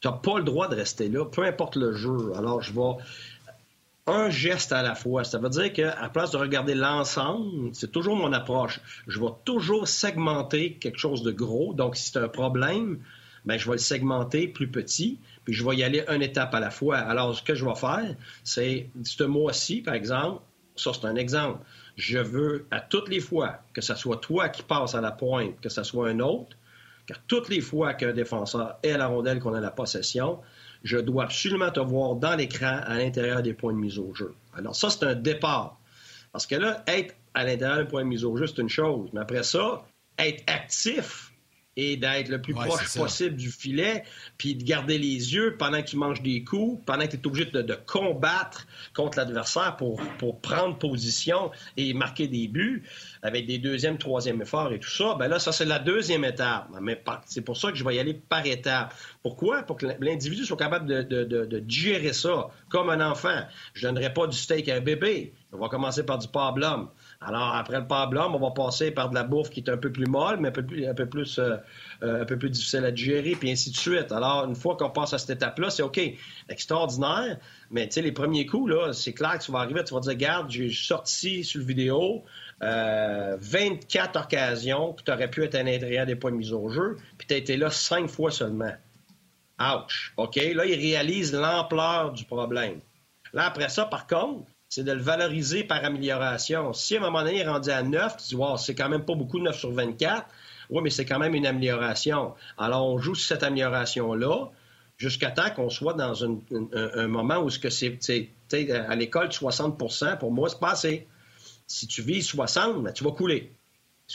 Tu 0.02 0.08
n'as 0.08 0.14
pas 0.14 0.38
le 0.38 0.44
droit 0.44 0.68
de 0.68 0.74
rester 0.74 1.08
là, 1.08 1.24
peu 1.24 1.44
importe 1.44 1.76
le 1.76 1.94
jeu. 1.94 2.32
Alors, 2.36 2.60
je 2.60 2.72
vais 2.72 2.96
un 4.06 4.30
geste 4.30 4.72
à 4.72 4.82
la 4.82 4.94
fois. 4.94 5.24
Ça 5.24 5.38
veut 5.38 5.48
dire 5.48 5.72
qu'à 5.72 6.10
place 6.12 6.32
de 6.32 6.36
regarder 6.36 6.74
l'ensemble, 6.74 7.70
c'est 7.72 7.92
toujours 7.92 8.16
mon 8.16 8.32
approche. 8.32 8.80
Je 9.06 9.20
vais 9.20 9.30
toujours 9.44 9.86
segmenter 9.86 10.74
quelque 10.74 10.98
chose 10.98 11.22
de 11.22 11.30
gros. 11.30 11.72
Donc, 11.72 11.96
si 11.96 12.10
c'est 12.10 12.18
un 12.18 12.28
problème, 12.28 12.98
ben, 13.44 13.58
je 13.58 13.66
vais 13.66 13.76
le 13.76 13.78
segmenter 13.78 14.48
plus 14.48 14.68
petit, 14.68 15.18
puis 15.44 15.54
je 15.54 15.64
vais 15.64 15.76
y 15.76 15.84
aller 15.84 16.04
une 16.08 16.22
étape 16.22 16.54
à 16.54 16.60
la 16.60 16.70
fois. 16.70 16.98
Alors, 16.98 17.36
ce 17.36 17.42
que 17.42 17.54
je 17.54 17.64
vais 17.64 17.74
faire, 17.74 18.14
c'est 18.44 18.88
ce 19.04 19.24
mois-ci, 19.24 19.82
par 19.82 19.94
exemple, 19.94 20.42
ça 20.76 20.92
c'est 20.92 21.06
un 21.06 21.16
exemple. 21.16 21.58
Je 21.96 22.18
veux 22.18 22.66
à 22.70 22.80
toutes 22.80 23.08
les 23.08 23.20
fois 23.20 23.58
que 23.74 23.80
ce 23.80 23.94
soit 23.94 24.16
toi 24.16 24.48
qui 24.48 24.62
passes 24.62 24.94
à 24.94 25.00
la 25.00 25.10
pointe, 25.10 25.60
que 25.60 25.68
ce 25.68 25.82
soit 25.82 26.08
un 26.08 26.20
autre, 26.20 26.56
car 27.06 27.18
toutes 27.26 27.48
les 27.48 27.60
fois 27.60 27.94
qu'un 27.94 28.12
défenseur 28.12 28.78
est 28.82 28.92
à 28.92 28.98
la 28.98 29.06
rondelle, 29.06 29.40
qu'on 29.40 29.54
a 29.54 29.60
la 29.60 29.70
possession, 29.70 30.38
je 30.84 30.98
dois 30.98 31.24
absolument 31.24 31.70
te 31.70 31.80
voir 31.80 32.16
dans 32.16 32.36
l'écran 32.36 32.80
à 32.84 32.98
l'intérieur 32.98 33.42
des 33.42 33.54
points 33.54 33.72
de 33.72 33.78
mise 33.78 33.98
au 33.98 34.14
jeu. 34.14 34.34
Alors 34.54 34.74
ça, 34.74 34.90
c'est 34.90 35.04
un 35.04 35.14
départ. 35.14 35.78
Parce 36.32 36.46
que 36.46 36.54
là, 36.54 36.82
être 36.86 37.14
à 37.34 37.44
l'intérieur 37.44 37.78
des 37.78 37.84
points 37.84 38.02
de 38.02 38.08
mise 38.08 38.24
au 38.24 38.36
jeu, 38.36 38.46
c'est 38.46 38.60
une 38.60 38.68
chose. 38.68 39.10
Mais 39.12 39.20
après 39.20 39.42
ça, 39.42 39.84
être 40.18 40.42
actif, 40.46 41.31
et 41.76 41.96
d'être 41.96 42.28
le 42.28 42.40
plus 42.40 42.52
proche 42.52 42.94
possible 42.94 43.36
du 43.36 43.50
filet, 43.50 44.04
puis 44.36 44.54
de 44.54 44.62
garder 44.62 44.98
les 44.98 45.34
yeux 45.34 45.56
pendant 45.58 45.80
que 45.80 45.88
tu 45.88 45.96
manges 45.96 46.20
des 46.20 46.44
coups, 46.44 46.84
pendant 46.84 47.06
que 47.06 47.12
tu 47.12 47.16
es 47.16 47.26
obligé 47.26 47.46
de, 47.46 47.74
combattre 47.86 48.66
contre 48.94 49.18
l'adversaire 49.18 49.76
pour, 49.76 50.00
pour 50.18 50.40
prendre 50.40 50.76
position 50.78 51.50
et 51.76 51.94
marquer 51.94 52.28
des 52.28 52.48
buts 52.48 52.84
avec 53.22 53.46
des 53.46 53.58
deuxième, 53.58 53.98
troisième 53.98 54.42
efforts 54.42 54.72
et 54.72 54.78
tout 54.78 54.90
ça, 54.90 55.14
ben 55.18 55.28
là, 55.28 55.38
ça, 55.38 55.52
c'est 55.52 55.64
la 55.64 55.78
deuxième 55.78 56.24
étape. 56.24 56.68
Mais 56.80 57.02
c'est 57.26 57.40
pour 57.40 57.56
ça 57.56 57.70
que 57.70 57.78
je 57.78 57.84
vais 57.84 57.94
y 57.94 57.98
aller 57.98 58.14
par 58.14 58.44
étapes. 58.44 58.94
Pourquoi? 59.22 59.62
Pour 59.62 59.76
que 59.76 59.86
l'individu 60.00 60.44
soit 60.44 60.56
capable 60.56 60.86
de, 60.86 61.02
de, 61.02 61.24
de, 61.24 61.58
digérer 61.58 62.12
ça 62.12 62.48
comme 62.68 62.90
un 62.90 63.00
enfant. 63.00 63.42
Je 63.74 63.86
ne 63.86 63.92
donnerai 63.92 64.12
pas 64.12 64.26
du 64.26 64.36
steak 64.36 64.68
à 64.68 64.76
un 64.76 64.80
bébé. 64.80 65.32
On 65.52 65.58
va 65.58 65.68
commencer 65.68 66.04
par 66.04 66.18
du 66.18 66.28
pablum. 66.28 66.88
Alors, 67.24 67.54
après 67.54 67.78
le 67.78 67.86
pablum, 67.86 68.34
on 68.34 68.38
va 68.38 68.50
passer 68.50 68.90
par 68.90 69.10
de 69.10 69.14
la 69.14 69.22
bouffe 69.22 69.50
qui 69.50 69.60
est 69.60 69.70
un 69.70 69.76
peu 69.76 69.92
plus 69.92 70.06
molle, 70.06 70.38
mais 70.40 70.48
euh, 70.48 71.56
euh, 72.02 72.22
un 72.22 72.24
peu 72.24 72.38
plus 72.38 72.50
difficile 72.50 72.84
à 72.84 72.90
digérer, 72.90 73.36
puis 73.38 73.50
ainsi 73.50 73.70
de 73.70 73.76
suite. 73.76 74.10
Alors, 74.10 74.44
une 74.44 74.56
fois 74.56 74.76
qu'on 74.76 74.90
passe 74.90 75.12
à 75.12 75.18
cette 75.18 75.30
étape-là, 75.30 75.70
c'est 75.70 75.82
OK, 75.82 76.00
extraordinaire, 76.48 77.38
mais 77.70 77.86
tu 77.86 77.94
sais, 77.94 78.02
les 78.02 78.12
premiers 78.12 78.46
coups, 78.46 78.72
là, 78.72 78.92
c'est 78.92 79.12
clair 79.12 79.38
que 79.38 79.44
tu 79.44 79.52
vas 79.52 79.60
arriver, 79.60 79.84
tu 79.84 79.94
vas 79.94 80.00
dire, 80.00 80.10
regarde, 80.10 80.50
j'ai 80.50 80.70
sorti 80.70 81.44
sur 81.44 81.60
le 81.60 81.66
vidéo 81.66 82.24
24 82.60 84.16
euh, 84.16 84.20
occasions 84.20 84.92
que 84.92 85.02
tu 85.02 85.10
aurais 85.12 85.30
pu 85.30 85.44
être 85.44 85.54
à 85.54 85.62
l'intérieur 85.62 86.06
des 86.06 86.16
points 86.16 86.30
de 86.30 86.36
mise 86.36 86.52
au 86.52 86.68
jeu, 86.68 86.96
puis 87.18 87.26
tu 87.26 87.34
as 87.34 87.36
été 87.36 87.56
là 87.56 87.70
cinq 87.70 88.08
fois 88.08 88.30
seulement. 88.30 88.72
Ouch. 89.60 90.12
OK? 90.16 90.36
Là, 90.36 90.66
il 90.66 90.74
réalise 90.74 91.32
l'ampleur 91.32 92.12
du 92.12 92.24
problème. 92.24 92.80
Là, 93.32 93.46
après 93.46 93.68
ça, 93.68 93.86
par 93.86 94.06
contre, 94.06 94.51
c'est 94.74 94.84
de 94.84 94.92
le 94.92 95.02
valoriser 95.02 95.64
par 95.64 95.84
amélioration. 95.84 96.72
Si 96.72 96.96
à 96.96 96.98
un 96.98 97.02
moment 97.02 97.18
donné, 97.18 97.34
il 97.34 97.40
est 97.40 97.46
rendu 97.46 97.68
à 97.68 97.82
9, 97.82 98.16
tu 98.16 98.28
dis, 98.28 98.34
wow, 98.34 98.56
c'est 98.56 98.74
quand 98.74 98.88
même 98.88 99.04
pas 99.04 99.14
beaucoup 99.14 99.38
9 99.38 99.54
sur 99.54 99.70
24. 99.70 100.26
Oui, 100.70 100.80
mais 100.82 100.88
c'est 100.88 101.04
quand 101.04 101.18
même 101.18 101.34
une 101.34 101.44
amélioration. 101.44 102.32
Alors, 102.56 102.86
on 102.86 102.96
joue 102.96 103.14
sur 103.14 103.28
cette 103.28 103.42
amélioration-là 103.42 104.46
jusqu'à 104.96 105.30
temps 105.30 105.50
qu'on 105.54 105.68
soit 105.68 105.92
dans 105.92 106.24
un, 106.24 107.06
moment 107.06 107.40
où 107.40 107.50
ce 107.50 107.58
que 107.58 107.68
c'est, 107.68 107.98
à 108.88 108.96
l'école, 108.96 109.30
60 109.30 109.76
pour 109.76 110.32
moi, 110.32 110.48
c'est 110.48 110.58
pas 110.58 110.70
assez. 110.70 111.06
Si 111.66 111.86
tu 111.86 112.00
vises 112.00 112.28
60, 112.28 112.82
ben, 112.82 112.92
tu 112.94 113.04
vas 113.04 113.12
couler. 113.12 113.52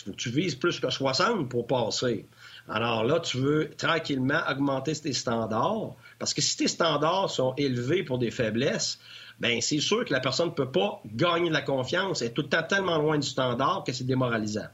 Faut 0.04 0.12
que 0.12 0.16
tu 0.16 0.32
vises 0.32 0.56
plus 0.56 0.80
que 0.80 0.90
60 0.90 1.50
pour 1.50 1.68
passer. 1.68 2.26
Alors 2.68 3.04
là, 3.04 3.20
tu 3.20 3.38
veux 3.38 3.70
tranquillement 3.78 4.42
augmenter 4.50 4.96
tes 4.96 5.14
standards, 5.14 5.96
parce 6.18 6.34
que 6.34 6.42
si 6.42 6.58
tes 6.58 6.68
standards 6.68 7.30
sont 7.30 7.54
élevés 7.58 8.04
pour 8.04 8.18
des 8.18 8.32
faiblesses, 8.32 9.00
ben 9.40 9.62
c'est 9.62 9.80
sûr 9.80 10.04
que 10.06 10.14
la 10.14 10.20
personne 10.20 10.48
ne 10.48 10.54
peut 10.54 10.72
pas 10.72 11.02
gagner 11.06 11.50
de 11.50 11.54
la 11.54 11.62
confiance. 11.62 12.22
Elle 12.22 12.30
est 12.30 12.32
tout 12.32 12.42
le 12.42 12.50
temps 12.50 12.64
tellement 12.64 12.98
loin 12.98 13.18
du 13.18 13.28
standard 13.28 13.84
que 13.86 13.94
c'est 13.94 14.06
démoralisant. 14.06 14.68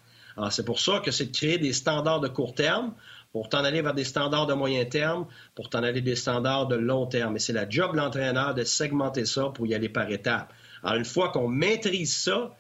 C'est 0.50 0.66
pour 0.66 0.80
ça 0.80 1.00
que 1.00 1.12
c'est 1.12 1.28
de 1.28 1.36
créer 1.36 1.58
des 1.58 1.74
standards 1.74 2.20
de 2.20 2.28
court 2.28 2.56
terme 2.56 2.94
pour 3.34 3.50
t'en 3.50 3.64
aller 3.64 3.82
vers 3.82 3.94
des 3.94 4.04
standards 4.04 4.48
de 4.48 4.54
moyen 4.54 4.86
terme, 4.86 5.28
pour 5.54 5.70
t'en 5.70 5.84
aller 5.84 6.02
des 6.02 6.16
standards 6.16 6.68
de 6.68 6.76
long 6.76 7.06
terme. 7.06 7.36
Et 7.36 7.40
c'est 7.40 7.54
la 7.54 7.70
job 7.70 7.92
de 7.92 7.98
l'entraîneur 7.98 8.54
de 8.54 8.64
segmenter 8.64 9.26
ça 9.26 9.50
pour 9.54 9.68
y 9.68 9.76
aller 9.76 9.90
par 9.90 10.10
étapes. 10.10 10.54
Alors, 10.84 10.98
une 10.98 11.06
fois 11.06 11.30
qu'on 11.30 11.48
maîtrise 11.48 12.16
ça, 12.16 12.56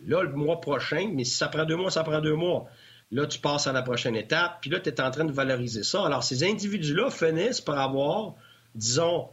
là, 0.00 0.22
le 0.22 0.32
mois 0.32 0.60
prochain, 0.60 1.10
mais 1.14 1.24
si 1.24 1.36
ça 1.36 1.48
prend 1.48 1.64
deux 1.64 1.76
mois, 1.76 1.90
ça 1.90 2.02
prend 2.02 2.20
deux 2.20 2.34
mois. 2.34 2.66
Là, 3.10 3.26
tu 3.26 3.40
passes 3.40 3.66
à 3.66 3.72
la 3.72 3.82
prochaine 3.82 4.16
étape, 4.16 4.58
puis 4.60 4.70
là, 4.70 4.80
tu 4.80 4.88
es 4.88 5.00
en 5.00 5.10
train 5.10 5.24
de 5.24 5.32
valoriser 5.32 5.82
ça. 5.82 6.04
Alors, 6.06 6.22
ces 6.22 6.44
individus-là 6.44 7.10
finissent 7.10 7.60
par 7.60 7.78
avoir, 7.78 8.34
disons, 8.74 9.28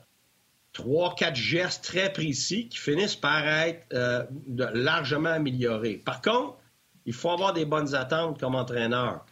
trois, 0.77 1.15
quatre 1.15 1.35
gestes 1.35 1.83
très 1.83 2.13
précis 2.13 2.69
qui 2.69 2.77
finissent 2.77 3.15
par 3.15 3.47
être 3.47 3.83
euh, 3.93 4.23
largement 4.75 5.29
améliorés. 5.29 5.97
Par 5.97 6.21
contre, 6.21 6.57
il 7.07 7.13
faut 7.13 7.31
avoir 7.31 7.53
des 7.53 7.65
bonnes 7.65 7.95
attentes 7.95 8.39
comme 8.39 8.53
entraîneur. 8.53 9.25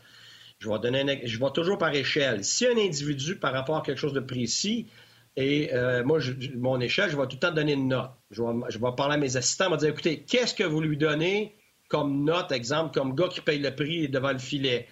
Je 0.58 0.68
vais, 0.68 0.80
donner 0.80 1.22
je 1.24 1.40
vais 1.40 1.52
toujours 1.54 1.78
par 1.78 1.94
échelle. 1.94 2.44
Si 2.44 2.66
un 2.66 2.76
individu, 2.76 3.36
par 3.36 3.54
rapport 3.54 3.78
à 3.78 3.82
quelque 3.82 4.00
chose 4.00 4.14
de 4.14 4.22
précis, 4.22 4.88
et 5.36 5.72
euh, 5.74 6.04
moi, 6.04 6.18
mon 6.58 6.80
échelle, 6.80 7.12
je 7.12 7.18
vais 7.18 7.28
tout 7.28 7.36
le 7.36 7.40
temps 7.40 7.52
donner 7.52 7.74
une 7.74 7.90
note. 7.90 8.10
Je 8.32 8.42
vais, 8.42 8.96
parler 8.98 9.16
à 9.16 9.18
mes 9.18 9.38
assistants, 9.38 9.66
je 9.66 9.72
vais 9.72 9.78
dire, 9.78 9.90
écoutez, 9.90 10.24
qu'est-ce 10.24 10.56
que 10.56 10.64
vous 10.64 10.82
lui 10.82 10.98
donnez 10.98 11.56
comme 11.90 12.24
note, 12.24 12.52
exemple, 12.52 12.92
comme 12.92 13.14
gars 13.14 13.28
qui 13.28 13.42
paye 13.42 13.60
le 13.60 13.76
prix 13.76 14.10
devant 14.10 14.32
le 14.32 14.40
filet? 14.40 14.88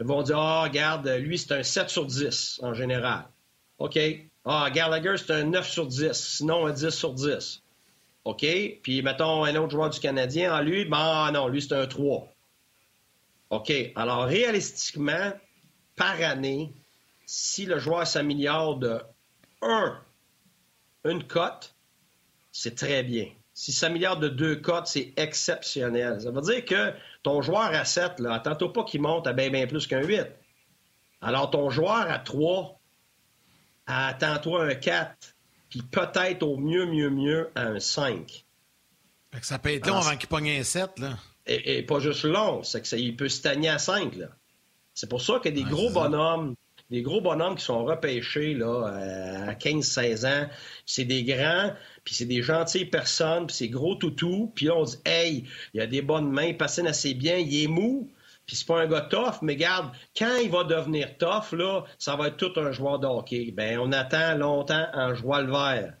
Ils 0.00 0.06
vont 0.06 0.22
dire, 0.22 0.38
ah, 0.38 0.62
oh, 0.62 0.68
regarde, 0.68 1.06
lui, 1.20 1.38
c'est 1.38 1.52
un 1.52 1.62
7 1.62 1.90
sur 1.90 2.06
10 2.06 2.58
en 2.62 2.74
général. 2.74 3.26
OK, 3.78 3.98
ah, 4.44 4.70
Gallagher, 4.70 5.14
c'est 5.16 5.32
un 5.32 5.44
9 5.44 5.68
sur 5.68 5.86
10, 5.86 6.12
sinon 6.12 6.66
un 6.66 6.72
10 6.72 6.90
sur 6.90 7.12
10. 7.12 7.62
OK? 8.24 8.46
Puis, 8.82 9.02
mettons, 9.02 9.44
un 9.44 9.54
autre 9.56 9.70
joueur 9.70 9.90
du 9.90 10.00
Canadien, 10.00 10.52
ah, 10.52 10.62
lui, 10.62 10.84
ben, 10.84 10.96
ah, 10.98 11.30
non, 11.32 11.48
lui, 11.48 11.62
c'est 11.62 11.74
un 11.74 11.86
3. 11.86 12.28
OK? 13.50 13.72
Alors, 13.94 14.24
réalistiquement, 14.24 15.32
par 15.96 16.20
année, 16.22 16.72
si 17.26 17.66
le 17.66 17.78
joueur 17.78 18.06
s'améliore 18.06 18.76
de 18.76 19.00
1, 19.62 20.00
une 21.04 21.24
cote, 21.24 21.74
c'est 22.50 22.76
très 22.76 23.02
bien. 23.02 23.28
Si 23.54 23.72
s'améliore 23.72 24.16
de 24.16 24.28
deux 24.28 24.56
cotes, 24.56 24.86
c'est 24.86 25.12
exceptionnel. 25.16 26.20
Ça 26.20 26.30
veut 26.30 26.40
dire 26.40 26.64
que 26.64 26.92
ton 27.22 27.42
joueur 27.42 27.74
à 27.74 27.84
7, 27.84 28.18
là, 28.18 28.34
attends-toi 28.34 28.72
pas 28.72 28.84
qu'il 28.84 29.02
monte 29.02 29.26
à 29.26 29.32
bien, 29.32 29.50
bien 29.50 29.66
plus 29.66 29.86
qu'un 29.86 30.02
8. 30.02 30.26
Alors, 31.20 31.50
ton 31.50 31.70
joueur 31.70 32.10
à 32.10 32.18
3, 32.18 32.80
attends-toi 33.86 34.64
un 34.64 34.74
4, 34.74 35.16
puis 35.68 35.82
peut-être 35.82 36.42
au 36.42 36.56
mieux, 36.56 36.86
mieux, 36.86 37.10
mieux 37.10 37.50
un 37.56 37.78
5. 37.80 38.44
ça 39.42 39.58
peut 39.58 39.70
être 39.70 39.86
long 39.86 39.96
avant 39.96 40.16
qu'il 40.16 40.28
pogne 40.28 40.50
un 40.50 40.62
7, 40.62 40.98
là. 40.98 41.18
Et, 41.46 41.82
pas 41.82 41.98
juste 41.98 42.24
long, 42.24 42.62
c'est 42.62 42.82
qu'il 42.82 43.16
peut 43.16 43.28
stagner 43.28 43.68
à 43.68 43.78
5, 43.78 44.14
là. 44.16 44.26
C'est 44.94 45.08
pour 45.08 45.22
ça 45.22 45.40
que 45.42 45.48
des 45.48 45.64
gros 45.64 45.90
bonhommes, 45.90 46.54
des 46.90 47.00
gros 47.00 47.22
bonhommes 47.22 47.56
qui 47.56 47.64
sont 47.64 47.84
repêchés 47.84 48.52
là, 48.52 48.66
euh, 48.66 49.48
à 49.48 49.54
15-16 49.54 50.26
ans, 50.26 50.48
c'est 50.84 51.04
des 51.04 51.24
grands, 51.24 51.72
puis 52.04 52.14
c'est 52.14 52.26
des 52.26 52.42
gentilles 52.42 52.84
personnes, 52.84 53.46
puis 53.46 53.56
c'est 53.56 53.68
gros 53.68 53.94
toutou, 53.94 54.52
puis 54.54 54.66
là, 54.66 54.76
on 54.76 54.84
dit 54.84 54.98
«Hey, 55.06 55.44
il 55.72 55.80
a 55.80 55.86
des 55.86 56.02
bonnes 56.02 56.30
mains, 56.30 56.44
il 56.44 56.56
patine 56.58 56.86
assez 56.86 57.14
bien, 57.14 57.38
il 57.38 57.64
est 57.64 57.66
mou, 57.66 58.10
puis 58.46 58.56
c'est 58.56 58.66
pas 58.66 58.80
un 58.80 58.86
gars 58.86 59.02
tough, 59.02 59.40
mais 59.42 59.56
garde, 59.56 59.90
quand 60.16 60.36
il 60.42 60.50
va 60.50 60.64
devenir 60.64 61.16
tough, 61.18 61.52
là, 61.52 61.84
ça 61.98 62.16
va 62.16 62.28
être 62.28 62.36
tout 62.36 62.58
un 62.58 62.72
joueur 62.72 62.98
de 62.98 63.06
hockey. 63.06 63.52
Ben, 63.52 63.78
on 63.78 63.92
attend 63.92 64.36
longtemps 64.36 64.86
en 64.92 65.14
jouant 65.14 65.40
le 65.40 65.50
vert. 65.50 65.94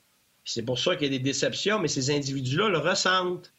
C'est 0.44 0.62
pour 0.62 0.78
ça 0.78 0.96
qu'il 0.96 1.12
y 1.12 1.14
a 1.14 1.18
des 1.18 1.22
déceptions, 1.22 1.78
mais 1.78 1.88
ces 1.88 2.10
individus-là 2.10 2.68
le 2.68 2.78
ressentent. 2.78 3.52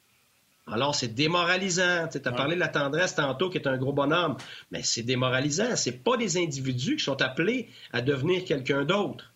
Alors, 0.68 0.96
c'est 0.96 1.14
démoralisant. 1.14 2.08
Tu 2.10 2.20
as 2.24 2.32
parlé 2.32 2.56
de 2.56 2.60
la 2.60 2.70
tendresse 2.70 3.16
tantôt, 3.16 3.50
qui 3.50 3.58
est 3.58 3.68
un 3.68 3.78
gros 3.78 3.94
bonhomme, 3.94 4.38
mais 4.72 4.82
c'est 4.84 5.04
démoralisant. 5.04 5.76
C'est 5.76 6.04
pas 6.04 6.18
des 6.18 6.38
individus 6.38 6.98
qui 6.98 7.04
sont 7.04 7.22
appelés 7.22 7.70
à 7.92 8.02
devenir 8.02 8.46
quelqu'un 8.46 8.86
d'autre. 8.86 9.34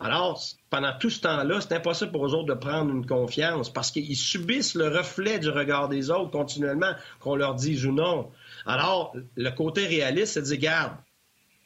Alors, 0.00 0.40
pendant 0.70 0.92
tout 0.96 1.10
ce 1.10 1.20
temps-là, 1.20 1.60
c'est 1.60 1.74
impossible 1.74 2.12
pour 2.12 2.26
eux 2.26 2.34
autres 2.34 2.54
de 2.54 2.58
prendre 2.58 2.90
une 2.90 3.04
confiance 3.04 3.72
parce 3.72 3.90
qu'ils 3.90 4.16
subissent 4.16 4.74
le 4.74 4.88
reflet 4.88 5.38
du 5.38 5.48
regard 5.48 5.88
des 5.88 6.10
autres 6.10 6.30
continuellement, 6.30 6.92
qu'on 7.18 7.34
leur 7.34 7.54
dise 7.54 7.84
ou 7.84 7.92
non. 7.92 8.30
Alors, 8.66 9.14
le 9.36 9.50
côté 9.50 9.86
réaliste, 9.86 10.34
c'est 10.34 10.42
de 10.42 10.46
dire, 10.46 10.58
garde, 10.58 10.96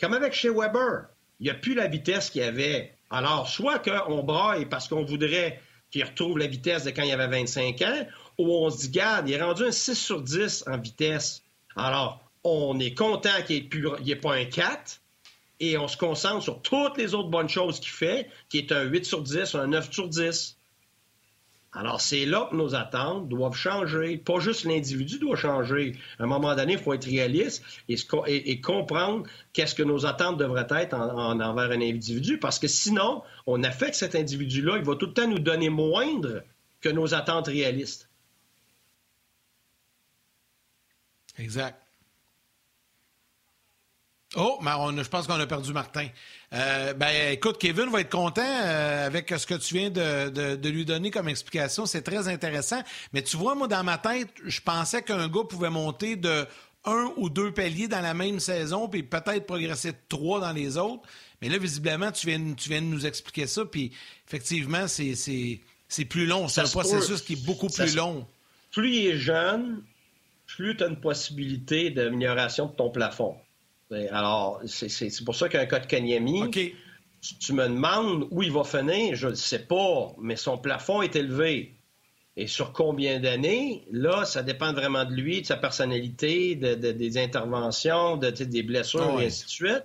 comme 0.00 0.14
avec 0.14 0.32
chez 0.32 0.50
Weber, 0.50 1.06
il 1.40 1.44
n'y 1.44 1.50
a 1.50 1.54
plus 1.54 1.74
la 1.74 1.86
vitesse 1.86 2.30
qu'il 2.30 2.42
y 2.42 2.44
avait. 2.44 2.94
Alors, 3.10 3.48
soit 3.48 3.78
qu'on 3.78 4.22
braille 4.22 4.66
parce 4.66 4.88
qu'on 4.88 5.04
voudrait 5.04 5.60
qu'il 5.90 6.04
retrouve 6.04 6.38
la 6.38 6.46
vitesse 6.46 6.84
de 6.84 6.90
quand 6.90 7.02
il 7.02 7.12
avait 7.12 7.28
25 7.28 7.82
ans, 7.82 8.06
où 8.38 8.50
on 8.50 8.70
se 8.70 8.78
dit, 8.82 8.90
garde, 8.90 9.28
il 9.28 9.34
est 9.34 9.42
rendu 9.42 9.64
un 9.64 9.72
6 9.72 9.94
sur 9.94 10.22
10 10.22 10.64
en 10.66 10.78
vitesse. 10.78 11.42
Alors, 11.76 12.22
on 12.44 12.78
est 12.80 12.94
content 12.94 13.42
qu'il 13.46 13.68
n'y 14.02 14.10
ait, 14.10 14.16
pas 14.16 14.34
un 14.34 14.44
4 14.44 15.00
et 15.60 15.78
on 15.78 15.86
se 15.86 15.96
concentre 15.96 16.42
sur 16.42 16.60
toutes 16.62 16.96
les 16.98 17.14
autres 17.14 17.28
bonnes 17.28 17.48
choses 17.48 17.78
qu'il 17.78 17.92
fait, 17.92 18.28
qui 18.48 18.58
est 18.58 18.72
un 18.72 18.82
8 18.82 19.04
sur 19.04 19.22
10, 19.22 19.54
un 19.54 19.68
9 19.68 19.92
sur 19.92 20.08
10. 20.08 20.56
Alors, 21.74 22.02
c'est 22.02 22.26
là 22.26 22.48
que 22.50 22.56
nos 22.56 22.74
attentes 22.74 23.28
doivent 23.28 23.56
changer. 23.56 24.18
Pas 24.18 24.40
juste 24.40 24.64
l'individu 24.64 25.18
doit 25.18 25.36
changer. 25.36 25.96
À 26.18 26.24
un 26.24 26.26
moment 26.26 26.54
donné, 26.54 26.74
il 26.74 26.78
faut 26.78 26.92
être 26.92 27.06
réaliste 27.06 27.64
et, 27.88 28.60
comprendre 28.60 29.26
qu'est-ce 29.54 29.74
que 29.74 29.82
nos 29.82 30.04
attentes 30.04 30.36
devraient 30.36 30.66
être 30.70 30.94
envers 30.94 31.70
un 31.70 31.80
individu. 31.80 32.38
Parce 32.38 32.58
que 32.58 32.68
sinon, 32.68 33.22
on 33.46 33.64
affecte 33.64 33.94
cet 33.94 34.14
individu-là. 34.14 34.76
Il 34.76 34.84
va 34.84 34.96
tout 34.96 35.06
le 35.06 35.14
temps 35.14 35.26
nous 35.26 35.38
donner 35.38 35.70
moindre 35.70 36.42
que 36.82 36.90
nos 36.90 37.14
attentes 37.14 37.46
réalistes. 37.46 38.10
Exact. 41.38 41.81
Oh, 44.36 44.58
mais 44.62 44.70
je 45.02 45.08
pense 45.08 45.26
qu'on 45.26 45.38
a 45.38 45.46
perdu 45.46 45.72
Martin. 45.72 46.06
Euh, 46.54 46.94
ben, 46.94 47.32
écoute, 47.32 47.58
Kevin 47.58 47.90
va 47.90 48.00
être 48.00 48.10
content 48.10 48.42
euh, 48.42 49.06
avec 49.06 49.28
ce 49.30 49.46
que 49.46 49.54
tu 49.54 49.74
viens 49.74 49.90
de, 49.90 50.68
lui 50.68 50.84
donner 50.84 51.10
comme 51.10 51.28
explication. 51.28 51.86
C'est 51.86 52.02
très 52.02 52.28
intéressant. 52.28 52.82
Mais 53.12 53.22
tu 53.22 53.36
vois, 53.36 53.54
moi, 53.54 53.68
dans 53.68 53.84
ma 53.84 53.98
tête, 53.98 54.30
je 54.44 54.60
pensais 54.60 55.02
qu'un 55.02 55.28
gars 55.28 55.44
pouvait 55.48 55.70
monter 55.70 56.16
de 56.16 56.46
un 56.84 57.12
ou 57.16 57.30
deux 57.30 57.52
paliers 57.52 57.88
dans 57.88 58.00
la 58.00 58.14
même 58.14 58.40
saison, 58.40 58.88
puis 58.88 59.02
peut-être 59.02 59.46
progresser 59.46 59.92
de 59.92 59.98
trois 60.08 60.40
dans 60.40 60.52
les 60.52 60.76
autres. 60.78 61.02
Mais 61.40 61.48
là, 61.48 61.58
visiblement, 61.58 62.10
tu 62.10 62.26
viens, 62.26 62.54
tu 62.54 62.68
viens 62.68 62.82
de 62.82 62.86
nous 62.86 63.06
expliquer 63.06 63.46
ça, 63.46 63.64
puis 63.64 63.92
effectivement, 64.26 64.86
c'est 64.88 66.04
plus 66.08 66.26
long. 66.26 66.48
C'est 66.48 66.62
un 66.62 66.68
processus 66.68 67.20
qui 67.22 67.34
est 67.34 67.44
beaucoup 67.44 67.68
plus 67.68 67.94
long. 67.94 68.26
Plus 68.72 68.96
il 68.96 69.06
est 69.08 69.18
jeune, 69.18 69.82
plus 70.46 70.76
tu 70.76 70.84
as 70.84 70.88
une 70.88 71.00
possibilité 71.00 71.90
d'amélioration 71.90 72.66
de 72.66 72.72
ton 72.72 72.90
plafond. 72.90 73.36
Alors, 74.10 74.60
c'est 74.66 75.24
pour 75.24 75.34
ça 75.34 75.48
qu'un 75.48 75.66
cas 75.66 75.80
de 75.80 75.86
Kanyemi, 75.86 76.50
tu, 76.50 77.52
me 77.52 77.68
demandes 77.68 78.26
où 78.30 78.42
il 78.42 78.50
va 78.50 78.64
finir, 78.64 79.14
je 79.14 79.28
ne 79.28 79.34
sais 79.34 79.60
pas, 79.60 80.12
mais 80.18 80.36
son 80.36 80.58
plafond 80.58 81.02
est 81.02 81.14
élevé. 81.16 81.74
Et 82.36 82.46
sur 82.46 82.72
combien 82.72 83.20
d'années? 83.20 83.84
Là, 83.90 84.24
ça 84.24 84.42
dépend 84.42 84.72
vraiment 84.72 85.04
de 85.04 85.12
lui, 85.12 85.42
de 85.42 85.46
sa 85.46 85.56
personnalité, 85.56 86.54
des 86.56 87.18
interventions, 87.18 88.16
de, 88.16 88.30
des 88.30 88.62
blessures, 88.62 89.20
et 89.20 89.26
ainsi 89.26 89.44
de 89.44 89.50
suite. 89.50 89.84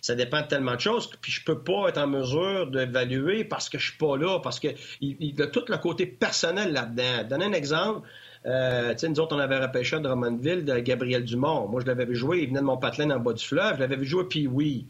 Ça 0.00 0.14
dépend 0.14 0.40
de 0.40 0.46
tellement 0.46 0.76
de 0.76 0.80
choses. 0.80 1.10
Puis 1.20 1.32
je 1.32 1.44
peux 1.44 1.62
pas 1.62 1.88
être 1.88 1.98
en 1.98 2.06
mesure 2.06 2.68
d'évaluer 2.68 3.44
parce 3.44 3.68
que 3.68 3.78
je 3.78 3.90
suis 3.90 3.98
pas 3.98 4.16
là, 4.16 4.38
parce 4.38 4.58
qu'il 4.60 4.76
il 5.00 5.42
a 5.42 5.48
tout 5.48 5.64
le 5.68 5.76
côté 5.76 6.06
personnel 6.06 6.72
là-dedans. 6.72 7.28
Donne 7.28 7.42
un 7.42 7.52
exemple. 7.52 8.08
Euh, 8.46 8.94
nous 9.02 9.20
autres, 9.20 9.36
on 9.36 9.38
avait 9.38 9.58
repêché 9.58 9.96
de 9.96 10.02
Drummondville 10.02 10.64
de 10.64 10.78
Gabriel 10.78 11.24
Dumont. 11.24 11.68
Moi, 11.68 11.80
je 11.82 11.86
l'avais 11.86 12.06
vu 12.06 12.16
jouer, 12.16 12.40
il 12.40 12.48
venait 12.48 12.60
de 12.60 12.64
mon 12.64 12.78
patelin 12.78 13.16
en 13.16 13.20
bas 13.20 13.32
du 13.32 13.44
fleuve. 13.44 13.74
Je 13.76 13.80
l'avais 13.80 13.96
vu 13.96 14.06
jouer, 14.06 14.24
puis 14.28 14.46
oui. 14.46 14.88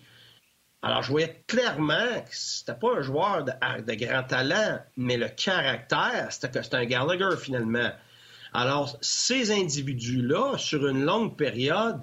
Alors, 0.82 1.02
je 1.02 1.10
voyais 1.10 1.42
clairement 1.46 2.20
que 2.22 2.30
c'était 2.30 2.74
pas 2.74 2.96
un 2.96 3.02
joueur 3.02 3.44
de, 3.44 3.94
grand 3.94 4.22
talent, 4.22 4.78
mais 4.96 5.16
le 5.18 5.28
caractère, 5.28 6.28
c'était 6.30 6.50
que 6.50 6.62
c'était 6.62 6.76
un 6.76 6.86
Gallagher, 6.86 7.36
finalement. 7.38 7.90
Alors, 8.52 8.96
ces 9.00 9.50
individus-là, 9.50 10.56
sur 10.56 10.86
une 10.86 11.04
longue 11.04 11.36
période, 11.36 12.00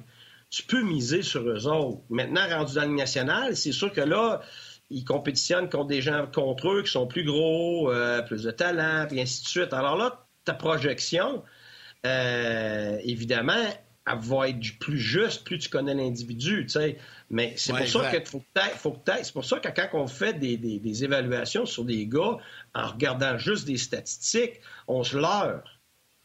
tu 0.50 0.64
peux 0.64 0.82
miser 0.84 1.24
sur 1.24 1.42
eux 1.42 1.68
autres. 1.68 2.02
Maintenant, 2.10 2.48
rendu 2.50 2.76
dans 2.76 2.84
le 2.84 2.96
national, 2.96 3.56
c'est 3.56 3.72
sûr 3.72 3.92
que 3.92 4.02
là, 4.02 4.42
ils 4.90 5.04
compétitionnent 5.04 5.70
contre 5.70 5.88
des 5.88 6.02
gens 6.02 6.28
contre 6.28 6.70
eux 6.70 6.84
qui 6.84 6.92
sont 6.92 7.08
plus 7.08 7.26
gros, 7.26 7.92
euh, 7.92 8.22
plus 8.22 8.44
de 8.44 8.52
talent, 8.52 9.08
et 9.12 9.22
ainsi 9.22 9.44
de 9.44 9.48
suite. 9.48 9.74
Alors 9.74 9.98
là, 9.98 10.27
ta 10.48 10.54
projection, 10.54 11.44
euh, 12.06 12.98
évidemment, 13.04 13.66
elle 14.10 14.20
va 14.20 14.50
être 14.50 14.80
plus 14.80 14.98
juste 14.98 15.44
plus 15.44 15.60
tu 15.60 15.70
connais 15.70 15.94
l'individu, 15.94 16.64
tu 16.64 16.70
sais. 16.70 16.98
Mais 17.30 17.54
c'est 17.58 17.74
pour 17.74 17.88
ça 17.88 18.12
que 18.12 18.26
faut 18.26 18.44
faut 18.78 19.02
c'est 19.06 19.34
pour 19.34 19.44
ça 19.44 19.60
que 19.60 19.68
quand 19.68 19.90
on 19.94 20.08
fait 20.08 20.34
des, 20.34 21.04
évaluations 21.04 21.66
sur 21.66 21.84
des 21.84 22.08
gars 22.08 22.38
en 22.74 22.88
regardant 22.88 23.38
juste 23.38 23.66
des 23.68 23.78
statistiques, 23.78 24.62
on 24.88 25.04
se 25.04 25.18
leurre. 25.18 25.64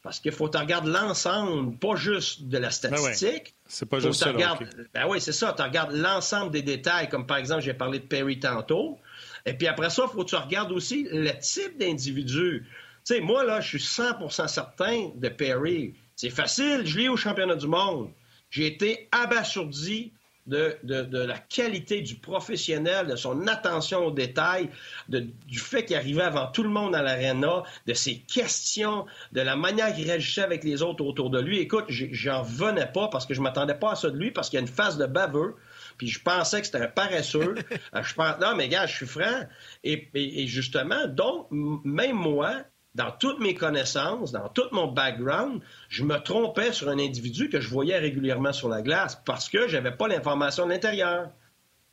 Parce 0.01 0.19
qu'il 0.19 0.33
faut 0.33 0.47
que 0.47 0.57
tu 0.57 0.57
regardes 0.57 0.87
l'ensemble, 0.87 1.77
pas 1.77 1.95
juste 1.95 2.49
de 2.49 2.57
la 2.57 2.67
ben 2.67 2.71
statistique. 2.71 3.55
C'est 3.67 3.85
pas 3.85 3.99
juste 3.99 4.21
ça. 4.21 4.33
Ben 4.33 5.07
oui, 5.07 5.21
c'est 5.21 5.31
ça. 5.31 5.53
Tu 5.55 5.63
regardes 5.63 5.93
l'ensemble 5.93 6.51
des 6.51 6.61
détails, 6.61 7.07
comme 7.07 7.25
par 7.25 7.37
exemple, 7.37 7.61
j'ai 7.61 7.73
parlé 7.73 7.99
de 7.99 8.05
Perry 8.05 8.37
tantôt. 8.39 8.99
Et 9.45 9.53
puis 9.53 9.67
après 9.67 9.89
ça, 9.89 10.03
il 10.05 10.13
faut 10.13 10.23
que 10.25 10.29
tu 10.29 10.35
regardes 10.35 10.73
aussi 10.73 11.07
le 11.09 11.31
type 11.39 11.77
d'individu. 11.77 12.65
Tu 13.05 13.15
sais, 13.15 13.21
moi, 13.21 13.43
là, 13.43 13.59
je 13.59 13.77
suis 13.77 13.79
100% 13.79 14.47
certain 14.47 15.09
de 15.15 15.29
Perry. 15.29 15.93
C'est 16.15 16.29
facile, 16.29 16.83
je 16.85 16.99
l'ai 16.99 17.09
au 17.09 17.17
championnat 17.17 17.55
du 17.55 17.67
monde. 17.67 18.11
J'ai 18.49 18.67
été 18.67 19.09
abasourdi 19.11 20.13
de, 20.45 20.77
la 21.25 21.37
qualité 21.37 22.01
du 22.01 22.15
professionnel, 22.15 23.07
de 23.07 23.15
son 23.15 23.47
attention 23.47 24.05
aux 24.05 24.11
détails, 24.11 24.69
du 25.09 25.59
fait 25.59 25.85
qu'il 25.85 25.95
arrivait 25.95 26.23
avant 26.23 26.47
tout 26.47 26.63
le 26.63 26.69
monde 26.69 26.95
à 26.95 27.01
l'aréna, 27.01 27.63
de 27.87 27.93
ses 27.93 28.19
questions, 28.19 29.05
de 29.31 29.41
la 29.41 29.55
manière 29.55 29.93
qu'il 29.93 30.05
réagissait 30.05 30.43
avec 30.43 30.63
les 30.63 30.81
autres 30.81 31.03
autour 31.03 31.29
de 31.29 31.39
lui. 31.39 31.59
Écoute, 31.59 31.85
j'en 31.89 32.43
venais 32.43 32.87
pas 32.87 33.07
parce 33.07 33.25
que 33.25 33.33
je 33.33 33.41
m'attendais 33.41 33.75
pas 33.75 33.91
à 33.91 33.95
ça 33.95 34.09
de 34.09 34.17
lui, 34.17 34.31
parce 34.31 34.49
qu'il 34.49 34.57
y 34.57 34.61
a 34.61 34.61
une 34.61 34.73
phase 34.73 34.97
de 34.97 35.05
baveux. 35.05 35.55
Puis 35.97 36.07
je 36.07 36.21
pensais 36.21 36.59
que 36.59 36.65
c'était 36.65 36.81
un 36.81 36.87
paresseux. 36.87 37.55
Euh, 37.95 38.01
je 38.01 38.13
pense, 38.13 38.39
non, 38.39 38.55
mais 38.55 38.69
gars, 38.69 38.85
je 38.85 38.95
suis 38.95 39.05
franc. 39.05 39.45
et 39.83 40.47
justement, 40.47 41.07
donc, 41.07 41.47
même 41.51 42.15
moi, 42.15 42.63
dans 42.95 43.11
toutes 43.11 43.39
mes 43.39 43.55
connaissances, 43.55 44.31
dans 44.31 44.49
tout 44.49 44.67
mon 44.71 44.87
background, 44.87 45.61
je 45.89 46.03
me 46.03 46.17
trompais 46.17 46.71
sur 46.71 46.89
un 46.89 46.99
individu 46.99 47.49
que 47.49 47.59
je 47.59 47.69
voyais 47.69 47.97
régulièrement 47.97 48.53
sur 48.53 48.69
la 48.69 48.81
glace 48.81 49.19
parce 49.25 49.49
que 49.49 49.67
je 49.67 49.77
n'avais 49.77 49.95
pas 49.95 50.07
l'information 50.07 50.65
de 50.65 50.71
l'intérieur. 50.71 51.29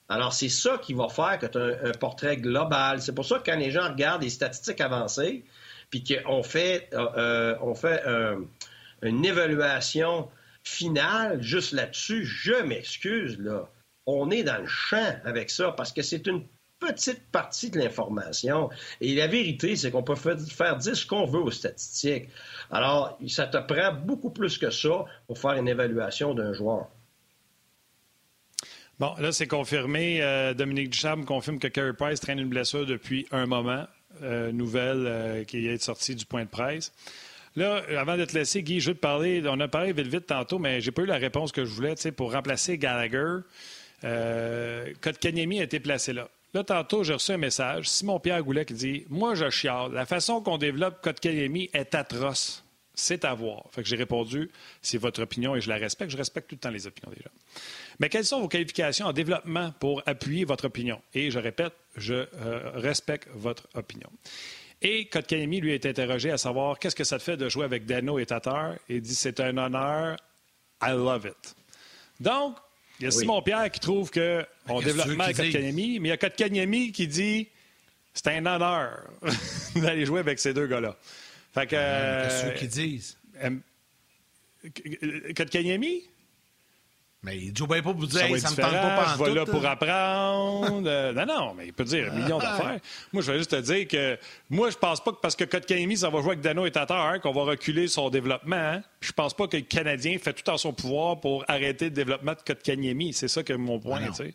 Alors, 0.08 0.32
c'est 0.32 0.48
ça 0.48 0.76
qui 0.78 0.92
va 0.92 1.08
faire 1.08 1.38
que 1.38 1.46
tu 1.46 1.56
as 1.56 1.88
un, 1.88 1.92
portrait 1.92 2.36
global. 2.36 3.00
C'est 3.00 3.14
pour 3.14 3.24
ça 3.24 3.38
que 3.38 3.44
quand 3.50 3.56
les 3.56 3.70
gens 3.70 3.88
regardent 3.88 4.22
des 4.22 4.30
statistiques 4.30 4.80
avancées, 4.80 5.44
puis 5.88 6.04
qu'on 6.04 6.42
fait, 6.42 6.88
euh, 6.92 7.06
euh, 7.16 7.56
on 7.62 7.74
fait 7.74 8.02
une 9.02 9.24
évaluation 9.24 10.28
finale 10.62 11.42
juste 11.42 11.72
là-dessus, 11.72 12.24
je 12.24 12.62
m'excuse, 12.62 13.38
là. 13.38 13.68
On 14.06 14.30
est 14.30 14.42
dans 14.42 14.58
le 14.58 14.66
champ 14.66 15.14
avec 15.24 15.50
ça 15.50 15.72
parce 15.72 15.92
que 15.92 16.02
c'est 16.02 16.26
une 16.26 16.44
petite 16.80 17.22
partie 17.30 17.70
de 17.70 17.78
l'information. 17.78 18.70
Et 19.00 19.14
la 19.14 19.26
vérité, 19.26 19.76
c'est 19.76 19.90
qu'on 19.90 20.02
peut 20.02 20.16
faire 20.16 20.76
dire 20.76 20.96
ce 20.96 21.06
qu'on 21.06 21.26
veut 21.26 21.40
aux 21.40 21.50
statistiques. 21.50 22.28
Alors, 22.70 23.18
ça 23.28 23.46
te 23.46 23.58
prend 23.58 23.92
beaucoup 23.92 24.30
plus 24.30 24.58
que 24.58 24.70
ça 24.70 25.04
pour 25.26 25.38
faire 25.38 25.52
une 25.52 25.68
évaluation 25.68 26.34
d'un 26.34 26.52
joueur. 26.52 26.88
Bon, 28.98 29.14
là, 29.18 29.32
c'est 29.32 29.46
confirmé. 29.46 30.22
Euh, 30.22 30.52
Dominique 30.52 30.90
Ducharme 30.90 31.24
confirme 31.24 31.58
que 31.58 31.68
Carey 31.68 31.92
Price 31.92 32.20
traîne 32.20 32.38
une 32.38 32.48
blessure 32.48 32.84
depuis 32.84 33.26
un 33.30 33.46
moment. 33.46 33.86
Euh, 34.22 34.50
nouvelle 34.50 35.06
euh, 35.06 35.44
qui 35.44 35.68
est 35.68 35.82
sortie 35.82 36.16
du 36.16 36.26
point 36.26 36.42
de 36.42 36.48
presse. 36.48 36.92
Là, 37.56 37.82
avant 37.96 38.16
de 38.16 38.24
te 38.24 38.36
laisser, 38.36 38.62
Guy, 38.62 38.80
je 38.80 38.90
veux 38.90 38.94
te 38.94 39.00
parler. 39.00 39.42
On 39.46 39.58
a 39.60 39.68
parlé 39.68 39.92
vite 39.92 40.08
vite 40.08 40.26
tantôt, 40.26 40.58
mais 40.58 40.80
j'ai 40.80 40.90
pas 40.90 41.02
eu 41.02 41.06
la 41.06 41.16
réponse 41.16 41.52
que 41.52 41.64
je 41.64 41.70
voulais. 41.72 41.94
Pour 42.16 42.32
remplacer 42.32 42.76
Gallagher, 42.76 43.38
euh, 44.04 44.92
Kotkaniemi 45.00 45.60
a 45.60 45.64
été 45.64 45.80
placé 45.80 46.12
là. 46.12 46.28
Là, 46.52 46.64
tantôt, 46.64 47.04
j'ai 47.04 47.12
reçu 47.12 47.32
un 47.32 47.36
message. 47.36 47.88
Simon-Pierre 47.88 48.42
Goulet 48.42 48.64
qui 48.64 48.74
dit 48.74 49.04
Moi, 49.08 49.34
je 49.34 49.50
chiale. 49.50 49.92
La 49.92 50.06
façon 50.06 50.40
qu'on 50.42 50.58
développe 50.58 51.00
Kotkaniemi 51.00 51.70
est 51.72 51.94
atroce. 51.94 52.64
C'est 52.92 53.24
à 53.24 53.34
voir. 53.34 53.64
Fait 53.70 53.82
que 53.82 53.88
j'ai 53.88 53.96
répondu 53.96 54.50
C'est 54.82 54.98
votre 54.98 55.22
opinion 55.22 55.54
et 55.54 55.60
je 55.60 55.68
la 55.68 55.76
respecte. 55.76 56.10
Je 56.10 56.16
respecte 56.16 56.48
tout 56.48 56.56
le 56.56 56.60
temps 56.60 56.70
les 56.70 56.86
opinions 56.86 57.10
des 57.10 57.22
gens. 57.22 57.30
Mais 58.00 58.08
quelles 58.08 58.24
sont 58.24 58.40
vos 58.40 58.48
qualifications 58.48 59.06
en 59.06 59.12
développement 59.12 59.72
pour 59.78 60.02
appuyer 60.06 60.44
votre 60.44 60.66
opinion? 60.66 61.00
Et 61.14 61.30
je 61.30 61.38
répète, 61.38 61.72
je 61.96 62.14
euh, 62.14 62.70
respecte 62.74 63.28
votre 63.34 63.68
opinion. 63.74 64.10
Et 64.82 65.06
Kotkaniemi, 65.06 65.60
lui, 65.60 65.72
est 65.72 65.86
interrogé 65.86 66.30
à 66.30 66.38
savoir 66.38 66.78
qu'est-ce 66.78 66.96
que 66.96 67.04
ça 67.04 67.18
te 67.18 67.22
fait 67.22 67.36
de 67.36 67.48
jouer 67.48 67.64
avec 67.64 67.86
Dano 67.86 68.18
et 68.18 68.26
Tatar. 68.26 68.74
Il 68.88 69.02
dit 69.02 69.14
c'est 69.14 69.38
un 69.38 69.56
honneur. 69.56 70.16
I 70.82 70.90
love 70.90 71.26
it. 71.26 71.54
Donc, 72.18 72.56
il 73.00 73.04
y 73.04 73.06
a 73.06 73.10
Simon 73.10 73.42
Pierre 73.42 73.70
qui 73.70 73.80
trouve 73.80 74.10
qu'on 74.10 74.80
développe 74.80 75.08
mal 75.08 75.34
Kotkaniemi, 75.34 75.98
mais 76.00 76.08
il 76.08 76.10
y 76.10 76.14
a 76.14 76.16
Kotkaniemi 76.16 76.92
qui 76.92 77.08
dit 77.08 77.48
c'est 78.12 78.28
un 78.28 78.44
honneur 78.46 79.10
d'aller 79.76 80.04
jouer 80.04 80.20
avec 80.20 80.38
ces 80.38 80.52
deux 80.52 80.66
gars-là. 80.66 80.96
Fait 81.54 81.66
que. 81.66 81.76
Qu'est-ce 81.76 82.58
qu'ils 82.58 82.68
disent? 82.68 83.18
Euh, 83.42 83.50
Kotkaniemi? 85.34 86.02
Mais 87.22 87.36
il 87.36 87.56
joue 87.56 87.66
bien 87.66 87.82
pas 87.82 87.92
pour 87.92 88.06
dire, 88.06 88.20
ça, 88.38 88.50
me 88.50 88.56
tente 88.56 88.56
pas 88.56 89.14
Je 89.18 89.22
vais 89.22 89.34
là 89.34 89.44
pour 89.44 89.64
apprendre. 89.64 90.80
Euh, 90.90 91.12
non, 91.12 91.26
non, 91.26 91.54
mais 91.54 91.66
il 91.66 91.72
peut 91.72 91.84
dire 91.84 92.10
un 92.12 92.16
million 92.16 92.38
ah. 92.40 92.44
d'affaires. 92.44 92.80
Moi, 93.12 93.22
je 93.22 93.30
vais 93.30 93.38
juste 93.38 93.50
te 93.50 93.60
dire 93.60 93.86
que 93.86 94.18
moi, 94.48 94.70
je 94.70 94.76
pense 94.76 95.02
pas 95.02 95.12
que 95.12 95.18
parce 95.20 95.36
que 95.36 95.44
Kotkaniemi, 95.44 95.96
ça 95.96 96.08
va 96.08 96.20
jouer 96.20 96.30
avec 96.30 96.40
Dano 96.40 96.64
et 96.64 96.70
Tatar, 96.70 97.20
qu'on 97.20 97.32
va 97.32 97.42
reculer 97.42 97.86
son 97.86 98.08
développement. 98.08 98.56
Hein. 98.56 98.82
Je 99.00 99.12
pense 99.12 99.34
pas 99.34 99.46
que 99.46 99.56
le 99.56 99.62
Canadien 99.62 100.18
fait 100.18 100.32
tout 100.32 100.48
en 100.48 100.56
son 100.56 100.72
pouvoir 100.72 101.20
pour 101.20 101.44
arrêter 101.48 101.86
le 101.86 101.90
développement 101.90 102.32
de 102.32 102.40
Kotkaniemi. 102.46 103.12
C'est 103.12 103.28
ça 103.28 103.42
que 103.42 103.52
mon 103.52 103.78
point, 103.78 104.06
tu 104.06 104.14
sais. 104.14 104.34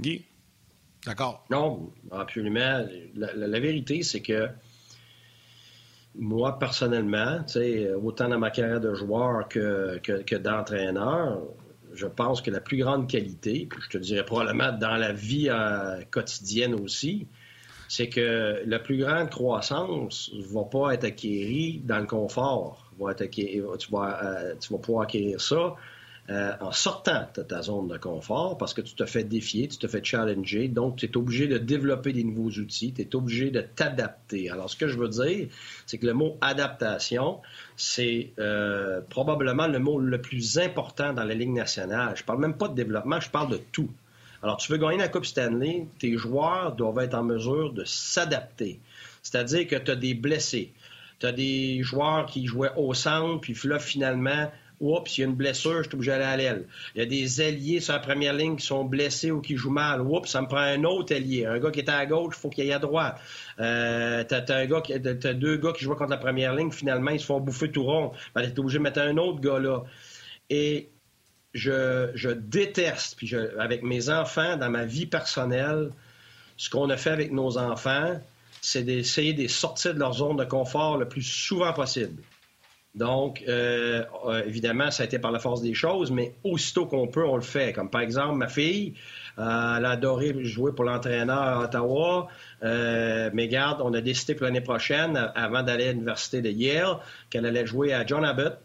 Guy? 0.00 0.24
D'accord. 1.04 1.44
Non, 1.50 1.92
absolument. 2.12 2.86
La, 3.14 3.60
vérité, 3.60 4.02
c'est 4.02 4.22
que 4.22 4.48
moi, 6.14 6.58
personnellement, 6.58 7.44
autant 8.02 8.28
dans 8.28 8.38
ma 8.38 8.50
carrière 8.50 8.80
de 8.80 8.94
joueur 8.94 9.48
que, 9.48 9.98
que, 10.02 10.22
que 10.22 10.36
d'entraîneur, 10.36 11.42
je 11.94 12.06
pense 12.06 12.42
que 12.42 12.50
la 12.50 12.60
plus 12.60 12.78
grande 12.78 13.08
qualité, 13.08 13.68
je 13.80 13.88
te 13.88 13.98
dirais 13.98 14.24
probablement 14.24 14.72
dans 14.72 14.96
la 14.96 15.12
vie 15.12 15.48
euh, 15.50 16.02
quotidienne 16.10 16.74
aussi, 16.74 17.26
c'est 17.88 18.08
que 18.08 18.62
la 18.66 18.78
plus 18.78 18.98
grande 18.98 19.30
croissance 19.30 20.30
ne 20.34 20.42
va 20.42 20.64
pas 20.64 20.94
être 20.94 21.04
acquérie 21.04 21.80
dans 21.84 21.98
le 21.98 22.06
confort. 22.06 22.92
Tu, 23.30 23.62
euh, 23.62 23.76
tu 23.78 23.92
vas 23.92 24.78
pouvoir 24.78 25.02
acquérir 25.02 25.40
ça 25.40 25.74
euh, 26.30 26.52
en 26.60 26.72
sortant 26.72 27.26
de 27.34 27.42
ta 27.42 27.62
zone 27.62 27.88
de 27.88 27.96
confort 27.96 28.58
parce 28.58 28.74
que 28.74 28.82
tu 28.82 28.94
te 28.94 29.06
fais 29.06 29.24
défier, 29.24 29.66
tu 29.66 29.78
te 29.78 29.86
fais 29.86 30.04
challenger. 30.04 30.68
Donc, 30.68 30.96
tu 30.96 31.06
es 31.06 31.16
obligé 31.16 31.46
de 31.46 31.56
développer 31.56 32.12
des 32.12 32.22
nouveaux 32.22 32.50
outils, 32.50 32.92
tu 32.92 33.00
es 33.00 33.16
obligé 33.16 33.50
de 33.50 33.62
t'adapter. 33.62 34.50
Alors, 34.50 34.68
ce 34.68 34.76
que 34.76 34.88
je 34.88 34.98
veux 34.98 35.08
dire, 35.08 35.48
c'est 35.86 35.96
que 35.96 36.04
le 36.04 36.12
mot 36.12 36.36
adaptation, 36.42 37.40
c'est 37.76 38.32
euh, 38.38 39.00
probablement 39.08 39.68
le 39.68 39.78
mot 39.78 39.98
le 39.98 40.20
plus 40.20 40.58
important 40.58 41.14
dans 41.14 41.24
la 41.24 41.34
Ligue 41.34 41.54
nationale. 41.54 42.14
Je 42.14 42.24
parle 42.24 42.40
même 42.40 42.58
pas 42.58 42.68
de 42.68 42.74
développement, 42.74 43.20
je 43.20 43.30
parle 43.30 43.50
de 43.50 43.60
tout. 43.72 43.88
Alors, 44.42 44.58
tu 44.58 44.70
veux 44.70 44.78
gagner 44.78 44.98
la 44.98 45.08
Coupe 45.08 45.24
Stanley, 45.24 45.86
tes 45.98 46.18
joueurs 46.18 46.76
doivent 46.76 46.98
être 46.98 47.14
en 47.14 47.24
mesure 47.24 47.72
de 47.72 47.84
s'adapter. 47.84 48.80
C'est-à-dire 49.22 49.66
que 49.66 49.76
tu 49.76 49.90
as 49.90 49.96
des 49.96 50.12
blessés. 50.12 50.72
Tu 51.20 51.26
as 51.26 51.32
des 51.32 51.82
joueurs 51.82 52.26
qui 52.26 52.46
jouaient 52.46 52.74
au 52.76 52.92
centre, 52.92 53.40
puis 53.40 53.56
là, 53.64 53.78
finalement, 53.78 54.50
Oups, 54.80 55.18
il 55.18 55.20
y 55.20 55.24
a 55.24 55.26
une 55.26 55.34
blessure, 55.34 55.82
je 55.82 55.88
suis 55.88 55.94
obligé 55.94 56.12
d'aller 56.12 56.24
à 56.24 56.36
l'aile. 56.36 56.64
Il 56.94 56.98
y 56.98 57.02
a 57.02 57.06
des 57.06 57.40
alliés 57.40 57.80
sur 57.80 57.94
la 57.94 57.98
première 57.98 58.32
ligne 58.32 58.56
qui 58.56 58.64
sont 58.66 58.84
blessés 58.84 59.30
ou 59.30 59.40
qui 59.40 59.56
jouent 59.56 59.70
mal. 59.70 60.00
Oups, 60.00 60.28
ça 60.30 60.40
me 60.40 60.46
prend 60.46 60.58
un 60.58 60.84
autre 60.84 61.14
allié. 61.14 61.46
Un 61.46 61.58
gars 61.58 61.70
qui 61.70 61.80
est 61.80 61.90
à 61.90 62.06
gauche, 62.06 62.34
il 62.36 62.40
faut 62.40 62.48
qu'il 62.48 62.64
aille 62.64 62.72
à 62.72 62.78
droite. 62.78 63.20
Euh, 63.58 64.22
t'as, 64.24 64.44
un 64.48 64.66
gars 64.66 64.82
t'as 64.82 65.32
deux 65.34 65.56
gars 65.56 65.72
qui 65.72 65.84
jouent 65.84 65.94
contre 65.94 66.10
la 66.10 66.16
première 66.16 66.54
ligne, 66.54 66.70
finalement, 66.70 67.10
ils 67.10 67.20
se 67.20 67.26
font 67.26 67.40
bouffer 67.40 67.70
tout 67.70 67.84
rond. 67.84 68.12
Ben, 68.34 68.42
t'es 68.42 68.58
obligé 68.58 68.78
de 68.78 68.82
mettre 68.84 69.00
un 69.00 69.16
autre 69.16 69.40
gars 69.40 69.58
là. 69.58 69.82
Et 70.50 70.88
je, 71.54 72.10
je 72.14 72.30
déteste, 72.30 73.16
puis 73.16 73.26
je, 73.26 73.58
avec 73.58 73.82
mes 73.82 74.10
enfants, 74.10 74.56
dans 74.56 74.70
ma 74.70 74.84
vie 74.84 75.06
personnelle, 75.06 75.90
ce 76.56 76.70
qu'on 76.70 76.88
a 76.90 76.96
fait 76.96 77.10
avec 77.10 77.32
nos 77.32 77.58
enfants, 77.58 78.20
c'est 78.60 78.82
d'essayer 78.82 79.32
de 79.32 79.46
sortir 79.48 79.94
de 79.94 79.98
leur 79.98 80.14
zone 80.14 80.36
de 80.36 80.44
confort 80.44 80.98
le 80.98 81.08
plus 81.08 81.22
souvent 81.22 81.72
possible. 81.72 82.22
Donc, 82.98 83.44
euh, 83.46 84.02
euh, 84.26 84.42
évidemment, 84.44 84.90
ça 84.90 85.04
a 85.04 85.06
été 85.06 85.20
par 85.20 85.30
la 85.30 85.38
force 85.38 85.62
des 85.62 85.72
choses, 85.72 86.10
mais 86.10 86.34
aussitôt 86.42 86.84
qu'on 86.84 87.06
peut, 87.06 87.24
on 87.24 87.36
le 87.36 87.42
fait. 87.42 87.72
Comme 87.72 87.90
par 87.90 88.00
exemple, 88.00 88.34
ma 88.34 88.48
fille, 88.48 88.94
euh, 89.38 89.76
elle 89.76 89.84
a 89.84 89.90
adoré 89.90 90.44
jouer 90.44 90.72
pour 90.74 90.84
l'entraîneur 90.84 91.38
à 91.38 91.60
Ottawa. 91.60 92.26
mais 92.60 93.46
garde, 93.46 93.80
on 93.84 93.94
a 93.94 94.00
décidé 94.00 94.34
pour 94.34 94.46
l'année 94.46 94.60
prochaine, 94.60 95.30
avant 95.36 95.62
d'aller 95.62 95.88
à 95.88 95.92
l'université 95.92 96.42
de 96.42 96.50
Yale, 96.50 96.96
qu'elle 97.30 97.46
allait 97.46 97.66
jouer 97.66 97.94
à 97.94 98.04
John 98.04 98.24
Abbott 98.24 98.58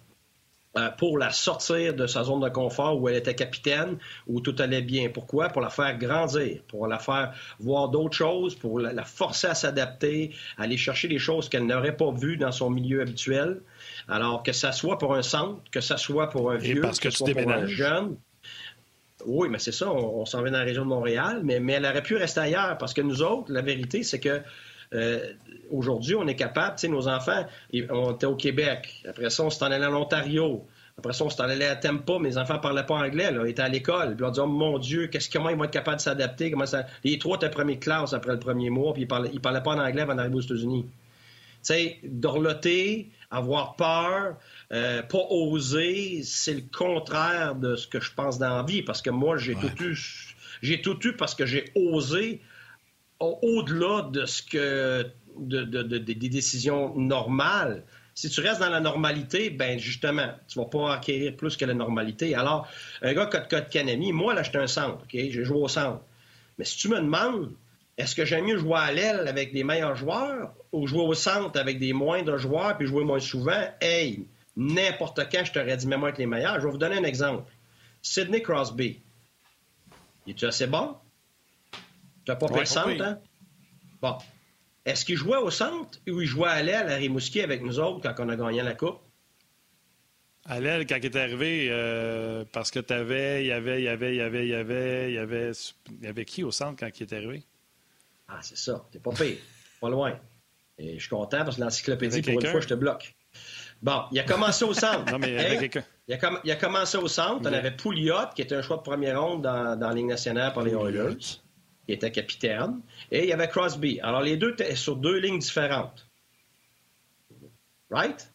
euh, 0.75 0.89
pour 0.89 1.19
la 1.19 1.29
sortir 1.29 1.93
de 1.93 2.07
sa 2.07 2.23
zone 2.23 2.39
de 2.39 2.49
confort 2.49 2.99
où 2.99 3.07
elle 3.07 3.15
était 3.15 3.36
capitaine, 3.36 3.99
où 4.25 4.41
tout 4.41 4.55
allait 4.57 4.81
bien. 4.81 5.09
Pourquoi? 5.09 5.49
Pour 5.49 5.61
la 5.61 5.69
faire 5.69 5.95
grandir, 5.99 6.63
pour 6.67 6.88
la 6.88 6.97
faire 6.97 7.31
voir 7.59 7.89
d'autres 7.89 8.15
choses, 8.15 8.55
pour 8.55 8.79
la, 8.79 9.03
forcer 9.03 9.47
à 9.47 9.53
s'adapter, 9.53 10.34
aller 10.57 10.77
chercher 10.77 11.07
des 11.07 11.19
choses 11.19 11.47
qu'elle 11.47 11.67
n'aurait 11.67 11.95
pas 11.95 12.11
vues 12.11 12.38
dans 12.38 12.51
son 12.51 12.71
milieu 12.71 13.01
habituel. 13.01 13.61
Alors, 14.07 14.43
que 14.43 14.51
ça 14.51 14.71
soit 14.71 14.97
pour 14.97 15.15
un 15.15 15.21
centre, 15.21 15.61
que 15.71 15.81
ça 15.81 15.97
soit 15.97 16.29
pour 16.29 16.51
un 16.51 16.57
vieux, 16.57 16.81
parce 16.81 16.99
que, 16.99 17.09
ce 17.09 17.17
soit 17.17 17.33
pour 17.33 17.51
un 17.51 17.65
jeune. 17.65 18.17
Oui, 19.25 19.47
mais 19.49 19.59
c'est 19.59 19.71
ça, 19.71 19.91
on, 19.91 20.25
s'en 20.25 20.41
vient 20.41 20.51
dans 20.51 20.59
la 20.59 20.65
région 20.65 20.83
de 20.83 20.89
Montréal, 20.89 21.41
mais, 21.43 21.59
mais 21.59 21.73
elle 21.73 21.85
aurait 21.85 22.03
pu 22.03 22.15
rester 22.15 22.41
ailleurs 22.41 22.77
parce 22.77 22.93
que 22.93 23.01
nous 23.01 23.21
autres, 23.21 23.51
la 23.51 23.61
vérité, 23.61 24.03
c'est 24.03 24.19
que 24.19 24.41
euh, 24.93 25.33
aujourd'hui, 25.71 26.15
on 26.15 26.27
est 26.27 26.35
capable, 26.35 26.75
tu 26.75 26.81
sais, 26.81 26.87
nos 26.87 27.07
enfants, 27.07 27.45
on 27.89 28.13
était 28.13 28.25
au 28.25 28.35
Québec. 28.35 29.03
Après 29.07 29.29
ça, 29.29 29.43
on 29.43 29.49
s'est 29.49 29.63
en 29.63 29.71
allé 29.71 29.85
en 29.85 29.95
Ontario. 29.95 30.65
Après 30.97 31.13
ça, 31.13 31.23
on 31.23 31.29
s'est 31.29 31.41
en 31.41 31.45
allé 31.45 31.65
à 31.65 31.75
Tempa. 31.75 32.19
Mes 32.19 32.37
enfants 32.37 32.55
ne 32.55 32.59
parlaient 32.59 32.85
pas 32.85 32.95
anglais. 32.95 33.31
Là. 33.31 33.41
Ils 33.45 33.51
étaient 33.51 33.63
à 33.63 33.69
l'école. 33.69 34.15
Puis 34.15 34.25
on 34.25 34.29
dit, 34.29 34.39
oh, 34.39 34.45
mon 34.45 34.77
Dieu, 34.77 35.07
qu'est-ce, 35.07 35.29
comment 35.29 35.49
ils 35.49 35.57
vont 35.57 35.63
être 35.63 35.71
capables 35.71 35.97
de 35.97 36.01
s'adapter? 36.01 36.51
Comment 36.51 36.67
ça... 36.67 36.85
Les 37.03 37.17
trois 37.17 37.37
étaient 37.37 37.49
première 37.49 37.79
classe 37.79 38.13
après 38.13 38.33
le 38.33 38.39
premier 38.39 38.69
mois, 38.69 38.93
puis 38.93 39.03
ils 39.03 39.05
ne 39.05 39.09
parlaient, 39.09 39.31
parlaient, 39.41 39.63
pas 39.63 39.71
en 39.71 39.79
anglais 39.79 40.03
avant 40.03 40.15
d'arriver 40.15 40.35
aux 40.35 40.41
États-Unis. 40.41 40.85
Tu 40.85 41.59
sais, 41.61 41.99
dorloter, 42.03 43.09
avoir 43.34 43.75
peur, 43.75 44.38
euh, 44.71 45.01
pas 45.01 45.25
oser, 45.29 46.21
c'est 46.23 46.53
le 46.53 46.63
contraire 46.71 47.55
de 47.55 47.75
ce 47.75 47.88
que 47.88 47.99
je 47.99 48.13
pense 48.13 48.38
dans 48.38 48.57
la 48.57 48.63
vie. 48.63 48.84
Parce 48.84 49.01
que 49.01 49.09
moi, 49.09 49.38
j'ai 49.38 49.55
tout 49.55 49.84
eu. 49.84 49.97
J'ai 50.61 50.81
tout 50.81 50.99
eu 51.05 51.13
parce 51.13 51.36
que 51.36 51.45
j'ai 51.45 51.71
osé 51.75 52.41
au-delà 53.19 54.03
de 54.03 54.25
ce 54.25 54.43
que 54.43 55.11
des 55.36 56.29
décisions 56.29 56.95
normales. 56.95 57.84
Si 58.15 58.30
tu 58.30 58.41
restes 58.41 58.60
dans 58.60 58.69
la 58.69 58.80
normalité, 58.80 59.49
ben 59.49 59.80
justement, 59.80 60.30
tu 60.47 60.60
vas 60.60 60.65
pas 60.65 60.93
acquérir 60.93 61.35
plus 61.35 61.57
que 61.57 61.65
la 61.65 61.73
normalité. 61.73 62.35
Alors, 62.35 62.68
un 63.01 63.14
gars 63.14 63.26
comme 63.26 63.65
Kanemi, 63.72 64.11
moi, 64.11 64.35
là, 64.35 64.43
j'étais 64.43 64.60
un 64.60 64.68
centre, 64.68 64.99
OK? 65.01 65.10
J'ai 65.11 65.43
joué 65.43 65.57
au 65.57 65.68
centre. 65.68 66.01
Mais 66.60 66.65
si 66.65 66.77
tu 66.77 66.89
me 66.89 66.97
demandes, 66.97 67.51
est-ce 67.98 68.15
que 68.15 68.26
j'aime 68.26 68.45
mieux 68.45 68.57
jouer 68.57 68.78
à 68.78 68.91
l'aile 68.91 69.28
avec 69.28 69.53
des 69.53 69.64
meilleurs 69.64 69.95
joueurs 69.95 70.53
ou 70.72 70.88
jouer 70.88 71.03
au 71.03 71.14
centre 71.14 71.60
avec 71.60 71.80
des 71.80 71.94
moindres 71.94 72.38
joueurs 72.38 72.76
puis 72.78 72.88
jouer 72.88 73.03
moins 73.03 73.20
souvent? 73.20 73.61
Hey, 73.82 74.26
n'importe 74.56 75.20
quand, 75.32 75.45
je 75.45 75.52
t'aurais 75.52 75.78
dit, 75.78 75.88
mets-moi 75.88 76.10
avec 76.10 76.18
les 76.18 76.26
meilleurs. 76.26 76.60
Je 76.60 76.65
vais 76.65 76.72
vous 76.72 76.78
donner 76.78 76.98
un 76.98 77.03
exemple. 77.03 77.44
Sidney 78.02 78.41
Crosby. 78.41 78.99
Es-tu 80.28 80.45
assez 80.45 80.68
bon? 80.68 80.95
Tu 81.72 82.32
n'as 82.32 82.36
pas 82.36 82.48
fait 82.48 82.60
le 82.60 82.65
centre, 82.65 83.02
hein? 83.02 83.20
Bon. 84.02 84.18
Est-ce 84.86 85.06
qu'il 85.06 85.15
jouait 85.15 85.38
au 85.38 85.49
centre 85.49 85.99
ou 86.10 86.22
il 86.22 86.28
jouait 86.28 86.49
à 86.49 86.61
l'aile 86.64 86.90
à 86.90 86.95
Rimouski 86.95 87.41
avec 87.41 87.61
nous 87.61 87.80
autres 87.80 88.02
quand 88.02 88.26
on 88.26 88.30
a 88.30 88.36
gagné 88.36 88.64
la 88.64 88.74
Coupe? 88.74 88.99
À 90.45 90.60
l'aile, 90.60 90.86
quand 90.86 90.98
il 90.98 91.06
est 91.06 91.15
arrivé, 91.15 91.68
euh, 91.70 92.44
parce 92.52 92.70
que 92.70 92.80
tu 92.80 92.91
avais, 92.91 93.44
il 93.44 93.48
y 93.48 93.52
avait, 93.52 93.80
il 93.82 93.86
y 93.86 93.88
avait, 93.88 94.14
il 94.14 94.18
y 94.18 94.22
avait, 94.22 94.45
il 94.45 94.49
y 94.49 94.53
avait, 94.56 95.10
il 95.10 95.14
y 95.14 95.18
avait, 95.18 95.52
il 95.90 96.03
y 96.03 96.07
avait 96.07 96.26
qui 96.26 96.44
au 96.44 96.52
centre 96.52 96.78
quand 96.78 96.90
il 96.99 97.03
est 97.03 97.14
arrivé? 97.14 97.44
Ah, 98.27 98.39
c'est 98.41 98.57
ça. 98.57 98.85
T'es 98.91 98.99
pas 98.99 99.11
pire. 99.11 99.37
pas 99.81 99.89
loin. 99.89 100.19
Et 100.77 100.95
je 100.95 100.99
suis 100.99 101.09
content 101.09 101.43
parce 101.43 101.57
que 101.57 101.61
l'encyclopédie, 101.61 102.21
pour 102.21 102.33
une 102.33 102.47
fois, 102.47 102.59
je 102.59 102.67
te 102.67 102.73
bloque. 102.73 103.15
Bon, 103.81 104.03
il 104.11 104.19
a 104.19 104.23
commencé 104.23 104.63
au 104.63 104.73
centre. 104.73 105.05
non, 105.11 105.19
mais 105.19 105.31
il, 105.33 106.13
a 106.13 106.41
il, 106.43 106.51
a 106.51 106.55
commencé 106.55 106.97
au 106.97 107.07
centre. 107.07 107.41
On 107.49 107.53
avait 107.53 107.75
Pouliot, 107.75 108.29
qui 108.33 108.41
était 108.41 108.55
un 108.55 108.61
choix 108.61 108.77
de 108.77 108.81
première 108.81 109.21
ronde 109.21 109.41
dans, 109.41 109.77
dans 109.77 109.89
la 109.89 109.93
Ligue 109.93 110.07
nationale 110.07 110.53
par 110.53 110.63
les 110.63 110.71
Oilers. 110.71 111.17
qui 111.85 111.91
était 111.91 112.11
capitaine, 112.11 112.81
et 113.11 113.23
il 113.23 113.29
y 113.29 113.33
avait 113.33 113.49
Crosby. 113.49 113.99
Alors, 114.01 114.21
les 114.21 114.37
deux 114.37 114.53
étaient 114.53 114.75
sur 114.75 114.95
deux 114.95 115.19
lignes 115.19 115.39
différentes. 115.39 116.07
Right? 117.89 118.33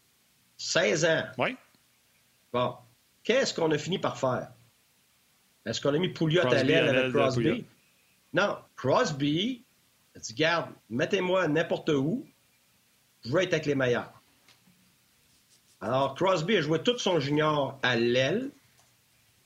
16 0.59 1.05
ans. 1.07 1.25
Oui. 1.39 1.57
Bon. 2.53 2.75
Qu'est-ce 3.25 3.55
qu'on 3.55 3.71
a 3.73 3.79
fini 3.79 3.99
par 3.99 4.19
faire? 4.19 4.51
Est-ce 5.65 5.81
qu'on 5.81 5.95
a 5.95 5.99
mis 5.99 6.11
Pouliot 6.11 6.47
à 6.47 6.63
l'aile 6.63 6.89
avec 6.89 7.13
Crosby? 7.13 7.65
Non. 8.35 8.59
Crosby 8.77 9.65
a 10.17 10.19
dit, 10.19 10.35
garde, 10.35 10.71
mettez-moi 10.91 11.49
n'importe 11.49 11.91
où, 11.91 12.27
je 13.25 13.31
veux 13.31 13.43
être 13.43 13.53
avec 13.53 13.67
les 13.67 13.75
meilleurs. 13.75 14.13
Alors, 15.81 16.15
Crosby 16.15 16.57
a 16.57 16.61
joué 16.61 16.83
tout 16.83 16.99
son 16.99 17.21
junior 17.21 17.79
à 17.83 17.97
l'aile 17.97 18.51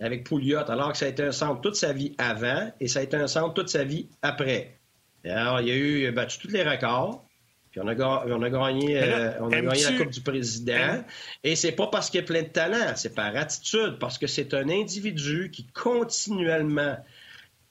avec 0.00 0.24
Pouliot, 0.24 0.68
alors 0.70 0.92
que 0.92 0.98
ça 0.98 1.04
a 1.04 1.08
été 1.08 1.22
un 1.22 1.32
centre 1.32 1.60
toute 1.60 1.76
sa 1.76 1.92
vie 1.92 2.14
avant 2.18 2.72
et 2.80 2.88
ça 2.88 3.00
a 3.00 3.02
été 3.02 3.16
un 3.16 3.28
centre 3.28 3.54
toute 3.54 3.68
sa 3.68 3.84
vie 3.84 4.08
après. 4.22 4.78
alors, 5.24 5.60
il 5.60 5.70
a 5.70 5.76
eu 5.76 6.10
battu 6.10 6.38
tous 6.38 6.48
les 6.48 6.62
records. 6.62 7.24
Puis 7.70 7.80
on 7.80 7.88
a, 7.88 8.26
on 8.26 8.42
a 8.42 8.50
gagné, 8.50 9.02
euh, 9.02 9.32
on 9.40 9.50
a 9.50 9.62
gagné 9.62 9.82
la 9.82 9.92
Coupe 9.92 10.10
du 10.10 10.20
Président. 10.20 11.02
Et 11.42 11.56
c'est 11.56 11.72
pas 11.72 11.86
parce 11.86 12.10
qu'il 12.10 12.20
a 12.20 12.22
plein 12.22 12.42
de 12.42 12.48
talent, 12.48 12.92
c'est 12.96 13.14
par 13.14 13.34
attitude, 13.34 13.96
parce 13.98 14.18
que 14.18 14.26
c'est 14.26 14.52
un 14.52 14.68
individu 14.68 15.50
qui 15.50 15.66
continuellement 15.68 16.98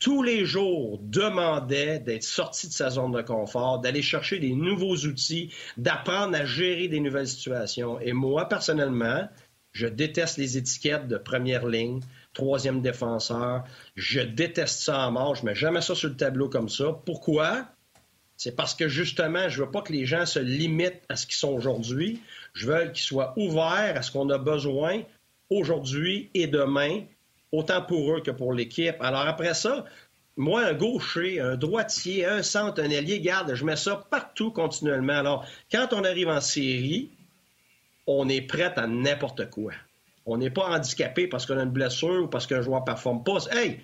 tous 0.02 0.24
les 0.24 0.46
jours 0.46 1.00
demandait 1.00 2.00
d'être 2.00 2.24
sorti 2.24 2.68
de 2.68 2.74
sa 2.74 2.90
zone 2.90 3.12
de 3.12 3.22
confort, 3.22 3.80
d'aller 3.80 4.02
chercher 4.02 4.40
des 4.40 4.54
nouveaux 4.54 4.98
outils, 4.98 5.54
d'apprendre 5.78 6.36
à 6.36 6.44
gérer 6.44 6.88
des 6.88 7.00
nouvelles 7.00 7.28
situations. 7.28 8.00
Et 8.00 8.12
moi, 8.12 8.50
personnellement, 8.50 9.30
je 9.72 9.86
déteste 9.86 10.38
les 10.38 10.58
étiquettes 10.58 11.08
de 11.08 11.18
première 11.18 11.68
ligne, 11.68 12.02
troisième 12.34 12.82
défenseur. 12.82 13.64
Je 13.96 14.22
déteste 14.22 14.82
ça 14.82 15.08
en 15.08 15.12
mort. 15.12 15.36
Je 15.36 15.46
mets 15.46 15.56
jamais 15.56 15.82
ça 15.82 15.94
sur 15.94 16.10
le 16.10 16.18
tableau 16.18 16.50
comme 16.50 16.68
ça. 16.68 17.00
Pourquoi? 17.06 17.68
C'est 18.38 18.56
parce 18.56 18.74
que 18.74 18.88
justement, 18.88 19.50
je 19.50 19.64
veux 19.64 19.70
pas 19.70 19.84
que 19.84 19.94
les 19.94 20.08
gens 20.08 20.26
se 20.26 20.40
limitent 20.40 21.04
à 21.10 21.16
ce 21.16 21.28
qu'ils 21.28 21.36
sont 21.36 21.54
aujourd'hui. 21.54 22.20
Je 22.54 22.66
veux 22.66 22.86
qu'ils 22.86 23.04
soient 23.04 23.36
ouverts 23.38 23.94
à 23.96 24.02
ce 24.02 24.12
qu'on 24.12 24.32
a 24.32 24.40
besoin 24.40 25.04
aujourd'hui 25.52 26.32
et 26.34 26.48
demain 26.48 27.04
autant 27.52 27.82
pour 27.82 28.16
eux 28.16 28.22
que 28.22 28.32
pour 28.32 28.54
l'équipe. 28.54 28.96
Alors 29.00 29.22
après 29.22 29.54
ça, 29.54 29.86
moi, 30.38 30.66
un 30.66 30.74
gaucher, 30.74 31.40
un 31.40 31.56
droitier, 31.56 32.26
un 32.26 32.42
centre, 32.42 32.82
un 32.82 32.90
ailier, 32.90 33.20
garde, 33.20 33.54
je 33.54 33.66
mets 33.66 33.76
ça 33.76 34.06
partout 34.10 34.52
continuellement. 34.52 35.14
Alors, 35.14 35.46
quand 35.72 35.90
on 35.92 36.04
arrive 36.04 36.30
en 36.30 36.42
série, 36.42 37.12
on 38.08 38.30
est 38.30 38.42
prêt 38.42 38.74
à 38.78 38.88
n'importe 38.88 39.50
quoi. 39.50 39.74
On 40.26 40.38
n'est 40.38 40.50
pas 40.50 40.70
handicapé 40.70 41.28
parce 41.28 41.46
qu'on 41.46 41.58
a 41.58 41.64
une 41.64 41.70
blessure 41.70 42.24
ou 42.24 42.28
parce 42.28 42.48
qu'un 42.48 42.62
joueur 42.62 42.82
ne 42.82 42.86
performe 42.86 43.24
pas. 43.24 43.40
Hey! 43.52 43.82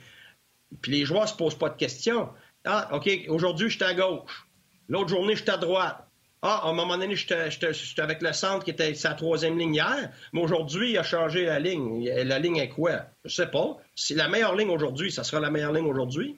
Puis 0.81 0.91
les 0.91 1.05
joueurs 1.05 1.23
ne 1.23 1.27
se 1.27 1.35
posent 1.35 1.57
pas 1.57 1.69
de 1.69 1.77
questions. 1.77 2.29
Ah, 2.65 2.89
OK, 2.93 3.09
aujourd'hui, 3.29 3.69
je 3.69 3.75
suis 3.75 3.83
à 3.83 3.93
gauche. 3.93 4.47
L'autre 4.89 5.09
journée, 5.09 5.35
je 5.35 5.41
suis 5.41 5.51
à 5.51 5.57
droite. 5.57 6.06
Ah, 6.43 6.61
à 6.65 6.69
un 6.69 6.73
moment 6.73 6.97
donné, 6.97 7.15
j'étais 7.15 8.01
avec 8.01 8.21
le 8.21 8.31
centre 8.31 8.63
qui 8.63 8.69
était 8.69 8.93
sa 8.93 9.15
troisième 9.15 9.57
ligne 9.57 9.75
hier, 9.75 10.11
mais 10.33 10.41
aujourd'hui, 10.41 10.91
il 10.91 10.97
a 10.97 11.03
changé 11.03 11.45
la 11.45 11.59
ligne. 11.59 12.07
La 12.07 12.37
ligne 12.37 12.57
est 12.57 12.69
quoi? 12.69 13.01
Je 13.25 13.33
sais 13.33 13.47
pas. 13.47 13.77
Si 13.95 14.13
la 14.13 14.27
meilleure 14.29 14.55
ligne 14.55 14.69
aujourd'hui, 14.69 15.11
ça 15.11 15.23
sera 15.23 15.41
la 15.41 15.49
meilleure 15.49 15.73
ligne 15.73 15.87
aujourd'hui. 15.87 16.37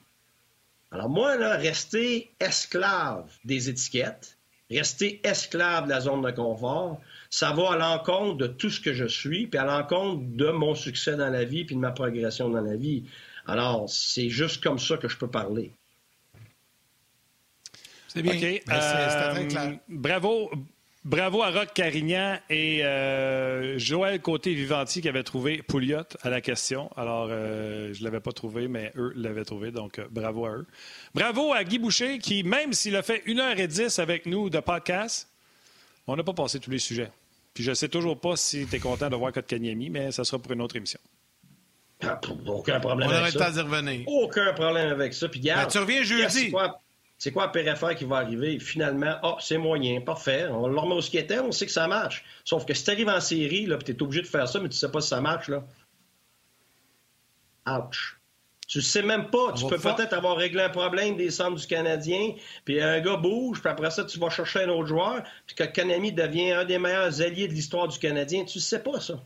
Alors 0.90 1.10
moi, 1.10 1.36
là, 1.36 1.56
rester 1.56 2.30
esclave 2.40 3.30
des 3.44 3.68
étiquettes, 3.68 4.38
rester 4.70 5.20
esclave 5.22 5.84
de 5.84 5.90
la 5.90 6.00
zone 6.00 6.22
de 6.22 6.30
confort, 6.30 6.98
ça 7.28 7.52
va 7.52 7.72
à 7.72 7.76
l'encontre 7.76 8.38
de 8.38 8.46
tout 8.46 8.70
ce 8.70 8.80
que 8.80 8.94
je 8.94 9.04
suis, 9.04 9.46
puis 9.46 9.58
à 9.58 9.64
l'encontre 9.64 10.22
de 10.24 10.50
mon 10.50 10.74
succès 10.74 11.14
dans 11.14 11.30
la 11.30 11.44
vie, 11.44 11.64
puis 11.64 11.76
de 11.76 11.80
ma 11.80 11.92
progression 11.92 12.48
dans 12.48 12.62
la 12.62 12.74
vie. 12.74 13.04
Alors, 13.46 13.88
c'est 13.88 14.30
juste 14.30 14.62
comme 14.62 14.78
ça 14.78 14.96
que 14.96 15.08
je 15.08 15.16
peux 15.16 15.30
parler. 15.30 15.72
C'est 18.12 18.22
bien. 18.22 18.32
très 18.32 18.62
euh, 18.68 19.46
clair. 19.46 19.78
Bravo. 19.88 20.50
Bravo 21.02 21.42
à 21.42 21.50
Rock 21.50 21.68
Carignan 21.72 22.38
et 22.50 22.84
euh, 22.84 23.78
Joël 23.78 24.20
Côté-Vivanti 24.20 25.00
qui 25.00 25.08
avait 25.08 25.22
trouvé 25.22 25.62
Pouliot 25.62 26.02
à 26.20 26.28
la 26.28 26.42
question. 26.42 26.90
Alors, 26.94 27.28
euh, 27.30 27.94
je 27.94 28.00
ne 28.00 28.04
l'avais 28.04 28.20
pas 28.20 28.32
trouvé, 28.32 28.68
mais 28.68 28.92
eux 28.96 29.10
l'avaient 29.16 29.46
trouvé, 29.46 29.70
donc 29.70 29.98
bravo 30.10 30.44
à 30.44 30.50
eux. 30.50 30.66
Bravo 31.14 31.54
à 31.54 31.64
Guy 31.64 31.78
Boucher 31.78 32.18
qui, 32.18 32.42
même 32.42 32.74
s'il 32.74 32.96
a 32.96 33.02
fait 33.02 33.22
1h10 33.26 33.98
avec 33.98 34.26
nous 34.26 34.50
de 34.50 34.60
podcast, 34.60 35.30
on 36.06 36.16
n'a 36.16 36.22
pas 36.22 36.34
passé 36.34 36.60
tous 36.60 36.70
les 36.70 36.78
sujets. 36.78 37.10
Puis 37.54 37.64
je 37.64 37.70
ne 37.70 37.74
sais 37.74 37.88
toujours 37.88 38.20
pas 38.20 38.36
si 38.36 38.66
tu 38.66 38.76
es 38.76 38.78
content 38.78 39.08
de 39.08 39.16
voir 39.16 39.32
Kotkaniemi, 39.32 39.88
mais 39.88 40.12
ça 40.12 40.24
sera 40.24 40.38
pour 40.38 40.52
une 40.52 40.60
autre 40.60 40.76
émission. 40.76 41.00
Ah, 42.02 42.20
aucun 42.46 42.78
problème 42.78 43.08
on 43.08 43.12
avec 43.12 43.32
ça. 43.32 43.50
On 43.50 43.70
revenir. 43.70 44.06
Aucun 44.06 44.52
problème 44.52 44.90
avec 44.90 45.14
ça. 45.14 45.28
Puis, 45.28 45.40
ben, 45.40 45.66
tu 45.66 45.78
reviens 45.78 46.02
jeudi. 46.02 46.52
C'est 47.20 47.32
quoi 47.32 47.44
la 47.44 47.48
pire 47.52 47.70
affaire 47.70 47.94
qui 47.94 48.06
va 48.06 48.16
arriver? 48.16 48.58
Finalement, 48.58 49.14
ah, 49.22 49.36
c'est 49.40 49.58
moyen, 49.58 50.00
parfait. 50.00 50.46
On 50.46 50.66
le 50.66 50.78
remet 50.78 50.94
au 50.94 51.02
skater, 51.02 51.40
on 51.40 51.52
sait 51.52 51.66
que 51.66 51.72
ça 51.72 51.86
marche. 51.86 52.24
Sauf 52.46 52.64
que 52.64 52.72
si 52.72 52.82
tu 52.82 52.90
arrives 52.92 53.10
en 53.10 53.20
série, 53.20 53.66
là, 53.66 53.76
tu 53.76 53.92
es 53.92 54.02
obligé 54.02 54.22
de 54.22 54.26
faire 54.26 54.48
ça, 54.48 54.58
mais 54.58 54.70
tu 54.70 54.78
sais 54.78 54.90
pas 54.90 55.02
si 55.02 55.08
ça 55.08 55.20
marche, 55.20 55.48
là. 55.48 55.62
Ouch. 57.66 58.18
Tu 58.66 58.80
sais 58.80 59.02
même 59.02 59.28
pas. 59.28 59.52
tu 59.52 59.66
peux 59.66 59.76
peut-être 59.76 60.14
avoir 60.14 60.38
réglé 60.38 60.62
un 60.62 60.70
problème 60.70 61.18
des 61.18 61.30
centres 61.30 61.60
du 61.60 61.66
Canadien, 61.66 62.36
puis 62.64 62.80
un 62.80 63.00
gars 63.00 63.16
bouge, 63.16 63.60
puis 63.60 63.68
après 63.68 63.90
ça, 63.90 64.04
tu 64.04 64.18
vas 64.18 64.30
chercher 64.30 64.62
un 64.62 64.70
autre 64.70 64.86
joueur, 64.86 65.22
puis 65.46 65.54
que 65.54 65.64
Kanami 65.64 66.12
devient 66.12 66.52
un 66.52 66.64
des 66.64 66.78
meilleurs 66.78 67.20
alliés 67.20 67.48
de 67.48 67.52
l'histoire 67.52 67.86
du 67.86 67.98
Canadien. 67.98 68.46
Tu 68.46 68.60
sais 68.60 68.82
pas 68.82 68.98
ça. 68.98 69.22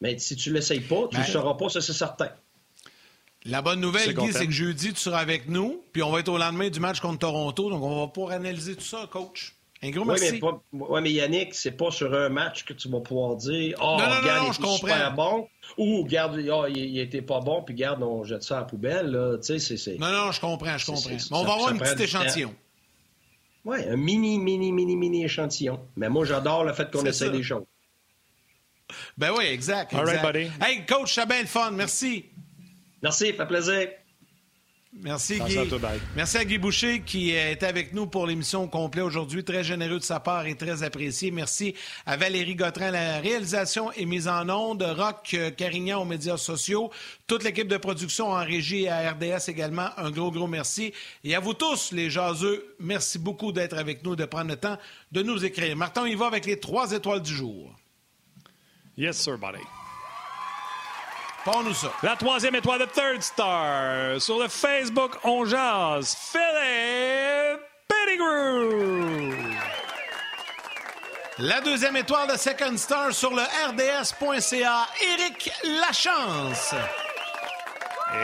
Mais 0.00 0.16
si 0.16 0.36
tu 0.36 0.50
l'essayes 0.50 0.80
pas, 0.80 1.06
tu 1.10 1.18
ne 1.18 1.22
ben, 1.22 1.26
sauras 1.26 1.54
pas, 1.54 1.68
ça 1.68 1.82
c'est 1.82 1.92
certain. 1.92 2.30
La 3.46 3.62
bonne 3.62 3.80
nouvelle, 3.80 4.14
Guy, 4.14 4.32
c'est 4.32 4.46
que 4.46 4.52
jeudi, 4.52 4.92
tu 4.92 5.00
seras 5.00 5.18
avec 5.18 5.48
nous, 5.48 5.82
puis 5.92 6.02
on 6.02 6.10
va 6.10 6.20
être 6.20 6.28
au 6.28 6.36
lendemain 6.36 6.68
du 6.68 6.78
match 6.78 7.00
contre 7.00 7.20
Toronto, 7.20 7.70
donc 7.70 7.82
on 7.82 8.00
va 8.00 8.08
pouvoir 8.08 8.34
analyser 8.34 8.76
tout 8.76 8.84
ça, 8.84 9.08
coach. 9.10 9.54
Un 9.82 9.90
gros 9.90 10.04
merci. 10.04 10.38
Oui, 10.42 10.50
mais, 10.72 10.84
ouais, 10.84 11.00
mais 11.00 11.10
Yannick, 11.10 11.54
c'est 11.54 11.70
pas 11.70 11.90
sur 11.90 12.12
un 12.12 12.28
match 12.28 12.66
que 12.66 12.74
tu 12.74 12.90
vas 12.90 13.00
pouvoir 13.00 13.36
dire 13.36 13.78
Oh, 13.80 13.96
non, 13.98 14.10
non, 14.10 14.20
regarde, 14.20 14.46
non, 14.46 14.52
il 14.52 14.64
est 14.66 14.76
super 14.76 15.14
bon 15.14 15.48
ou 15.78 16.02
regarde, 16.02 16.38
oh, 16.52 16.66
il, 16.68 16.98
était 16.98 17.22
pas 17.22 17.40
bon, 17.40 17.62
puis 17.62 17.74
regarde, 17.74 18.02
on 18.02 18.22
jette 18.22 18.42
ça 18.42 18.58
à 18.58 18.60
la 18.60 18.66
poubelle. 18.66 19.38
Tu 19.42 19.58
sais, 19.58 19.76
c'est, 19.78 19.96
Non, 19.98 20.12
non, 20.12 20.32
je 20.32 20.40
comprends, 20.40 20.76
je 20.76 20.84
comprends. 20.84 21.08
Mais 21.08 21.18
on 21.30 21.44
va 21.44 21.52
avoir 21.54 21.68
un 21.68 21.78
petit 21.78 22.02
échantillon. 22.02 22.54
Oui, 23.64 23.78
un 23.88 23.96
mini, 23.96 24.38
mini, 24.38 24.70
mini, 24.70 24.96
mini 24.96 25.24
échantillon. 25.24 25.80
Mais 25.96 26.10
moi, 26.10 26.26
j'adore 26.26 26.64
le 26.64 26.74
fait 26.74 26.90
qu'on 26.90 27.04
essaie 27.04 27.30
des 27.30 27.42
choses. 27.42 27.64
Ben 29.16 29.30
oui, 29.36 29.44
exact. 29.44 29.92
exact. 29.92 29.94
All 29.94 30.04
right, 30.04 30.22
buddy. 30.22 30.50
Hey, 30.60 30.84
coach, 30.84 31.14
ça 31.14 31.24
bien 31.24 31.40
le 31.40 31.46
fun. 31.46 31.70
Merci. 31.70 32.26
Merci, 33.02 33.32
fait 33.32 33.46
plaisir. 33.46 33.88
Merci, 34.92 35.38
Guy. 35.38 35.56
Merci 36.16 36.38
à 36.38 36.44
Guy 36.44 36.58
Boucher 36.58 37.02
qui 37.02 37.30
est 37.30 37.62
avec 37.62 37.92
nous 37.94 38.08
pour 38.08 38.26
l'émission 38.26 38.66
complète 38.66 39.04
aujourd'hui. 39.04 39.44
Très 39.44 39.62
généreux 39.62 40.00
de 40.00 40.04
sa 40.04 40.18
part 40.18 40.46
et 40.46 40.56
très 40.56 40.82
apprécié. 40.82 41.30
Merci 41.30 41.76
à 42.06 42.16
Valérie 42.16 42.56
Gautrin, 42.56 42.90
la 42.90 43.20
réalisation 43.20 43.92
et 43.92 44.04
mise 44.04 44.26
en 44.26 44.48
onde. 44.48 44.82
Rock 44.82 45.36
Carignan 45.56 46.02
aux 46.02 46.04
médias 46.04 46.36
sociaux. 46.36 46.90
Toute 47.28 47.44
l'équipe 47.44 47.68
de 47.68 47.76
production 47.76 48.32
en 48.32 48.44
régie 48.44 48.82
et 48.82 48.88
à 48.88 49.12
RDS 49.12 49.48
également. 49.48 49.90
Un 49.96 50.10
gros, 50.10 50.32
gros 50.32 50.48
merci. 50.48 50.92
Et 51.22 51.36
à 51.36 51.40
vous 51.40 51.54
tous, 51.54 51.92
les 51.92 52.10
jaseux, 52.10 52.74
merci 52.80 53.20
beaucoup 53.20 53.52
d'être 53.52 53.78
avec 53.78 54.04
nous, 54.04 54.16
de 54.16 54.24
prendre 54.24 54.50
le 54.50 54.56
temps 54.56 54.76
de 55.12 55.22
nous 55.22 55.44
écrire. 55.44 55.76
Martin, 55.76 56.08
il 56.08 56.16
va 56.16 56.26
avec 56.26 56.46
les 56.46 56.58
trois 56.58 56.90
étoiles 56.90 57.22
du 57.22 57.32
jour. 57.32 57.72
Yes, 58.96 59.16
sir, 59.16 59.38
buddy. 59.38 59.62
Parle-nous 61.44 61.74
ça. 61.74 61.90
La 62.02 62.16
troisième 62.16 62.54
étoile 62.54 62.80
de 62.80 62.84
Third 62.84 63.22
Star. 63.22 64.20
Sur 64.20 64.38
le 64.38 64.48
Facebook, 64.48 65.12
on 65.24 65.46
jase. 65.46 66.14
Philippe 66.14 67.60
Pettigrew. 67.88 69.30
La 71.38 71.62
deuxième 71.62 71.96
étoile 71.96 72.30
de 72.30 72.36
Second 72.36 72.76
Star 72.76 73.14
sur 73.14 73.30
le 73.34 73.40
RDS.ca, 73.40 74.86
Éric 75.00 75.50
Lachance. 75.80 76.74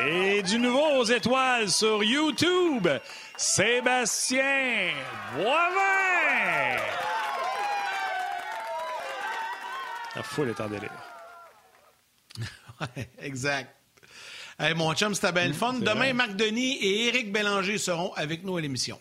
Et 0.05 0.43
du 0.43 0.59
nouveau 0.59 0.99
aux 0.99 1.05
étoiles 1.05 1.71
sur 1.71 2.05
YouTube, 2.05 2.87
Sébastien 3.35 4.93
Boivin. 5.35 6.77
La 10.15 10.23
foule 10.23 10.51
est 10.51 10.61
en 10.61 10.67
délire. 10.67 11.06
exact. 13.21 13.75
mon 14.77 14.95
chum, 14.95 15.15
c'était 15.15 15.33
bien 15.33 15.49
le 15.49 15.55
fun. 15.55 15.75
Demain, 15.75 16.13
Marc 16.13 16.37
Denis 16.37 16.77
et 16.77 17.09
Éric 17.09 17.33
Bélanger 17.33 17.79
seront 17.79 18.13
avec 18.15 18.45
nous 18.45 18.57
à 18.57 18.61
l'émission. 18.61 18.99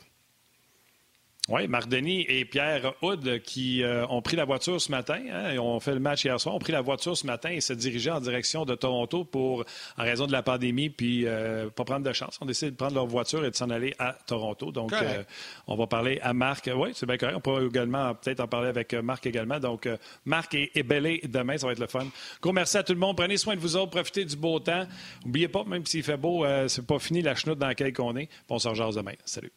Oui, 1.47 1.67
Marc 1.67 1.89
Denis 1.89 2.25
et 2.27 2.43
Pierre 2.43 2.95
Houd 3.03 3.39
qui 3.43 3.83
euh, 3.83 4.07
ont 4.07 4.23
pris 4.23 4.35
la 4.35 4.45
voiture 4.45 4.81
ce 4.81 4.89
matin. 4.89 5.21
Hein, 5.31 5.51
ils 5.53 5.59
ont 5.59 5.79
fait 5.79 5.93
le 5.93 5.99
match 5.99 6.25
hier 6.25 6.39
soir, 6.39 6.55
ont 6.55 6.59
pris 6.59 6.71
la 6.71 6.81
voiture 6.81 7.15
ce 7.15 7.27
matin 7.27 7.49
et 7.49 7.61
se 7.61 7.71
dirigeaient 7.73 8.09
en 8.09 8.19
direction 8.19 8.65
de 8.65 8.73
Toronto 8.73 9.25
pour, 9.25 9.63
en 9.95 10.03
raison 10.03 10.25
de 10.25 10.31
la 10.31 10.41
pandémie, 10.41 10.89
puis 10.89 11.27
euh, 11.27 11.69
pas 11.69 11.83
prendre 11.83 12.03
de 12.03 12.13
chance. 12.13 12.39
On 12.41 12.47
décide 12.47 12.71
de 12.71 12.75
prendre 12.75 12.95
leur 12.95 13.05
voiture 13.05 13.45
et 13.45 13.51
de 13.51 13.55
s'en 13.55 13.69
aller 13.69 13.93
à 13.99 14.13
Toronto. 14.25 14.71
Donc, 14.71 14.91
euh, 14.93 15.23
on 15.67 15.75
va 15.75 15.85
parler 15.85 16.19
à 16.23 16.33
Marc. 16.33 16.67
Oui, 16.75 16.89
c'est 16.95 17.05
bien 17.05 17.17
correct. 17.17 17.35
On 17.37 17.41
peut 17.41 17.67
également 17.67 18.15
peut-être 18.15 18.39
en 18.39 18.47
parler 18.47 18.69
avec 18.69 18.95
Marc 18.95 19.27
également. 19.27 19.59
Donc, 19.59 19.87
Marc 20.25 20.55
et, 20.55 20.71
et 20.73 20.81
demain, 21.27 21.57
ça 21.59 21.67
va 21.67 21.73
être 21.73 21.79
le 21.79 21.85
fun. 21.85 22.07
Gros 22.41 22.53
merci 22.53 22.77
à 22.77 22.83
tout 22.83 22.93
le 22.93 22.99
monde. 22.99 23.17
Prenez 23.17 23.37
soin 23.37 23.55
de 23.55 23.59
vous 23.59 23.75
autres. 23.75 23.91
Profitez 23.91 24.25
du 24.25 24.35
beau 24.35 24.59
temps. 24.59 24.87
N'oubliez 25.23 25.47
pas, 25.47 25.63
même 25.63 25.85
s'il 25.85 26.01
fait 26.01 26.17
beau, 26.17 26.43
c'est 26.67 26.87
pas 26.87 26.97
fini 26.97 27.21
la 27.21 27.35
chenoute 27.35 27.59
dans 27.59 27.67
laquelle 27.67 27.93
on 27.99 28.17
est. 28.17 28.29
Bon, 28.49 28.55
on 28.55 28.59
se 28.59 28.97
demain. 28.97 29.13
Salut. 29.25 29.51